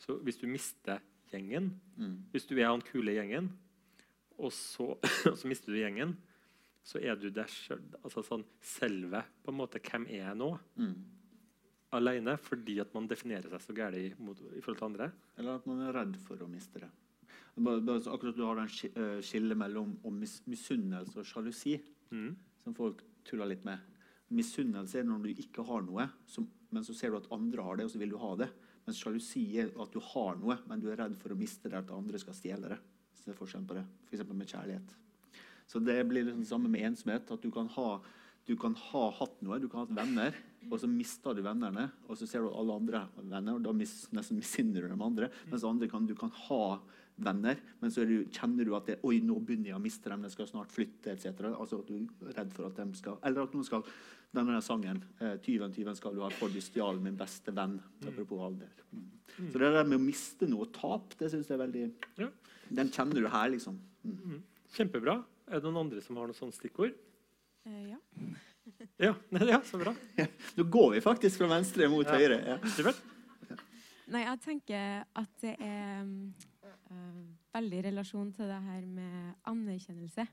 Så 0.00 0.16
hvis 0.24 0.38
du 0.40 0.46
mister 0.48 1.02
gjengen, 1.28 1.74
Mm. 1.98 2.24
hvis 2.32 2.46
du 2.48 2.54
er 2.56 2.70
han 2.70 2.80
kule 2.80 3.12
gjengen, 3.12 3.50
og 4.38 4.52
så, 4.52 4.94
og 4.96 5.02
så 5.38 5.48
mister 5.50 5.72
du 5.74 5.78
gjengen, 5.82 6.16
så 6.88 7.00
er 7.04 7.18
du 7.20 7.28
deg 7.34 7.50
sjøl. 7.52 7.82
Altså 8.00 8.22
sånn 8.24 8.46
selve 8.64 9.20
på 9.44 9.52
en 9.52 9.58
måte, 9.60 9.80
Hvem 9.84 10.06
er 10.08 10.22
jeg 10.22 10.38
nå? 10.40 10.48
Mm. 10.80 10.94
Alene 11.96 12.34
fordi 12.40 12.78
at 12.82 12.92
man 12.96 13.06
definerer 13.08 13.48
seg 13.52 13.62
så 13.64 13.74
galt 13.76 13.96
i, 13.96 14.06
i 14.12 14.60
forhold 14.62 14.78
til 14.80 14.88
andre. 14.90 15.10
Eller 15.40 15.56
at 15.60 15.68
man 15.68 15.82
er 15.86 15.94
redd 15.96 16.16
for 16.20 16.40
å 16.44 16.48
miste 16.50 16.82
det. 16.82 16.88
Bare, 17.58 17.80
bare 17.82 18.12
akkurat 18.12 18.36
du 18.38 18.44
har 18.46 18.60
den 18.60 18.68
eh, 18.92 19.20
skillet 19.24 19.58
mellom 19.58 19.94
om 20.06 20.18
mis 20.20 20.38
misunnelse 20.48 21.22
og 21.22 21.28
sjalusi, 21.28 21.78
Mm. 22.08 22.30
som 22.64 22.72
folk 22.72 23.02
tuller 23.28 23.50
litt 23.50 23.64
med. 23.68 23.82
Misunnelse 24.32 25.00
er 25.00 25.04
når 25.04 25.26
du 25.26 25.40
ikke 25.42 25.64
har 25.68 25.82
noe, 25.84 26.06
som, 26.24 26.46
men 26.72 26.84
så 26.86 26.94
ser 26.96 27.10
du 27.12 27.18
at 27.18 27.26
andre 27.36 27.64
har 27.66 27.76
det, 27.76 27.84
og 27.84 27.92
så 27.92 27.98
vil 28.00 28.14
du 28.14 28.16
ha 28.22 28.30
det. 28.40 28.46
Mens 28.86 29.00
sjalusi 29.02 29.42
er 29.60 29.68
at 29.76 29.92
du 29.92 29.98
har 30.00 30.38
noe, 30.40 30.56
men 30.70 30.80
du 30.80 30.86
er 30.88 30.96
redd 31.02 31.18
for 31.20 31.34
å 31.34 31.36
miste 31.36 31.68
det, 31.68 31.82
at 31.82 31.92
andre 31.92 32.16
skal 32.22 32.36
stjele 32.38 32.70
det. 32.72 32.78
Så 33.12 33.26
det 33.28 33.34
er 33.34 33.40
forskjellen 33.42 33.66
på 33.68 33.76
det. 33.76 33.84
F.eks. 34.08 34.24
med 34.32 34.48
kjærlighet. 34.54 34.94
Så 35.68 35.82
det 35.84 36.00
blir 36.08 36.24
liksom 36.24 36.44
det 36.44 36.50
samme 36.50 36.70
med 36.72 36.86
ensomhet. 36.88 37.30
At 37.34 37.44
du 37.44 37.50
kan 37.54 37.68
ha 37.76 37.90
du 38.48 38.54
kan 38.56 38.72
ha 38.72 39.08
hatt 39.12 39.42
noe, 39.44 39.58
du 39.60 39.66
kan 39.68 39.82
ha 39.82 39.84
hatt 39.84 39.96
venner, 39.98 40.36
og 40.70 40.78
så 40.80 40.88
mister 40.88 41.36
du 41.36 41.42
vennene. 41.44 41.90
Og 42.08 42.16
så 42.16 42.24
ser 42.24 42.40
du 42.40 42.48
alle 42.48 42.78
andre 42.80 43.02
venner, 43.18 43.58
og 43.58 43.66
da 43.66 43.74
mis, 43.76 43.92
nesten 44.16 44.40
misunner 44.40 44.86
du 44.86 44.88
dem 44.88 45.04
andre. 45.04 45.28
Mens 45.50 45.66
andre 45.68 45.88
kan, 45.90 46.06
du 46.08 46.14
kan 46.16 46.32
ha 46.46 46.78
venner, 47.20 47.60
men 47.82 47.92
så 47.92 48.06
du, 48.08 48.22
kjenner 48.32 48.64
du 48.64 48.72
at 48.78 48.88
det, 48.88 48.96
Oi, 49.04 49.18
nå 49.20 49.36
begynner 49.44 49.74
jeg 49.74 49.76
å 49.76 49.82
miste 49.84 50.08
dem, 50.08 50.24
de 50.24 50.32
skal 50.32 50.48
snart 50.48 50.72
flytte, 50.72 51.12
etc. 51.12 51.50
Altså 51.50 51.82
at 51.82 51.92
du 51.92 51.98
er 51.98 52.34
redd 52.38 52.56
for 52.56 52.70
at 52.70 52.80
de 52.80 52.88
skal 52.96 53.20
Eller 53.26 53.44
at 53.44 53.56
noen 53.56 53.68
skal 53.68 53.84
denne 54.32 54.60
sangen. 54.64 55.02
Eh, 55.20 55.36
'Tyven, 55.44 55.72
tyven 55.72 55.96
skal 55.96 56.16
du 56.16 56.22
ha, 56.24 56.32
for 56.32 56.52
du 56.52 56.60
stjal 56.64 57.00
min 57.04 57.16
beste 57.20 57.52
venn'. 57.52 57.80
Apropos 58.06 58.44
alder. 58.48 58.72
Mm. 58.92 59.08
Så 59.52 59.60
det 59.60 59.72
der 59.76 59.84
med 59.84 60.00
å 60.00 60.04
miste 60.04 60.48
noe 60.48 60.64
og 60.66 60.72
tape, 60.72 61.16
det 61.20 61.32
syns 61.32 61.48
jeg 61.48 61.58
er 61.58 61.66
veldig 61.66 61.88
Ja. 62.24 62.28
Den 62.68 62.90
kjenner 62.92 63.20
du 63.20 63.28
her, 63.28 63.48
liksom. 63.50 63.78
Mm. 64.04 64.42
Kjempebra. 64.72 65.24
Er 65.48 65.58
det 65.60 65.64
noen 65.64 65.80
andre 65.86 66.02
som 66.04 66.18
har 66.20 66.28
noen 66.28 66.36
sånne 66.36 66.56
stikkord? 66.56 66.96
Eh, 67.68 67.94
ja. 67.94 68.00
Ja, 69.00 69.14
ja 69.48 69.62
så 69.64 69.78
bra. 69.80 69.94
Nå 70.58 70.64
går 70.68 70.90
vi 70.98 71.00
faktisk 71.00 71.40
fra 71.40 71.46
venstre 71.54 71.86
mot 71.88 72.04
Ja. 72.04 72.18
høyre. 72.20 72.36
Ja. 72.44 72.92
Nei, 74.12 74.20
jeg 74.26 74.40
tenker 74.44 75.06
at 75.16 75.30
det 75.40 75.54
er 75.56 76.04
eh, 76.04 77.22
veldig 77.56 77.80
relasjon 77.88 78.28
til 78.36 78.50
det 78.50 78.60
her 78.66 78.84
med 78.84 79.38
anerkjennelse. 79.48 80.26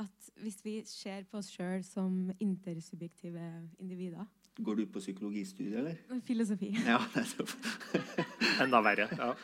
At 0.00 0.30
hvis 0.40 0.60
vi 0.64 0.74
ser 0.88 1.26
på 1.28 1.40
oss 1.42 1.50
sjøl 1.52 1.84
som 1.84 2.30
intersubjektive 2.40 3.44
individer 3.82 4.24
Går 4.60 4.76
du 4.80 4.84
på 4.92 5.00
psykologistudiet, 5.00 5.78
eller? 5.82 6.20
Filosofi. 6.24 6.72
Ja, 6.88 6.98
nettopp. 7.14 7.52
Enda 8.60 8.80
verre. 8.84 9.06
Ja. 9.16 9.34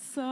så, 0.00 0.26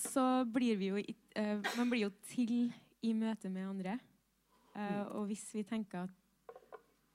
så 0.00 0.44
blir 0.48 0.78
vi 0.80 0.90
jo 0.90 1.00
eh, 1.00 1.58
Man 1.76 1.90
blir 1.90 2.06
jo 2.06 2.12
til 2.30 2.70
i 3.04 3.12
møte 3.16 3.50
med 3.52 3.68
andre. 3.68 3.98
Eh, 4.76 5.02
og 5.16 5.28
hvis 5.30 5.44
vi 5.54 5.64
tenker 5.66 6.06
at 6.06 6.56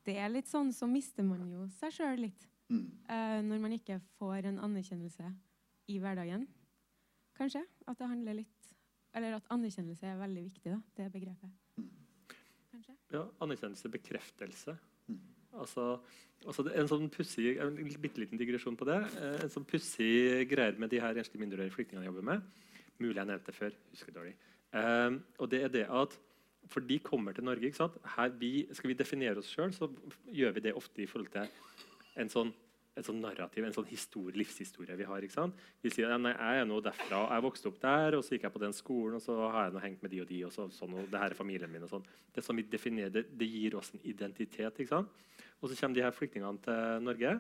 det 0.06 0.18
er 0.22 0.30
litt 0.30 0.50
sånn, 0.50 0.72
så 0.76 0.88
mister 0.90 1.26
man 1.26 1.48
jo 1.50 1.66
seg 1.80 1.94
sjøl 1.96 2.26
litt. 2.28 2.46
Mm. 2.70 2.86
Eh, 3.10 3.40
når 3.46 3.62
man 3.62 3.74
ikke 3.78 4.00
får 4.20 4.50
en 4.52 4.62
anerkjennelse 4.68 5.30
i 5.94 6.00
hverdagen. 6.02 6.46
Kanskje. 7.38 7.64
At 7.86 8.00
det 8.00 8.10
handler 8.10 8.42
litt 8.42 8.52
Eller 9.16 9.38
at 9.38 9.46
anerkjennelse 9.54 10.10
er 10.12 10.18
veldig 10.20 10.42
viktig, 10.44 10.74
da, 10.74 10.78
det 10.98 11.06
begrepet. 11.14 11.52
Kanskje. 12.74 12.96
Ja, 13.14 13.22
anerkjennelse, 13.40 13.88
bekreftelse. 13.94 14.76
Altså, 15.56 15.86
altså 16.44 16.66
det 16.68 16.74
er 16.74 16.82
en 16.82 16.90
sånn 16.92 17.08
pussig 17.14 17.54
en 17.64 17.78
bitte 18.04 18.20
liten 18.20 18.42
digresjon 18.42 18.76
på 18.76 18.88
det. 18.90 18.98
En 19.40 19.54
sånn 19.54 19.64
pussig 19.70 20.44
greier 20.52 20.76
med 20.82 20.92
de 20.92 21.00
her 21.00 21.16
enslige 21.16 21.46
mindreårige 21.46 21.78
flyktningene 21.78 22.04
jeg 22.04 22.12
jobber 22.12 22.28
med. 22.34 22.44
Mulig 23.00 23.20
jeg 23.20 23.30
nevnte 23.32 23.52
det 23.52 23.58
før. 23.58 23.80
husker 23.92 24.16
dårlig. 24.16 24.36
Eh, 24.74 25.18
og 25.40 25.52
det 25.52 25.64
er 25.64 25.74
det 25.74 25.88
at 25.90 26.20
For 26.66 26.82
de 26.82 26.98
kommer 27.00 27.32
til 27.32 27.46
Norge. 27.46 27.90
Her 28.16 28.30
vi, 28.42 28.68
skal 28.74 28.90
vi 28.90 28.98
definere 28.98 29.38
oss 29.38 29.52
sjøl, 29.54 29.74
så 29.74 29.86
gjør 30.26 30.56
vi 30.56 30.64
det 30.66 30.74
ofte 30.74 31.04
i 31.04 31.06
forhold 31.06 31.30
til 31.30 31.46
en 32.18 32.32
sånn 32.32 32.54
et 32.96 33.04
sånn 33.04 33.20
narrativ, 33.20 33.66
en 33.68 33.76
sånn 33.76 33.90
historie, 33.90 34.38
livshistorie 34.40 34.96
vi 34.96 35.08
har. 35.08 35.26
Vi 35.84 35.92
sier 35.92 36.14
at 36.16 36.28
jeg 36.30 36.60
er 36.62 36.68
nå 36.68 36.78
derfra, 36.84 37.26
jeg 37.34 37.44
vokste 37.44 37.68
opp 37.68 37.82
der, 37.82 38.16
og 38.16 38.24
så 38.24 38.36
gikk 38.36 38.46
jeg 38.48 38.56
på 38.56 38.62
den 38.64 38.76
skolen, 38.76 39.18
og 39.20 39.24
så 39.24 39.36
har 39.52 39.68
jeg 39.68 39.76
nå 39.76 39.82
hengt 39.84 40.06
med 40.06 40.14
de 40.14 40.22
og 40.24 40.30
de, 40.30 40.40
og 40.48 40.54
så, 40.56 40.68
sånn, 40.72 40.96
og 41.02 41.10
det 41.12 41.20
her 41.20 41.36
er 41.36 41.38
familien 41.38 41.74
min. 41.74 41.84
og 41.84 41.92
sånn. 41.92 42.08
Det 42.32 42.44
som 42.46 42.56
vi 42.56 42.64
definerer, 42.72 43.12
det, 43.12 43.26
det 43.36 43.50
gir 43.52 43.76
oss 43.76 43.92
en 43.92 44.06
identitet. 44.08 44.80
ikke 44.80 44.94
sant? 44.94 45.12
Og 45.60 45.68
så 45.68 45.80
kommer 45.82 46.00
de 46.00 46.06
her 46.06 46.16
flyktningene 46.16 46.64
til 46.64 47.04
Norge, 47.04 47.36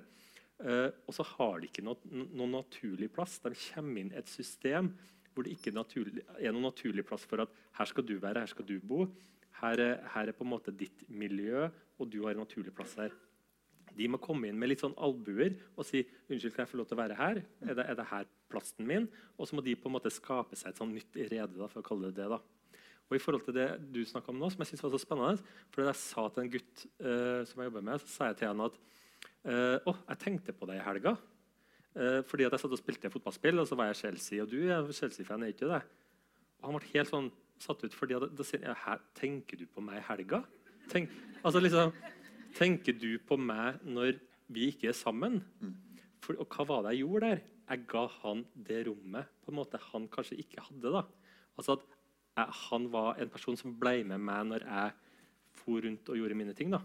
uh, 0.65 0.89
og 1.07 1.15
så 1.15 1.27
har 1.35 1.63
de 1.63 1.71
ikke 1.71 1.85
noe, 1.87 2.11
noen 2.11 2.57
naturlig 2.57 3.09
plass. 3.15 3.39
De 3.43 3.55
kommer 3.69 4.03
inn 4.03 4.11
et 4.11 4.31
system 4.31 4.91
hvor 5.35 5.45
det 5.45 5.55
ikke 5.57 5.73
er 5.75 6.53
noen 6.55 6.63
naturlig 6.63 7.03
plass 7.07 7.25
for 7.27 7.43
at 7.43 7.51
her 7.75 7.89
skal 7.91 8.07
du 8.07 8.15
være, 8.15 8.45
her 8.45 8.51
skal 8.51 8.67
du 8.67 8.77
bo. 8.79 9.05
Her 9.59 9.81
er, 9.83 9.93
her 10.15 10.31
er 10.31 10.35
på 10.35 10.45
en 10.47 10.53
måte 10.53 10.73
ditt 10.75 11.03
miljø, 11.11 11.67
og 11.99 12.09
du 12.11 12.21
har 12.23 12.35
en 12.35 12.43
naturlig 12.45 12.73
plass 12.75 12.95
her. 12.99 13.13
De 13.95 14.07
må 14.11 14.19
komme 14.19 14.49
inn 14.49 14.57
med 14.59 14.71
litt 14.71 14.81
sånn 14.83 14.95
albuer 14.99 15.53
og 15.75 15.85
si 15.87 16.01
unnskyld, 16.27 16.51
kan 16.55 16.65
jeg 16.65 16.71
få 16.71 16.79
lov 16.81 16.89
til 16.89 16.97
å 16.97 17.03
være 17.03 17.19
her? 17.19 17.39
Er 17.63 17.77
det, 17.77 17.85
er 17.85 17.99
det 17.99 18.07
her 18.09 18.27
plassen 18.51 18.87
min? 18.87 19.07
Og 19.39 19.47
så 19.47 19.55
må 19.55 19.63
de 19.63 19.75
på 19.79 19.87
en 19.87 19.95
måte 19.95 20.11
skape 20.11 20.57
seg 20.59 20.73
et 20.73 20.81
sånn 20.81 20.91
nytt 20.95 21.15
rede, 21.21 21.53
da, 21.55 21.69
for 21.71 21.79
å 21.79 21.87
kalle 21.87 22.11
det 22.11 22.23
det. 22.23 22.27
da. 22.35 22.41
Og 23.05 23.15
i 23.15 23.21
forhold 23.21 23.45
til 23.45 23.55
det 23.55 23.69
du 23.93 24.01
snakket 24.07 24.33
om 24.33 24.41
nå, 24.41 24.49
som 24.51 24.63
jeg 24.63 24.73
synes 24.73 24.83
var 24.83 24.93
så 24.95 25.01
spennende, 25.03 25.55
for 25.71 25.85
jeg 25.85 26.01
sa 26.01 26.25
til 26.27 26.43
en 26.43 26.51
gutt 26.55 26.85
uh, 27.05 27.41
som 27.47 27.61
jeg 27.61 27.69
jobber 27.69 27.87
med, 27.91 28.01
så 28.01 28.11
sa 28.11 28.29
jeg 28.31 28.39
til 28.41 28.51
han 28.51 28.65
at 28.65 28.77
uh, 28.81 29.91
oh, 29.91 29.99
jeg 30.09 30.21
tenkte 30.23 30.55
på 30.57 30.67
deg 30.69 30.81
i 30.81 30.85
helga. 30.87 31.15
Eh, 31.95 32.19
fordi 32.27 32.43
at 32.43 32.51
jeg 32.55 32.63
satt 32.65 32.75
og 32.75 32.81
spilte 32.81 33.11
fotballspill, 33.13 33.61
og 33.61 33.67
så 33.69 33.77
var 33.79 33.89
jeg 33.91 34.01
Chelsea, 34.01 34.43
og 34.43 34.51
du 34.51 34.59
er 34.67 34.91
Chelsea-fan, 34.91 35.43
er 35.43 35.53
ikke 35.53 35.69
det? 35.69 35.81
Og 36.59 36.67
han 36.67 36.77
ble 36.77 36.91
helt 36.91 37.11
sånn 37.11 37.31
satt 37.61 37.85
ut, 37.85 37.95
fordi 37.95 38.17
at, 38.17 38.27
da 38.35 38.45
sier 38.45 38.65
jeg, 38.67 39.01
tenker 39.15 39.61
du 39.61 39.65
på 39.71 39.83
meg 39.83 40.01
i 40.01 40.05
helga? 40.09 40.41
Tenk, 40.91 41.13
altså 41.41 41.61
liksom, 41.63 41.93
tenker 42.57 42.97
du 42.99 43.15
på 43.23 43.37
meg 43.39 43.79
når 43.87 44.19
vi 44.51 44.69
ikke 44.73 44.91
er 44.91 44.97
sammen? 44.97 45.39
For, 46.25 46.35
og 46.41 46.51
hva 46.51 46.65
var 46.67 46.83
det 46.85 46.95
jeg 46.95 47.05
gjorde 47.05 47.31
der? 47.31 47.43
Jeg 47.65 47.85
ga 47.89 48.03
han 48.21 48.43
det 48.67 48.81
rommet 48.89 49.31
på 49.41 49.53
en 49.53 49.57
måte 49.57 49.79
han 49.87 50.09
kanskje 50.11 50.37
ikke 50.43 50.61
hadde. 50.67 50.91
da. 50.93 51.05
Altså 51.55 51.77
at 51.79 51.85
jeg, 52.35 52.51
Han 52.69 52.91
var 52.91 53.21
en 53.21 53.31
person 53.31 53.57
som 53.57 53.73
ble 53.79 54.03
med 54.03 54.21
meg 54.21 54.43
når 54.51 54.67
jeg 54.67 54.91
for 55.55 55.81
rundt 55.81 56.11
og 56.11 56.19
gjorde 56.19 56.37
mine 56.37 56.53
ting. 56.53 56.69
da. 56.75 56.81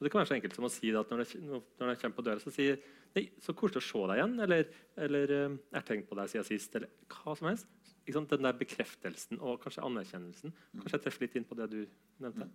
Det 0.00 0.10
kan 0.10 0.22
være 0.22 0.30
så 0.32 0.38
enkelt 0.38 0.56
som 0.56 0.66
å 0.66 0.72
si 0.72 0.88
det 0.88 0.98
at 0.98 1.10
når 1.12 1.22
jeg, 1.26 1.42
når 1.44 1.92
jeg 1.92 2.00
kommer 2.00 2.16
på 2.16 2.24
døra, 2.26 2.40
så 2.40 2.50
sier 2.54 2.80
Nei, 3.16 3.24
så 3.42 3.54
koselig 3.58 3.82
å 3.82 3.86
se 3.88 4.02
deg 4.10 4.20
igjen. 4.20 4.36
Eller, 4.46 4.72
eller 5.06 5.34
eh, 5.36 5.58
jeg 5.58 5.78
har 5.78 5.86
tenkt 5.88 6.10
på 6.10 6.18
deg 6.18 6.30
siden 6.32 6.46
sist. 6.46 6.74
Eller 6.78 6.92
hva 7.10 7.36
som 7.38 7.50
helst. 7.50 7.70
Den 8.10 8.26
der 8.26 8.56
bekreftelsen 8.58 9.38
og 9.38 9.60
kanskje 9.62 9.84
anerkjennelsen. 9.86 10.54
Kanskje 10.80 10.96
jeg 10.96 11.04
treffer 11.04 11.26
litt 11.26 11.36
inn 11.38 11.46
på 11.46 11.58
det 11.58 11.68
du 11.70 11.80
nevnte. 12.22 12.48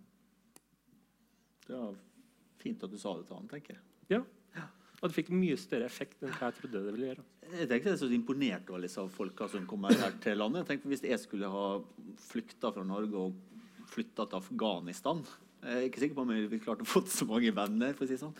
Det 1.66 1.76
var 1.76 1.94
fint 2.60 2.82
at 2.84 2.92
du 2.92 2.98
sa 3.00 3.14
det 3.16 3.28
til 3.28 3.38
han, 3.38 3.48
tenker 3.50 3.76
jeg. 3.76 3.84
Ja. 4.12 4.24
Og 4.96 5.10
det 5.10 5.16
fikk 5.18 5.32
mye 5.34 5.56
større 5.60 5.88
effekt 5.88 6.22
enn 6.24 6.32
hva 6.32 6.48
jeg 6.48 6.56
trodde 6.60 6.80
det 6.86 6.92
ville 6.94 7.08
gjøre. 7.10 7.24
Jeg 7.46 7.68
tenkte 7.70 7.90
jeg 7.90 7.94
er 7.94 7.98
så 8.00 8.08
imponert 8.16 8.70
over 8.72 8.84
disse 8.86 9.02
folka 9.12 9.48
som 9.52 9.66
kommer 9.68 9.92
her 10.00 10.14
til 10.24 10.40
landet. 10.40 10.62
Jeg 10.62 10.70
tenkte 10.70 10.92
Hvis 10.92 11.04
jeg 11.04 11.20
skulle 11.22 11.50
ha 11.52 11.66
flykta 12.30 12.72
fra 12.74 12.84
Norge 12.86 13.26
og 13.26 13.36
flytta 13.92 14.26
til 14.26 14.40
Afghanistan 14.40 15.20
Jeg 15.62 15.76
er 15.76 15.84
ikke 15.86 16.02
sikker 16.02 16.16
på 16.16 16.24
om 16.24 16.32
jeg 16.34 16.48
ville 16.48 16.64
klart 16.64 16.82
å 16.82 16.88
få 16.88 17.04
så 17.10 17.28
mange 17.28 17.52
venner. 17.54 17.92
for 17.92 18.06
å 18.06 18.10
si 18.10 18.18
sånn. 18.20 18.34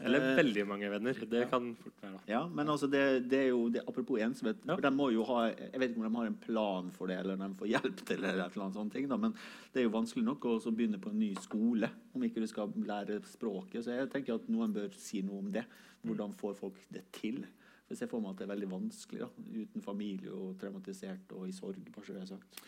Eller 0.00 0.20
Eh, 0.30 0.36
veldig 0.38 0.64
mange 0.68 0.88
venner. 0.90 1.18
Det 1.28 1.42
kan 1.50 1.74
fort 1.76 2.02
være. 2.02 2.20
Ja, 2.30 2.40
men 2.48 2.68
altså 2.72 2.88
det, 2.90 3.28
det 3.30 3.38
er 3.38 3.48
jo 3.50 3.68
det, 3.72 3.82
Apropos 3.88 4.20
ensomhet 4.20 4.62
for 4.64 4.80
de 4.84 4.90
må 4.94 5.10
jo 5.12 5.24
ha, 5.28 5.46
Jeg 5.50 5.80
vet 5.80 5.90
ikke 5.90 6.00
om 6.00 6.08
de 6.08 6.18
har 6.18 6.30
en 6.30 6.38
plan 6.40 6.90
for 6.94 7.10
det, 7.10 7.18
eller 7.20 7.36
om 7.36 7.44
de 7.44 7.58
får 7.60 7.70
hjelp 7.74 8.02
til 8.08 8.20
det. 8.22 8.30
eller 8.32 8.44
et 8.46 8.56
eller 8.56 8.66
annet 8.66 8.78
sånt, 8.80 8.92
ting, 8.92 9.08
da, 9.10 9.16
Men 9.20 9.34
det 9.72 9.82
er 9.82 9.88
jo 9.88 9.94
vanskelig 9.94 10.24
nok 10.24 10.46
å 10.50 10.58
begynne 10.70 11.00
på 11.02 11.12
en 11.12 11.20
ny 11.20 11.30
skole 11.44 11.90
om 12.14 12.26
ikke 12.26 12.42
du 12.42 12.48
skal 12.50 12.72
lære 12.88 13.20
språket. 13.28 13.84
Så 13.84 13.94
jeg 13.96 14.10
tenker 14.12 14.38
at 14.40 14.48
noen 14.50 14.72
bør 14.74 14.90
si 14.96 15.22
noe 15.26 15.44
om 15.44 15.50
det. 15.52 15.64
Hvordan 16.06 16.32
får 16.40 16.54
folk 16.58 16.78
det 16.88 17.04
til? 17.12 17.42
For 17.84 17.94
Jeg 17.94 18.02
ser 18.04 18.10
for 18.12 18.22
meg 18.24 18.32
at 18.34 18.40
det 18.40 18.46
er 18.48 18.54
veldig 18.54 18.70
vanskelig 18.70 19.24
da, 19.24 19.30
uten 19.60 19.82
familie 19.84 20.32
og 20.32 20.54
traumatisert 20.60 21.32
og 21.36 21.48
i 21.48 21.52
sorg. 21.52 21.82
bare 21.92 22.06
så 22.06 22.14
det 22.14 22.22
er 22.22 22.30
sagt. 22.30 22.62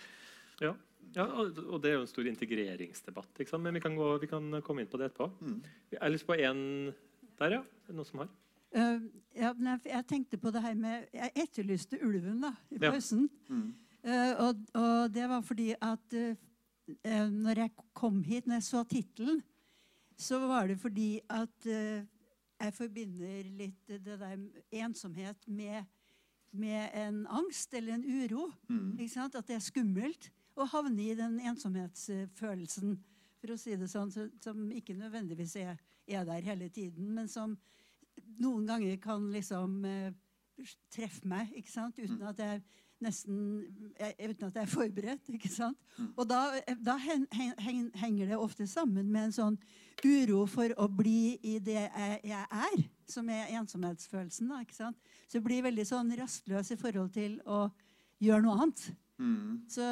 Ja, 0.63 0.75
ja 1.17 1.25
og 1.39 1.79
det 1.83 1.91
er 1.91 1.97
jo 1.97 2.05
en 2.05 2.11
stor 2.11 2.27
integreringsdebatt. 2.27 3.41
Men 3.59 3.79
vi 3.79 3.81
kan, 3.81 3.97
gå, 3.97 4.19
vi 4.19 4.29
kan 4.31 4.61
komme 4.67 4.83
inn 4.83 4.91
på 4.91 5.01
det 5.01 5.11
etterpå. 5.11 5.31
Jeg 5.93 6.01
har 6.03 6.13
lyst 6.13 6.27
på 6.29 6.37
en 6.37 6.93
der, 7.39 7.59
ja. 7.59 7.61
Er 7.61 7.93
det 7.93 7.97
noen 7.97 8.09
som 8.09 8.23
har? 8.23 8.31
Uh, 8.73 9.03
ja, 9.37 9.53
men 9.53 9.67
jeg, 9.75 9.81
jeg 9.91 10.07
tenkte 10.09 10.39
på 10.41 10.51
det 10.51 10.63
her 10.65 10.75
med 10.75 11.03
Jeg 11.13 11.33
etterlyste 11.43 11.99
ulven 12.01 12.41
da, 12.41 12.55
i 12.71 12.79
Ja. 12.81 12.91
pausen. 12.91 13.27
Uh, 13.51 14.33
og, 14.39 14.63
og 14.75 15.13
det 15.15 15.29
var 15.29 15.43
fordi 15.45 15.75
at 15.77 16.17
uh, 16.17 17.29
når 17.31 17.59
jeg 17.65 17.71
kom 17.95 18.23
hit, 18.23 18.47
når 18.47 18.55
jeg 18.61 18.63
så 18.63 18.85
tittelen, 18.85 19.43
så 20.19 20.39
var 20.47 20.67
det 20.67 20.79
fordi 20.81 21.21
at 21.31 21.67
uh, 21.69 22.01
jeg 22.63 22.75
forbinder 22.75 23.43
litt 23.59 23.89
det 23.89 24.19
der 24.21 24.37
ensomhet 24.71 25.49
med, 25.49 25.85
med 26.53 26.89
en 26.95 27.27
angst 27.27 27.75
eller 27.75 27.95
en 27.95 28.05
uro. 28.07 28.53
Mm. 28.69 28.99
Ikke 28.99 29.13
sant? 29.15 29.35
At 29.35 29.49
det 29.49 29.57
er 29.57 29.65
skummelt 29.65 30.31
å 30.55 30.67
havne 30.69 31.03
i 31.03 31.15
den 31.19 31.41
ensomhetsfølelsen, 31.41 32.97
for 33.41 33.55
å 33.55 33.59
si 33.59 33.75
det 33.77 33.89
sånn, 33.91 34.13
så, 34.15 34.29
som 34.45 34.69
ikke 34.71 34.95
nødvendigvis 34.95 35.57
er, 35.59 35.77
er 36.07 36.25
der 36.29 36.45
hele 36.45 36.69
tiden, 36.69 37.13
men 37.15 37.29
som 37.29 37.57
noen 38.41 38.67
ganger 38.67 38.97
kan 39.03 39.31
liksom 39.33 39.85
eh, 39.89 40.13
treffe 40.93 41.29
meg, 41.29 41.53
ikke 41.57 41.73
sant? 41.73 41.99
uten 41.99 42.23
at 42.29 42.41
jeg 42.43 42.63
nesten 43.03 43.39
jeg, 43.99 44.15
uten 44.31 44.49
at 44.49 44.57
jeg 44.57 44.63
er 44.63 44.71
forberedt. 44.71 45.31
ikke 45.35 45.51
sant? 45.51 45.79
Og 46.17 46.27
da, 46.29 46.43
da 46.79 46.97
hen, 47.03 47.27
hen, 47.35 47.55
hen, 47.59 47.89
henger 47.99 48.33
det 48.33 48.39
ofte 48.39 48.67
sammen 48.71 49.11
med 49.11 49.29
en 49.29 49.37
sånn 49.37 49.59
uro 50.07 50.45
for 50.51 50.75
å 50.81 50.89
bli 50.91 51.37
i 51.43 51.59
det 51.63 51.81
jeg, 51.81 52.21
jeg 52.31 52.47
er, 52.47 52.85
som 53.11 53.29
er 53.33 53.53
ensomhetsfølelsen. 53.59 54.51
da, 54.53 54.63
ikke 54.63 54.79
sant? 54.79 54.99
Så 55.27 55.39
jeg 55.39 55.47
blir 55.47 55.67
veldig 55.67 55.87
sånn 55.89 56.13
rastløs 56.19 56.73
i 56.75 56.79
forhold 56.81 57.13
til 57.15 57.39
å 57.47 57.65
gjøre 58.23 58.45
noe 58.47 58.59
annet. 58.61 58.87
Mm. 59.23 59.61
Så, 59.71 59.85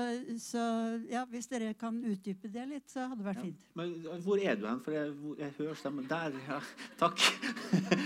så 0.42 0.62
ja, 1.06 1.20
hvis 1.30 1.46
dere 1.46 1.68
kan 1.78 1.94
utdype 2.02 2.48
det 2.50 2.64
litt, 2.66 2.86
så 2.90 3.04
hadde 3.04 3.20
det 3.20 3.26
vært 3.28 3.42
fint. 3.44 3.60
Men 3.78 3.92
hvor 4.24 4.40
er 4.42 4.56
du 4.58 4.64
hen? 4.66 4.80
For 4.82 4.96
jeg, 4.96 5.12
jeg 5.38 5.54
hører 5.60 5.76
stemmen 5.78 6.08
Der, 6.10 6.34
ja. 6.48 6.58
Takk. 6.98 7.22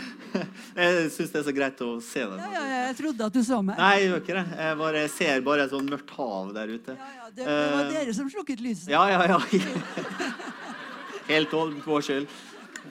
jeg 0.83 1.07
syns 1.15 1.33
det 1.33 1.41
er 1.41 1.47
så 1.47 1.55
greit 1.57 1.81
å 1.87 1.89
se 2.05 2.27
deg. 2.29 2.43
Ja, 2.43 2.51
ja, 2.53 2.65
ja, 2.69 2.83
jeg 2.91 2.99
trodde 3.01 3.31
at 3.31 3.39
du 3.39 3.41
så 3.47 3.63
meg. 3.65 3.81
Nei, 3.81 3.95
jeg 4.03 4.11
gjør 4.11 4.23
ikke 4.27 4.37
det. 4.37 4.45
Jeg 4.67 4.79
bare 4.83 5.07
ser 5.15 5.47
bare 5.49 5.65
et 5.65 5.73
sånn 5.73 5.91
mørkt 5.95 6.15
hav 6.19 6.53
der 6.59 6.75
ute. 6.75 6.99
Ja, 6.99 7.31
Det, 7.31 7.41
det 7.41 7.57
var 7.57 7.89
uh, 7.89 7.95
dere 7.97 8.19
som 8.21 8.29
slukket 8.37 8.65
lyset. 8.67 8.93
Ja, 8.93 9.07
ja, 9.15 9.25
ja. 9.33 9.41
Helt 11.33 11.57
vår 11.89 12.05
skyld. 12.05 12.39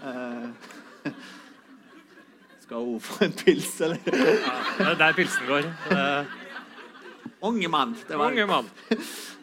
Uh, 0.01 0.49
skal 2.63 2.87
hun 2.87 3.01
få 3.03 3.27
en 3.27 3.37
pils, 3.43 3.75
eller? 3.85 4.01
Ja, 4.09 4.57
det 4.79 4.89
er 4.95 5.01
der 5.05 5.13
pilsen 5.21 5.45
går. 5.45 5.67
Eh, 5.93 6.39
Unge 7.43 7.67
mann. 7.67 7.95
det 8.07 8.15
var- 8.15 8.31
Unge 8.31 8.45
mann. 8.47 8.65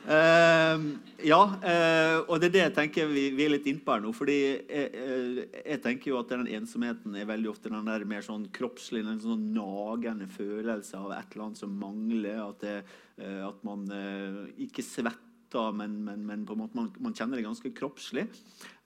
Uh, 0.08 0.96
ja, 1.32 1.42
uh, 1.44 2.30
og 2.30 2.40
det 2.40 2.48
er 2.48 2.54
det 2.54 2.62
jeg 2.62 2.74
tenker 2.78 3.10
vi, 3.12 3.26
vi 3.36 3.44
er 3.44 3.52
litt 3.52 3.68
innpå 3.68 3.92
her 3.92 4.00
nå. 4.00 4.12
fordi 4.16 4.38
jeg, 4.40 5.44
jeg, 5.52 5.80
tenker 5.84 6.14
jo 6.14 6.20
at 6.22 6.32
den 6.32 6.48
ensomheten 6.48 7.18
er 7.20 7.28
veldig 7.28 7.50
ofte 7.52 7.68
den 7.68 7.90
der 7.90 8.06
mer 8.08 8.24
sånn 8.24 8.48
kroppslig, 8.56 9.04
den 9.04 9.20
sånn 9.20 9.50
nagende 9.52 10.30
følelse 10.32 10.96
av 10.96 11.12
et 11.18 11.34
eller 11.34 11.50
annet 11.50 11.60
som 11.60 11.76
mangler. 11.76 12.40
At, 12.46 12.64
det, 12.64 12.78
uh, 13.20 13.50
at 13.50 13.60
man 13.68 13.84
eh, 13.92 14.46
ikke 14.64 14.86
svetter 14.86 15.26
men, 15.74 15.96
men, 16.06 16.20
men, 16.22 16.44
på 16.46 16.54
en 16.54 16.60
måte 16.60 16.78
man, 16.78 16.92
man, 17.02 17.12
kjenner 17.12 17.40
det 17.40 17.42
ganske 17.42 17.72
kroppslig. 17.74 18.22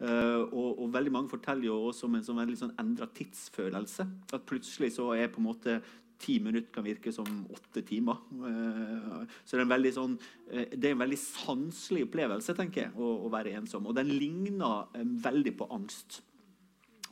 Og, 0.01 0.71
og, 0.71 0.87
veldig 0.95 1.11
mange 1.13 1.29
forteller 1.29 1.67
jo 1.69 1.75
også 1.91 2.09
om 2.09 2.15
en 2.17 2.25
sånn 2.25 2.39
veldig 2.41 2.57
sånn 2.57 2.73
endra 2.81 3.05
tidsfølelse. 3.13 4.07
At 4.33 4.47
plutselig 4.49 4.95
så 4.95 5.11
er 5.13 5.29
på 5.29 5.43
en 5.43 5.49
måte 5.51 5.75
ti 6.21 6.39
minutter 6.43 6.71
kan 6.75 6.87
virke 6.87 7.13
som 7.15 7.27
åtte 7.53 7.85
timer. 7.87 8.21
Uh, 8.33 9.25
så 9.45 9.57
det 9.57 9.63
er, 9.63 9.65
en 9.67 9.75
veldig, 9.75 9.95
sånn, 9.97 10.19
det 10.51 10.91
er 10.91 10.95
en 10.95 11.03
veldig 11.05 11.21
sanselig 11.21 12.07
opplevelse 12.09 12.57
tenker 12.59 12.87
jeg, 12.87 12.95
å, 12.97 13.17
å 13.27 13.33
være 13.33 13.57
ensom. 13.61 13.91
Og 13.91 13.99
den 13.99 14.13
ligner 14.15 14.89
veldig 15.25 15.57
på 15.59 15.69
angst. 15.75 16.23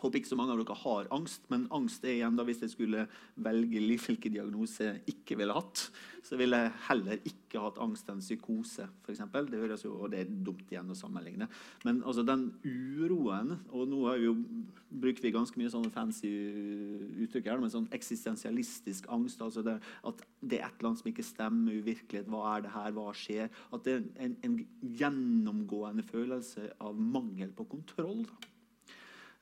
Håper 0.02 0.18
ikke 0.18 0.32
så 0.32 0.38
mange 0.38 0.54
av 0.54 0.60
dere 0.62 0.78
har 0.82 1.10
angst, 1.14 1.44
men 1.52 1.68
angst 1.74 2.04
er 2.04 2.16
igjen 2.16 2.38
da 2.38 2.46
hvis 2.46 2.62
jeg 2.64 2.72
skulle 2.74 3.06
velge 3.42 3.82
hvilken 4.02 4.34
diagnose 4.34 4.88
jeg 4.88 5.14
ikke 5.14 5.36
ville 5.38 5.54
hatt, 5.54 5.84
så 6.26 6.38
ville 6.38 6.58
jeg 6.58 6.72
heller 6.88 7.22
ikke 7.28 7.62
hatt 7.62 7.78
angst 7.82 8.10
enn 8.10 8.22
psykose, 8.22 8.86
f.eks. 9.02 9.22
Det 9.50 9.60
høres 9.60 9.84
jo, 9.84 9.94
og 9.98 10.12
det 10.12 10.22
er 10.22 10.34
dumt 10.46 10.70
igjen 10.70 10.90
å 10.90 10.96
sammenligne. 10.98 11.48
Men 11.86 12.00
altså 12.06 12.24
den 12.26 12.48
uroen 12.64 13.56
Og 13.72 13.88
nå 13.90 14.00
jo, 14.22 14.34
bruker 15.02 15.24
vi 15.24 15.32
ganske 15.34 15.58
mye 15.58 15.70
sånne 15.72 15.90
fancy 15.92 16.30
uttrykk 17.24 17.50
her, 17.50 17.62
men 17.62 17.72
sånn 17.72 17.90
eksistensialistisk 17.94 19.08
angst. 19.12 19.42
altså 19.42 19.64
det, 19.66 19.78
At 20.06 20.22
det 20.40 20.60
er 20.60 20.68
et 20.68 20.78
eller 20.78 20.92
annet 20.92 21.02
som 21.02 21.10
ikke 21.12 21.26
stemmer, 21.26 21.80
uvirkelighet. 21.82 22.30
Hva 22.30 22.56
er 22.56 22.64
det 22.66 22.74
her? 22.76 22.94
Hva 22.96 23.10
skjer? 23.16 23.52
At 23.72 23.84
det 23.86 23.98
er 23.98 24.06
en, 24.26 24.38
en 24.46 24.58
gjennomgående 25.02 26.06
følelse 26.06 26.70
av 26.80 26.98
mangel 26.98 27.52
på 27.56 27.68
kontroll. 27.76 28.26
da. 28.28 28.51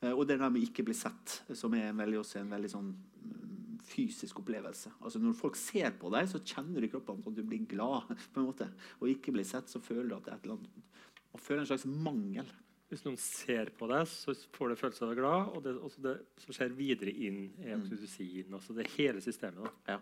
Eh, 0.01 0.11
og 0.11 0.25
det 0.27 0.39
der 0.41 0.49
med 0.49 0.65
ikke 0.65 0.85
bli 0.87 0.95
sett, 0.97 1.41
som 1.57 1.75
er 1.77 1.89
en 1.89 2.01
veldig, 2.01 2.19
også 2.21 2.41
en 2.41 2.53
veldig 2.55 2.71
sånn 2.71 2.89
mm, 2.91 3.77
fysisk 3.85 4.41
opplevelse. 4.41 4.93
Altså 4.99 5.21
Når 5.21 5.37
folk 5.37 5.59
ser 5.59 5.93
på 6.01 6.11
deg, 6.13 6.29
så 6.31 6.41
kjenner 6.41 6.81
du 6.81 6.87
i 6.87 6.91
kroppen 6.91 7.21
at 7.25 7.37
du 7.37 7.43
blir 7.45 7.67
glad. 7.69 8.09
på 8.33 8.41
en 8.41 8.49
måte. 8.49 8.71
Og 8.99 9.11
ikke 9.11 9.35
bli 9.35 9.45
sett, 9.47 9.69
så 9.69 9.83
føler 9.83 10.09
du 10.09 10.17
at 10.17 10.27
det 10.27 10.33
er 10.33 10.41
et 10.41 10.49
eller 10.49 10.59
annet 10.59 10.89
Man 11.31 11.45
føler 11.45 11.63
en 11.63 11.71
slags 11.71 11.87
mangel. 11.87 12.49
Hvis 12.91 13.05
noen 13.05 13.19
ser 13.23 13.69
på 13.79 13.87
deg, 13.87 14.01
så 14.11 14.33
får 14.51 14.71
du 14.71 14.79
følelse 14.79 15.03
av 15.03 15.05
å 15.05 15.11
være 15.13 15.21
glad. 15.21 15.51
Og 15.55 15.61
det, 15.63 15.75
også 15.79 16.01
det 16.03 16.15
som 16.43 16.55
skjer 16.57 16.73
videre 16.75 17.13
inn, 17.13 17.45
er 17.61 17.77
mm. 17.77 17.85
oksytocin. 17.85 18.49
Mm. 18.49 18.57
Det 18.65 18.75
det 18.81 18.89
hele 18.97 19.23
systemet. 19.23 19.63
Da. 19.63 19.95
Ja. 19.95 20.01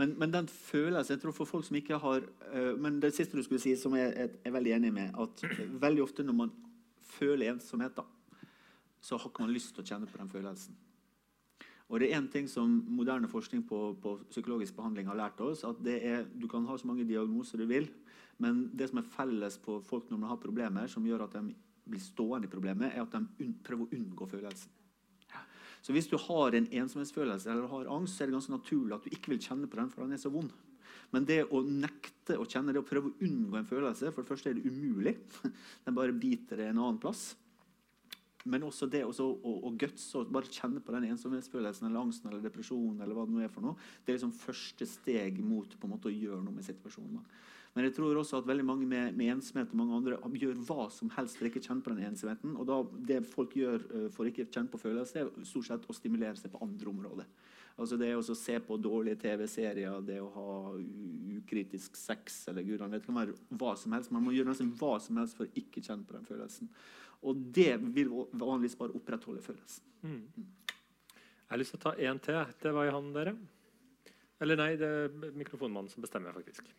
Men, 0.00 0.12
men, 0.20 0.32
den 0.32 0.48
følelsen 0.48 1.14
jeg 1.14 1.22
tror 1.22 1.34
for 1.36 1.48
folk 1.48 1.64
som 1.66 1.76
ikke 1.76 1.98
har 2.00 2.24
uh, 2.24 2.72
Men 2.80 3.00
det 3.02 3.10
siste 3.12 3.36
du 3.36 3.42
skulle 3.44 3.60
si, 3.60 3.74
som 3.76 3.92
jeg 3.98 4.12
er, 4.16 4.30
er 4.44 4.54
veldig 4.54 4.72
enig 4.78 4.92
med, 4.96 5.16
at 5.20 5.44
veldig 5.82 6.04
ofte 6.04 6.24
når 6.24 6.36
man 6.38 6.52
føler 7.10 7.50
ensomhet, 7.52 7.96
da, 7.96 8.04
så 9.00 9.18
har 9.18 9.30
ikke 9.30 9.44
man 9.44 9.54
lyst 9.54 9.74
til 9.74 9.84
å 9.84 9.88
kjenne 9.90 10.08
på 10.10 10.20
den 10.20 10.30
følelsen. 10.32 10.76
Og 11.90 11.98
det 11.98 12.10
er 12.10 12.20
en 12.20 12.28
ting 12.30 12.46
som 12.46 12.70
Moderne 12.94 13.28
forskning 13.30 13.64
på, 13.66 13.78
på, 13.98 14.14
psykologisk 14.30 14.76
behandling 14.76 15.08
har 15.10 15.18
lært 15.18 15.40
oss, 15.42 15.64
at 15.66 15.80
det 15.82 15.96
er, 16.06 16.28
du 16.30 16.46
kan 16.50 16.68
ha 16.68 16.76
så 16.78 16.86
mange 16.86 17.06
diagnoser 17.08 17.58
du 17.58 17.66
vil, 17.70 17.88
men 18.40 18.68
det 18.72 18.88
som 18.90 19.00
er 19.00 19.10
felles 19.10 19.58
på 19.60 19.80
folk 19.84 20.06
når 20.10 20.20
de 20.20 20.30
har 20.30 20.44
problemer, 20.44 20.86
som 20.92 21.06
gjør 21.06 21.26
at 21.26 21.34
de 21.34 21.50
blir 21.90 22.02
stående 22.02 22.46
i 22.46 22.52
problemet, 22.52 22.94
er 22.94 23.02
at 23.02 23.16
de 23.16 23.50
prøver 23.66 23.88
å 23.88 23.98
unngå 23.98 24.28
følelsen. 24.30 24.76
Så 25.80 25.94
Hvis 25.96 26.10
du 26.10 26.18
har 26.20 26.54
en 26.54 26.68
ensomhetsfølelse 26.68 27.50
eller 27.50 27.68
har 27.68 27.88
angst, 27.88 28.16
så 28.16 28.22
er 28.22 28.28
det 28.28 28.36
ganske 28.36 28.52
naturlig 28.52 28.94
at 28.94 29.06
du 29.06 29.14
ikke 29.16 29.32
vil 29.32 29.40
kjenne 29.40 29.68
på 29.68 29.80
den, 29.80 29.88
for 29.90 30.04
den 30.04 30.12
er 30.12 30.20
så 30.20 30.32
vond. 30.32 30.52
Men 31.10 31.24
det 31.26 31.40
å 31.48 31.62
nekte 31.64 32.36
å 32.38 32.44
kjenne 32.46 32.74
det, 32.74 32.82
å 32.82 32.86
prøve 32.86 33.10
å 33.10 33.24
unngå 33.24 33.56
en 33.58 33.66
følelse 33.66 34.12
For 34.12 34.22
det 34.22 34.30
første 34.30 34.50
er 34.52 34.58
det 34.58 34.68
umulig. 34.70 35.16
Den 35.84 35.96
bare 35.96 36.14
biter 36.14 36.60
deg 36.60 36.70
en 36.70 36.82
annen 36.84 37.00
plass. 37.02 37.32
Men 38.48 38.64
også 38.64 38.88
det 38.88 39.02
også, 39.04 39.26
å, 39.26 39.54
å 39.68 39.72
gutse 39.76 40.16
og 40.16 40.30
bare 40.32 40.48
kjenne 40.48 40.80
på 40.80 40.94
den 40.94 41.10
ensomhetsfølelsen 41.10 41.88
eller 41.88 42.00
angsten 42.00 42.30
eller 42.30 42.44
depresjonen. 42.44 43.00
eller 43.02 43.16
hva 43.16 43.26
Det 43.28 43.36
nå 43.36 43.44
er 43.44 43.52
for 43.52 43.66
noe, 43.66 43.76
det 44.04 44.12
er 44.12 44.18
liksom 44.18 44.36
første 44.36 44.88
steg 44.88 45.42
mot 45.44 45.76
på 45.76 45.88
en 45.88 45.94
måte 45.94 46.08
å 46.08 46.14
gjøre 46.14 46.40
noe 46.44 46.56
med 46.56 46.64
situasjonen. 46.64 47.20
Men 47.76 47.86
jeg 47.86 47.94
tror 48.00 48.18
også 48.18 48.40
at 48.40 48.48
veldig 48.48 48.64
mange 48.66 48.86
med, 48.88 49.14
med 49.14 49.30
ensomhet 49.36 49.70
og 49.70 49.78
mange 49.78 49.98
andre 50.00 50.16
gjør 50.42 50.56
hva 50.66 50.88
som 50.90 51.12
helst 51.14 51.38
for 51.38 51.46
ikke 51.46 51.60
å 51.62 51.66
kjenne 51.68 51.84
på 51.86 51.92
den 51.92 52.08
ensomheten. 52.08 52.56
Og 52.58 52.66
da, 52.66 52.80
det 53.12 53.20
folk 53.30 53.54
gjør 53.54 53.84
uh, 53.92 54.08
for 54.14 54.26
ikke 54.26 54.48
å 54.48 54.50
kjenne 54.50 54.72
på 54.72 54.80
følelser, 54.80 55.28
er 55.28 55.46
stort 55.46 55.68
sett 55.68 55.86
å 55.86 55.94
stimulere 55.94 56.34
seg 56.40 56.50
på 56.50 56.62
andre 56.66 56.90
områder. 56.90 57.28
Altså 57.80 57.96
Det 57.96 58.10
å 58.12 58.34
se 58.36 58.56
på 58.60 58.76
dårlige 58.82 59.20
TV-serier, 59.22 60.02
det 60.04 60.18
å 60.20 60.32
ha 60.34 60.48
ukritisk 61.38 61.94
sex 61.96 62.42
eller 62.50 62.66
gudene 62.66 62.90
vet, 62.96 63.06
kan 63.06 63.16
være 63.16 63.36
hva 63.60 63.76
som 63.78 63.94
helst. 63.94 64.10
Man 64.12 64.26
må 64.26 64.34
gjøre 64.34 64.50
nesten 64.50 64.74
hva 64.80 64.96
som 65.00 65.20
helst 65.22 65.38
for 65.38 65.46
å 65.46 65.54
ikke 65.62 65.80
kjenne 65.84 66.04
på 66.04 66.18
den 66.18 66.26
følelsen. 66.28 66.68
Og 67.26 67.40
det 67.54 67.74
vil 67.94 68.12
vanligvis 68.32 68.76
bare 68.80 68.96
opprettholde 68.96 69.42
følelsen. 69.44 69.84
Mm. 70.02 70.46
Jeg 71.50 71.52
har 71.52 71.60
lyst 71.60 71.74
til 71.74 71.80
å 71.80 71.82
ta 71.82 71.92
én 71.98 72.20
til. 72.22 72.38
Det 72.62 72.72
var 72.72 72.88
i 72.88 72.94
han, 72.94 73.10
dere. 73.12 73.34
Eller 74.40 74.56
nei, 74.56 74.70
det 74.80 74.88
er 74.88 75.34
mikrofonmannen 75.36 75.90
som 75.92 76.04
bestemmer, 76.04 76.32
faktisk. 76.32 76.70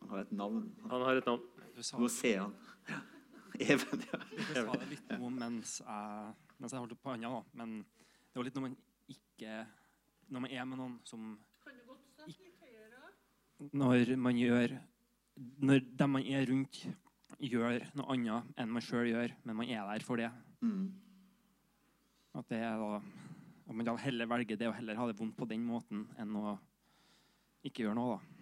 Han 0.00 0.10
har 0.12 0.24
et 0.26 0.32
navn. 0.36 0.66
Han 0.90 1.04
har 1.06 1.20
et 1.20 1.28
navn. 1.28 1.46
Nå 1.76 2.08
ser 2.12 2.42
han. 2.42 2.56
Even, 3.60 4.02
ja. 4.12 4.18
Du 4.36 4.42
sa 4.52 4.74
det 4.76 4.88
litt 4.90 5.14
noe 5.16 5.30
mens 5.32 5.78
jeg, 5.80 6.34
mens 6.60 6.74
jeg 6.74 6.82
holdt 6.82 6.98
på 7.00 7.12
hånda, 7.14 7.40
men 7.56 7.78
det 7.80 8.36
var 8.36 8.46
litt 8.48 8.58
når 8.58 8.66
man 8.66 8.76
ikke 9.12 9.52
Når 10.28 10.42
man 10.44 10.52
er 10.52 10.64
med 10.68 10.80
noen 10.80 10.94
som 11.08 11.26
Når 13.72 14.12
man 14.20 14.40
gjør 14.40 14.76
Når 15.64 15.84
dem 16.02 16.14
man 16.18 16.26
er 16.26 16.46
rundt, 16.50 16.82
gjør 17.42 17.82
noe 17.98 18.14
annet 18.14 18.56
enn 18.60 18.72
man 18.72 18.84
sjøl 18.84 19.10
gjør, 19.10 19.34
men 19.44 19.58
man 19.58 19.70
er 19.70 19.84
der 19.90 20.04
for 20.06 20.20
det. 20.20 20.30
Mm. 20.64 20.86
At, 22.36 22.48
det 22.52 22.60
da, 22.60 23.00
at 23.66 23.74
man 23.74 23.88
da 23.88 23.96
heller 24.00 24.28
velger 24.30 24.58
det 24.60 24.68
og 24.70 24.76
heller 24.76 24.98
ha 24.98 25.08
det 25.10 25.18
vondt 25.18 25.36
på 25.38 25.48
den 25.48 25.64
måten 25.66 26.06
enn 26.20 26.36
å 26.38 26.56
ikke 27.66 27.86
gjøre 27.86 27.98
noe. 27.98 28.16
da. 28.16 28.36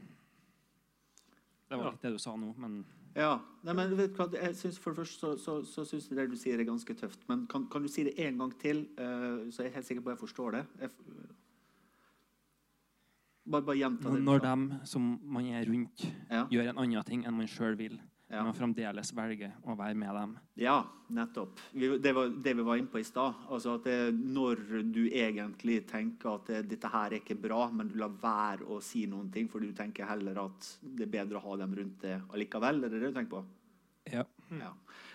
Det 1.68 1.80
var 1.80 1.90
litt 1.94 2.04
det 2.04 2.14
du 2.14 2.20
sa 2.22 2.36
nå, 2.36 2.52
men 2.60 2.84
Ja. 3.14 3.38
Nei, 3.64 3.72
men 3.78 3.94
vet 3.96 4.12
du 4.12 4.18
hva, 4.18 4.26
jeg 4.34 4.56
synes 4.58 4.78
For 4.82 4.92
det 4.92 5.04
første 5.04 5.20
så, 5.20 5.36
så, 5.38 5.52
så 5.64 5.84
syns 5.88 6.08
jeg 6.10 6.18
det 6.18 6.26
du 6.32 6.36
sier, 6.36 6.58
er 6.58 6.66
ganske 6.68 6.96
tøft. 6.98 7.22
Men 7.30 7.46
kan, 7.50 7.68
kan 7.70 7.82
du 7.82 7.88
si 7.88 8.04
det 8.04 8.16
en 8.20 8.42
gang 8.42 8.52
til, 8.60 8.84
uh, 8.98 9.46
så 9.54 9.64
jeg 9.64 9.70
er 9.70 9.76
helt 9.78 9.88
sikker 9.88 10.02
på 10.02 10.10
at 10.10 10.16
jeg 10.16 10.24
forstår 10.26 10.58
det? 10.58 10.64
Jeg, 10.82 10.90
bare, 13.44 13.62
bare 13.62 13.78
gjenta 13.78 14.10
det. 14.10 14.22
Når 14.26 14.42
dem 14.44 14.66
som 14.88 15.06
man 15.22 15.46
er 15.46 15.64
rundt, 15.70 16.04
ja. 16.30 16.44
gjør 16.50 16.72
en 16.72 16.82
annen 16.84 17.08
ting 17.08 17.24
enn 17.24 17.38
man 17.38 17.50
sjøl 17.50 17.78
vil, 17.80 17.96
ja. 18.28 18.42
men 18.42 18.54
fremdeles 18.56 19.12
velger 19.16 19.54
å 19.64 19.76
være 19.78 19.96
med 19.98 20.14
dem. 20.16 20.34
Ja, 20.60 20.76
nettopp. 21.14 21.60
Det 21.72 22.12
var 22.16 22.30
det 22.44 22.54
vi 22.56 22.66
var 22.66 22.80
inne 22.80 22.92
på 22.92 23.00
i 23.00 23.06
stad. 23.06 23.42
Altså 23.52 23.76
at 23.78 23.88
det, 23.88 23.98
når 24.14 24.62
du 24.94 25.02
egentlig 25.08 25.82
tenker 25.90 26.36
at 26.36 26.52
det, 26.52 26.62
dette 26.72 26.92
her 26.92 27.10
er 27.12 27.20
ikke 27.20 27.38
bra, 27.40 27.66
men 27.72 27.90
du 27.92 27.98
lar 28.00 28.14
være 28.22 28.68
å 28.70 28.80
si 28.84 29.04
noen 29.10 29.30
ting, 29.34 29.50
for 29.52 29.64
du 29.64 29.74
tenker 29.76 30.08
heller 30.08 30.40
at 30.46 30.70
det 30.80 31.08
er 31.08 31.12
bedre 31.18 31.40
å 31.40 31.44
ha 31.48 31.60
dem 31.64 31.76
rundt 31.80 32.00
deg 32.06 32.32
allikevel. 32.32 32.84
Er 32.84 32.94
det 32.94 33.02
det 33.02 33.12
du 33.12 33.18
tenker 33.20 33.36
på? 33.36 33.44
Ja. 34.12 34.24
ja. 34.52 34.72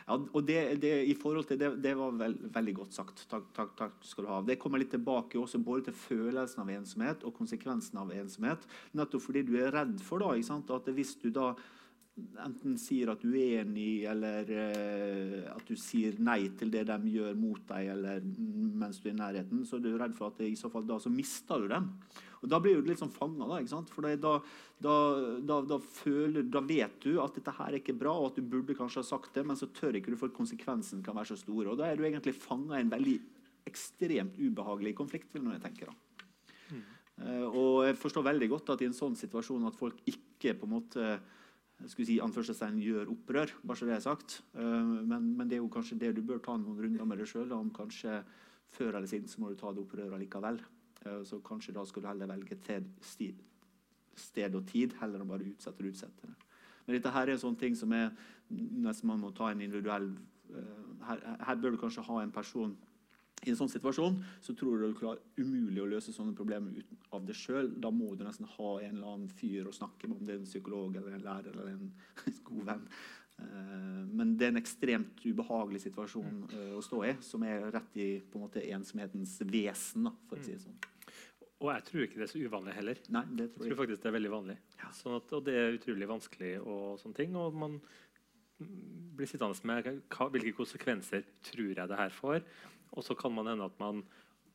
ja 0.08 0.16
og 0.18 0.40
det, 0.46 0.60
det, 0.82 0.94
i 1.06 1.16
forhold 1.18 1.50
til 1.50 1.60
det, 1.62 1.72
det 1.84 1.96
var 1.98 2.14
vel, 2.18 2.38
veldig 2.54 2.76
godt 2.80 2.96
sagt. 2.98 3.26
Takk, 3.30 3.50
takk, 3.58 3.76
takk, 3.78 3.98
skal 4.06 4.26
du 4.26 4.32
ha. 4.32 4.40
Det 4.46 4.58
kommer 4.62 4.82
litt 4.82 4.94
tilbake 4.94 5.38
også 5.38 5.62
både 5.62 5.90
til 5.90 5.98
følelsen 5.98 6.64
av 6.64 6.72
ensomhet 6.74 7.26
og 7.28 7.36
konsekvensen 7.38 8.00
av 8.02 8.14
ensomhet. 8.16 8.66
Nettopp 8.98 9.28
fordi 9.28 9.46
du 9.46 9.54
er 9.62 9.74
redd 9.76 10.00
for 10.06 10.24
da, 10.24 10.34
at 10.34 10.90
hvis 10.96 11.14
du 11.22 11.30
da 11.34 11.52
enten 12.46 12.78
sier 12.82 13.12
at 13.14 13.22
du 13.24 13.34
er 13.34 13.64
enig, 13.64 14.06
eller 14.10 14.50
uh, 14.50 15.52
at 15.56 15.68
du 15.68 15.76
sier 15.80 16.18
nei 16.24 16.42
til 16.60 16.72
det 16.74 16.86
de 16.90 17.14
gjør 17.14 17.38
mot 17.40 17.62
deg 17.72 17.92
eller 17.96 18.24
mens 18.24 19.02
du 19.02 19.10
er 19.10 19.16
i 19.16 19.20
nærheten, 19.20 19.64
så 19.68 19.78
er 19.78 19.86
du 19.86 19.94
redd 20.00 20.18
for 20.18 20.32
at 20.32 20.42
det, 20.42 20.50
i 20.52 20.60
så 20.60 20.72
fall 20.72 20.88
da 20.90 21.00
så 21.02 21.12
mister 21.14 21.64
du 21.64 21.70
dem. 21.72 21.92
Og 22.40 22.48
Da 22.52 22.60
blir 22.64 22.80
du 22.80 22.88
litt 22.88 23.02
sånn 23.02 23.12
fanga. 23.12 23.48
For 23.92 24.06
da, 24.06 24.16
da, 24.16 24.36
da, 24.80 25.58
da, 25.68 25.80
føler, 26.00 26.46
da 26.48 26.62
vet 26.64 27.00
du 27.04 27.18
at 27.24 27.36
dette 27.36 27.54
her 27.58 27.74
er 27.74 27.82
ikke 27.82 27.98
bra, 28.00 28.14
og 28.16 28.32
at 28.32 28.40
du 28.40 28.48
burde 28.48 28.78
kanskje 28.78 29.04
ha 29.04 29.10
sagt 29.10 29.36
det, 29.36 29.44
men 29.48 29.60
så 29.60 29.68
tør 29.76 30.00
ikke 30.00 30.14
du 30.14 30.20
for 30.20 30.32
at 30.32 30.38
konsekvensen 30.38 31.04
kan 31.06 31.18
være 31.18 31.34
så 31.34 31.42
stor. 31.42 31.68
Og 31.68 31.80
Da 31.80 31.90
er 31.90 32.00
du 32.00 32.06
egentlig 32.08 32.38
fanga 32.38 32.80
i 32.80 32.86
en 32.86 32.94
veldig 32.94 33.18
ekstremt 33.70 34.40
ubehagelig 34.40 34.96
konflikt. 34.96 35.34
vil 35.34 35.52
jeg 35.52 35.66
tenke 35.66 35.90
da. 35.90 36.24
Mm. 36.70 36.86
Uh, 37.20 37.48
og 37.50 37.74
jeg 37.90 38.00
forstår 38.00 38.30
veldig 38.30 38.50
godt 38.50 38.74
at 38.76 38.82
i 38.82 38.88
en 38.88 38.96
sånn 38.96 39.18
situasjon 39.20 39.68
at 39.68 39.76
folk 39.76 40.00
ikke 40.08 40.56
på 40.56 40.70
en 40.70 40.76
måte 40.78 41.10
skulle 41.88 42.08
si, 42.10 42.18
anførselstegn 42.20 42.80
gjør 42.84 43.12
opprør, 43.14 43.54
bare 43.64 43.80
så 43.80 43.88
det 43.88 43.96
er 43.96 44.04
sagt. 44.04 44.42
Eh, 44.54 44.90
men, 45.08 45.30
men, 45.38 45.48
det 45.48 45.58
er 45.58 45.64
jo 45.64 45.72
kanskje 45.72 46.00
det 46.02 46.12
du 46.18 46.24
bør 46.28 46.42
ta 46.44 46.58
noen 46.60 46.82
runder 46.84 47.08
med 47.08 47.22
deg 47.22 47.30
sjøl 47.32 47.54
om. 47.56 47.72
Kanskje 47.76 48.20
før 48.76 48.98
eller 49.00 49.08
siden 49.10 49.32
så 49.32 49.42
må 49.42 49.52
du 49.52 49.60
ta 49.60 49.72
det 49.74 49.84
opprøret 49.86 50.20
likevel. 50.20 50.60
Eh, 51.06 51.22
så 51.28 51.40
kanskje 51.46 51.76
da 51.78 51.86
skal 51.88 52.04
du 52.04 52.10
heller 52.12 52.32
velge 52.34 52.60
sted, 52.60 53.40
sted 54.20 54.60
og 54.60 54.68
tid 54.68 54.98
heller 55.00 55.24
enn 55.24 55.32
bare 55.32 55.48
utsette 55.48 55.86
og 55.86 55.94
utsette 55.94 56.28
det. 56.28 56.36
Men 56.86 56.98
dette 56.98 57.14
her 57.14 57.30
er 57.30 57.38
en 57.38 57.44
sånn 57.46 57.60
ting 57.60 57.78
som 57.78 57.94
er 57.96 58.12
nesten 58.50 59.08
man 59.08 59.22
må 59.22 59.32
ta 59.38 59.52
en 59.52 59.62
individuell 59.62 60.12
eh, 60.52 60.86
her, 61.08 61.24
her 61.48 61.60
bør 61.62 61.76
du 61.76 61.82
kanskje 61.82 62.06
ha 62.08 62.22
en 62.24 62.34
person 62.34 62.76
I 63.46 63.54
en 63.54 63.60
sånn 63.60 63.72
situasjon 63.72 64.18
så 64.44 64.56
tror 64.58 64.84
jeg 64.84 64.96
det 65.00 65.12
er 65.14 65.46
umulig 65.46 65.84
å 65.84 65.88
løse 65.94 66.12
sånne 66.16 66.36
problemer 66.36 66.76
uten 66.76 67.00
av 67.16 67.24
deg 67.28 67.38
sjøl. 67.40 67.72
Da 67.80 67.92
må 67.94 68.12
du 68.20 68.26
nesten 68.28 68.50
ha 68.58 68.74
en 68.82 68.98
eller 68.98 69.14
annen 69.14 69.32
fyr 69.32 69.70
å 69.70 69.76
snakke 69.76 70.10
med, 70.10 70.20
om 70.20 70.28
det 70.28 70.36
er 70.36 70.42
en 70.42 70.50
psykolog 70.50 71.00
eller 71.00 71.16
en 71.16 71.26
lærer 71.26 71.56
eller 71.56 71.72
en 71.76 71.94
god 72.50 72.68
venn. 72.74 72.86
Eh, 73.40 74.04
Men 74.20 74.36
det 74.38 74.48
er 74.48 74.54
en 74.54 74.62
ekstremt 74.62 75.24
ubehagelig 75.24 75.86
situasjon 75.88 76.46
eh, 76.52 76.72
å 76.76 76.84
stå 76.84 77.04
i, 77.08 77.16
som 77.24 77.46
er 77.48 77.70
rett 77.72 78.00
i 78.02 78.10
på 78.20 78.40
en 78.40 78.48
måte 78.48 78.66
ensomhetens 78.76 79.38
vesen. 79.48 80.10
For 80.28 80.40
å 80.40 80.44
si 80.46 80.56
det 80.58 80.64
sånn. 80.66 80.80
Og 81.60 81.74
jeg 81.74 81.86
tror 81.90 82.04
ikke 82.06 82.20
det 82.22 82.24
er 82.24 82.32
så 82.32 82.40
uvanlig 82.40 82.76
heller. 82.78 83.00
Nei, 83.12 83.26
det 83.36 83.50
jeg 83.50 83.56
tror 83.66 83.80
faktisk 83.82 84.04
det 84.04 84.12
er 84.12 84.16
veldig 84.16 84.32
vanlig. 84.32 84.60
Sånn 84.96 85.18
at, 85.18 85.34
og 85.36 85.42
det 85.48 85.56
er 85.60 85.74
utrolig 85.76 86.08
vanskelig 86.08 86.54
og 86.64 87.02
sånne 87.02 87.18
ting. 87.18 87.34
Og 87.36 87.58
man 87.60 87.74
mm, 87.80 89.10
blir 89.20 89.28
sittende 89.28 89.68
med 89.68 89.90
hva, 90.08 90.30
hvilke 90.32 90.56
konsekvenser 90.56 91.28
tror 91.50 91.74
jeg 91.74 91.92
det 91.92 92.00
her 92.00 92.16
får. 92.16 92.46
Og 92.98 93.06
så 93.06 93.16
kan 93.18 93.34
man 93.34 93.48
hende 93.52 93.68
at 93.70 93.80
man 93.82 94.04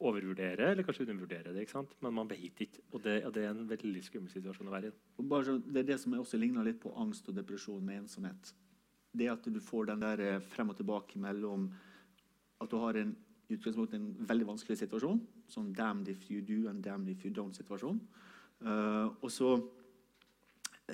overvurderer 0.05 0.73
eller 0.73 0.83
kanskje 0.87 1.07
undervurderer 1.07 1.55
det. 1.55 1.67
Men 2.03 2.15
man 2.15 2.31
vet 2.31 2.61
ikke. 2.67 2.83
Og 2.93 3.03
det, 3.05 3.25
og 3.27 3.35
det 3.35 3.45
er 3.45 3.55
en 3.55 3.69
veldig 3.71 4.03
skummel 4.05 4.33
situasjon 4.33 4.69
å 4.69 4.75
være 4.75 4.91
i. 4.91 4.95
Så, 5.47 5.59
det 5.65 5.83
er 5.83 5.91
det 5.93 6.01
som 6.03 6.17
også 6.19 6.41
ligner 6.41 6.67
litt 6.67 6.81
på 6.83 6.95
angst 6.99 7.29
og 7.31 7.37
depresjon 7.39 7.85
med 7.85 8.05
ensomhet. 8.05 8.55
Det 9.15 9.31
at 9.31 9.47
du 9.47 9.61
får 9.63 9.93
den 9.93 10.03
der 10.03 10.21
eh, 10.21 10.41
frem 10.43 10.73
og 10.73 10.79
tilbake 10.81 11.21
mellom 11.23 11.69
at 12.63 12.71
du 12.71 12.81
har 12.83 12.99
en 12.99 13.15
i 13.53 13.57
en 13.93 14.07
veldig 14.25 14.47
vanskelig 14.49 14.79
situasjon, 14.81 15.19
sånn 15.53 15.73
'damned 15.77 16.09
if 16.09 16.31
you 16.31 16.41
do 16.41 16.69
and 16.71 16.83
damned 16.83 17.11
if 17.13 17.25
you 17.25 17.31
don't'-situasjon. 17.31 18.01
Uh, 18.65 19.13
og 19.21 19.31
så 19.31 19.59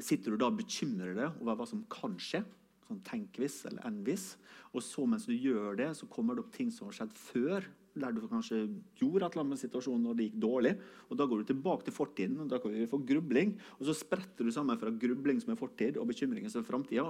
sitter 0.00 0.32
du 0.32 0.36
da 0.36 0.46
og 0.46 0.58
bekymrer 0.58 1.14
deg 1.14 1.40
over 1.40 1.54
hva 1.54 1.66
som 1.66 1.84
kan 1.90 2.16
skje. 2.18 2.42
Sånn 2.90 3.04
tenkvis 3.06 3.62
eller 3.70 3.86
envis. 3.86 4.32
Og 4.74 4.82
så 4.82 5.04
mens 5.06 5.28
du 5.28 5.34
gjør 5.36 5.78
det, 5.78 5.92
så 5.98 6.08
kommer 6.10 6.34
det 6.34 6.42
opp 6.42 6.56
ting 6.56 6.72
som 6.74 6.88
har 6.88 6.96
skjedd 6.98 7.14
før. 7.14 7.68
Der 8.00 8.14
du 8.14 8.20
kanskje 8.30 8.64
gjorde 8.98 9.26
et 9.26 9.34
eller 9.34 9.42
annet 9.44 9.52
med 9.54 9.60
situasjonen 9.60 10.04
når 10.06 10.16
det 10.18 10.26
gikk 10.28 10.40
dårlig. 10.42 10.72
og 11.08 11.18
Da 11.18 11.26
går 11.30 11.40
du 11.40 11.48
tilbake 11.50 11.86
til 11.86 11.94
fortiden, 11.94 12.38
og 12.42 12.50
da 12.50 12.58
kan 12.62 12.74
vi 12.74 12.88
få 12.90 13.00
grubling. 13.06 13.54
Og 13.78 13.86
så 13.86 13.94
spretter 13.98 14.46
du 14.46 14.50
sammen 14.54 14.78
fra 14.78 14.90
grubling 14.90 15.38
som 15.42 15.54
er 15.54 15.60
fortid, 15.60 15.98
og 15.98 16.10
bekymringer 16.10 16.50
som 16.50 16.64
er 16.64 16.68
framtida. 16.68 17.06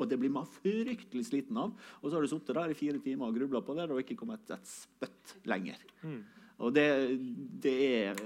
Og 0.00 0.08
det 0.08 0.20
blir 0.20 0.32
man 0.32 0.48
fryktelig 0.48 1.26
sliten 1.28 1.60
av. 1.60 1.72
Og 2.00 2.08
så 2.08 2.16
har 2.16 2.24
du 2.24 2.32
sittet 2.32 2.56
der 2.56 2.72
i 2.72 2.78
fire 2.78 3.00
timer 3.04 3.28
og 3.28 3.40
grubla 3.40 3.64
på 3.64 3.76
det 3.76 3.88
og 3.88 4.00
ikke 4.04 4.16
kommet 4.20 4.52
et 4.52 4.68
spøtt 4.68 5.36
lenger. 5.48 5.80
Mm. 6.04 6.22
Og 6.60 6.72
det, 6.76 6.88
det, 7.64 7.76
er, 8.04 8.24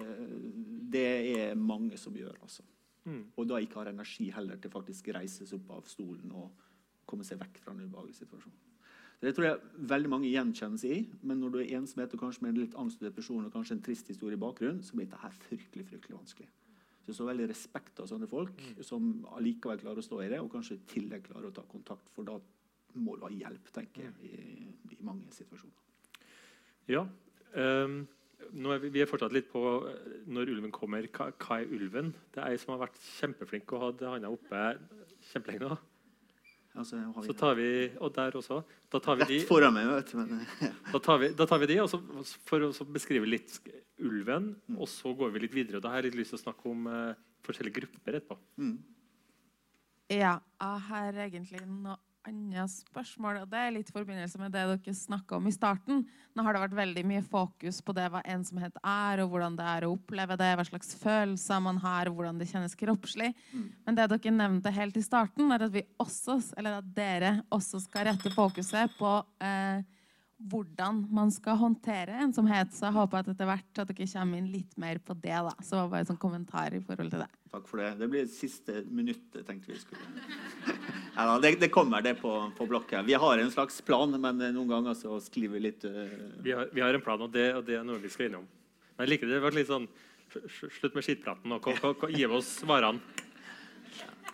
det 0.90 1.08
er 1.38 1.58
mange 1.58 1.98
som 1.98 2.14
gjør, 2.18 2.34
altså. 2.42 2.66
Mm. 3.04 3.24
Og 3.36 3.48
da 3.48 3.60
ikke 3.60 3.82
har 3.82 3.90
energi 3.90 4.30
heller 4.32 4.60
til 4.60 4.72
faktisk 4.72 5.10
reise 5.14 5.46
seg 5.46 5.58
opp 5.58 5.74
av 5.78 5.88
stolen 5.90 6.32
og 6.32 6.62
komme 7.08 7.26
seg 7.26 7.40
vekk 7.42 7.60
fra 7.60 7.74
en 7.74 7.84
ubehagelig 7.84 8.16
situasjon. 8.22 8.54
Så 9.14 9.26
Det 9.28 9.34
tror 9.36 9.46
jeg 9.46 9.88
veldig 9.92 10.10
mange 10.10 10.30
gjenkjenner 10.32 10.80
seg 10.80 10.96
i. 10.96 11.00
Men 11.22 11.40
når 11.40 11.52
du 11.52 11.58
er 11.60 11.76
ensomhet 11.78 12.14
og 12.16 12.24
kanskje 12.24 12.46
med 12.46 12.58
litt 12.58 12.76
angst 12.80 13.02
og 13.02 13.08
depresjon 13.08 13.44
og 13.46 13.52
kanskje 13.52 13.76
en 13.76 13.84
trist 13.84 14.08
historie 14.10 14.38
i 14.38 14.40
bakgrunnen, 14.40 14.82
så 14.82 14.96
blir 14.96 15.08
dette 15.10 15.32
fryktelig 15.46 15.86
fryktelig 15.90 16.16
vanskelig. 16.16 16.48
Så 17.04 17.12
jeg 17.12 17.18
så 17.18 17.28
veldig 17.28 17.46
respekt 17.50 18.00
av 18.00 18.08
sånne 18.08 18.26
folk 18.28 18.60
som 18.80 19.26
allikevel 19.36 19.82
klarer 19.82 20.00
å 20.00 20.04
stå 20.06 20.22
i 20.24 20.30
det, 20.32 20.40
og 20.40 20.48
kanskje 20.52 20.78
i 20.78 20.84
tillegg 20.88 21.26
klarer 21.28 21.50
å 21.50 21.56
ta 21.56 21.64
kontakt, 21.68 22.08
for 22.16 22.24
da 22.24 22.38
må 22.96 23.16
du 23.18 23.26
ha 23.26 23.32
hjelp, 23.32 23.68
tenker 23.74 24.06
jeg, 24.06 24.14
i, 24.24 24.94
i 24.96 25.00
mange 25.04 25.28
situasjoner. 25.34 25.82
Ja. 26.88 27.04
nå 27.54 28.23
er 28.52 28.82
vi, 28.82 28.90
vi 28.94 29.02
er 29.02 29.08
fortsatt 29.10 29.34
litt 29.34 29.50
på 29.52 29.62
eh, 29.88 30.12
når 30.30 30.52
ulven 30.54 30.72
kommer. 30.74 31.06
Hva, 31.14 31.30
hva 31.40 31.58
er 31.62 31.72
ulven? 31.74 32.12
Det 32.34 32.42
er 32.42 32.54
ei 32.54 32.60
som 32.60 32.74
har 32.74 32.86
vært 32.86 33.00
kjempeflink 33.18 33.74
og 33.74 33.88
hatt 33.88 34.06
handa 34.12 34.30
oppe 34.32 34.62
kjempelenge. 35.32 35.72
nå. 35.72 35.80
Altså, 36.74 36.98
Så 37.22 37.36
tar 37.38 37.54
vi 37.54 37.68
Og 38.02 38.10
der 38.14 38.34
også. 38.34 38.62
Da 38.90 38.98
tar 38.98 39.14
vi 39.20 39.28
de. 39.28 39.36
Rett 39.38 39.48
foran 39.48 39.74
meg, 39.76 39.86
vet 39.92 40.10
du. 40.10 40.16
Men, 40.18 40.46
Da 40.92 40.98
tar 40.98 41.20
vi, 41.22 41.28
da 41.38 41.46
tar 41.46 41.62
vi 41.62 41.68
de, 41.70 41.76
og 41.84 41.90
så, 41.92 42.00
for 42.48 42.66
å 42.66 42.72
beskrive 42.90 43.28
litt 43.30 43.60
ulven, 44.02 44.56
og 44.74 44.88
så 44.90 45.12
går 45.14 45.30
vi 45.36 45.44
litt 45.44 45.54
videre. 45.54 45.78
og 45.78 45.84
Da 45.84 45.92
har 45.92 46.02
jeg 46.02 46.10
litt 46.10 46.24
lyst 46.24 46.34
til 46.34 46.40
å 46.40 46.44
snakke 46.48 46.72
om 46.72 46.88
uh, 46.90 47.14
forskjellige 47.46 47.78
grupper 47.78 48.18
etterpå. 48.18 48.38
Ja, 50.10 50.34
jeg 50.40 50.82
har 50.88 51.22
egentlig 51.28 51.62
noe 51.68 51.96
annet 52.28 52.72
spørsmål. 52.72 53.42
og 53.42 53.50
Det 53.50 53.60
er 53.60 53.72
litt 53.74 53.90
i 53.90 53.94
forbindelse 53.94 54.40
med 54.40 54.52
det 54.54 54.64
dere 54.70 54.94
snakka 54.96 55.38
om 55.38 55.48
i 55.48 55.54
starten. 55.54 56.04
Nå 56.34 56.44
har 56.44 56.56
det 56.56 56.62
vært 56.64 56.76
veldig 56.78 57.04
mye 57.06 57.22
fokus 57.22 57.80
på 57.84 57.94
det 57.96 58.08
hva 58.10 58.22
ensomhet 58.34 58.76
er, 58.80 59.22
og 59.22 59.32
hvordan 59.32 59.58
det 59.58 59.66
er 59.70 59.86
å 59.86 59.92
oppleve 59.94 60.38
det, 60.40 60.50
hva 60.58 60.66
slags 60.66 60.94
følelser 61.00 61.64
man 61.64 61.80
har, 61.84 62.10
hvordan 62.10 62.40
det 62.40 62.50
kjennes 62.50 62.76
kroppslig. 62.78 63.32
Men 63.86 63.98
det 63.98 64.08
dere 64.12 64.34
nevnte 64.34 64.74
helt 64.74 64.96
i 64.96 65.04
starten, 65.04 65.52
er 65.52 65.66
at, 65.68 65.74
vi 65.74 65.84
også, 66.02 66.40
eller 66.58 66.80
at 66.80 66.94
dere 66.96 67.34
også 67.54 67.82
skal 67.84 68.08
rette 68.10 68.32
fokuset 68.34 68.96
på 68.98 69.16
eh, 69.44 69.84
hvordan 70.50 71.04
man 71.14 71.30
skal 71.32 71.56
håndtere 71.60 72.18
ensomhet. 72.24 72.72
Så 72.74 72.88
jeg 72.88 72.96
håper 72.98 73.22
at 73.22 73.30
etter 73.32 73.48
hvert 73.48 73.80
at 73.80 73.90
dere 73.90 74.08
kommer 74.10 74.40
inn 74.40 74.50
litt 74.52 74.76
mer 74.80 75.00
på 75.00 75.16
det. 75.16 75.36
da. 75.48 75.54
Så 75.64 75.84
bare 75.88 76.04
en 76.04 76.12
sånn 76.12 76.20
kommentar 76.20 76.74
i 76.74 76.82
forhold 76.84 77.14
til 77.14 77.24
det. 77.24 77.30
Takk 77.54 77.68
for 77.70 77.82
det. 77.82 77.94
Det 78.00 78.10
blir 78.10 78.26
siste 78.30 78.82
minuttet, 78.90 79.44
tenkte 79.46 79.72
vi 79.72 79.78
skulle. 79.78 80.04
Ja, 81.16 81.38
det, 81.38 81.52
det 81.60 81.68
kommer, 81.70 82.02
det, 82.02 82.14
på, 82.18 82.30
på 82.58 82.66
blokka. 82.66 83.02
Vi 83.06 83.14
har 83.14 83.38
en 83.38 83.50
slags 83.50 83.80
plan, 83.86 84.10
men 84.20 84.40
eh, 84.42 84.50
noen 84.54 84.68
ganger 84.72 84.96
så 84.98 85.20
sklir 85.22 85.52
vi 85.52 85.60
litt 85.62 85.84
uh... 85.86 86.08
Vi 86.42 86.52
har, 86.52 86.66
vi 86.74 86.82
har 86.82 86.94
en 86.94 87.04
plan, 87.04 87.22
og 87.22 87.30
det, 87.30 87.52
og 87.54 87.62
det 87.68 87.76
er 87.78 87.84
noe 87.86 88.02
vi 88.02 88.10
skal 88.10 88.26
innom. 88.32 88.48
Men 88.96 89.06
jeg 89.06 89.14
liker 89.14 89.30
det. 89.30 89.38
Var 89.44 89.54
litt 89.54 89.70
sånn 89.70 89.86
sl- 90.32 90.48
sl- 90.50 90.72
Slutt 90.80 90.98
med 90.98 91.06
skittpraten 91.06 91.54
og 91.54 91.62
kom, 91.62 91.78
kom, 91.82 91.94
kom, 92.02 92.14
gi 92.14 92.26
oss 92.26 92.50
svarene. 92.64 92.98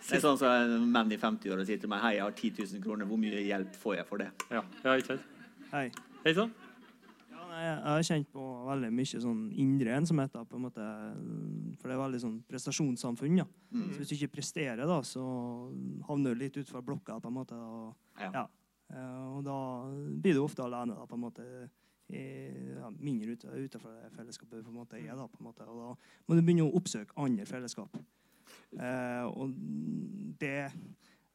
Det 0.01 0.17
er 0.17 0.23
sånn 0.25 0.39
som 0.41 0.49
en 0.49 0.89
mann 0.91 1.13
i 1.13 1.19
50-åra 1.21 1.63
sier 1.67 1.79
til 1.79 1.91
meg 1.91 2.01
Hei, 2.03 2.15
jeg 2.17 2.25
har 2.25 2.33
10 2.33 2.65
000 2.73 2.83
kroner. 2.83 3.07
Hvor 3.07 3.21
mye 3.21 3.45
hjelp 3.45 3.77
får 3.79 3.99
jeg 3.99 4.09
for 4.09 4.25
det? 4.25 4.31
Ja, 4.49 4.65
ja 4.81 4.97
ikke 4.97 5.13
sant? 5.13 5.29
Hei. 5.71 5.85
Hei 6.25 6.33
sann. 6.35 6.49
Jeg 7.61 7.81
har 7.85 8.03
kjent 8.07 8.29
på 8.33 8.43
veldig 8.65 8.89
mye 8.97 9.19
sånn 9.21 9.41
indre 9.61 9.93
ensomhet. 9.99 10.31
Da, 10.33 10.41
på 10.47 10.57
en 10.57 10.63
måte, 10.65 10.85
for 11.81 11.89
det 11.91 11.95
er 11.95 12.01
veldig 12.01 12.21
sånn 12.23 12.39
prestasjonssamfunn. 12.49 13.37
Ja. 13.41 13.45
Mm. 13.71 13.89
Så 13.93 14.01
hvis 14.01 14.09
du 14.11 14.15
ikke 14.17 14.31
presterer, 14.39 14.81
da, 14.89 14.97
så 15.05 15.21
havner 16.07 16.33
du 16.33 16.41
litt 16.41 16.57
utenfor 16.57 16.81
blokka. 16.87 17.19
på 17.21 17.27
en 17.31 17.37
måte. 17.37 17.53
Og, 17.59 17.95
Ja. 18.19 18.31
Ja. 18.33 18.47
og 19.31 19.43
da 19.45 19.57
blir 20.21 20.33
du 20.33 20.41
ofte 20.43 20.63
alene, 20.65 20.95
da, 20.95 21.05
på 21.05 21.15
en 21.15 21.21
måte. 21.27 21.69
Mindre 22.99 23.31
ute, 23.37 23.47
utenfor 23.47 23.93
det 23.95 24.09
fellesskapet 24.17 24.63
på 24.65 24.69
en 24.69 24.75
måte 24.81 24.97
er. 24.99 25.15
Da, 25.15 25.27
på 25.27 25.37
en 25.39 25.45
måte. 25.47 25.67
Og 25.67 25.77
da 25.79 25.95
må 26.27 26.35
du 26.35 26.41
begynne 26.41 26.65
å 26.67 26.75
oppsøke 26.75 27.15
andre 27.15 27.45
fellesskap. 27.45 27.95
Eh, 28.75 29.23
og 29.31 29.53
det 30.41 30.71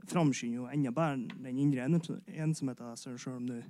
framskynder 0.06 0.58
jo 0.60 0.66
enda 0.68 0.90
bedre 0.92 1.28
den 1.42 1.58
indre 1.58 1.86
ens- 1.88 2.20
ensomheten, 2.28 2.96
selv 2.96 3.36
om 3.36 3.46
du 3.48 3.62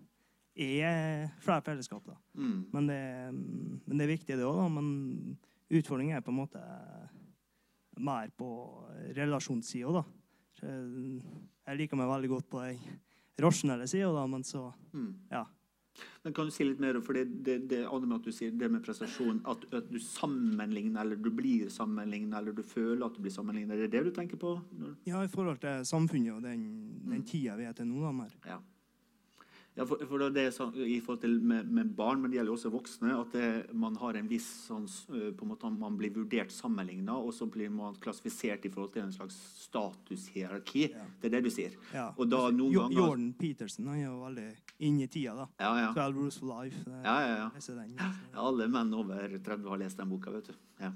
er 0.57 1.27
flere 1.45 1.63
fellesskap. 1.63 2.07
da. 2.07 2.17
Mm. 2.35 2.59
Men, 2.73 2.87
det, 2.89 3.01
men 3.87 3.99
det 3.99 4.07
er 4.07 4.13
viktig, 4.15 4.39
det 4.39 4.47
òg. 4.49 4.63
Men 4.73 4.89
utfordringen 5.69 6.17
er 6.17 6.25
på 6.25 6.33
en 6.33 6.41
måte 6.41 6.63
mer 7.97 8.31
på 8.37 8.49
relasjonssida. 9.17 10.01
da. 10.01 10.05
Jeg 10.63 11.81
liker 11.81 12.01
meg 12.01 12.09
veldig 12.09 12.33
godt 12.33 12.49
på 12.53 12.63
den 12.65 12.81
rasjonelle 13.43 13.89
sida, 13.91 14.13
da, 14.17 14.27
men 14.27 14.45
så 14.45 14.71
Mm. 14.93 15.13
Ja. 15.31 15.45
Men 16.23 16.35
kan 16.35 16.45
du 16.45 16.51
si 16.53 16.65
litt 16.65 16.81
mer 16.81 16.97
om 16.99 17.03
for 17.05 17.17
det, 17.17 17.25
det, 17.45 17.69
det 17.71 17.87
at 17.87 18.25
du 18.25 18.33
sier 18.35 18.51
det 18.53 18.69
med 18.69 18.83
prestasjon, 18.85 19.41
at, 19.49 19.63
at 19.73 19.87
du 19.89 19.99
sammenligner, 20.03 21.01
eller 21.01 21.17
du 21.17 21.31
blir 21.31 21.71
sammenlignet, 21.73 22.35
eller 22.37 22.53
du 22.53 22.63
føler 22.63 23.07
at 23.07 23.15
du 23.17 23.23
blir 23.25 23.33
sammenlignet. 23.33 23.73
Er 23.77 23.87
det 23.87 23.93
det 23.95 24.05
du 24.05 24.11
tenker 24.11 24.37
på? 24.37 24.57
Ja, 25.07 25.23
i 25.25 25.29
forhold 25.33 25.61
til 25.63 25.87
samfunnet 25.89 26.35
og 26.35 26.43
den, 26.45 26.67
den 27.07 27.25
tida 27.25 27.57
vi 27.57 27.65
er 27.65 27.73
til 27.77 27.89
nå, 27.89 28.03
da, 28.05 28.13
mer. 28.13 28.35
ja. 28.45 28.59
Ja, 29.77 29.85
for, 29.85 30.01
for 30.09 30.23
det 30.33 30.41
er 30.41 30.53
sånn, 30.57 30.71
I 30.81 31.01
forhold 31.05 31.21
til 31.21 31.35
med, 31.45 31.67
med 31.69 31.91
barn, 31.99 32.23
men 32.23 32.31
det 32.33 32.39
gjelder 32.39 32.55
også 32.55 32.71
voksne, 32.73 33.11
at 33.21 33.35
det, 33.37 33.75
man 33.77 33.95
har 34.01 34.17
en 34.17 34.29
viss 34.31 34.47
sånn, 34.71 34.87
på 35.37 35.45
en 35.45 35.51
måte 35.51 35.69
Man 35.77 35.99
blir 36.01 36.15
vurdert 36.15 36.51
sammenligna, 36.55 37.13
og 37.21 37.35
så 37.37 37.45
blir 37.45 37.69
man 37.69 37.95
klassifisert 38.01 38.65
i 38.65 38.71
forhold 38.73 38.95
til 38.95 39.03
en 39.05 39.13
slags 39.13 39.37
statushierarki. 39.67 40.87
Det 41.21 41.29
er 41.29 41.35
det 41.37 41.43
du 41.45 41.51
sier. 41.53 41.77
Ja. 41.93 42.07
Og 42.17 42.31
da 42.33 42.47
noen 42.51 42.73
Jo- 42.73 42.87
ganger 42.87 42.97
Jordan 43.03 43.29
Peterson 43.39 43.87
han 43.93 43.99
er 44.01 44.07
jo 44.07 44.17
veldig 44.25 44.47
inne 44.89 45.03
i 45.05 45.11
tida, 45.13 45.35
da. 45.43 45.47
Ja, 45.61 45.75
ja. 45.85 45.93
12 45.93 46.17
Rules 46.23 46.39
for 46.41 46.47
Life. 46.63 46.81
det- 46.85 47.03
Ja, 47.05 47.17
ja, 47.21 47.37
ja. 47.37 47.51
leser 47.55 47.75
den. 47.77 47.95
Ja, 48.01 48.11
Alle 48.49 48.69
menn 48.69 48.95
over 48.95 49.29
30 49.39 49.69
har 49.69 49.77
lest 49.79 49.97
den 49.99 50.09
boka, 50.09 50.31
vet 50.31 50.47
du. 50.47 50.55
Ja. 50.81 50.93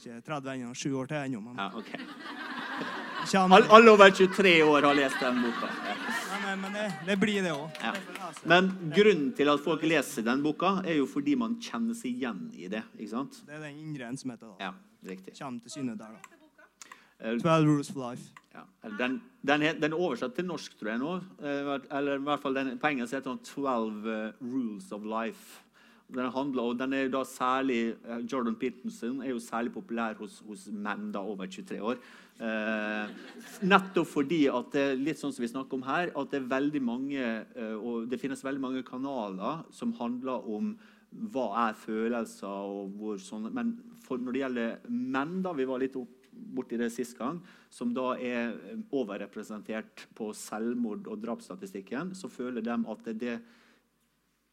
Ikke 0.00 0.22
30 0.24 0.48
ennå, 0.56 0.72
sju 0.74 0.94
år 0.96 1.06
til 1.08 1.16
ennå. 1.28 1.40
Men 1.44 1.56
Ja, 1.56 1.68
okay. 1.76 2.00
All, 3.34 3.62
alle 3.70 3.90
over 3.92 4.10
23 4.10 4.62
år 4.64 4.82
har 4.82 4.94
lest 4.94 5.20
den 5.20 5.42
boka. 5.42 5.68
Ja. 5.86 5.91
Ja, 6.52 6.56
men, 6.56 6.72
det, 6.72 6.92
det 7.06 7.14
blir 7.16 7.40
det 7.40 7.52
òg. 7.56 7.78
Ja. 7.80 7.92
Men 8.44 8.66
grunnen 8.92 9.30
til 9.32 9.48
at 9.48 9.60
folk 9.64 9.86
leser 9.88 10.24
den 10.26 10.42
boka, 10.44 10.74
er 10.84 10.98
jo 10.98 11.06
fordi 11.08 11.32
man 11.40 11.54
kjenner 11.64 11.96
seg 11.96 12.10
igjen 12.12 12.42
i 12.52 12.68
det. 12.68 12.82
ikke 12.98 13.08
sant? 13.14 13.38
Det 13.46 13.54
er 13.56 13.62
den 13.64 13.78
indre 13.80 14.10
ensomheten. 14.12 14.50
da. 14.50 14.66
Ja, 14.66 15.08
riktig. 15.08 15.32
Kommer 15.38 15.64
til 15.64 15.72
syne 15.78 15.96
der, 15.96 16.12
da. 16.12 16.36
«Twelve 17.22 17.40
12 17.40 17.70
Rules 17.70 17.90
for 17.94 18.02
Life. 18.02 18.28
Ja. 18.52 18.66
Den, 18.98 19.16
den, 19.40 19.64
er, 19.64 19.80
den 19.80 19.94
er 19.94 20.04
oversatt 20.04 20.34
til 20.36 20.44
norsk, 20.44 20.76
tror 20.76 20.90
jeg 20.92 21.00
nå. 21.00 21.14
Eh, 21.40 21.72
Eller 21.96 22.20
i 22.20 22.24
hvert 22.26 22.44
fall 22.44 22.58
den, 22.58 22.72
på 22.82 22.90
engelsk 22.90 23.16
heter 23.16 23.30
den 23.30 23.44
12 23.46 24.08
eh, 24.12 24.40
Rules 24.42 24.92
of 24.92 25.06
Life. 25.08 25.62
Den 26.12 26.28
handler, 26.34 26.62
og 26.68 26.80
den 26.82 26.98
er 26.98 27.08
da 27.08 27.22
særlig, 27.24 27.94
eh, 28.04 28.26
Jordan 28.28 28.58
Pittenson 28.60 29.22
er 29.22 29.32
jo 29.32 29.40
særlig 29.40 29.72
populær 29.72 30.20
hos, 30.20 30.42
hos 30.44 30.66
menn 30.68 31.08
da 31.14 31.24
over 31.24 31.48
23 31.48 31.80
år. 31.80 32.02
Eh, 32.42 33.10
nettopp 33.62 34.08
fordi 34.10 34.40
at 34.50 34.72
det 34.74 34.82
er 34.82 34.98
litt 34.98 35.20
sånn 35.20 35.30
som 35.34 35.44
vi 35.44 35.50
snakker 35.52 35.78
om 35.78 35.84
her, 35.86 36.10
at 36.18 36.32
det 36.32 36.40
er 36.40 36.48
veldig 36.50 36.80
mange 36.82 37.20
eh, 37.22 37.92
det 38.10 38.18
finnes 38.18 38.42
veldig 38.42 38.62
mange 38.64 38.82
kanaler 38.86 39.62
som 39.70 39.92
handler 40.00 40.48
om 40.50 40.72
hva 41.30 41.46
er 41.68 41.76
følelser 41.78 42.48
og 42.72 42.96
hvor 42.96 43.20
sånn 43.20 43.50
Men 43.52 43.76
for, 44.02 44.18
når 44.18 44.34
det 44.34 44.42
gjelder 44.42 44.90
menn, 44.90 45.38
da, 45.44 45.52
vi 45.54 45.68
var 45.68 45.82
litt 45.84 45.94
borti 46.32 46.78
det 46.80 46.88
sist 46.90 47.14
gang, 47.18 47.38
som 47.70 47.92
da 47.94 48.16
er 48.16 48.56
eh, 48.72 48.84
overrepresentert 48.90 50.08
på 50.18 50.32
selvmord- 50.34 51.06
og 51.12 51.22
drapsstatistikken, 51.22 52.16
så 52.18 52.32
føler 52.32 52.64
de 52.64 52.74
at 52.74 53.10
det, 53.12 53.18
det 53.22 53.36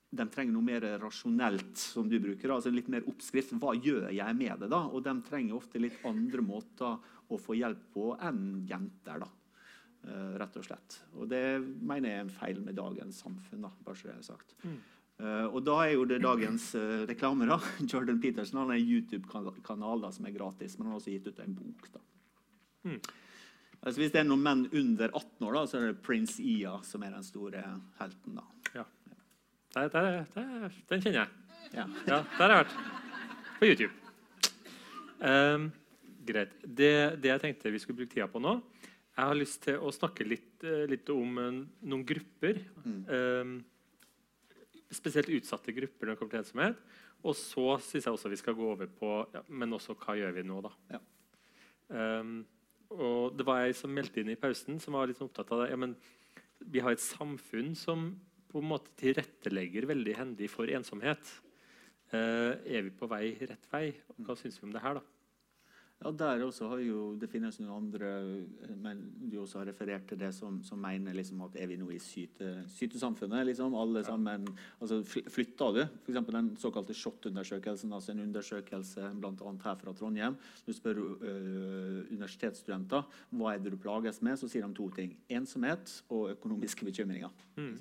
de 0.09 0.25
trenger 0.25 0.55
noe 0.55 0.65
mer 0.65 0.85
rasjonelt, 1.01 1.77
som 1.77 2.07
du 2.09 2.17
bruker. 2.21 2.49
altså 2.49 2.71
litt 2.73 2.87
mer 2.89 3.05
oppskrift. 3.09 3.53
Hva 3.61 3.75
gjør 3.77 4.09
jeg 4.09 4.37
med 4.37 4.63
det? 4.63 4.69
da? 4.71 4.81
Og 4.89 5.03
de 5.05 5.13
trenger 5.27 5.57
ofte 5.57 5.81
litt 5.81 5.99
andre 6.07 6.41
måter 6.41 6.97
å 7.29 7.37
få 7.39 7.57
hjelp 7.57 7.81
på 7.93 8.13
enn 8.25 8.63
jenter. 8.69 9.25
da. 9.25 9.29
Uh, 9.99 10.37
rett 10.39 10.55
og 10.55 10.63
slett. 10.63 11.01
Og 11.19 11.27
det 11.27 11.59
mener 11.59 12.09
jeg 12.09 12.17
er 12.17 12.23
en 12.23 12.31
feil 12.31 12.61
med 12.63 12.77
dagens 12.79 13.19
samfunn. 13.19 13.65
da, 13.67 13.71
bare 13.85 13.99
så 13.99 14.09
det 14.09 14.15
er 14.15 14.27
sagt. 14.27 14.55
Mm. 14.63 14.77
Uh, 15.19 15.47
og 15.51 15.63
da 15.67 15.75
er 15.83 15.97
jo 15.97 16.05
det 16.07 16.21
dagens 16.23 16.69
uh, 16.79 17.05
reklame. 17.09 17.49
da. 17.49 17.59
Jordan 17.91 18.21
Peterson 18.23 18.61
han 18.61 18.71
har 18.71 18.79
en 18.79 18.93
YouTube-kanal 18.93 20.05
da, 20.05 20.13
som 20.15 20.29
er 20.29 20.37
gratis, 20.37 20.77
men 20.77 20.87
han 20.87 20.95
har 20.95 21.01
også 21.01 21.15
gitt 21.15 21.27
ut 21.27 21.41
en 21.43 21.57
bok. 21.57 21.89
da. 21.93 22.05
Mm. 22.87 23.01
Altså, 23.79 24.01
hvis 24.01 24.11
det 24.11 24.21
er 24.21 24.27
noen 24.27 24.43
menn 24.43 24.63
under 24.75 25.11
18 25.11 25.45
år, 25.47 25.53
da, 25.55 25.65
så 25.67 25.79
er 25.79 25.85
det 25.89 26.01
Prince 26.03 26.43
Ia 26.43 26.77
som 26.83 27.03
er 27.03 27.13
den 27.15 27.27
store 27.27 27.63
helten. 27.99 28.39
da. 28.39 28.47
Ja. 28.75 28.85
Der, 29.75 29.91
der, 29.93 30.25
der, 30.33 30.79
den 30.89 31.03
kjenner 31.03 31.19
jeg. 31.21 31.29
Ja. 31.75 31.85
der 32.07 32.23
har 32.39 32.55
jeg 32.55 32.63
vært. 32.63 32.77
På 33.59 33.67
YouTube. 33.67 33.93
Um, 35.19 35.69
greit. 36.25 36.53
Det, 36.63 36.91
det, 37.21 37.31
jeg 37.31 37.43
tenkte 37.43 37.73
vi 37.73 37.81
skulle 37.81 38.01
bruke 38.01 38.13
tida 38.13 38.27
på 38.31 38.41
nå 38.43 38.57
Jeg 39.15 39.25
har 39.25 39.37
lyst 39.37 39.61
til 39.65 39.79
å 39.81 39.91
snakke 39.93 40.27
litt, 40.27 40.63
eh, 40.63 40.85
litt 40.89 41.09
om 41.11 41.39
uh, 41.39 41.59
noen 41.91 42.05
grupper. 42.07 42.61
Mm. 42.85 43.01
Um, 43.09 43.57
spesielt 44.95 45.31
utsatte 45.35 45.75
grupper 45.75 46.07
når 46.07 46.15
det 46.15 46.19
kommer 46.21 46.35
til 46.35 46.43
ensomhet. 46.43 46.79
Og 47.27 47.35
så 47.35 47.65
syns 47.83 48.07
jeg 48.07 48.15
også 48.15 48.31
vi 48.31 48.39
skal 48.39 48.55
gå 48.55 48.63
over 48.63 48.87
på 48.87 49.09
ja, 49.33 49.41
Men 49.51 49.75
også 49.75 49.97
hva 49.99 50.15
gjør 50.15 50.37
vi 50.37 50.45
nå, 50.47 50.61
da? 50.63 50.71
Ja. 50.95 51.01
Um, 51.89 52.39
og 52.95 53.35
det 53.37 53.45
var 53.45 53.65
jeg 53.65 53.75
som 53.77 53.91
meldte 53.93 54.21
inn 54.21 54.31
i 54.33 54.39
pausen, 54.39 54.79
som 54.81 54.95
var 54.95 55.09
litt 55.09 55.19
sånn 55.19 55.29
opptatt 55.29 55.51
av 55.53 55.65
det. 55.65 55.69
Ja, 55.73 55.77
men 55.77 55.97
vi 56.59 56.81
har 56.83 56.95
et 56.95 57.03
samfunn 57.03 57.75
som 57.77 58.13
på 58.49 58.63
en 58.63 58.71
måte 58.71 58.95
tilrettelegger 58.97 59.85
veldig 59.91 60.15
hendig 60.17 60.49
for 60.49 60.71
ensomhet. 60.73 61.21
Uh, 62.09 62.57
er 62.65 62.87
vi 62.87 62.95
på 62.95 63.09
vei 63.11 63.35
rett 63.43 63.67
vei? 63.69 63.91
Hva 64.25 64.33
syns 64.39 64.57
vi 64.57 64.65
om 64.65 64.73
det 64.73 64.81
her, 64.81 64.97
da? 64.97 65.18
Ja, 65.99 66.11
der 66.15 66.45
også 66.45 66.67
har 66.71 66.79
jo, 66.79 67.15
Det 67.19 67.27
finnes 67.27 67.57
noen 67.59 67.73
andre 67.75 68.09
men 68.79 69.01
du 69.19 69.41
også 69.41 69.59
har 69.59 69.67
referert 69.67 70.05
til 70.07 70.19
det 70.21 70.29
som, 70.35 70.61
som 70.63 70.79
mener 70.79 71.15
liksom 71.15 71.41
at 71.43 71.57
er 71.59 71.67
vi 71.67 71.75
nå 71.79 71.89
i 71.91 71.99
syte, 71.99 72.63
sytesamfunnet? 72.71 73.45
liksom, 73.49 73.75
Alle 73.75 74.03
sammen, 74.07 74.47
altså 74.79 75.01
Flytter 75.03 75.73
du? 75.75 75.81
F.eks. 76.05 76.21
den 76.29 76.51
såkalte 76.57 76.95
SHoT-undersøkelsen, 76.95 77.91
altså 77.93 78.13
en 78.13 78.23
undersøkelse 78.27 79.09
bl.a. 79.19 79.51
her 79.63 79.75
fra 79.81 79.93
Trondheim. 79.93 80.37
Du 80.65 80.71
spør 80.73 81.01
øh, 81.03 82.05
universitetsstudenter 82.11 83.03
hva 83.35 83.53
er 83.53 83.59
det 83.63 83.73
du 83.73 83.77
plages 83.81 84.21
med, 84.21 84.39
så 84.39 84.47
sier 84.47 84.67
de 84.67 84.77
to 84.77 84.87
ting. 84.95 85.17
Ensomhet 85.29 85.97
og 86.09 86.31
økonomiske 86.31 86.87
bekymringer. 86.87 87.33
Mm. 87.57 87.75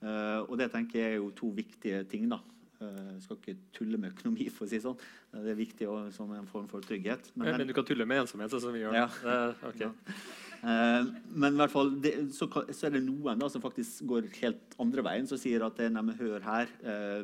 Uh, 0.00 0.48
og 0.48 0.56
det 0.56 0.70
tenker 0.72 1.00
jeg 1.00 1.12
er 1.12 1.20
jo 1.20 1.28
to 1.36 1.52
viktige 1.56 2.04
ting. 2.08 2.30
da. 2.30 2.40
Uh, 2.80 3.16
skal 3.20 3.36
ikke 3.36 3.56
tulle 3.76 3.98
med 4.00 4.14
økonomi, 4.14 4.46
for 4.48 4.64
å 4.64 4.70
si 4.70 4.78
sånn. 4.80 4.96
Det 5.34 5.52
er 5.52 5.58
viktig 5.58 5.88
også, 5.90 6.14
som 6.16 6.30
en 6.32 6.48
form 6.48 6.68
for 6.70 6.84
trygghet. 6.84 7.32
Men, 7.34 7.52
men, 7.58 7.68
du 7.68 7.74
kan 7.76 7.84
tulle 7.84 8.06
med 8.08 8.22
ensomhet, 8.22 8.52
sånn 8.54 8.64
som 8.64 8.72
vi 8.76 8.80
gjør. 8.84 8.96
Ja. 8.96 9.08
Uh, 9.20 9.66
okay. 9.68 9.90
uh, 9.90 10.49
men 10.60 11.54
i 11.54 11.60
hvert 11.60 11.72
fall, 11.72 11.94
det, 12.04 12.12
så, 12.36 12.48
så, 12.68 12.86
er 12.86 12.96
det 12.96 13.04
noen 13.06 13.40
da, 13.40 13.48
som 13.48 13.62
faktisk 13.64 14.04
går 14.10 14.28
helt 14.42 14.76
andre 14.82 15.04
veien, 15.06 15.28
som 15.30 15.40
sier 15.40 15.64
at 15.64 15.78
det, 15.80 15.88
nei, 15.94 16.04
hør 16.18 16.44
her, 16.44 16.74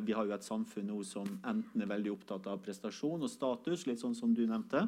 vi 0.07 0.15
har 0.17 0.29
jo 0.29 0.37
et 0.37 0.47
samfunn 0.47 0.89
nå 0.89 1.03
som 1.05 1.29
enten 1.43 1.85
er 1.85 1.91
veldig 1.91 2.15
opptatt 2.15 2.49
av 2.49 2.63
prestasjon 2.65 3.27
og 3.27 3.33
status, 3.33 3.85
litt 3.91 4.01
sånn 4.01 4.17
som 4.17 4.33
du 4.37 4.47
nevnte. 4.47 4.87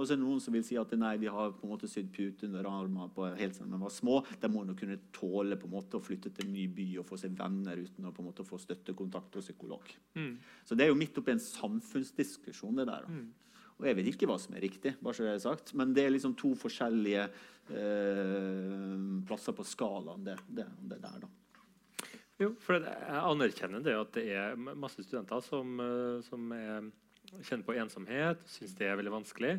Og 0.00 0.06
så 0.06 0.14
er 0.14 0.20
det 0.20 0.24
noen 0.24 0.40
som 0.40 0.54
vil 0.54 0.64
si 0.64 0.78
at 0.80 0.92
nei, 0.96 1.12
vi 1.20 1.28
har 1.28 1.52
på 1.52 1.66
en 1.66 1.72
måte 1.74 1.88
sydd 1.90 2.08
pute 2.14 2.46
under 2.48 2.68
armen 2.70 3.10
på 3.12 3.26
helt 3.36 3.56
siden 3.56 3.74
de 3.74 3.80
var 3.82 3.92
små. 3.92 4.20
De 4.40 4.48
må 4.52 4.62
nå 4.64 4.72
kunne 4.78 4.96
tåle 5.12 5.58
på 5.60 5.68
en 5.68 5.74
måte 5.74 5.98
å 5.98 6.04
flytte 6.04 6.32
til 6.32 6.46
en 6.46 6.54
ny 6.54 6.64
by 6.72 6.86
og 7.02 7.08
få 7.10 7.18
seg 7.20 7.34
venner 7.36 7.82
uten 7.82 8.08
å 8.08 8.14
på 8.16 8.24
en 8.24 8.30
måte 8.30 8.46
få 8.46 8.56
støttekontakt 8.62 9.36
og 9.36 9.44
psykolog. 9.44 9.92
Mm. 10.16 10.38
Så 10.64 10.78
det 10.78 10.86
er 10.86 10.92
jo 10.92 10.98
midt 10.98 11.20
oppi 11.20 11.34
en 11.34 11.44
samfunnsdiskusjon, 11.44 12.80
det 12.80 12.88
der. 12.88 13.08
Mm. 13.12 13.28
Og 13.80 13.88
jeg 13.88 13.96
vet 13.98 14.10
ikke 14.12 14.28
hva 14.28 14.36
som 14.40 14.54
er 14.56 14.64
riktig, 14.66 14.94
bare 15.00 15.16
så 15.16 15.26
det 15.26 15.34
er 15.34 15.42
sagt. 15.42 15.74
men 15.74 15.94
det 15.96 16.04
er 16.04 16.12
liksom 16.12 16.36
to 16.38 16.52
forskjellige 16.58 17.26
eh, 17.26 18.96
plasser 19.28 19.56
på 19.56 19.66
skalaen, 19.66 20.24
det, 20.26 20.36
det, 20.48 20.66
det 20.90 21.00
der, 21.00 21.22
da. 21.24 21.30
Jo, 22.40 22.54
for 22.60 22.80
Jeg 22.80 23.20
anerkjenner 23.20 23.82
det 23.84 23.96
at 23.98 24.14
det 24.16 24.24
er 24.32 24.56
masse 24.56 25.02
studenter 25.04 25.42
som, 25.44 25.74
eh, 25.84 26.20
som 26.24 26.52
er, 26.56 26.88
kjenner 27.42 27.66
på 27.66 27.76
ensomhet, 27.76 28.46
syns 28.48 28.76
det 28.78 28.88
er 28.88 28.96
veldig 29.00 29.18
vanskelig. 29.18 29.58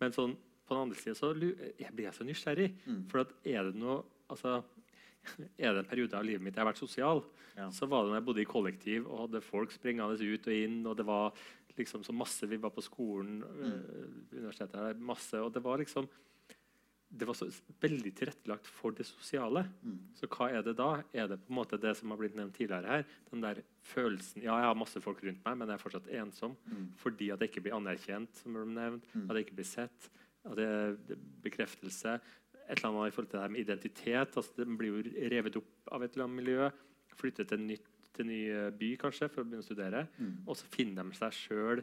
Men 0.00 0.16
sånn, 0.16 0.36
på 0.64 0.74
den 0.74 0.86
andre 0.86 1.00
sida 1.00 1.18
så 1.18 1.34
jeg 1.36 1.92
blir 1.92 2.06
jeg 2.06 2.16
så 2.16 2.26
nysgjerrig. 2.26 2.70
Mm. 2.86 3.02
For 3.12 3.24
at 3.26 3.34
er 3.44 3.68
det 3.68 3.76
noe 3.80 4.00
altså, 4.32 4.62
er 5.60 5.74
det 5.74 5.82
en 5.82 5.90
periode 5.90 6.18
av 6.18 6.26
livet 6.26 6.44
mitt 6.44 6.56
jeg 6.56 6.64
har 6.64 6.70
vært 6.70 6.80
sosial, 6.80 7.22
ja. 7.56 7.68
så 7.74 7.86
var 7.90 8.04
det 8.04 8.12
når 8.12 8.20
jeg 8.20 8.26
bodde 8.30 8.42
i 8.42 8.48
kollektiv 8.48 9.06
og 9.10 9.26
hadde 9.26 9.44
folk 9.44 9.74
springende 9.74 10.16
ut 10.16 10.48
og 10.48 10.56
inn. 10.56 10.80
og 10.86 10.96
det 10.98 11.06
var 11.08 11.44
liksom 11.78 12.02
så 12.04 12.12
masse 12.12 12.46
Vi 12.48 12.56
var 12.56 12.70
på 12.70 12.82
skolen, 12.82 13.40
Mm. 13.42 13.62
uh, 13.62 14.38
universitetet 14.38 14.74
her, 14.76 14.94
masse, 14.94 15.34
og 15.40 15.52
det 15.52 15.62
var 15.62 15.78
liksom 15.78 16.08
det 17.14 17.26
var 17.28 17.34
så 17.36 17.44
veldig 17.82 18.14
tilrettelagt 18.16 18.64
for 18.66 18.90
det 18.96 19.04
sosiale. 19.04 19.66
Mm. 19.84 19.98
Så 20.16 20.26
hva 20.32 20.46
er 20.50 20.62
det 20.64 20.72
da? 20.78 21.02
Er 21.12 21.26
det 21.28 21.36
på 21.44 21.50
en 21.52 21.58
måte 21.58 21.76
det 21.78 21.94
som 21.98 22.08
har 22.08 22.16
blitt 22.16 22.34
nevnt 22.34 22.54
tidligere 22.56 22.86
her? 22.88 23.04
Den 23.30 23.42
der 23.42 23.60
følelsen 23.84 24.40
Ja, 24.42 24.56
jeg 24.56 24.64
har 24.70 24.74
masse 24.74 24.98
folk 25.04 25.20
rundt 25.22 25.44
meg, 25.44 25.58
men 25.58 25.68
jeg 25.68 25.74
er 25.74 25.82
fortsatt 25.82 26.08
ensom 26.08 26.56
Mm. 26.66 26.88
fordi 26.96 27.30
at 27.30 27.40
jeg 27.40 27.50
ikke 27.50 27.62
blir 27.64 27.74
anerkjent, 27.76 28.34
som 28.34 28.54
ble 28.54 28.64
nevnt, 28.64 29.04
Mm. 29.14 29.28
at 29.30 29.36
jeg 29.36 29.44
ikke 29.46 29.56
blir 29.56 29.64
sett, 29.68 30.08
at 30.46 30.56
det 30.56 30.64
er 30.64 30.96
bekreftelse. 31.44 32.14
Et 32.70 32.78
eller 32.78 32.88
annet 32.88 33.08
i 33.12 33.14
forhold 33.14 33.28
til 33.30 33.38
det 33.40 33.42
her 33.42 33.48
med 33.48 33.60
identitet. 33.68 34.36
altså 34.36 34.56
Den 34.56 34.78
blir 34.78 35.02
jo 35.02 35.28
revet 35.28 35.56
opp 35.56 35.92
av 35.92 36.02
et 36.02 36.12
eller 36.14 36.24
annet 36.24 36.36
miljø. 36.44 36.70
Flyttet 37.14 37.48
til 37.48 37.58
et 37.60 37.66
nytt, 37.66 37.86
til 38.16 38.26
ny 38.28 38.40
eh, 38.52 38.70
by 38.76 38.92
kanskje 39.00 39.28
for 39.32 39.42
å 39.42 39.48
begynne 39.48 39.64
å 39.64 39.66
studere. 39.66 40.06
Mm. 40.18 40.32
Og 40.46 40.56
så 40.58 40.68
finner 40.72 41.04
de 41.08 41.16
seg 41.18 41.32
sjøl 41.36 41.82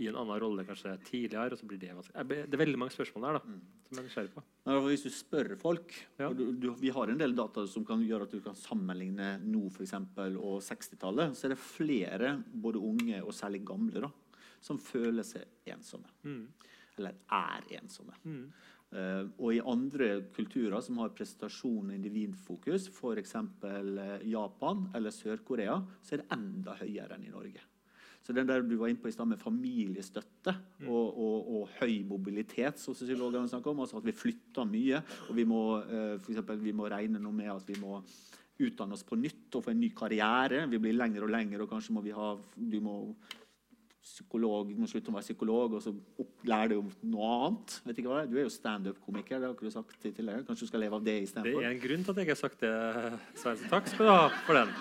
i 0.00 0.06
en 0.08 0.16
annen 0.16 0.38
rolle 0.40 0.64
kanskje 0.64 0.94
tidligere. 1.04 1.52
og 1.52 1.58
så 1.60 1.66
blir 1.68 1.78
Det 1.78 1.90
vanskelig. 1.92 2.26
Det 2.48 2.54
er 2.56 2.62
veldig 2.64 2.78
mange 2.80 2.94
spørsmål 2.94 3.26
der 3.26 3.32
da, 3.36 3.40
Mm. 3.44 3.60
som 3.84 3.96
jeg 3.96 4.00
er 4.00 4.08
nysgjerrig 4.08 4.32
på. 4.32 4.42
Hvis 4.86 5.02
du 5.04 5.10
spør 5.10 5.58
folk 5.60 5.92
og 6.20 6.36
du, 6.38 6.52
du, 6.52 6.70
Vi 6.80 6.88
har 6.90 7.08
en 7.10 7.18
del 7.18 7.34
data 7.34 7.66
som 7.66 7.84
kan 7.84 8.00
gjøre 8.00 8.22
at 8.22 8.30
du 8.30 8.40
kan 8.40 8.54
sammenligne 8.54 9.40
nå 9.44 9.70
for 9.70 9.82
eksempel, 9.84 10.38
og 10.38 10.62
60-tallet. 10.62 11.36
Så 11.36 11.44
er 11.44 11.48
det 11.54 11.58
flere, 11.58 12.42
både 12.54 12.80
unge 12.80 13.20
og 13.22 13.34
særlig 13.36 13.62
gamle, 13.66 14.00
da, 14.00 14.10
som 14.62 14.78
føler 14.78 15.22
seg 15.22 15.44
ensomme. 15.66 16.08
Mm. 16.24 16.46
Eller 16.98 17.14
er 17.30 17.60
ensomme. 17.82 18.14
Mm. 18.24 18.52
Eh, 18.90 19.24
og 19.38 19.52
i 19.54 19.62
andre 19.62 20.12
kulturer 20.34 20.80
som 20.82 20.98
har 21.02 21.12
prestasjon 21.14 21.92
og 21.92 21.94
individfokus, 21.94 22.88
f.eks. 22.90 23.36
Uh, 23.62 24.16
Japan 24.26 24.88
eller 24.98 25.14
Sør-Korea, 25.14 25.76
så 26.02 26.16
er 26.16 26.24
det 26.24 26.32
enda 26.34 26.74
høyere 26.80 27.14
enn 27.14 27.28
i 27.28 27.34
Norge. 27.34 27.62
Så 28.20 28.34
den 28.36 28.48
der 28.50 28.60
du 28.66 28.74
var 28.76 28.90
inne 28.90 29.00
på 29.00 29.08
i 29.08 29.14
stad 29.14 29.30
med 29.30 29.40
familiestøtte 29.40 30.56
Mm. 30.80 30.88
og, 30.88 31.18
og, 31.20 31.48
og 31.54 31.72
høy 31.80 31.98
mobilitet, 32.08 32.78
som 32.80 32.94
sosiologene 32.96 33.48
snakker 33.50 33.72
om, 33.72 33.82
altså 33.84 33.98
at 34.00 34.06
vi 34.08 34.16
flytter 34.16 34.64
mye, 34.64 35.02
og 35.28 35.36
vi 35.36 35.44
må, 35.44 35.62
eh, 35.84 36.14
for 36.16 36.32
eksempel, 36.32 36.60
vi 36.64 36.72
må 36.72 36.88
regne 36.88 37.20
noe 37.20 37.36
med 37.36 37.50
at 37.52 37.68
vi 37.68 37.76
må 37.80 37.98
utdanne 38.60 38.96
oss 38.96 39.04
på 39.04 39.18
nytt 39.20 39.56
og 39.56 39.64
få 39.66 39.74
en 39.74 39.80
ny 39.80 39.90
karriere. 39.96 40.66
Vi 40.72 40.80
blir 40.80 40.96
lengre 40.96 41.26
og 41.26 41.32
lengre, 41.32 41.62
og 41.64 41.70
kanskje 41.72 41.96
må 41.96 42.02
vi 42.04 42.16
ha 42.16 42.30
Du 42.56 42.80
må 42.80 43.14
psykolog, 44.02 44.70
du 44.72 44.80
må 44.80 44.88
slutte 44.88 45.10
å 45.12 45.14
være 45.14 45.26
psykolog, 45.28 45.74
og 45.76 45.82
så 45.84 45.92
lærer 46.48 46.72
deg 46.72 46.78
om 46.80 46.90
noe 47.12 47.28
annet. 47.36 47.76
Vet 47.84 48.00
ikke 48.00 48.08
hva 48.10 48.20
det 48.20 48.24
er. 48.24 48.30
Du 48.32 48.38
er 48.38 48.46
jo 48.46 48.52
standup-komiker. 48.54 49.38
det 49.40 49.48
har 49.48 49.54
ikke 49.54 49.68
du 49.68 49.74
sagt 49.74 50.00
tidligere. 50.00 50.44
Kanskje 50.48 50.66
du 50.66 50.70
skal 50.72 50.80
leve 50.80 50.96
av 50.96 51.04
det 51.04 51.18
Det 51.34 51.54
er 51.54 51.70
en 51.70 51.82
grunn 51.84 52.04
til 52.04 52.10
at 52.14 52.16
jeg 52.16 52.26
ikke 52.28 52.36
har 52.36 52.42
sagt 52.42 52.60
det, 52.64 52.74
Sveinsen. 53.42 53.68
Takk 53.72 53.88
skal 53.92 54.06
du 54.06 54.10
ha 54.12 54.28
for 54.46 54.54
den. 54.60 54.74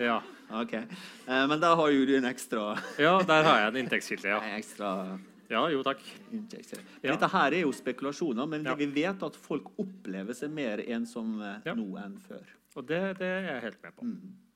Ja. 0.00 0.20
Ok. 0.48 0.72
Eh, 0.72 1.46
men 1.48 1.60
der 1.60 1.76
har 1.76 1.90
jo 1.92 2.06
du 2.08 2.14
en 2.16 2.24
ekstra 2.24 2.70
ja, 2.96 3.18
der 3.20 3.42
har 3.44 3.58
jeg 3.60 3.68
en 3.74 3.80
inntektskilde. 3.82 4.30
Ja. 4.30 4.38
En 4.40 4.56
ekstra 4.56 5.18
ja, 5.48 5.62
jo 5.72 5.82
takk. 5.84 6.00
Ja. 6.32 7.12
Dette 7.14 7.28
her 7.32 7.54
er 7.56 7.62
jo 7.62 7.72
spekulasjoner, 7.72 8.46
men 8.48 8.64
Ja. 8.64 8.74
vi 8.74 8.86
vet 8.86 9.22
at 9.22 9.36
folk 9.36 9.70
opplever 9.80 10.36
seg 10.36 10.50
mer 10.50 10.78
ensomme 10.78 11.62
Ja. 11.64 11.74
nå 11.74 11.96
enn 11.96 12.18
før. 12.20 12.44
Og 12.76 12.86
det, 12.86 13.18
det 13.18 13.26
er 13.26 13.42
jeg 13.52 13.62
helt 13.62 13.82
med 13.82 13.96
på. 13.96 14.04
Mm. 14.04 14.47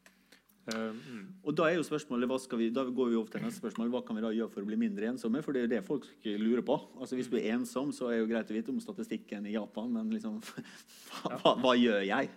Uh, 0.62 0.92
mm. 0.94 1.22
Og 1.42 1.56
da 1.58 1.66
er 1.66 1.74
jo 1.74 1.86
spørsmålet, 1.86 2.30
vi, 2.60 2.68
da 2.70 2.84
går 2.86 3.08
vi 3.10 3.16
over 3.18 3.32
til 3.32 3.42
neste 3.42 3.58
spørsmål, 3.58 3.90
hva 3.90 4.02
kan 4.06 4.18
vi 4.18 4.22
da 4.22 4.30
gjøre 4.30 4.52
for 4.52 4.62
å 4.62 4.68
bli 4.68 4.78
mindre 4.78 5.08
ensomme? 5.10 5.42
For 5.42 5.54
det 5.54 5.62
er 5.62 5.66
jo 5.66 5.72
det 5.72 5.82
folk 5.88 6.06
lurer 6.24 6.62
på. 6.66 6.76
Altså 7.00 7.18
Hvis 7.18 7.30
du 7.32 7.38
er 7.40 7.56
ensom, 7.56 7.90
så 7.94 8.10
er 8.10 8.16
det 8.16 8.22
jo 8.22 8.30
greit 8.30 8.52
å 8.52 8.56
vite 8.56 8.70
om 8.74 8.78
statistikken 8.82 9.48
i 9.50 9.56
Japan, 9.56 9.90
men 9.96 10.12
liksom, 10.14 10.38
hva, 11.42 11.56
hva 11.58 11.74
gjør 11.78 12.06
jeg? 12.06 12.30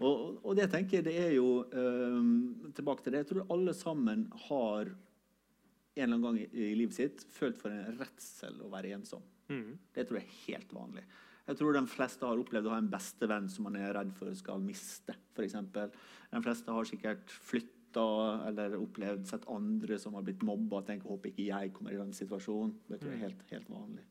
Og, 0.00 0.40
og 0.40 0.56
det 0.56 0.70
tenker 0.72 0.98
jeg 0.98 1.08
det 1.10 1.16
er 1.20 1.34
jo 1.36 1.60
um, 1.76 2.70
Tilbake 2.76 3.04
til 3.04 3.12
det. 3.12 3.24
Jeg 3.24 3.30
tror 3.34 3.50
alle 3.52 3.74
sammen 3.76 4.24
har 4.48 4.88
en 4.88 6.06
eller 6.06 6.16
annen 6.16 6.24
gang 6.24 6.38
i, 6.40 6.46
i 6.70 6.76
livet 6.78 6.96
sitt 6.96 7.24
følt 7.34 7.58
for 7.60 7.74
en 7.74 7.98
redsel 8.00 8.56
å 8.64 8.70
være 8.72 8.94
ensom. 8.96 9.24
Mm. 9.50 9.74
Det 9.92 10.06
tror 10.06 10.20
jeg 10.20 10.28
er 10.28 10.38
helt 10.46 10.72
vanlig. 10.72 11.04
Jeg 11.50 11.58
tror 11.58 11.74
de 11.74 11.82
fleste 11.90 12.26
har 12.26 12.38
opplevd 12.38 12.68
å 12.68 12.72
ha 12.74 12.78
en 12.78 12.90
bestevenn 12.92 13.48
som 13.50 13.66
man 13.66 13.76
er 13.80 13.92
redd 13.96 14.12
for 14.14 14.30
skal 14.38 14.62
miste. 14.62 15.16
For 15.34 15.46
eksempel. 15.46 15.90
de 16.30 16.42
fleste 16.44 16.74
har 16.76 16.86
sikkert 16.86 17.32
flytta 17.50 18.04
eller 18.46 18.76
opplevd 18.78 19.26
sett 19.26 19.48
andre 19.50 19.98
som 19.98 20.14
har 20.14 20.22
blitt 20.22 20.44
mobba. 20.46 20.84
tenker 20.86 21.10
håper 21.10 21.32
ikke 21.32 21.48
jeg 21.48 21.72
kommer 21.74 21.92
i 21.96 21.98
den 21.98 22.12
situasjonen. 22.14 22.76
Det 22.86 23.00
tror 23.00 23.12
jeg 23.12 23.18
er 23.18 23.26
helt, 23.26 23.42
helt 23.50 23.70
vanlig. 23.70 24.06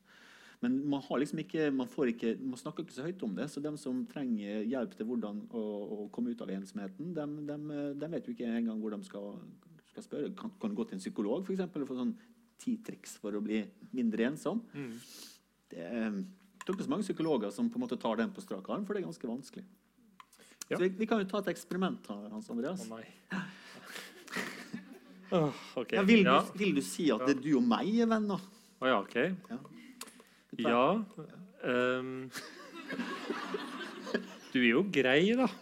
Men 0.60 0.76
man, 0.92 1.00
har 1.00 1.18
liksom 1.22 1.40
ikke, 1.40 1.70
man, 1.72 1.88
får 1.88 2.12
ikke, 2.12 2.34
man 2.44 2.60
snakker 2.60 2.84
ikke 2.84 2.98
så 2.98 3.06
høyt 3.06 3.22
om 3.24 3.32
det. 3.38 3.48
Så 3.48 3.62
de 3.64 3.72
som 3.80 4.02
trenger 4.10 4.66
hjelp 4.68 4.96
til 4.96 5.08
hvordan 5.08 5.40
å, 5.56 5.62
å 5.96 6.08
komme 6.12 6.34
ut 6.34 6.44
av 6.44 6.52
ensomheten, 6.52 7.14
de, 7.16 7.26
de, 7.48 7.78
de 7.96 8.10
vet 8.12 8.28
jo 8.28 8.34
ikke 8.36 8.50
engang 8.58 8.82
hvor 8.82 8.92
de 8.92 9.00
skal, 9.08 9.30
skal 9.94 10.04
spørre. 10.04 10.34
Kan, 10.36 10.52
kan 10.60 10.76
gå 10.76 10.84
til 10.84 10.98
en 10.98 11.04
psykolog 11.06 11.46
for 11.46 11.56
eksempel, 11.56 11.86
og 11.86 11.88
få 11.88 11.96
sånn 12.02 12.12
ti 12.60 12.76
triks 12.84 13.16
for 13.22 13.32
å 13.32 13.40
bli 13.44 13.62
mindre 13.96 14.28
ensom? 14.28 14.60
Mm. 14.76 14.92
Det 15.70 15.88
det 16.60 16.68
er 16.68 16.76
ikke 16.76 16.86
så 16.86 16.92
mange 16.92 17.06
psykologer 17.06 17.50
som 17.54 17.70
på 17.72 17.80
en 17.80 17.84
måte 17.86 17.96
tar 18.00 18.20
den 18.20 18.32
på 18.36 18.42
strak 18.44 18.68
arm, 18.70 18.84
for 18.86 18.94
det 18.94 19.02
er 19.02 19.08
ganske 19.08 19.28
vanskelig. 19.30 19.64
Ja. 20.70 20.76
Så 20.76 20.82
vi, 20.84 20.90
vi 21.00 21.06
kan 21.10 21.18
jo 21.22 21.26
ta 21.30 21.40
et 21.42 21.48
eksperiment, 21.50 22.06
her, 22.12 22.28
Hans 22.30 22.50
Andreas. 22.52 22.84
Å 22.86 22.94
nei. 22.94 23.04
oh, 25.36 25.50
okay. 25.80 25.96
Ja, 25.98 26.04
vil, 26.06 26.22
Ja. 26.28 26.40
Du, 26.46 26.58
vil 26.60 26.76
du 26.76 26.82
si 26.86 27.08
at 27.10 27.24
det 27.26 27.38
er 27.38 27.42
du 27.42 27.52
og 27.58 27.66
meg 27.66 27.90
er 28.04 28.10
venner? 28.10 28.44
Å 28.80 28.92
ja, 28.92 29.00
ok. 29.00 29.16
Ja. 30.60 30.84
um, 31.64 32.30
du 34.52 34.58
er 34.60 34.70
jo 34.72 34.84
grei, 34.92 35.32
da. 35.38 35.48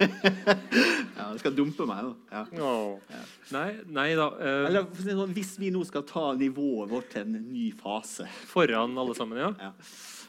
Ja, 1.18 1.32
du 1.34 1.40
skal 1.42 1.54
dumpe 1.56 1.84
meg, 1.88 2.06
da. 2.30 2.44
Ja. 2.54 2.68
Ja. 3.10 3.22
Nei, 3.52 3.66
nei 3.90 4.06
da. 4.16 4.28
eh, 4.38 4.68
Eller 4.68 4.86
sånn, 5.02 5.32
hvis 5.34 5.56
vi 5.58 5.72
nå 5.74 5.82
skal 5.88 6.04
ta 6.06 6.28
nivået 6.38 6.92
vårt 6.92 7.10
til 7.12 7.24
en 7.26 7.48
ny 7.50 7.66
fase 7.76 8.28
Foran 8.52 8.94
alle 9.02 9.16
sammen, 9.18 9.40
ja? 9.42 9.50
ja. 9.58 9.72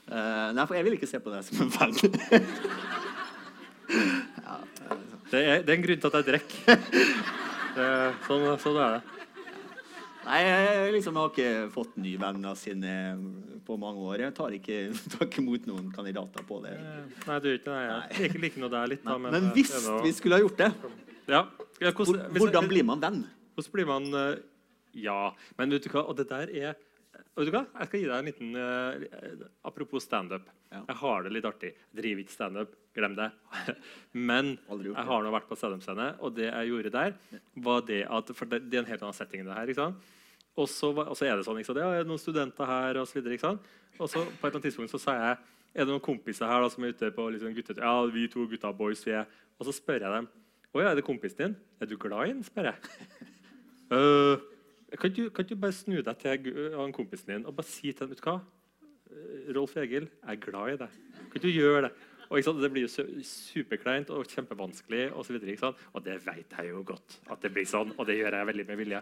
Eh, 0.10 0.48
nei, 0.58 0.66
for 0.66 0.74
jeg 0.78 0.86
vil 0.88 0.96
ikke 0.98 1.10
se 1.10 1.20
på 1.22 1.30
deg 1.34 1.44
som 1.46 1.62
en 1.66 1.70
feil 1.74 1.94
ja, 4.44 4.56
eh, 4.90 4.98
Det 5.30 5.40
er, 5.44 5.62
det 5.66 5.70
er 5.70 5.76
en 5.78 5.86
grunn 5.86 6.02
til 6.02 6.10
at 6.10 6.18
jeg 6.20 6.28
drikker. 6.32 6.84
Sånn, 8.26 8.46
sånn 8.64 8.80
er 8.82 8.96
det. 8.98 9.02
Nei, 10.30 10.40
jeg 10.46 10.90
liksom 10.98 11.18
har 11.18 11.30
ikke 11.32 11.52
fått 11.74 11.96
nye 12.02 12.20
venner 12.22 12.58
sine 12.60 12.94
på 13.66 13.78
mange 13.82 14.02
år. 14.10 14.24
Jeg 14.28 14.36
tar 14.38 14.54
ikke, 14.58 14.80
tar 15.14 15.26
ikke 15.28 15.42
imot 15.44 15.70
noen 15.70 15.88
kandidater 15.96 16.46
på 16.50 16.60
det. 16.66 16.74
Nei, 17.28 17.38
du 17.42 17.48
gjør 17.52 17.60
ikke 17.62 17.72
det. 17.78 17.84
Jeg 17.86 18.26
liker, 18.26 18.44
liker 18.48 18.64
noe 18.66 18.74
der 18.74 18.92
litt, 18.96 19.06
da. 19.06 19.18
Men 19.22 19.38
men 19.38 19.50
hvis 19.56 19.72
det 19.76 19.84
noe- 19.86 20.04
vi 20.06 20.12
skulle 20.18 20.38
ha 20.40 20.44
gjort 20.44 20.60
det, 20.66 20.72
ja. 21.30 21.44
Ja, 21.80 21.94
hvordan, 21.96 22.26
hvordan 22.36 22.66
blir 22.68 22.84
man 22.90 23.00
venn? 23.02 23.22
Hvordan 23.56 23.74
blir 23.78 23.88
man 23.88 24.08
eh, 24.20 24.40
Ja, 25.06 25.20
men 25.60 25.72
vet 25.72 25.86
du 25.86 25.92
hva? 25.94 26.02
Og 26.10 26.18
det 26.18 26.26
der 26.32 26.50
er 26.50 26.74
Vet 27.40 27.48
du 27.48 27.54
hva? 27.56 27.62
Jeg 27.80 27.88
skal 27.88 28.02
gi 28.02 28.08
deg 28.10 28.18
en 28.20 28.28
liten 28.28 28.56
uh, 28.60 29.48
Apropos 29.70 30.04
standup. 30.04 30.48
Jeg 30.74 30.96
har 31.02 31.24
det 31.24 31.32
litt 31.32 31.48
artig. 31.48 31.70
Jeg 31.72 32.02
driver 32.02 32.24
ikke 32.26 32.36
standup. 32.36 32.74
Glem 32.98 33.16
det. 33.16 33.30
Men 34.30 34.50
jeg 34.68 35.06
har 35.08 35.24
nå 35.24 35.32
vært 35.32 35.48
på 35.48 35.56
standup-scene, 35.56 36.10
og 36.20 36.34
det 36.36 36.50
jeg 36.50 36.72
gjorde 36.74 36.92
der, 36.98 37.14
var 37.64 37.86
det 37.88 38.02
at 38.12 38.34
For 38.36 38.50
det, 38.52 38.66
det 38.68 38.80
er 38.80 38.84
en 38.84 38.92
helt 38.92 39.06
annen 39.06 39.16
setting 39.16 39.44
enn 39.46 39.52
det 39.52 39.56
her. 39.56 39.72
ikke 39.72 39.80
sant? 39.86 40.10
Og 40.60 40.68
så, 40.68 40.90
var- 40.92 41.08
og 41.14 41.16
så 41.16 41.30
er 41.30 41.40
det 41.40 41.48
sånn, 41.48 41.62
ikke 41.62 41.70
sant? 41.72 41.80
Det 41.80 41.88
er 42.02 42.10
noen 42.10 42.20
studenter 42.20 42.68
her, 42.68 43.00
og 43.00 43.08
så 43.08 43.20
videre. 43.22 43.38
ikke 43.40 43.48
sant? 43.48 43.72
Og 44.00 44.12
så 44.12 44.26
på 44.26 44.28
et 44.28 44.44
eller 44.50 44.60
annet 44.60 44.68
tidspunkt 44.68 44.92
så 44.92 45.00
sa 45.02 45.16
jeg 45.16 45.40
er 45.80 45.86
det 45.86 45.94
noen 45.94 46.04
kompiser 46.04 46.50
her 46.50 46.64
da, 46.66 46.70
som 46.74 46.84
er 46.84 46.96
ute 46.98 47.12
på 47.16 47.30
liksom, 47.32 47.54
guttetur? 47.56 47.84
Ja, 47.86 47.96
vi 48.12 48.28
to 48.32 48.44
gutta 48.50 48.72
boys, 48.76 49.06
vi 49.06 49.14
er. 49.16 49.30
Og 49.62 49.68
så 49.68 49.76
spør 49.78 50.02
jeg 50.02 50.12
dem 50.18 50.28
å 50.74 50.82
ja, 50.84 50.92
er 50.92 51.00
det 51.00 51.06
kompisen 51.08 51.40
din. 51.40 51.56
Er 51.82 51.90
du 51.90 51.96
glad 51.98 52.28
i 52.28 52.34
den? 52.34 52.44
spør 52.46 52.72
jeg. 52.74 52.96
«Øh, 53.96 54.38
kan, 54.98 55.12
du, 55.14 55.30
kan 55.30 55.46
du 55.46 55.56
bare 55.60 55.76
snu 55.76 56.00
deg 56.02 56.22
til 56.22 56.72
han 56.74 56.96
kompisen 56.96 57.34
din 57.34 57.46
og 57.46 57.58
bare 57.58 57.70
si 57.70 57.92
til 57.92 58.06
ham 58.06 58.14
vet 58.14 58.24
du 58.24 58.30
hva? 58.30 58.40
Rolf 59.56 59.76
Egil, 59.78 60.06
jeg 60.06 60.36
er 60.36 60.42
glad 60.42 60.74
i 60.74 60.80
deg. 60.84 60.98
Kan 61.34 61.42
du 61.42 61.50
gjøre 61.50 61.88
det? 61.88 61.92
Og? 62.30 62.62
Det 62.62 62.70
blir 62.70 62.86
jo 62.86 63.06
superkleint 63.26 64.12
og 64.14 64.28
kjempevanskelig. 64.30 65.08
Og, 65.14 65.26
så 65.26 65.34
videre, 65.34 65.74
og 65.94 66.06
det 66.06 66.20
vet 66.26 66.54
jeg 66.54 66.70
jo 66.70 66.84
godt 66.86 67.18
at 67.34 67.42
det 67.42 67.52
blir 67.56 67.66
sånn, 67.70 67.96
og 67.98 68.06
det 68.10 68.20
gjør 68.20 68.38
jeg 68.38 68.50
veldig 68.52 68.66
med 68.70 68.80
vilje. 68.84 69.02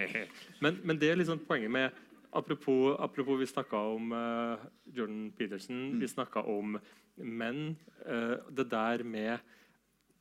men, 0.64 0.80
men 0.82 1.00
det 1.00 1.12
er 1.12 1.22
liksom 1.22 1.46
poenget 1.46 1.70
med 1.70 2.04
Apropos, 2.36 2.96
apropos 3.00 3.38
vi 3.40 3.46
snakka 3.48 3.78
om 3.94 4.10
uh, 4.12 4.64
Jordan 4.92 5.30
Peterson, 5.38 5.94
vi 5.96 6.08
snakka 6.10 6.42
om 6.52 6.74
menn. 7.16 7.78
Uh, 8.02 8.42
det 8.52 8.66
der 8.68 9.04
med 9.06 9.38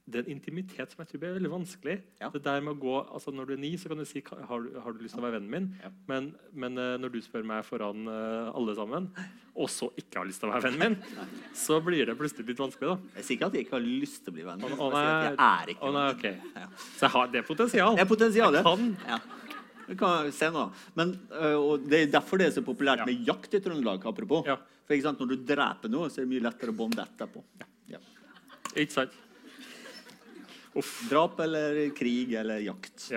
det 0.06 0.20
er 0.20 0.28
en 0.28 0.36
intimitet 0.36 0.92
som 0.92 1.00
jeg 1.02 1.10
tror 1.10 1.22
blir 1.24 1.32
veldig 1.40 1.50
vanskelig. 1.50 1.96
Det 2.36 2.42
der 2.46 2.60
med 2.62 2.76
å 2.76 2.78
gå, 2.78 2.94
altså 3.18 3.32
Når 3.34 3.48
du 3.50 3.54
er 3.56 3.62
ni, 3.64 3.72
så 3.82 3.90
kan 3.90 3.98
du 3.98 4.06
si 4.06 4.22
har 4.22 4.62
du, 4.62 4.76
har 4.78 4.94
du 4.94 5.00
lyst 5.02 5.18
til 5.18 5.24
å 5.24 5.26
være 5.26 5.40
vennen 5.40 5.50
min. 5.50 5.94
Men, 6.12 6.28
men 6.54 6.78
eh, 6.78 6.92
når 7.02 7.16
du 7.16 7.18
spør 7.26 7.48
meg 7.50 7.66
foran 7.66 8.06
eh, 8.12 8.52
alle 8.54 8.76
sammen, 8.78 9.08
og 9.56 9.72
så 9.74 9.90
ikke 9.98 10.22
har 10.22 10.30
lyst 10.30 10.44
til 10.44 10.52
å 10.52 10.54
være 10.54 10.70
vennen 10.70 10.94
min, 10.94 11.26
så 11.66 11.80
blir 11.82 12.06
det 12.06 12.18
plutselig 12.20 12.46
litt 12.52 12.62
vanskelig. 12.62 12.92
da. 12.92 13.18
Jeg 13.18 13.26
sier 13.26 13.40
ikke 13.40 13.50
at 13.50 13.58
jeg 13.58 13.66
ikke 13.66 13.78
har 13.80 13.88
lyst 13.88 14.22
til 14.22 14.36
å 14.36 14.38
bli 14.38 14.46
vennen 14.46 14.76
Jeg 14.76 14.78
å, 14.78 14.92
bare 14.94 15.02
sier 15.02 15.16
at 15.16 15.26
jeg 15.26 15.42
er 15.48 15.74
ikke 15.74 15.90
å, 15.90 15.96
nei, 15.98 16.06
okay. 16.14 16.54
ja. 16.54 16.70
Så 16.86 17.08
jeg 17.08 17.14
har, 17.18 17.34
det 17.34 17.46
potensial. 17.50 17.98
Det 17.98 18.06
er 18.06 18.14
potensialet. 18.14 18.62
Jeg 18.62 18.70
kan. 18.70 18.88
Ja. 19.10 19.20
Vi 19.90 20.00
kan 20.06 20.32
se 20.34 20.54
nå. 20.54 20.70
Men, 21.02 21.18
øh, 21.34 21.60
og 21.60 21.90
det 21.90 22.04
er 22.04 22.16
derfor 22.20 22.42
det 22.42 22.52
er 22.52 22.58
så 22.60 22.66
populært 22.66 23.06
med 23.10 23.26
jakt 23.26 23.58
i 23.58 23.62
Trøndelag. 23.66 24.06
apropos. 24.06 24.46
For 24.86 25.14
Når 25.18 25.30
du 25.34 25.38
dreper 25.50 25.90
noe, 25.90 26.14
så 26.14 26.22
er 26.22 26.28
det 26.28 26.36
mye 26.36 26.46
lettere 26.46 26.70
å 26.70 26.78
bonde 26.78 27.02
etterpå. 27.02 27.42
Ja. 27.90 28.02
Ikke 28.76 29.02
sant? 29.02 29.22
Drap 31.10 31.40
eller 31.46 31.90
krig 31.96 32.34
eller 32.36 32.64
jakt. 32.66 33.10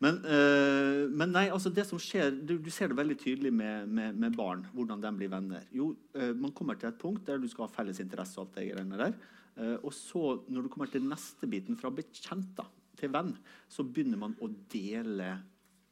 Men, 0.00 0.22
øh, 0.24 1.10
men 1.12 1.32
nei, 1.34 1.46
altså 1.52 1.68
det 1.76 1.84
som 1.88 2.00
skjer, 2.00 2.32
du, 2.32 2.54
du 2.62 2.70
ser 2.72 2.88
det 2.88 2.96
veldig 2.96 3.18
tydelig 3.20 3.52
med, 3.52 3.90
med, 3.92 4.16
med 4.16 4.36
barn, 4.36 4.62
hvordan 4.72 5.02
de 5.02 5.10
blir 5.18 5.32
venner. 5.32 5.66
Jo, 5.76 5.90
øh, 6.16 6.32
Man 6.36 6.54
kommer 6.56 6.78
til 6.80 6.88
et 6.88 7.00
punkt 7.00 7.26
der 7.28 7.40
du 7.40 7.48
skal 7.52 7.66
ha 7.66 7.74
felles 7.74 8.00
interesse 8.00 8.40
og 8.40 8.46
alt 8.46 8.56
det 8.56 8.70
greiene 8.72 9.00
der. 9.00 9.18
Uh, 9.60 9.76
og 9.84 9.92
så, 9.92 10.38
når 10.48 10.62
du 10.62 10.68
kommer 10.72 10.88
til 10.88 11.04
neste 11.04 11.44
biten, 11.50 11.76
fra 11.76 11.90
bekjent 11.92 12.54
da, 12.56 12.64
til 12.96 13.10
venn, 13.12 13.34
så 13.68 13.84
begynner 13.84 14.16
man 14.22 14.36
å 14.40 14.48
dele 14.72 15.34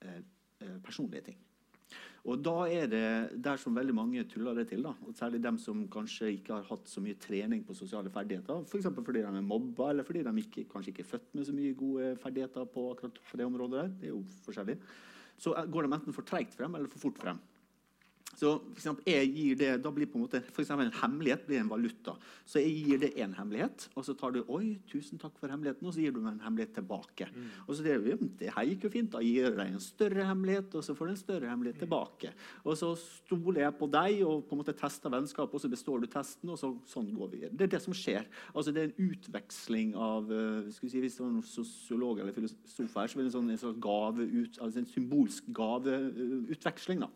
uh, 0.07 0.21
personlige 0.87 1.27
ting. 1.27 1.41
Og 2.27 2.41
da 2.43 2.55
er 2.67 2.89
det 2.91 3.03
der 3.45 3.61
som 3.61 3.77
veldig 3.77 3.95
mange 3.95 4.25
tuller 4.31 4.57
det 4.59 4.67
til, 4.73 4.83
da, 4.85 4.95
og 5.07 5.15
særlig 5.17 5.43
dem 5.45 5.59
som 5.63 5.85
kanskje 5.93 6.33
ikke 6.35 6.57
har 6.57 6.67
hatt 6.67 6.91
så 6.91 7.03
mye 7.05 7.19
trening 7.21 7.63
på 7.67 7.77
sosiale 7.79 8.11
ferdigheter, 8.13 8.65
f.eks. 8.67 8.89
fordi 8.97 9.23
de 9.23 9.31
er 9.31 9.45
mobba, 9.45 9.93
eller 9.93 10.07
fordi 10.07 10.25
de 10.27 10.35
ikke, 10.43 10.67
kanskje 10.73 10.93
ikke 10.95 11.07
er 11.07 11.13
født 11.13 11.31
med 11.35 11.47
så 11.47 11.55
mye 11.55 11.77
gode 11.79 12.11
ferdigheter 12.23 12.67
på 12.75 12.89
akkurat 12.93 13.23
på 13.31 13.41
det 13.41 13.47
området 13.47 13.79
der. 13.79 13.95
Det 14.01 14.11
er 14.11 14.17
jo 14.17 14.25
forskjellig. 14.45 14.77
Så 15.39 15.55
går 15.71 15.87
de 15.87 15.95
enten 15.95 16.17
for 16.17 16.27
treigt 16.27 16.59
frem 16.59 16.75
eller 16.75 16.91
for 16.91 17.07
fort 17.07 17.23
frem. 17.23 17.39
Så 18.37 18.53
for 18.61 18.77
eksempel, 18.77 19.07
jeg 19.09 19.31
gir 19.35 19.57
det, 19.59 19.69
da 19.83 19.91
blir 19.95 20.07
på 20.07 20.19
en 20.19 20.25
måte, 20.27 20.39
for 20.53 20.63
eksempel 20.63 20.87
en 20.87 20.99
hemmelighet 21.01 21.47
blir 21.49 21.63
en 21.63 21.71
valuta. 21.71 22.15
Så 22.47 22.61
jeg 22.63 22.75
gir 22.85 23.01
det 23.03 23.11
en 23.25 23.33
hemmelighet, 23.35 23.89
og 23.97 24.05
så 24.07 24.15
tar 24.19 24.35
du 24.35 24.43
oi, 24.55 24.77
tusen 24.91 25.19
takk 25.19 25.35
for 25.41 25.51
hemmeligheten, 25.51 25.87
og 25.89 25.95
så 25.97 26.05
gir 26.05 26.15
du 26.15 26.21
meg 26.21 26.37
en 26.37 26.45
hemmelighet 26.45 26.77
tilbake. 26.77 27.31
Og 27.67 27.75
så 27.75 27.83
du 27.83 28.29
det 28.39 28.53
her 28.55 28.69
gikk 28.69 28.87
jo 28.87 28.93
fint, 28.93 29.11
da 29.11 29.23
gir 29.25 29.49
jeg 29.49 29.57
deg 29.57 29.73
en 29.73 29.83
større 29.83 30.27
hemmelighet, 30.29 30.77
og 30.79 30.85
så 30.87 30.95
får 30.95 31.09
du 31.09 31.15
en 31.15 31.21
større 31.23 31.51
hemmelighet 31.51 31.83
tilbake. 31.83 32.31
Og 32.63 32.79
så 32.79 32.93
stoler 33.01 33.65
jeg 33.65 33.77
på 33.81 33.89
deg 33.97 34.23
og 34.29 34.45
på 34.47 34.55
en 34.55 34.63
måte 34.63 34.77
tester 34.79 35.13
vennskap, 35.13 35.55
og 35.55 35.65
så 35.65 35.73
består 35.73 36.05
du 36.05 36.09
testen, 36.13 36.53
og 36.55 36.61
så, 36.61 36.71
sånn 36.87 37.11
går 37.17 37.33
vi. 37.35 37.43
Det 37.51 37.67
er 37.67 37.75
det 37.75 37.83
som 37.83 37.97
skjer. 37.97 38.29
Altså 38.55 38.75
Det 38.77 38.85
er 38.85 38.93
en 38.93 39.09
utveksling 39.09 39.97
av 39.99 40.31
eh, 40.31 40.71
si, 40.77 40.93
Hvis 40.93 41.19
det 41.19 41.25
var 41.25 41.35
noen 41.35 41.49
sosiolog 41.49 42.23
eller 42.23 42.37
filosof 42.37 42.95
her, 43.01 43.11
så 43.11 43.19
ville 43.19 43.27
det 43.27 43.35
en 43.35 43.39
sånn 43.41 43.53
en 43.57 43.63
sånn 43.65 43.83
gave 43.83 44.29
ut, 44.29 44.61
altså 44.63 44.83
en 44.83 44.91
symbolsk 44.93 45.51
gaveutveksling. 45.59 47.03
da. 47.03 47.11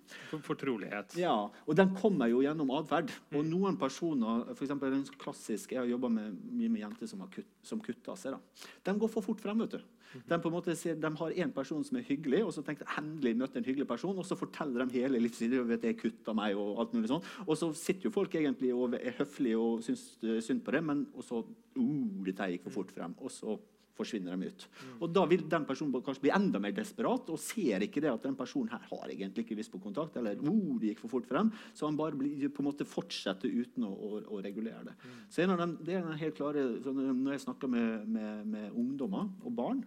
Fortrolighet. 1.02 1.18
Ja, 1.22 1.64
og 1.66 1.78
den 1.78 1.94
kommer 1.98 2.30
jo 2.30 2.42
gjennom 2.44 2.70
atferd. 2.78 3.12
Og 3.34 3.48
noen 3.48 3.78
personer, 3.80 4.46
for 4.52 4.66
eksempel 4.66 4.94
en 4.96 5.06
klassisk, 5.20 5.72
Jeg 5.72 5.82
har 5.82 5.90
jobba 5.90 6.08
mye 6.12 6.68
med 6.68 6.80
jenter 6.80 7.10
som, 7.10 7.24
kutt, 7.28 7.50
som 7.62 7.80
kutter 7.80 8.16
seg. 8.16 8.36
da. 8.36 8.70
De 8.84 8.98
går 8.98 9.12
for 9.12 9.22
fort 9.22 9.40
frem. 9.40 9.58
vet 9.58 9.78
du. 9.78 9.82
De, 10.28 10.36
måte 10.52 10.74
de 10.76 11.10
har 11.18 11.34
en 11.44 11.52
person 11.52 11.84
som 11.84 11.96
er 11.96 12.04
hyggelig, 12.04 12.42
og 12.44 12.52
så 12.52 12.62
tenker 12.64 12.84
de 12.84 12.96
endelig 13.00 13.32
møtte 13.40 13.60
en 13.60 13.64
hyggelig 13.66 13.86
person, 13.88 14.18
og 14.18 14.26
så 14.28 14.36
forteller 14.36 14.84
de 14.84 15.00
hele 15.00 15.20
livsstilen. 15.22 15.68
vet 15.68 15.86
jeg 15.88 15.98
kutta 16.00 16.34
meg, 16.36 16.56
og 16.56 16.80
alt 16.82 16.92
mulig 16.96 17.10
sånn. 17.12 17.24
Og 17.46 17.56
så 17.58 17.70
sitter 17.76 18.08
jo 18.08 18.14
folk 18.14 18.34
egentlig 18.34 18.74
og 18.76 18.98
er 18.98 19.16
høflige 19.18 19.60
og 19.60 19.84
syns 19.86 20.04
eh, 20.22 20.40
synd 20.44 20.64
på 20.64 20.74
det, 20.76 20.82
men 20.84 21.06
og 21.16 21.24
så 21.24 21.42
uh, 21.42 22.08
dette 22.26 22.50
gikk 22.52 22.66
for 22.68 22.80
fort 22.80 22.92
frem. 22.92 23.16
Og 23.22 23.32
så 23.32 23.56
forsvinner 23.96 24.36
de 24.36 24.50
ut. 24.50 24.66
Og 25.00 25.12
Da 25.12 25.24
vil 25.28 25.44
den 25.48 25.66
personen 25.68 26.04
kanskje 26.04 26.26
bli 26.26 26.34
enda 26.34 26.60
mer 26.62 26.74
desperat 26.76 27.30
og 27.32 27.40
ser 27.40 27.84
ikke 27.84 28.02
det 28.02 28.12
at 28.12 28.26
den 28.26 28.36
personen 28.38 28.72
her 28.72 28.84
har 28.88 29.12
egentlig 29.12 29.44
ikke 29.44 29.58
lyst 29.58 29.72
på 29.72 29.82
kontakt. 29.82 30.16
eller 30.16 30.40
oh, 30.40 30.78
det 30.80 30.92
gikk 30.92 31.02
for 31.04 31.16
fort 31.18 31.28
frem, 31.28 31.52
Så 31.74 31.86
han 31.86 31.96
bare 31.96 32.16
blir, 32.16 32.48
på 32.48 32.62
en 32.62 32.70
måte 32.70 32.88
fortsetter 32.88 33.48
uten 33.48 33.84
å, 33.84 33.92
å, 33.92 34.22
å 34.36 34.42
regulere 34.42 34.84
det. 34.90 34.94
Så 35.28 35.42
en 35.42 35.54
av 35.54 35.58
dem, 35.58 35.78
det 35.82 35.96
er 35.96 36.06
den 36.06 36.18
helt 36.18 36.36
klare, 36.36 36.82
sånn, 36.82 37.02
Når 37.22 37.32
jeg 37.36 37.44
snakker 37.46 37.68
med, 37.68 38.08
med, 38.08 38.46
med 38.46 38.70
ungdommer 38.72 39.28
og 39.44 39.52
barn 39.52 39.84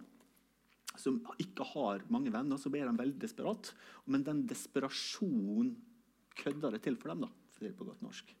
som 0.96 1.18
ikke 1.42 1.64
har 1.74 2.04
mange 2.08 2.32
venner, 2.32 2.56
så 2.56 2.70
blir 2.72 2.86
de 2.86 2.96
veldig 2.96 3.20
desperat. 3.20 3.72
Men 4.06 4.24
den 4.24 4.46
desperasjonen 4.48 5.74
kødder 6.36 6.76
det 6.76 6.82
til 6.86 6.96
for 6.96 7.12
dem. 7.12 7.26
da, 7.26 7.28
for 7.52 7.64
det 7.64 7.72
er 7.72 7.78
på 7.78 7.88
godt 7.88 8.04
norsk. 8.04 8.32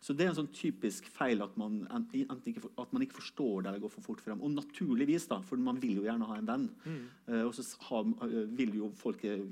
Så 0.00 0.14
det 0.16 0.26
er 0.26 0.32
en 0.32 0.38
sånn 0.38 0.50
typisk 0.54 1.08
feil 1.12 1.42
at 1.44 1.56
man, 1.60 1.80
ikke, 2.14 2.70
at 2.78 2.92
man 2.94 3.04
ikke 3.04 3.18
forstår 3.18 3.64
det 3.64 3.70
eller 3.70 3.82
går 3.82 3.92
for 3.92 4.06
fort 4.06 4.22
frem. 4.24 4.40
Og 4.44 4.52
naturligvis, 4.54 5.28
da, 5.30 5.40
for 5.46 5.60
man 5.62 5.80
vil 5.82 5.98
jo 6.00 6.06
gjerne 6.06 6.28
ha 6.28 6.38
en 6.38 6.48
venn. 6.48 6.68
Mm. 6.84 7.00
Uh, 7.28 7.42
og 7.48 7.52
så 7.56 7.64
har, 7.88 8.06
eh, 8.28 8.36
vil 8.58 8.76
jo 8.78 8.90
folk 8.96 9.24
eh, 9.26 9.42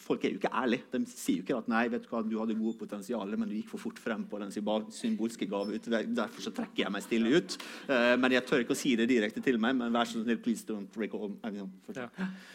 Folk 0.00 0.24
er 0.24 0.34
jo 0.34 0.40
ikke 0.40 0.52
ærlige. 0.54 0.86
De 0.92 1.00
sier 1.10 1.40
jo 1.40 1.44
ikke 1.44 1.56
at 1.58 1.68
'nei, 1.70 1.84
vet 1.92 2.04
du 2.04 2.08
hva, 2.10 2.22
du 2.22 2.36
hadde 2.38 2.56
gode 2.58 2.78
potensial, 2.78 3.36
men 3.36 3.48
du 3.48 3.54
gikk 3.56 3.70
for 3.72 3.82
fort 3.82 3.98
frem 4.00 4.24
på 4.28 4.38
den 4.42 4.52
symbolske 4.52 5.48
gaveutvei. 5.50 6.02
Derfor 6.14 6.44
så 6.44 6.52
trekker 6.54 6.84
jeg 6.84 6.92
meg 6.92 7.04
stille 7.04 7.32
ut'. 7.36 7.58
Uh, 7.88 8.14
men 8.20 8.36
jeg 8.36 8.46
tør 8.46 8.64
ikke 8.64 8.76
å 8.76 8.78
si 8.78 8.94
det 8.98 9.08
direkte 9.10 9.42
til 9.44 9.58
meg, 9.62 9.76
men 9.78 9.94
vær 9.94 10.08
så 10.08 10.22
snill, 10.22 10.40
please 10.42 10.66
don't 10.68 10.90
break 10.94 11.12
home. 11.12 11.38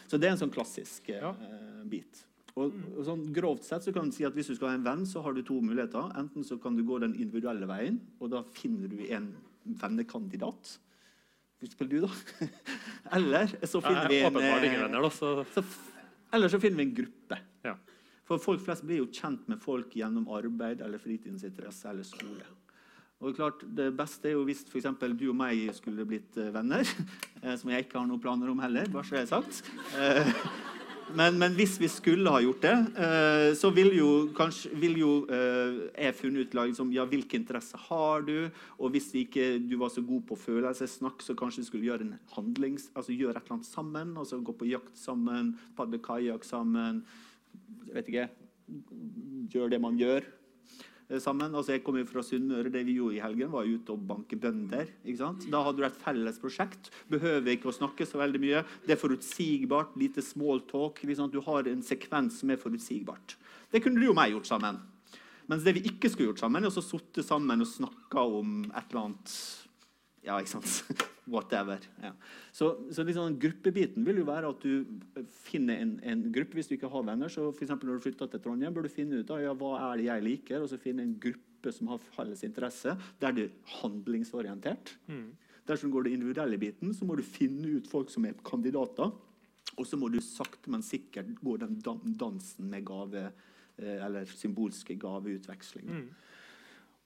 Så 0.07 0.19
det 0.19 0.28
er 0.28 0.36
en 0.36 0.41
sånn 0.41 0.53
klassisk 0.53 1.10
eh, 1.14 1.32
bit. 1.88 2.26
Og, 2.60 2.73
og 2.98 3.06
sånn 3.07 3.22
Grovt 3.34 3.64
sett 3.64 3.86
så 3.86 3.94
kan 3.95 4.10
du 4.10 4.15
si 4.15 4.26
at 4.28 4.36
hvis 4.36 4.49
du 4.52 4.56
skal 4.57 4.73
ha 4.73 4.76
en 4.76 4.84
venn, 4.86 5.06
så 5.07 5.22
har 5.23 5.34
du 5.38 5.41
to 5.48 5.60
muligheter. 5.64 6.11
Enten 6.19 6.44
så 6.44 6.57
kan 6.61 6.76
du 6.76 6.84
gå 6.84 6.98
den 6.99 7.14
individuelle 7.15 7.68
veien, 7.69 7.99
og 8.19 8.32
da 8.34 8.41
finner 8.57 8.91
du 8.91 8.99
en 9.07 9.30
vennekandidat. 9.80 10.78
Hvis 11.61 11.76
du, 11.78 11.99
da. 12.02 12.10
Eller 13.15 13.48
så 13.69 13.80
finner 13.86 14.07
vi 14.10 14.19
en 14.26 14.36
eh, 14.41 14.61
venner, 14.65 15.02
da, 15.06 15.10
så- 15.14 15.45
så 15.53 15.64
Eller 16.34 16.49
så 16.49 16.60
finner 16.60 16.78
vi 16.82 16.88
en 16.90 16.95
gruppe. 16.98 17.38
Ja. 17.64 17.76
For 18.26 18.40
folk 18.41 18.61
flest 18.64 18.84
blir 18.88 19.02
jo 19.03 19.07
kjent 19.11 19.48
med 19.52 19.60
folk 19.61 19.94
gjennom 19.94 20.28
arbeid 20.32 20.82
eller 20.82 20.98
fritidsinteresse 21.02 21.90
eller 21.91 22.03
skole. 22.07 22.45
Og 23.22 23.36
klart, 23.38 23.61
Det 23.76 23.91
beste 23.94 24.30
er 24.32 24.34
jo 24.38 24.45
hvis 24.48 24.64
for 24.65 24.80
eksempel 24.80 25.14
du 25.19 25.28
og 25.30 25.36
meg 25.38 25.68
skulle 25.78 26.06
blitt 26.10 26.36
eh, 26.41 26.49
venner, 26.56 26.82
eh, 27.44 27.56
som 27.56 27.69
jeg 27.69 27.86
ikke 27.86 27.99
har 27.99 28.07
noen 28.10 28.22
planer 28.23 28.49
om 28.49 28.60
heller, 28.64 28.90
bare 28.90 29.06
så 29.06 29.19
jeg 29.19 29.28
har 29.30 29.34
sagt. 29.40 29.61
Men, 31.15 31.38
men 31.39 31.55
hvis 31.57 31.75
vi 31.81 31.89
skulle 31.91 32.31
ha 32.31 32.39
gjort 32.43 32.63
det, 32.63 32.73
eh, 33.05 33.51
så 33.57 33.71
vil 33.75 33.91
jo 33.97 34.09
kanskje 34.38 34.71
vil 34.79 34.97
jo, 35.01 35.11
eh, 35.31 35.81
jeg 35.95 36.17
funnet 36.19 36.47
ut 36.47 36.57
liksom, 36.57 36.91
ja, 36.95 37.05
hvilke 37.09 37.38
interesser 37.39 37.81
har 37.89 38.25
du, 38.27 38.49
og 38.77 38.93
hvis 38.93 39.09
ikke 39.19 39.55
du 39.63 39.77
var 39.81 39.91
så 39.93 40.03
god 40.05 40.25
på 40.29 40.38
følelsessnakk, 40.39 41.23
så 41.23 41.35
kanskje 41.38 41.63
du 41.63 41.69
skulle 41.69 41.89
gjøre 41.89 42.07
en 42.07 42.17
handlings, 42.35 42.89
altså 42.95 43.15
gjøre 43.15 43.35
et 43.38 43.43
eller 43.43 43.59
annet 43.59 43.69
sammen, 43.69 44.13
altså 44.17 44.41
gå 44.41 44.55
på 44.57 44.69
jakt 44.71 44.93
sammen, 44.99 45.55
padle 45.77 46.01
kajakk 46.03 46.47
sammen, 46.47 47.03
jeg 47.88 47.97
vet 47.97 48.13
ikke, 48.13 48.29
gjøre 49.51 49.73
det 49.75 49.83
man 49.83 49.99
gjør 49.99 50.27
sammen. 51.19 51.51
Altså, 51.51 51.73
jeg 51.75 51.83
kommer 51.83 52.05
fra 52.07 52.23
Sunnmøre. 52.23 52.71
Det 52.71 52.85
vi 52.88 52.95
gjorde 52.99 53.17
i 53.17 53.23
helgen, 53.23 53.51
var 53.51 53.67
ute 53.67 53.91
og 53.91 54.05
banke 54.07 54.38
bønder. 54.39 54.88
ikke 55.03 55.19
sant? 55.19 55.47
Da 55.51 55.63
hadde 55.65 55.81
du 55.81 55.88
et 55.88 55.99
felles 56.03 56.39
prosjekt. 56.39 56.91
Behøver 57.11 57.55
ikke 57.55 57.71
å 57.71 57.75
snakke 57.75 58.07
så 58.07 58.21
veldig 58.21 58.41
mye. 58.43 58.63
Det 58.85 58.95
er 58.95 59.01
forutsigbart. 59.01 59.97
Lite 59.99 60.23
small 60.23 60.63
talk. 60.69 61.03
Liksom. 61.03 61.31
Du 61.33 61.41
har 61.41 61.67
en 61.67 61.83
sekvens 61.83 62.39
som 62.39 62.53
er 62.53 62.61
forutsigbart. 62.61 63.35
Det 63.71 63.83
kunne 63.83 63.99
du 63.99 64.09
og 64.09 64.17
meg 64.19 64.35
gjort 64.35 64.51
sammen. 64.51 64.79
Mens 65.51 65.65
det 65.65 65.75
vi 65.75 65.88
ikke 65.89 66.07
skulle 66.11 66.29
gjort 66.29 66.45
sammen, 66.45 66.63
er 66.63 66.71
å 66.71 66.85
sitte 66.85 67.25
sammen 67.25 67.63
og 67.63 67.67
snakke 67.67 68.23
om 68.23 68.61
et 68.69 68.85
eller 68.91 69.01
annet 69.01 69.35
Ja, 70.26 70.38
ikke 70.38 70.53
sant? 70.53 71.02
Whatever. 71.31 71.81
Ja. 72.02 72.11
Så, 72.53 72.72
så 72.93 73.06
liksom, 73.06 73.38
gruppebiten 73.41 74.06
vil 74.06 74.22
jo 74.22 74.26
være 74.27 74.52
at 74.52 74.65
du 74.65 75.23
finner 75.45 75.81
en, 75.81 75.95
en 76.06 76.26
gruppe 76.34 76.57
hvis 76.57 76.69
du 76.69 76.76
ikke 76.76 76.91
har 76.91 77.06
venner. 77.07 77.31
så 77.31 77.48
for 77.56 77.73
Når 77.73 78.02
du 78.02 78.03
flytter 78.06 78.30
til 78.30 78.43
Trondheim, 78.43 78.73
bør 78.73 78.85
du 78.85 78.93
finne 78.93 79.22
ut 79.22 79.34
av 79.34 79.41
ja, 79.41 79.56
hva 79.57 79.72
er 79.88 80.02
det 80.02 80.10
jeg 80.10 80.27
liker, 80.27 80.61
og 80.61 80.69
så 80.69 80.81
finne 80.81 81.06
en 81.06 81.15
gruppe 81.22 81.73
som 81.73 81.89
har 81.93 82.03
felles 82.18 82.43
interesse. 82.45 82.95
Der 83.22 83.38
det 83.38 83.48
er 83.48 83.80
handlingsorientert. 83.81 84.95
Mm. 85.07 85.31
Dersom 85.69 85.89
du 85.89 85.98
går 85.98 86.10
den 86.10 86.19
individuelle 86.19 86.60
biten, 86.61 86.93
så 86.93 87.06
må 87.06 87.18
du 87.18 87.26
finne 87.26 87.77
ut 87.77 87.89
folk 87.89 88.11
som 88.14 88.26
er 88.26 88.38
kandidater. 88.45 89.14
Og 89.80 89.88
så 89.88 89.98
må 89.98 90.10
du 90.11 90.19
sakte, 90.22 90.69
men 90.73 90.84
sikkert 90.85 91.31
gå 91.41 91.56
den 91.61 91.80
dansen 91.81 92.69
med 92.69 92.85
gave, 92.85 93.31
eh, 93.77 94.03
eller 94.06 94.26
symbolske 94.26 94.98
gaveutvekslinger. 94.99 96.02
Mm. 96.02 96.30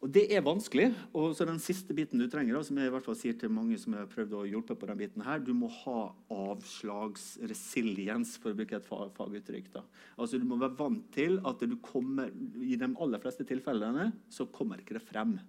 Og 0.05 0.11
det 0.13 0.27
er 0.29 0.43
vanskelig. 0.45 0.91
og 1.17 1.31
så 1.33 1.47
Den 1.49 1.57
siste 1.57 1.89
biten 1.97 2.21
du 2.21 2.27
trenger, 2.29 2.61
som 2.61 2.77
jeg 2.77 2.91
i 2.91 2.93
hvert 2.93 3.07
fall 3.07 3.17
sier 3.17 3.33
til 3.33 3.49
mange 3.49 3.73
som 3.81 3.95
har 3.97 4.05
prøvd 4.05 4.35
å 4.37 4.43
hjelpe 4.45 4.77
på 4.77 4.85
den 4.91 4.99
biten 4.99 5.23
her, 5.25 5.41
du 5.41 5.49
må 5.57 5.65
ha 5.81 6.13
avslagsresiliens, 6.29 8.35
for 8.37 8.53
å 8.53 8.57
bruke 8.59 8.77
et 8.77 8.85
faguttrykk. 8.85 9.71
da. 9.73 9.81
Altså 10.19 10.37
Du 10.37 10.45
må 10.45 10.61
være 10.61 10.77
vant 10.77 11.09
til 11.11 11.41
at 11.41 11.57
du 11.57 11.73
kommer, 11.81 12.29
i 12.61 12.77
de 12.77 12.85
aller 12.85 13.23
fleste 13.23 13.47
tilfellene 13.49 14.13
så 14.29 14.45
kommer 14.45 14.77
ikke 14.77 14.99
det 14.99 15.07
frem. 15.09 15.39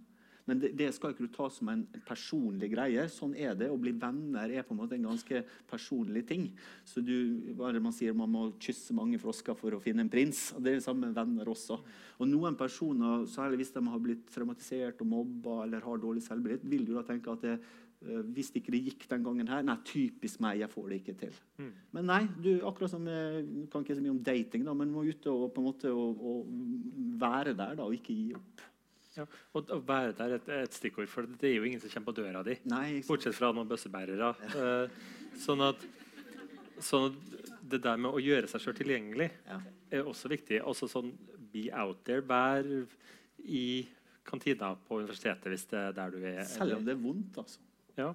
Men 0.47 0.60
det, 0.62 0.73
det 0.78 0.93
skal 0.94 1.12
ikke 1.12 1.27
du 1.27 1.32
ta 1.35 1.48
som 1.51 1.70
en, 1.73 1.82
en 1.90 2.05
personlig 2.06 2.70
greie. 2.73 3.06
Sånn 3.10 3.35
er 3.35 3.56
det. 3.59 3.68
Å 3.73 3.78
bli 3.81 3.93
venner 3.98 4.52
er 4.55 4.66
på 4.66 4.74
en 4.77 4.81
måte 4.81 4.94
en 4.97 5.09
ganske 5.09 5.43
personlig 5.70 6.23
ting. 6.28 6.48
Så 6.86 7.02
du, 7.05 7.16
man 7.59 7.94
sier, 7.94 8.14
man 8.16 8.31
må 8.31 8.44
kysse 8.62 8.94
mange 8.97 9.18
frosker 9.23 9.59
for 9.59 9.74
å 9.74 9.82
finne 9.82 10.06
en 10.06 10.12
prins. 10.12 10.48
og 10.55 10.62
Det 10.62 10.73
er 10.73 10.78
det 10.78 10.86
samme 10.86 11.09
med 11.09 11.18
venner 11.18 11.51
også. 11.51 11.81
Og 12.20 12.31
noen 12.31 12.59
personer, 12.59 13.27
særlig 13.31 13.64
hvis 13.64 13.74
de 13.74 13.82
har 13.90 14.05
blitt 14.05 14.31
traumatisert 14.32 15.02
og 15.02 15.10
mobba 15.10 15.64
eller 15.64 15.85
har 15.85 15.98
dårlig 16.02 16.23
selvbilde, 16.27 16.70
vil 16.70 16.86
du 16.86 16.94
da 16.94 17.02
tenke 17.06 17.35
at 17.35 17.43
det, 17.43 17.56
eh, 18.06 18.23
hvis 18.36 18.52
ikke 18.55 18.73
det 18.77 18.85
gikk 18.86 19.09
den 19.10 19.27
gangen 19.27 19.51
her 19.51 19.66
Nei, 19.66 19.77
typisk 19.89 20.40
meg, 20.44 20.60
jeg 20.62 20.70
får 20.73 20.89
det 20.93 21.01
ikke 21.02 21.16
til. 21.27 21.43
Mm. 21.59 21.74
Men 21.98 22.09
nei, 22.12 22.23
du, 22.39 22.52
akkurat 22.68 22.94
som 22.94 23.10
eh, 23.10 23.43
du 23.43 23.66
kan 23.73 23.82
ikke 23.82 23.98
så 23.98 24.06
mye 24.06 24.14
om 24.14 24.23
dating, 24.31 24.64
da, 24.68 24.78
men 24.78 24.94
må 24.94 25.05
ut 25.10 25.28
og 25.32 25.51
på 25.51 25.64
en 25.64 25.68
måte 25.73 25.93
og, 25.93 26.23
og 26.23 26.56
være 27.18 27.59
der 27.59 27.77
da, 27.81 27.90
og 27.90 27.98
ikke 27.98 28.14
gi 28.14 28.31
opp. 28.39 28.65
Ja, 29.16 29.24
og 29.55 29.70
å 29.72 29.78
være 29.86 30.12
der 30.18 30.34
er 30.34 30.34
et, 30.40 30.48
et 30.48 30.74
stikkord, 30.76 31.09
for 31.09 31.22
det 31.26 31.48
er 31.51 31.55
jo 31.56 31.64
ingen 31.68 31.80
som 31.80 31.88
kommer 31.90 32.12
på 32.12 32.16
døra 32.20 32.43
di. 32.44 32.56
Bortsett 33.09 33.34
fra 33.34 33.52
noen 33.56 33.68
bøssebærere. 33.70 34.30
Eh, 34.52 34.88
sånn, 35.40 35.62
at, 35.64 35.84
sånn 36.84 37.09
at 37.10 37.51
det 37.70 37.80
der 37.82 37.97
med 37.97 38.12
å 38.12 38.20
gjøre 38.22 38.48
seg 38.51 38.60
sjøl 38.66 38.76
tilgjengelig 38.78 39.30
er 39.90 40.02
også 40.06 40.28
viktig. 40.30 40.60
Også 40.68 40.88
sånn 40.90 41.12
be 41.52 41.68
out 41.72 42.02
there. 42.05 42.20
Vær 42.22 42.66
i 43.47 43.86
kantina 44.26 44.74
på 44.88 45.01
universitetet 45.01 45.48
hvis 45.52 45.66
det 45.70 45.78
er 45.78 45.93
der 45.97 46.10
du 46.14 46.18
er. 46.26 46.43
Selv 46.51 46.76
om 46.78 46.84
det 46.86 46.97
er 46.97 47.01
vondt, 47.02 47.36
altså. 47.38 47.60
Ja. 47.97 48.10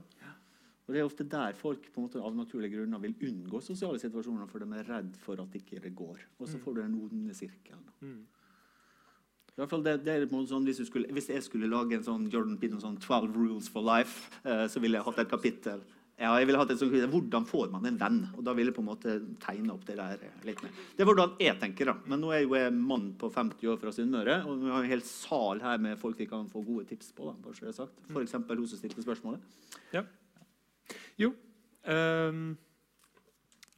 Og 0.87 0.93
Det 0.95 0.99
er 0.99 1.05
ofte 1.07 1.23
der 1.29 1.53
folk 1.55 1.85
på 1.93 2.01
en 2.01 2.07
måte 2.09 2.19
av 2.21 2.33
naturlige 2.35 2.75
grunner 2.75 2.99
vil 2.99 3.13
unngå 3.29 3.61
sosiale 3.63 3.99
situasjoner, 4.01 4.47
for 4.49 4.59
de 4.59 4.67
er 4.75 4.87
redd 4.89 5.13
for 5.23 5.39
at 5.39 5.53
ikke 5.55 5.79
det 5.81 5.93
går. 5.95 6.19
Og 6.39 6.47
så 6.49 6.57
Mm. 6.57 6.63
får 6.65 6.73
du 6.75 6.81
den 6.81 6.95
onde 7.01 7.33
sirkelen. 7.37 7.85
Mm. 8.01 8.25
I 9.51 9.61
hvert 9.61 9.69
fall 9.69 9.83
det, 9.83 9.97
det 10.05 10.13
er 10.15 10.27
på 10.31 10.39
en 10.39 10.47
sånn, 10.47 10.63
hvis, 10.65 10.79
skulle, 10.87 11.09
hvis 11.11 11.27
jeg 11.29 11.43
skulle 11.43 11.67
lage 11.69 11.97
en 11.97 12.05
sånn 12.05 12.29
Jordan 12.31 12.57
Peterson 12.57 12.95
sånn 12.95 13.01
12 13.03 13.33
rules 13.35 13.67
for 13.69 13.83
life, 13.83 14.29
eh, 14.45 14.67
så 14.71 14.79
ville 14.79 14.97
jeg 14.97 15.05
hatt 15.05 15.19
et 15.25 15.29
kapittel. 15.29 15.81
Ja, 16.21 16.35
jeg 16.37 16.45
ville 16.47 16.59
hatt 16.61 16.69
et 16.69 16.77
sånt, 16.79 16.91
kapittel, 16.93 17.09
Hvordan 17.11 17.45
får 17.49 17.71
man 17.73 17.85
en 17.89 17.97
venn? 17.97 18.19
Og 18.37 18.43
Da 18.45 18.53
ville 18.53 18.69
jeg 18.69 18.75
på 18.77 18.83
en 18.83 18.89
måte 18.91 19.15
tegne 19.41 19.73
opp 19.73 19.83
det 19.85 19.97
der 19.97 20.21
eh, 20.23 20.39
litt 20.47 20.61
mer. 20.63 20.71
Det 20.95 21.01
er 21.03 21.09
hvordan 21.09 21.35
jeg 21.41 21.59
tenker. 21.59 21.85
da. 21.91 21.95
Men 22.05 22.21
nå 22.21 22.31
er 22.31 22.43
jo 22.45 22.53
jeg 22.55 22.69
en 22.71 22.79
mann 22.87 23.07
på 23.19 23.29
50 23.33 23.67
år 23.73 23.79
fra 23.81 23.91
Sunnmøre, 23.95 24.37
og 24.45 24.61
vi 24.63 24.69
har 24.71 24.83
en 24.85 24.91
hel 24.93 25.01
sal 25.01 25.59
her 25.65 25.77
med 25.81 25.97
folk 25.99 26.17
vi 26.21 26.29
kan 26.29 26.47
få 26.49 26.61
gode 26.63 26.85
tips 26.87 27.11
på. 27.17 27.25
da, 27.25 27.33
bare 27.41 27.57
så 27.57 27.65
det 27.65 27.73
er 27.73 27.79
sagt. 27.81 28.01
For 28.13 28.21
eksempel 28.21 28.61
hun 28.61 28.67
som 28.71 28.77
stilte 28.79 29.03
spørsmålet. 29.03 29.41
Ja. 29.93 30.05
Jo 31.19 31.33
Um, 31.81 32.57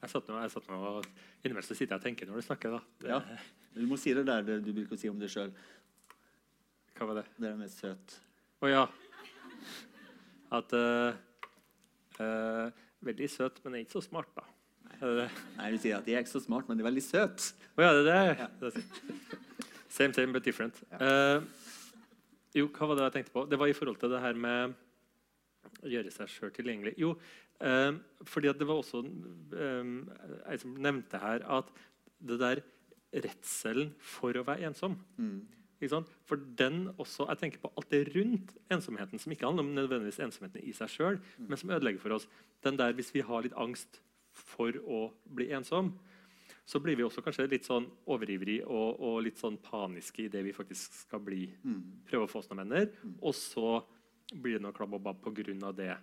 Jeg 0.02 0.10
satt 0.12 0.28
nå, 0.28 0.36
jeg 0.44 0.52
satt 0.52 0.66
nå 0.68 0.76
og 0.76 1.06
Innimellom 1.40 1.64
sitter 1.64 1.94
jeg 1.94 2.00
og 2.02 2.04
tenker 2.04 2.28
når 2.28 2.42
du 2.42 2.46
snakker. 2.50 2.74
da. 2.76 2.80
Det, 3.00 3.08
Ja. 3.14 3.38
Du 3.74 3.86
må 3.90 3.98
si 3.98 4.14
det 4.14 4.26
der 4.28 4.44
du 4.46 4.72
bruker 4.72 4.96
å 4.96 5.00
si 5.00 5.10
om 5.10 5.20
deg 5.22 5.32
sjøl. 5.34 5.54
Hva 6.98 7.10
var 7.10 7.22
det? 7.22 7.26
Det 7.42 7.50
er 7.50 7.60
mest 7.60 7.82
søt. 7.82 8.18
Å 8.64 8.70
ja. 8.70 8.84
At 10.54 10.76
uh, 10.78 11.16
uh, 12.20 12.82
Veldig 13.04 13.28
søt, 13.28 13.58
men 13.64 13.76
er 13.76 13.84
ikke 13.84 13.98
så 13.98 14.06
smart, 14.06 14.30
da. 14.38 14.46
Er 14.94 15.02
det 15.04 15.16
det? 15.18 15.28
Nei, 15.58 15.72
du 15.74 15.82
sier 15.82 15.98
at 15.98 16.06
jeg 16.08 16.16
er 16.16 16.24
ikke 16.24 16.32
så 16.38 16.44
smart, 16.46 16.70
men 16.70 16.80
jeg 16.80 16.86
er 16.86 16.88
veldig 16.88 17.04
søt. 17.04 17.50
Å 17.76 17.84
ja, 17.84 17.90
det 17.98 18.14
er 18.14 18.30
det? 18.62 18.70
er. 18.70 19.50
Same, 19.92 20.16
same, 20.16 20.32
but 20.32 20.46
different. 20.46 20.80
Uh, 20.96 21.44
jo, 22.56 22.70
hva 22.70 22.88
var 22.88 23.00
det 23.00 23.10
jeg 23.10 23.16
tenkte 23.18 23.34
på? 23.36 23.44
Det 23.50 23.60
var 23.60 23.70
i 23.70 23.76
forhold 23.76 24.00
til 24.00 24.14
det 24.14 24.22
her 24.24 24.40
med 24.40 24.78
å 25.84 25.92
gjøre 25.92 26.14
seg 26.14 26.32
sjøl 26.32 26.54
tilgjengelig. 26.54 26.94
Jo, 27.02 27.14
eh, 27.64 27.92
fordi 28.30 28.52
at 28.52 28.60
det 28.60 28.68
var 28.70 28.82
også 28.82 29.02
um, 29.04 29.96
ei 30.48 30.58
som 30.62 30.76
nevnte 30.82 31.22
her 31.22 31.44
at 31.58 31.72
det 32.24 32.40
der 32.42 32.62
redselen 33.14 33.94
for 34.00 34.36
å 34.36 34.46
være 34.48 34.70
ensom 34.72 34.98
ikke 35.84 35.92
sant? 35.98 36.12
For 36.30 36.40
den 36.60 36.86
også, 37.02 37.28
jeg 37.28 37.42
tenker 37.42 37.64
på 37.64 37.72
alt 37.76 37.92
det 37.92 38.06
rundt 38.14 38.54
ensomheten, 38.72 39.20
som 39.20 39.34
ikke 39.34 39.50
handler 39.50 39.66
om 39.66 39.74
nødvendigvis 39.76 40.22
ensomheten 40.24 40.64
i 40.64 40.72
seg 40.76 40.92
sjøl, 40.92 41.20
men 41.44 41.60
som 41.60 41.74
ødelegger 41.76 42.00
for 42.00 42.16
oss. 42.16 42.28
Den 42.64 42.78
der 42.80 42.94
Hvis 42.96 43.14
vi 43.14 43.22
har 43.22 43.44
litt 43.44 43.58
angst 43.60 44.00
for 44.32 44.72
å 44.88 45.12
bli 45.26 45.52
ensom, 45.52 45.94
så 46.66 46.80
blir 46.80 46.96
vi 46.96 47.04
også 47.04 47.22
kanskje 47.22 47.50
litt 47.52 47.68
sånn 47.68 47.90
overivrig 48.08 48.62
og, 48.64 49.00
og 49.04 49.24
litt 49.26 49.38
sånn 49.42 49.58
paniske 49.60 50.24
i 50.24 50.30
det 50.32 50.46
vi 50.46 50.54
faktisk 50.56 50.94
skal 50.96 51.20
bli. 51.20 51.50
Prøve 52.08 52.24
å 52.24 52.32
få 52.32 52.40
oss 52.40 52.48
noen 52.50 52.64
venner. 52.64 52.88
Og 53.20 53.36
så 53.36 53.84
blir 54.34 54.58
det 54.58 54.64
noe 54.66 54.76
klabb 54.76 54.96
pga. 55.22 55.72
det. 55.78 55.94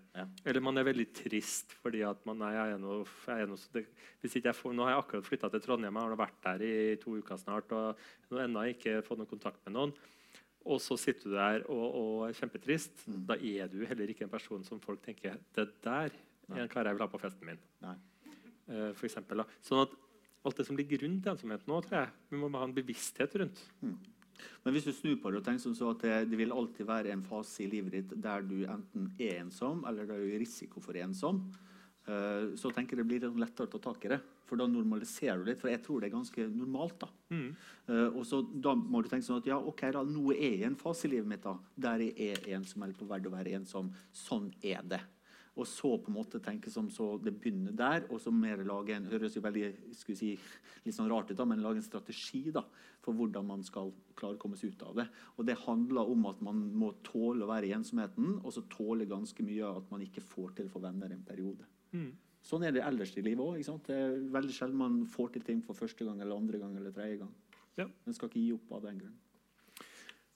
Eller 0.45 0.61
man 0.61 0.79
er 0.79 0.87
veldig 0.87 1.07
trist 1.15 1.75
fordi 1.83 2.03
at 2.07 2.23
man 2.29 2.39
nei, 2.39 2.53
jeg 2.55 2.77
er 2.77 2.79
noe, 2.83 3.03
jeg 3.27 3.43
er 3.43 3.51
noe, 3.51 3.59
det, 3.75 3.85
jeg 4.23 4.55
får, 4.55 4.75
Nå 4.77 4.87
har 4.87 4.95
jeg 4.95 5.03
akkurat 5.03 5.27
flytta 5.27 5.51
til 5.51 5.65
Trondheim, 5.65 5.99
jeg 5.99 6.13
har 6.13 6.21
vært 6.21 6.41
der 6.45 6.65
i 6.65 6.97
to 7.03 7.17
uker 7.19 7.41
snart 7.41 7.73
og 7.77 8.01
nå 8.31 8.43
ennå 8.45 8.65
ikke 8.71 9.01
fått 9.07 9.21
noen 9.21 9.31
kontakt 9.31 9.63
med 9.67 9.77
noen. 9.77 9.95
Og 10.69 10.81
så 10.85 10.97
sitter 11.01 11.31
du 11.31 11.37
der 11.39 11.65
og, 11.73 11.87
og 11.97 12.29
er 12.29 12.37
kjempetrist. 12.37 13.07
Da 13.07 13.37
er 13.37 13.71
du 13.73 13.81
heller 13.89 14.13
ikke 14.13 14.27
en 14.27 14.33
person 14.33 14.65
som 14.67 14.83
folk 14.83 15.01
tenker 15.05 15.39
det 15.57 15.71
der 15.85 16.13
er 16.51 16.65
en 16.65 16.71
kar 16.71 16.89
jeg 16.89 16.97
vil 16.97 17.05
ha 17.05 17.11
på 17.11 17.21
festen 17.23 17.47
min. 17.47 17.61
Eh, 17.87 18.91
for 18.97 19.07
eksempel, 19.09 19.43
da. 19.43 19.61
Sånn 19.65 19.85
at 19.85 19.95
alt 20.47 20.61
det 20.61 20.67
som 20.69 20.79
ligger 20.79 21.05
rundt 21.05 21.29
ensomhet 21.31 21.67
nå, 21.69 21.81
tror 21.85 22.03
jeg 22.03 22.33
vi 22.33 22.41
må 22.41 22.51
ha 22.57 22.67
en 22.67 22.77
bevissthet 22.77 23.37
rundt. 23.43 23.63
Men 24.65 24.75
hvis 24.75 24.87
du 24.89 24.93
snur 24.95 25.17
på 25.21 25.33
det 25.33 25.41
og 25.41 25.47
tenker 25.47 25.63
som 25.63 25.77
så 25.77 25.93
at 25.95 26.05
det, 26.05 26.17
det 26.33 26.39
vil 26.41 26.55
alltid 26.55 26.89
være 26.89 27.13
en 27.15 27.25
fase 27.25 27.65
i 27.65 27.71
livet 27.71 27.97
ditt 27.97 28.15
der 28.23 28.45
du 28.47 28.59
enten 28.65 29.11
er 29.19 29.41
ensom, 29.43 29.85
eller 29.89 30.09
der 30.09 30.21
du 30.21 30.29
er 30.29 30.37
i 30.39 30.43
risiko 30.43 30.83
for 30.85 30.97
ensom, 31.01 31.43
eh, 32.07 32.53
så 32.61 32.73
tenker 32.75 32.97
jeg 32.97 33.05
det 33.05 33.09
blir 33.11 33.41
lettere 33.41 33.69
å 33.69 33.73
ta 33.75 33.83
tak 33.91 34.07
i 34.09 34.13
det. 34.15 34.21
For 34.51 34.59
da 34.59 34.67
normaliserer 34.67 35.39
du 35.39 35.47
litt. 35.47 35.61
For 35.63 35.71
jeg 35.71 35.83
tror 35.85 36.03
det 36.03 36.09
er 36.09 36.17
ganske 36.17 36.49
normalt. 36.51 36.99
da. 37.05 37.09
Mm. 37.31 37.51
Eh, 37.87 38.09
og 38.09 38.25
så 38.27 38.43
Da 38.43 38.75
må 38.75 39.03
du 39.03 39.09
tenke 39.09 39.29
sånn 39.29 39.39
at 39.39 39.47
ja, 39.47 39.59
ok 39.59 39.87
da, 39.95 40.03
nå 40.03 40.33
er 40.35 40.43
jeg 40.49 40.61
i 40.65 40.69
en 40.73 40.81
fase 40.81 41.07
i 41.07 41.13
livet 41.15 41.31
mitt 41.31 41.47
da, 41.47 41.55
der 41.77 42.03
jeg 42.09 42.35
er 42.35 42.57
ensom 42.57 42.83
eller 42.83 42.99
på 42.99 43.07
vei 43.07 43.21
til 43.21 43.31
å 43.31 43.37
være 43.37 43.57
ensom. 43.61 43.93
Sånn 44.13 44.51
er 44.63 44.83
det. 44.83 45.01
Og 45.59 45.67
så 45.67 45.91
på 45.99 46.13
en 46.13 46.15
måte 46.15 46.39
tenke 46.43 46.71
som 46.71 46.87
så 46.95 47.17
det 47.21 47.33
begynner 47.35 47.75
der, 47.77 48.05
og 48.09 48.21
så 48.23 48.31
mer 48.33 48.63
lage 48.65 48.95
en 48.95 49.09
høres 49.11 49.35
jo 49.35 49.43
veldig 49.43 49.95
skulle 49.99 50.19
si, 50.19 50.31
litt 50.85 50.97
sånn 50.97 51.11
rart 51.11 51.33
ut 51.33 51.37
da, 51.41 51.47
men 51.49 51.63
lage 51.65 51.83
en 51.83 51.87
strategi 51.87 52.45
da, 52.55 52.63
for 53.03 53.19
hvordan 53.19 53.49
man 53.49 53.65
skal 53.67 53.91
klare 54.17 54.39
å 54.39 54.41
komme 54.41 54.59
seg 54.61 54.77
ut 54.77 54.87
av 54.87 55.03
det. 55.03 55.09
Og 55.37 55.49
Det 55.49 55.59
handler 55.67 56.13
om 56.15 56.27
at 56.31 56.41
man 56.47 56.63
må 56.79 56.93
tåle 57.07 57.45
å 57.45 57.51
være 57.51 57.69
i 57.69 57.75
ensomheten, 57.77 58.39
og 58.45 58.55
så 58.55 58.65
tåle 58.71 59.09
ganske 59.11 59.45
mye 59.47 59.75
at 59.83 59.91
man 59.93 60.07
ikke 60.07 60.25
får 60.25 60.57
til 60.57 60.71
å 60.71 60.75
få 60.77 60.85
venner 60.87 61.13
en 61.13 61.27
periode. 61.27 61.67
Mm. 61.91 62.13
Sånn 62.47 62.65
er 62.65 62.73
det 62.73 62.85
ellers 62.87 63.13
i 63.19 63.25
livet 63.25 63.43
òg. 63.45 63.83
Det 63.85 63.97
er 63.97 64.21
veldig 64.33 64.55
sjelden 64.55 64.81
man 64.81 65.01
får 65.11 65.35
til 65.35 65.45
ting 65.45 65.65
for 65.67 65.77
første 65.77 66.07
gang 66.07 66.23
eller 66.23 66.41
andre 66.41 66.61
gang 66.63 66.77
eller 66.79 66.95
tredje 66.95 67.21
gang. 67.25 67.35
Ja. 67.77 67.89
Man 68.07 68.17
skal 68.17 68.31
ikke 68.31 68.41
gi 68.41 68.55
opp 68.55 68.73
av 68.79 68.87
den 68.87 69.03
grunn. 69.03 69.19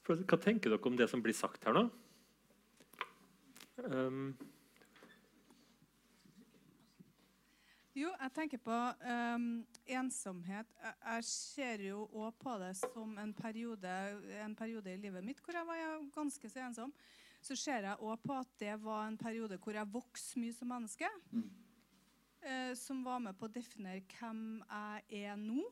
For, 0.04 0.20
hva 0.20 0.36
tenker 0.40 0.72
dere 0.72 0.90
om 0.90 0.98
det 0.98 1.08
som 1.08 1.22
blir 1.24 1.36
sagt 1.36 1.64
her 1.64 1.76
nå? 1.76 1.86
Um, 3.88 4.34
Jo, 7.94 8.10
jeg 8.10 8.32
tenker 8.34 8.58
på 8.58 8.74
um, 8.74 9.44
ensomhet. 9.86 10.70
Jeg, 10.82 10.94
jeg 11.04 11.26
ser 11.28 11.82
jo 11.86 12.00
òg 12.10 12.32
på 12.42 12.56
det 12.58 12.72
som 12.80 13.12
en 13.22 13.34
periode, 13.38 13.92
en 14.42 14.56
periode 14.58 14.90
i 14.90 14.98
livet 14.98 15.22
mitt 15.22 15.42
hvor 15.44 15.54
jeg 15.54 15.68
var 15.68 16.00
ganske 16.16 16.50
så 16.50 16.64
ensom. 16.66 16.90
Så 17.44 17.54
ser 17.60 17.86
jeg 17.86 18.02
òg 18.02 18.24
på 18.24 18.34
at 18.34 18.50
det 18.58 18.74
var 18.82 19.06
en 19.06 19.18
periode 19.20 19.60
hvor 19.62 19.78
jeg 19.78 19.92
vokste 19.94 20.42
mye 20.42 20.56
som 20.56 20.72
menneske. 20.74 21.10
Mm. 21.30 21.46
Uh, 22.44 22.72
som 22.76 23.04
var 23.06 23.22
med 23.22 23.38
på 23.38 23.46
å 23.46 23.54
definere 23.54 24.02
hvem 24.16 24.42
jeg 24.58 25.22
er 25.28 25.38
nå, 25.38 25.62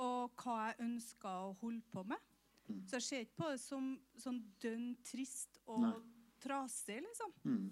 og 0.00 0.40
hva 0.40 0.56
jeg 0.70 0.80
ønsker 0.86 1.44
å 1.44 1.52
holde 1.60 1.84
på 1.92 2.06
med. 2.08 2.24
Mm. 2.68 2.80
Så 2.88 2.96
jeg 2.96 3.06
ser 3.10 3.26
ikke 3.26 3.42
på 3.42 3.52
det 3.52 3.60
som 3.60 3.92
sånn 4.16 4.40
dønn 4.64 4.90
trist 5.04 5.60
og 5.66 5.84
Nei. 5.84 5.94
trasig, 6.40 7.02
liksom. 7.04 7.36
Mm. 7.44 7.68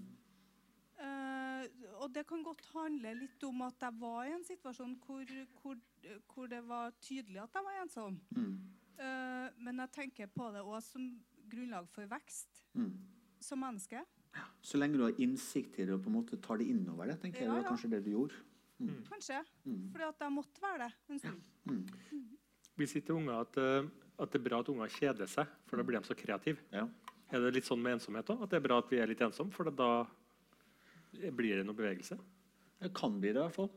Eh, 0.98 1.66
og 2.01 2.12
det 2.14 2.23
kan 2.28 2.43
godt 2.47 2.62
handle 2.73 3.12
litt 3.18 3.43
om 3.44 3.62
at 3.66 3.81
jeg 3.85 3.98
var 4.01 4.24
i 4.24 4.32
en 4.36 4.44
situasjon 4.47 4.94
hvor, 5.05 5.32
hvor, 5.60 5.77
hvor 6.32 6.47
det 6.48 6.62
var 6.68 6.94
tydelig 7.05 7.43
at 7.43 7.56
jeg 7.59 7.66
var 7.66 7.81
ensom. 7.82 8.18
Mm. 8.36 8.55
Eh, 8.97 9.48
men 9.60 9.82
jeg 9.85 9.93
tenker 9.93 10.31
på 10.32 10.48
det 10.55 10.62
òg 10.64 10.78
som 10.86 11.10
grunnlag 11.51 11.89
for 11.93 12.09
vekst 12.10 12.62
Mm. 12.77 12.93
som 13.40 13.60
menneske. 13.60 14.02
Så 14.60 14.77
lenge 14.77 14.98
du 14.98 15.05
har 15.06 15.14
innsikt 15.23 15.78
i 15.81 15.85
det 15.86 15.94
og 15.94 16.02
på 16.05 16.10
en 16.10 16.16
måte 16.18 16.36
tar 16.44 16.59
det 16.60 16.66
innover 16.68 17.09
deg, 17.09 17.20
tenker 17.23 17.40
jeg 17.40 17.47
Ja, 17.48 17.55
det 17.55 17.62
var 17.62 17.70
kanskje 17.70 17.90
det 17.90 18.01
du 18.05 18.10
gjorde. 18.10 18.35
Mm. 18.78 18.98
Kanskje. 19.09 19.39
Mm. 19.64 19.78
Fordi 19.93 20.05
at 20.05 20.20
jeg 20.20 20.32
måtte 20.35 20.60
være 20.60 20.78
det 20.89 21.14
en 21.14 21.18
stund. 21.23 21.43
Mm. 21.64 21.86
vi 22.77 22.86
sier 22.86 23.01
til 23.06 23.16
unger 23.16 23.40
at, 23.40 23.56
eh, 23.56 23.89
at 24.20 24.31
det 24.32 24.40
er 24.40 24.44
bra 24.48 24.59
at 24.60 24.68
unger 24.68 24.89
kjeder 24.93 25.27
seg, 25.27 25.48
for 25.64 25.77
da 25.81 25.82
blir 25.89 26.01
de 26.01 26.06
så 26.10 26.14
kreative. 26.16 26.59
Er 26.73 27.40
det 27.40 27.55
litt 27.55 27.64
sånn 27.64 27.81
med 27.82 27.97
ensomhet 27.97 28.28
òg? 28.28 28.43
At 28.44 28.51
det 28.51 28.59
er 28.60 28.68
bra 28.68 28.78
at 28.78 28.90
vi 28.93 28.98
er 29.01 29.09
litt 29.09 29.20
ensomme, 29.24 29.52
for 29.52 29.70
da 29.70 30.06
blir 31.36 31.56
det 31.60 31.66
noe 31.66 31.74
bevegelse? 31.76 32.18
Det 32.80 32.93
kan 32.94 33.20
bli 33.20 33.32
det, 33.32 33.40
i 33.40 33.44
hvert 33.47 33.55
fall. 33.56 33.70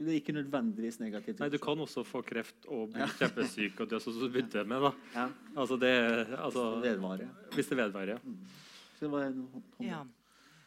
Det 0.00 0.08
er 0.08 0.16
ikke 0.18 0.32
nødvendigvis 0.34 0.96
negativt. 0.98 1.38
Nei, 1.38 1.48
Du 1.52 1.58
kan 1.62 1.78
også 1.78 2.02
få 2.04 2.22
kreft 2.26 2.66
og 2.66 2.90
bli 2.94 3.02
Ja. 3.04 3.06
kjempesyk 3.20 3.80
og 3.84 3.90
dø, 3.90 4.00
sånn 4.02 4.16
som 4.16 4.24
du 4.24 4.32
begynte 4.34 4.64
med. 4.66 4.82
da. 4.82 5.28
Altså 5.54 5.76
det, 5.78 5.92
altså, 6.38 6.64
Hvis 6.74 6.82
det 6.82 6.90
vedvarer. 6.94 7.28
Hvis 7.54 7.68
det 7.70 7.78
vedvarer, 7.78 8.12
ja. 8.16 8.18
Så 8.98 9.04
det 9.06 9.10
var 9.12 9.26
en 9.28 9.42
hånd- 9.52 9.86
Ja. 9.86 10.00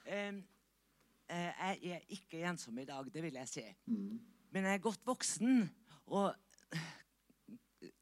Um, 0.03 0.43
eh, 1.29 1.51
jeg 1.81 1.91
er 1.97 2.05
ikke 2.09 2.43
ensom 2.49 2.79
i 2.79 2.85
dag, 2.85 3.09
det 3.13 3.23
vil 3.23 3.33
jeg 3.33 3.47
si. 3.47 3.65
Mm. 3.87 4.19
Men 4.51 4.63
jeg 4.63 4.73
er 4.75 4.83
godt 4.85 5.01
voksen, 5.05 5.69
og 6.07 6.35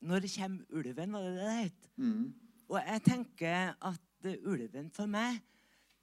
når 0.02 0.20
det 0.26 0.32
kommer 0.38 0.66
ulven, 0.70 1.14
var 1.14 1.22
det 1.26 1.34
det 1.36 1.42
det 1.42 1.58
het? 1.64 1.90
Mm. 1.98 2.34
Og 2.70 2.80
jeg 2.88 3.04
tenker 3.04 3.74
at 3.82 4.30
ulven 4.46 4.90
for 4.94 5.06
meg, 5.12 5.42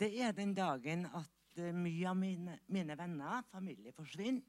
det 0.01 0.13
er 0.21 0.33
den 0.33 0.55
dagen 0.55 1.07
at 1.07 1.29
eh, 1.63 1.75
mye 1.75 2.09
av 2.11 2.17
mine, 2.19 2.59
mine 2.73 2.97
venner, 2.99 3.45
familie, 3.53 3.93
forsvinner. 3.97 4.43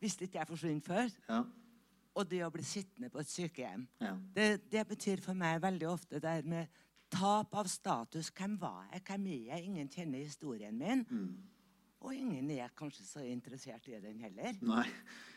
Hvis 0.00 0.16
ikke 0.16 0.38
jeg 0.38 0.48
forsvinner 0.48 0.84
før. 0.84 1.10
Ja. 1.28 1.42
Og 2.16 2.26
det 2.30 2.40
å 2.42 2.52
bli 2.52 2.64
sittende 2.66 3.10
på 3.12 3.20
et 3.20 3.28
sykehjem. 3.30 3.84
Ja. 4.00 4.14
Det, 4.34 4.46
det 4.72 4.86
betyr 4.88 5.20
for 5.24 5.36
meg 5.38 5.60
veldig 5.62 5.88
ofte 5.90 6.20
det 6.22 6.32
her 6.38 6.48
med 6.48 6.80
tap 7.12 7.54
av 7.58 7.68
status. 7.70 8.30
Hvem 8.34 8.56
var 8.60 8.88
jeg? 8.90 9.04
Hvem 9.06 9.28
er 9.30 9.46
jeg? 9.52 9.68
Ingen 9.68 9.92
kjenner 9.92 10.24
historien 10.24 10.78
min. 10.78 11.04
Mm. 11.10 11.50
Og 12.00 12.16
ingen 12.16 12.48
er 12.54 12.72
kanskje 12.76 13.04
så 13.04 13.22
interessert 13.28 13.88
i 13.90 13.98
den 14.00 14.22
heller. 14.24 14.56
Nei. 14.64 14.86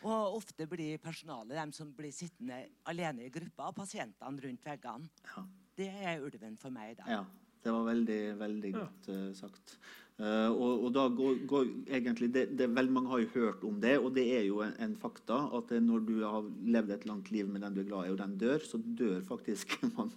Og 0.08 0.38
ofte 0.38 0.64
blir 0.68 0.96
personalet 1.02 1.58
dem 1.58 1.74
som 1.76 1.90
blir 1.92 2.14
sittende 2.14 2.62
alene 2.88 3.26
i 3.26 3.32
gruppa, 3.32 3.68
og 3.68 3.76
pasientene 3.82 4.46
rundt 4.46 4.64
veggene. 4.64 5.10
Ja. 5.28 5.44
Det 5.74 5.90
er 5.90 6.22
ulven 6.24 6.56
for 6.56 6.72
meg, 6.72 6.94
da. 7.00 7.08
Ja, 7.10 7.20
det 7.64 7.72
var 7.74 7.88
veldig, 7.90 8.20
veldig 8.40 8.72
godt 8.78 9.08
uh, 9.10 9.28
sagt. 9.36 9.76
Eh, 10.14 10.50
og, 10.52 10.84
og 10.86 10.92
da 10.94 11.08
går, 11.10 11.40
går 11.50 11.70
egentlig 11.90 12.28
det, 12.30 12.44
det, 12.54 12.68
Veldig 12.70 12.92
mange 12.94 13.10
har 13.10 13.18
jo 13.24 13.30
hørt 13.32 13.64
om 13.66 13.80
det, 13.82 13.96
og 13.98 14.12
det 14.14 14.22
er 14.36 14.44
jo 14.46 14.60
en, 14.62 14.76
en 14.84 14.92
fakta 14.94 15.40
at 15.58 15.72
når 15.82 16.04
du 16.06 16.12
har 16.22 16.46
levd 16.76 16.92
et 16.94 17.06
langt 17.10 17.32
liv 17.34 17.48
med 17.50 17.64
den 17.66 17.74
du 17.74 17.80
er 17.82 17.88
glad 17.88 18.06
i, 18.06 18.12
og 18.14 18.20
den 18.20 18.36
dør, 18.38 18.62
så 18.62 18.78
dør 18.78 19.24
faktisk 19.26 19.74
man 19.96 20.12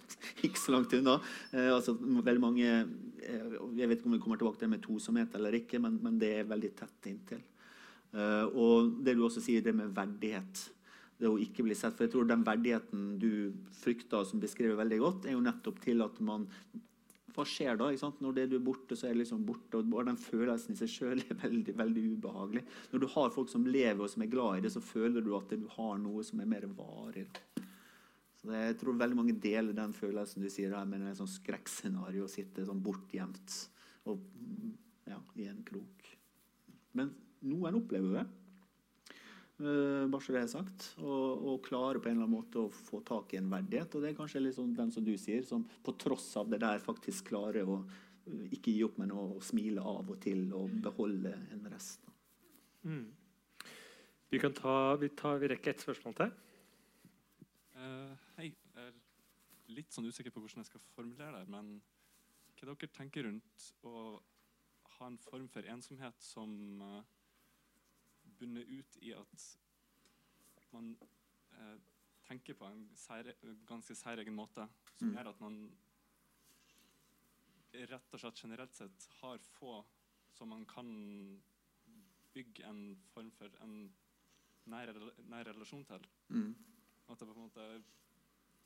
ikke 0.46 0.62
så 0.62 0.76
langt 0.76 0.94
unna. 0.94 1.18
Eh, 1.50 1.72
altså, 1.74 1.96
vel 1.98 2.38
mange 2.42 2.68
eh, 2.68 3.58
Jeg 3.74 3.90
vet 3.90 3.98
ikke 3.98 4.12
om 4.12 4.14
vi 4.14 4.22
kommer 4.22 4.38
tilbake 4.38 4.60
til 4.60 4.68
det 4.68 4.74
med 4.76 4.86
tosomhet 4.86 5.34
eller 5.34 5.58
ikke, 5.58 5.82
men, 5.82 5.98
men 6.04 6.22
det 6.22 6.34
er 6.36 6.50
veldig 6.50 6.74
tett 6.78 7.10
inntil. 7.10 7.42
Eh, 8.14 8.46
og 8.54 8.98
det 9.04 9.16
du 9.18 9.24
også 9.26 9.42
sier, 9.44 9.64
det 9.66 9.74
med 9.76 9.94
verdighet. 9.96 10.68
Det 11.18 11.26
å 11.26 11.38
ikke 11.42 11.64
bli 11.66 11.74
sett. 11.74 11.96
For 11.98 12.06
jeg 12.06 12.14
tror 12.14 12.28
den 12.28 12.46
verdigheten 12.46 13.16
du 13.18 13.50
frykter, 13.80 14.22
som 14.28 14.38
beskriver 14.42 14.78
veldig 14.78 15.00
godt, 15.02 15.26
er 15.26 15.34
jo 15.34 15.42
nettopp 15.42 15.82
til 15.82 16.06
at 16.06 16.22
man 16.22 16.46
hva 17.38 17.46
skjer 17.46 17.78
da? 17.78 17.88
Når 17.94 18.34
det 18.34 18.46
du 18.50 18.56
er 18.58 18.64
borte, 18.66 18.96
så 18.98 19.06
er 19.06 19.14
det 19.14 19.22
liksom 19.22 19.44
borte. 19.46 19.78
og 19.78 20.06
Den 20.08 20.18
følelsen 20.18 20.74
i 20.74 20.80
seg 20.80 20.90
sjøl 20.90 21.22
er 21.22 21.38
veldig 21.44 21.74
veldig 21.78 22.04
ubehagelig. 22.16 22.64
Når 22.92 23.04
du 23.04 23.08
har 23.14 23.34
folk 23.34 23.52
som 23.52 23.66
lever 23.68 24.04
og 24.04 24.10
som 24.10 24.24
er 24.24 24.32
glad 24.32 24.58
i 24.58 24.64
det, 24.66 24.72
så 24.74 24.82
føler 24.82 25.24
du 25.24 25.34
at 25.38 25.54
du 25.54 25.68
har 25.76 26.00
noe 26.02 26.24
som 26.26 26.42
er 26.42 26.50
mer 26.50 26.66
varig. 26.78 27.28
Så 28.38 28.50
det, 28.50 28.64
Jeg 28.64 28.78
tror 28.82 28.98
veldig 28.98 29.18
mange 29.18 29.38
deler 29.38 29.74
den 29.74 29.94
følelsen 29.94 30.42
du 30.42 30.50
sier 30.50 30.74
der, 30.74 30.86
med 30.88 31.06
et 31.06 31.18
sånn 31.18 31.30
skrekkscenario 31.30 32.26
å 32.26 32.32
sitte 32.32 32.66
sånn 32.66 32.82
bortgjemt 32.82 33.56
og, 34.08 34.22
ja, 35.08 35.18
i 35.38 35.48
en 35.50 35.62
krok. 35.66 36.10
Men 36.98 37.14
noen 37.46 37.78
opplever 37.78 38.20
det. 38.20 38.26
Eh, 39.58 40.04
bare 40.06 40.22
så 40.22 40.34
det 40.34 40.42
er 40.44 40.50
sagt. 40.50 40.84
Og, 41.02 41.46
og 41.50 41.62
klare 41.66 41.98
på 41.98 42.10
en 42.10 42.18
eller 42.18 42.28
annen 42.28 42.36
måte 42.36 42.60
å 42.62 42.70
få 42.70 43.00
tak 43.06 43.34
i 43.34 43.40
en 43.40 43.50
verdighet. 43.50 43.94
Og 43.94 44.04
det 44.04 44.12
er 44.12 44.18
kanskje 44.18 44.42
litt 44.44 44.58
sånn 44.58 44.76
den 44.76 44.92
som 44.94 45.06
du 45.06 45.14
sier, 45.18 45.42
som 45.46 45.64
på 45.84 45.94
tross 45.98 46.30
av 46.38 46.50
det 46.52 46.60
der 46.62 46.82
faktisk 46.82 47.32
klarer 47.32 47.66
å 47.66 47.80
eh, 47.82 48.44
ikke 48.54 48.74
gi 48.76 48.84
opp, 48.86 49.00
men 49.02 49.14
å 49.14 49.24
smile 49.42 49.82
av 49.82 50.12
og 50.14 50.20
til 50.22 50.46
og 50.54 50.78
beholde 50.84 51.34
en 51.56 51.66
rest. 51.72 52.06
Mm. 52.86 53.08
Vi 54.30 54.38
kan 54.38 54.54
ta, 54.54 54.94
vi, 55.00 55.10
tar, 55.16 55.40
vi 55.42 55.50
rekker 55.50 55.74
ett 55.74 55.82
spørsmål 55.82 56.14
til. 56.20 56.32
Uh, 57.78 58.14
hei. 58.36 58.52
Jeg 58.78 58.90
er 58.90 59.72
litt 59.74 59.94
sånn 59.94 60.06
usikker 60.06 60.30
på 60.34 60.42
hvordan 60.42 60.62
jeg 60.62 60.68
skal 60.68 60.82
formulere 60.94 61.40
det. 61.40 61.50
Men 61.50 61.78
hva 62.58 62.68
dere 62.68 62.90
tenker 62.94 63.26
rundt 63.26 63.70
å 63.88 64.18
ha 64.98 65.08
en 65.08 65.18
form 65.22 65.48
for 65.50 65.66
ensomhet 65.72 66.22
som 66.22 66.52
uh, 66.84 67.00
bunner 68.38 68.64
ut 68.68 68.96
i 69.02 69.12
at 69.16 69.44
man 70.72 70.92
eh, 71.52 71.76
tenker 72.28 72.54
på 72.54 72.66
en 72.68 72.88
sære, 72.96 73.34
ganske 73.66 73.94
særegen 73.96 74.34
måte, 74.36 74.68
som 74.98 75.08
Mm. 75.08 75.14
gjør 75.16 75.28
at 75.30 75.40
man 75.40 75.58
rett 77.72 78.14
og 78.14 78.20
slett 78.20 78.40
generelt 78.42 78.74
sett 78.74 79.08
har 79.20 79.38
få 79.58 79.84
som 80.34 80.48
man 80.48 80.64
kan 80.66 80.88
bygge 82.34 82.64
en 82.68 82.96
form 83.12 83.30
for 83.30 83.50
en 83.64 83.92
nær, 84.66 84.92
nær 85.28 85.44
relasjon 85.48 85.84
til. 85.88 86.06
Mm. 86.28 86.54
At 87.08 87.18
det 87.18 87.28
på 87.28 87.34
en 87.34 87.46
måte 87.46 87.68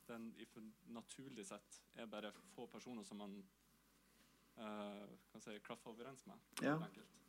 den 0.07 0.73
naturlig 0.91 1.45
sett 1.47 1.81
er 1.95 2.05
bare 2.11 2.33
få 2.55 2.67
personer 2.67 3.03
som 3.07 3.17
man 3.23 3.37
eh, 4.57 5.07
kan 5.31 5.41
si, 5.41 5.59
klaffer 5.63 5.93
overens 5.93 6.25
med. 6.27 6.35
Ja. 6.61 6.75
enkelt. 6.75 7.22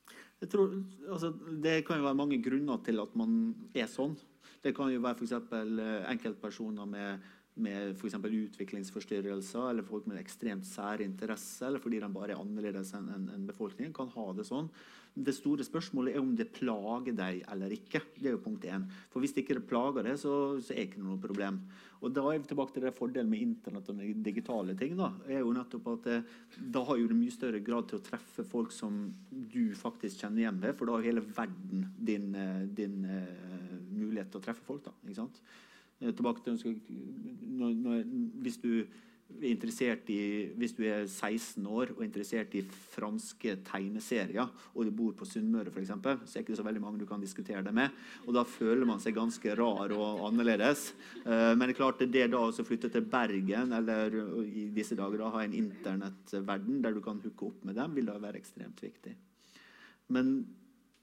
Tror, 0.51 0.75
altså, 1.09 1.31
det 1.63 1.87
kan 1.87 2.01
jo 2.01 2.05
være 2.09 2.19
mange 2.19 2.41
grunner 2.45 2.81
til 2.85 3.01
at 3.01 3.15
man 3.17 3.55
er 3.75 3.89
sånn. 3.89 4.17
Det 4.65 4.75
kan 4.77 4.91
jo 4.93 5.01
være 5.05 5.21
f.eks. 5.21 5.33
enkeltpersoner 6.13 6.89
med 6.89 7.25
med 7.55 7.95
f.eks. 7.95 8.17
utviklingsforstyrrelser 8.19 9.71
eller 9.71 9.87
folk 9.87 10.09
med 10.11 10.19
ekstremt 10.19 10.67
særinteresse, 10.67 11.63
eller 11.69 11.83
fordi 11.83 12.01
de 12.03 12.11
bare 12.13 12.35
er 12.35 12.43
annerledes 12.43 12.91
enn 12.99 13.09
en, 13.15 13.31
en 13.37 13.49
befolkningen, 13.49 13.95
kan 13.95 14.11
ha 14.17 14.27
det 14.35 14.47
sånn. 14.49 14.71
Det 15.15 15.31
store 15.37 15.63
spørsmålet 15.63 16.17
er 16.17 16.23
om 16.25 16.33
det 16.35 16.49
plager 16.57 17.15
deg 17.15 17.45
eller 17.53 17.71
ikke. 17.77 18.01
Det 18.19 18.27
er 18.27 18.33
jo 18.35 18.43
punkt 18.43 18.65
én. 18.67 18.89
For 19.13 19.23
hvis 19.23 19.37
det 19.37 19.45
ikke 19.45 19.63
plager 19.71 20.03
deg, 20.09 20.17
så, 20.19 20.59
så 20.59 20.75
er 20.75 20.81
det 20.81 20.87
ikke 20.89 21.05
noe 21.05 21.21
problem. 21.23 21.61
Og 22.03 22.11
da 22.13 22.25
er 22.33 22.41
vi 22.43 22.49
tilbake 22.51 22.75
til 22.75 22.83
det 22.85 22.97
fordelen 22.97 23.31
med 23.31 23.45
internett 23.45 23.93
og 23.93 24.01
digitale 24.27 24.75
ting. 24.77 24.97
Da 24.99 25.13
er 25.31 25.45
jo 25.45 25.53
nettopp 25.55 25.87
at 25.93 26.09
det, 26.09 26.17
da 26.75 26.83
har 26.89 26.99
jo 26.99 27.07
det 27.13 27.19
mye 27.21 27.33
større 27.37 27.63
grad 27.65 27.87
til 27.89 28.01
å 28.01 28.05
treffe 28.05 28.43
folk 28.49 28.75
som 28.75 29.05
du 29.31 29.71
faktisk 29.79 30.25
kjenner 30.25 30.43
igjen 30.43 30.59
ved, 30.67 30.75
for 30.75 30.91
da 30.91 30.99
har 30.99 31.07
hele 31.07 31.23
verden 31.29 31.87
din, 32.11 32.33
eh, 32.35 32.67
din 32.67 32.99
uh, 33.07 33.79
mulighet 33.95 34.35
til 34.35 34.43
å 34.43 34.47
treffe 34.49 34.67
folk. 34.67 34.83
da, 34.89 34.97
ikke 35.07 35.23
sant? 35.23 35.39
Eh, 36.01 36.13
tilbake 36.13 36.45
til 36.45 36.79
når, 37.55 37.75
når, 37.75 38.05
Hvis 38.43 38.57
du 38.63 38.85
i, 39.35 40.21
hvis 40.57 40.75
du 40.77 40.83
er 40.85 41.07
16 41.07 41.67
år 41.67 41.91
og 41.95 42.03
er 42.03 42.07
interessert 42.07 42.55
i 42.55 42.63
franske 42.63 43.57
tegneserier, 43.67 44.47
og 44.75 44.85
du 44.85 44.91
bor 44.95 45.13
på 45.17 45.27
Sunnmøre 45.27 45.73
f.eks., 45.73 45.89
så 45.89 46.13
er 46.13 46.19
det 46.21 46.43
ikke 46.45 46.57
så 46.57 46.67
veldig 46.67 46.83
mange 46.83 47.01
du 47.01 47.07
kan 47.07 47.21
diskutere 47.21 47.63
det 47.65 47.73
med. 47.75 47.91
Og 48.27 48.35
da 48.37 48.45
føler 48.45 48.85
man 48.87 49.01
seg 49.01 49.17
ganske 49.17 49.57
rar 49.57 49.95
og 49.97 50.27
annerledes. 50.29 50.93
Eh, 51.25 51.53
men 51.57 51.65
det 51.65 51.75
er 51.75 51.81
klart 51.81 52.05
det 52.05 52.29
da 52.31 52.43
å 52.45 52.67
flytte 52.69 52.93
til 52.93 53.09
Bergen 53.11 53.73
eller 53.73 54.19
i 54.45 54.69
disse 54.75 54.95
dager 54.99 55.25
da 55.25 55.33
ha 55.35 55.45
en 55.45 55.57
internettverden 55.57 56.83
der 56.85 56.95
du 56.95 57.01
kan 57.05 57.23
hooke 57.25 57.51
opp 57.51 57.65
med 57.65 57.81
dem, 57.81 57.97
vil 57.97 58.13
da 58.13 58.21
være 58.21 58.43
ekstremt 58.43 58.85
viktig. 58.85 59.17
Men 60.15 60.37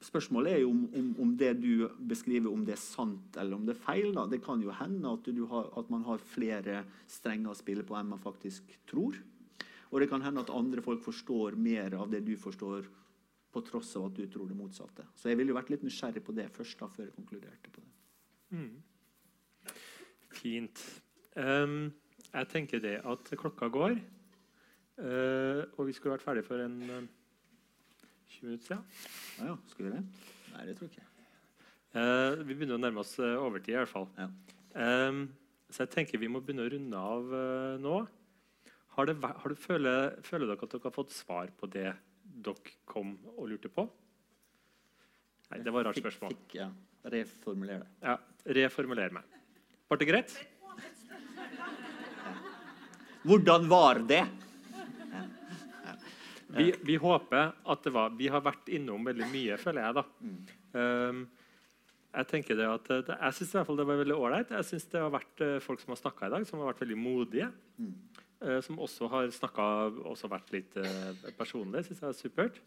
Spørsmålet 0.02 0.56
er 0.56 0.62
jo 0.64 0.72
om, 0.74 0.86
om, 0.98 1.10
om, 1.22 1.34
det 1.38 1.52
du 1.62 1.86
beskriver, 2.10 2.50
om 2.50 2.64
det 2.66 2.74
er 2.74 2.82
sant 2.82 3.36
eller 3.38 3.60
om 3.60 3.68
det 3.68 3.76
er 3.76 3.84
feil. 3.84 4.08
Da. 4.16 4.24
Det 4.30 4.40
kan 4.42 4.64
jo 4.64 4.74
hende 4.74 5.12
at, 5.14 5.30
har, 5.52 5.68
at, 5.78 5.92
man 5.94 6.06
har 6.08 6.24
flere 6.32 6.80
strenger 7.10 7.52
å 7.52 7.58
spille 7.58 7.86
på 7.86 7.98
enn 8.00 8.10
man 8.10 8.24
faktisk 8.24 8.74
tror. 8.90 9.20
Og 9.92 10.02
det 10.02 10.10
kan 10.10 10.24
hende 10.26 10.42
at 10.42 10.50
andre 10.56 10.82
folk 10.82 11.04
forstår 11.06 11.60
mer 11.60 11.94
av 12.00 12.10
det 12.10 12.24
du 12.26 12.34
forstår, 12.40 12.90
på 13.52 13.62
tross 13.68 13.92
av 14.00 14.08
at 14.08 14.16
du 14.16 14.26
tror 14.32 14.48
det 14.48 14.56
motsatte. 14.58 15.06
Så 15.20 15.28
jeg 15.30 15.38
ville 15.38 15.52
jo 15.52 15.60
vært 15.60 15.70
litt 15.74 15.84
nysgjerrig 15.84 16.24
på 16.24 16.34
det 16.34 16.48
først, 16.56 16.80
da, 16.80 16.88
før 16.88 17.10
jeg 17.10 17.16
konkluderte 17.18 17.74
på 17.76 17.84
det. 17.84 17.90
Mm. 18.56 19.74
Fint. 20.32 20.84
Um, 21.36 21.92
jeg 22.32 22.48
tenker 22.54 22.82
det 22.82 22.98
at 23.04 23.34
klokka 23.38 23.68
går, 23.72 23.98
uh, 25.04 25.62
og 25.76 25.90
vi 25.90 25.96
skulle 25.98 26.16
vært 26.16 26.24
ferdig 26.24 26.46
for 26.48 26.64
en 26.64 26.80
uh, 26.88 27.02
20 28.42 28.48
minutter 28.48 28.66
siden. 28.66 28.84
Ja, 29.38 29.46
ja. 29.52 29.58
Skal 29.70 29.86
vi 29.86 29.92
det? 29.94 30.02
Nei, 30.52 30.66
det 30.68 30.76
tror 30.78 30.90
jeg 30.90 30.98
ikke. 30.98 31.08
Uh, 31.92 32.42
vi 32.48 32.56
begynner 32.56 32.78
å 32.78 32.82
nærme 32.82 33.04
oss 33.04 33.14
uh, 33.20 33.36
overtid, 33.44 33.76
i 33.76 33.78
hvert 33.78 33.92
fall. 33.92 34.08
Ja. 34.18 34.28
Um, 34.74 35.26
så 35.72 35.86
jeg 35.86 35.92
tenker 35.94 36.22
vi 36.22 36.30
må 36.32 36.42
begynne 36.44 36.66
å 36.66 36.72
runde 36.72 37.02
av 37.12 37.34
uh, 37.36 37.76
nå. 37.82 37.98
Har, 38.96 39.08
det, 39.08 39.16
har 39.24 39.54
det, 39.54 39.60
føler, 39.62 40.16
føler, 40.26 40.50
dere 40.50 40.68
at 40.68 40.74
dere 40.74 40.88
har 40.90 40.96
fått 40.96 41.14
svar 41.16 41.52
på 41.56 41.70
det 41.72 41.92
dere 42.42 42.76
kom 42.90 43.14
og 43.38 43.46
lurte 43.52 43.72
på? 43.72 43.86
Nei, 45.52 45.62
det 45.64 45.72
var 45.72 45.84
et 45.84 45.92
rart 45.92 46.02
spørsmål. 46.02 46.36
Fikk, 46.36 46.58
ja. 46.60 46.70
Reformuler 47.12 47.84
det. 47.84 47.92
Ja, 48.04 48.18
reformuler 48.58 49.16
meg. 49.16 49.40
Ble 49.90 50.00
det 50.02 50.08
greit? 50.10 50.36
Hvordan 53.28 53.68
var 53.70 54.02
det? 54.10 54.24
Vi, 56.56 56.72
vi, 56.84 56.96
håper 57.00 57.54
at 57.54 57.86
det 57.86 57.94
var 57.96 58.14
Vi 58.18 58.28
har 58.32 58.44
vært 58.44 58.70
innom 58.74 59.06
veldig 59.08 59.28
mye, 59.32 59.58
føler 59.62 59.86
jeg. 59.86 59.96
da. 60.00 60.04
Um, 60.76 61.22
jeg 62.12 62.28
tenker 62.28 62.58
det 62.60 62.68
at, 62.68 62.90
det, 63.08 63.16
jeg 63.16 63.38
syns 63.38 63.54
det 63.56 63.86
var 63.88 64.02
veldig 64.02 64.18
ålreit. 64.18 64.52
Jeg 64.52 64.68
synes 64.68 64.88
det 64.92 65.00
har 65.00 65.14
vært 65.14 65.44
uh, 65.46 65.58
folk 65.64 65.84
som 65.84 65.94
har 65.94 66.02
snakka 66.02 66.28
i 66.28 66.34
dag, 66.36 66.48
som 66.48 66.60
har 66.60 66.72
vært 66.74 66.84
veldig 66.84 67.00
modige. 67.00 67.50
Mm. 67.80 67.92
Uh, 68.42 68.58
som 68.66 68.80
også 68.84 69.08
har 69.14 69.32
snakka 69.36 69.68
også 70.12 70.32
vært 70.32 70.52
litt 70.56 70.80
uh, 70.82 71.12
personlig. 71.40 71.86
syns 71.88 72.04
jeg 72.04 72.10
er 72.12 72.20
supert. 72.20 72.62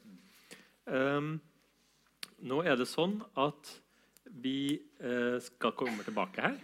Um, 0.89 1.35
nå 2.45 2.63
er 2.65 2.79
det 2.81 2.89
sånn 2.91 3.19
at 3.41 3.79
vi 4.45 4.81
skal 5.45 5.75
komme 5.77 6.03
tilbake 6.03 6.41
her 6.41 6.57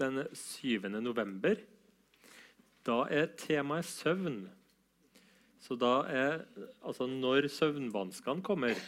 den 0.00 0.22
7. 0.32 0.88
november. 1.02 1.58
Da 2.86 3.02
er 3.12 3.28
temaet 3.38 3.86
søvn. 3.88 4.46
Så 5.62 5.76
da 5.78 5.94
er 6.08 6.42
Altså, 6.82 7.06
når 7.10 7.48
søvnvanskene 7.52 8.44
kommer, 8.46 8.78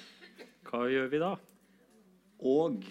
hva 0.68 0.84
gjør 0.90 1.08
vi 1.12 1.20
da? 1.22 1.34
Og 2.40 2.84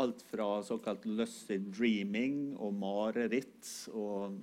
alt 0.00 0.22
fra 0.26 0.48
såkalt 0.66 1.04
lucid 1.06 1.68
dreaming 1.74 2.54
og 2.58 2.74
mareritt 2.74 3.68
og 3.94 4.40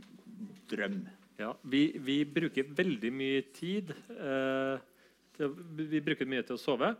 drøm. 0.71 1.01
Ja, 1.41 1.51
vi, 1.63 1.87
vi 1.97 2.21
bruker 2.27 2.69
veldig 2.77 3.11
mye 3.15 3.41
tid 3.55 3.91
eh, 3.91 4.77
til, 5.35 5.55
Vi 5.89 6.03
bruker 6.05 6.29
mye 6.29 6.45
til 6.45 6.55
å 6.55 6.61
sove. 6.61 6.91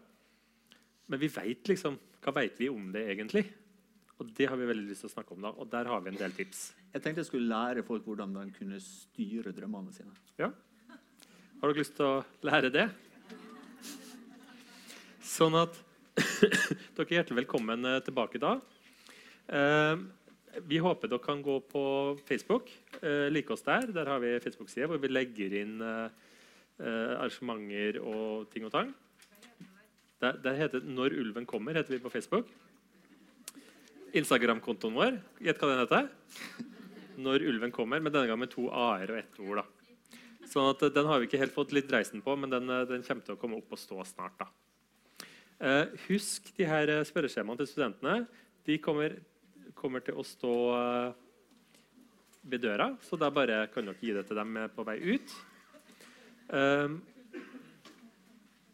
Men 1.12 1.22
vi 1.22 1.30
vet 1.32 1.74
liksom 1.74 2.00
Hva 2.22 2.34
vet 2.40 2.60
vi 2.62 2.70
om 2.72 2.90
det 2.94 3.06
egentlig? 3.14 3.46
Og 4.22 4.30
det 4.38 4.48
har 4.50 4.60
vi 4.60 4.70
veldig 4.70 4.90
lyst 4.90 5.06
til 5.06 5.10
å 5.10 5.16
snakke 5.16 5.36
om. 5.36 5.42
da, 5.42 5.54
og 5.58 5.70
der 5.72 5.90
har 5.90 6.02
vi 6.04 6.12
en 6.12 6.20
del 6.20 6.34
tips. 6.38 6.70
Jeg 6.92 7.00
tenkte 7.06 7.22
jeg 7.22 7.28
skulle 7.30 7.48
lære 7.48 7.86
folk 7.88 8.04
hvordan 8.04 8.34
de 8.36 8.50
kunne 8.52 8.78
styre 8.84 9.54
drømmene 9.56 9.94
sine. 9.96 10.12
Ja. 10.40 10.50
Har 11.62 11.70
dere 11.70 11.80
lyst 11.80 11.94
til 11.96 12.04
å 12.04 12.24
lære 12.44 12.72
det? 12.74 12.90
Sånn 15.24 15.56
at 15.56 15.78
Dere 16.98 17.06
er 17.06 17.14
hjertelig 17.16 17.38
velkommen 17.46 17.88
eh, 17.88 18.02
tilbake 18.04 18.42
da. 18.44 18.58
Eh, 19.48 20.02
vi 20.68 20.82
håper 20.84 21.08
dere 21.08 21.24
kan 21.24 21.40
gå 21.46 21.56
på 21.72 21.84
Facebook. 22.28 22.68
Eh, 23.00 23.30
like 23.32 23.56
oss 23.56 23.64
der. 23.64 23.88
Der 23.96 24.12
har 24.12 24.20
vi 24.20 24.34
Facebook-side 24.44 24.90
hvor 24.92 25.00
vi 25.00 25.14
legger 25.14 25.56
inn 25.62 25.80
arrangementer 26.82 28.02
og 28.02 28.50
ting 28.52 28.66
og 28.68 28.74
tang. 28.74 28.92
Der, 30.20 30.38
der 30.44 30.60
heter 30.60 30.84
'Når 30.84 31.16
ulven 31.22 31.48
kommer' 31.48 31.78
heter 31.78 31.94
vi 31.96 32.04
på 32.04 32.10
Facebook. 32.12 32.52
Instagram-kontoen 34.12 34.94
vår, 34.94 35.22
gjett 35.40 35.62
hva 35.62 35.70
den 35.72 35.82
heter? 35.86 36.80
'Når 37.18 37.48
ulven 37.50 37.72
kommer', 37.72 38.02
men 38.02 38.12
denne 38.12 38.28
gangen 38.28 38.46
med 38.46 38.52
to 38.52 38.70
a-er 38.70 39.12
og 39.12 39.18
ett 39.18 39.40
ord. 39.40 39.58
da. 39.58 39.66
Sånn 40.48 40.70
at 40.70 40.94
Den 40.94 41.06
har 41.06 41.20
vi 41.20 41.28
ikke 41.28 41.40
helt 41.40 41.54
fått 41.54 41.72
litt 41.72 41.88
dreisen 41.88 42.22
på, 42.22 42.36
men 42.38 42.50
den, 42.50 42.68
den 42.68 43.04
kommer 43.04 43.26
til 43.26 43.36
å 43.36 43.40
komme 43.40 43.58
opp 43.58 43.72
og 43.72 43.80
stå 43.80 44.04
snart. 44.06 44.38
da. 44.40 44.48
Eh, 45.62 45.86
husk 46.08 46.56
de 46.58 46.66
her 46.66 46.88
spørreskjemaene 47.04 47.58
til 47.58 47.68
studentene. 47.68 48.28
De 48.66 48.78
kommer, 48.78 49.20
kommer 49.76 50.00
til 50.00 50.16
å 50.16 50.24
stå 50.24 51.16
ved 52.44 52.62
døra, 52.62 52.98
så 53.06 53.18
da 53.20 53.30
bare 53.30 53.68
kan 53.74 53.86
dere 53.86 54.02
gi 54.02 54.14
det 54.14 54.26
til 54.28 54.40
dem 54.40 54.58
på 54.76 54.86
vei 54.86 54.98
ut. 55.14 55.34
Eh, 56.50 56.90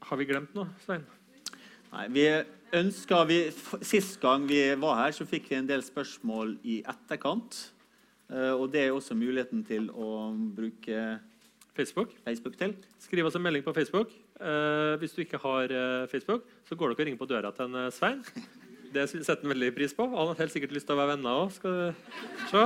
har 0.08 0.18
vi 0.18 0.26
glemt 0.26 0.54
noe, 0.56 0.72
Svein? 0.86 1.04
Nei, 1.92 2.06
vi 2.12 2.24
ønsker, 2.76 3.26
vi, 3.28 3.40
Sist 3.86 4.20
gang 4.24 4.48
vi 4.48 4.62
var 4.80 5.02
her, 5.02 5.16
så 5.16 5.28
fikk 5.28 5.50
vi 5.52 5.60
en 5.60 5.68
del 5.70 5.84
spørsmål 5.86 6.58
i 6.68 6.80
etterkant. 6.88 7.60
Og 8.28 8.68
Det 8.74 8.82
er 8.84 8.92
også 8.92 9.16
muligheten 9.16 9.62
til 9.64 9.88
å 9.96 10.34
bruke 10.56 11.20
Facebook. 11.78 12.14
Facebook 12.26 12.58
til. 12.58 12.74
Skriv 13.02 13.28
oss 13.30 13.38
en 13.38 13.44
melding 13.46 13.64
på 13.66 13.74
Facebook. 13.76 14.14
Uh, 14.42 14.98
hvis 15.02 15.14
du 15.16 15.22
ikke 15.24 15.40
har 15.42 15.74
uh, 15.74 16.08
Facebook, 16.10 16.46
så 16.68 16.76
går 16.76 16.92
dere 16.92 16.98
og 16.98 17.06
ringer 17.06 17.22
på 17.22 17.30
døra 17.30 17.52
til 17.56 17.68
en 17.70 17.80
uh, 17.86 17.92
Svein. 17.94 18.24
Det 18.94 19.04
setter 19.12 19.44
han 19.44 19.52
veldig 19.52 19.74
pris 19.76 19.94
på. 19.94 20.08
Han 20.14 20.32
har 20.32 20.40
helt 20.42 20.54
sikkert 20.54 20.74
lyst 20.78 20.88
til 20.90 20.96
å 20.96 21.02
være 21.02 21.16
venner 21.16 21.42
òg. 21.44 21.52
Skal 21.54 21.76
du 21.76 22.48
se. 22.52 22.64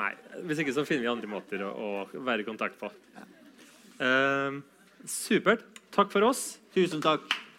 nei, 0.00 0.10
hvis 0.48 0.62
ikke 0.64 0.74
så 0.74 0.84
finner 0.88 1.04
vi 1.04 1.12
andre 1.12 1.30
måter 1.30 1.62
å, 1.64 1.70
å 1.70 2.24
være 2.26 2.42
i 2.42 2.48
kontakt 2.48 2.80
på. 2.80 2.90
supert. 5.06 5.64
Takk 5.94 6.10
for 6.12 6.28
oss. 6.32 6.44
Tusen 6.74 7.04
takk. 7.04 7.51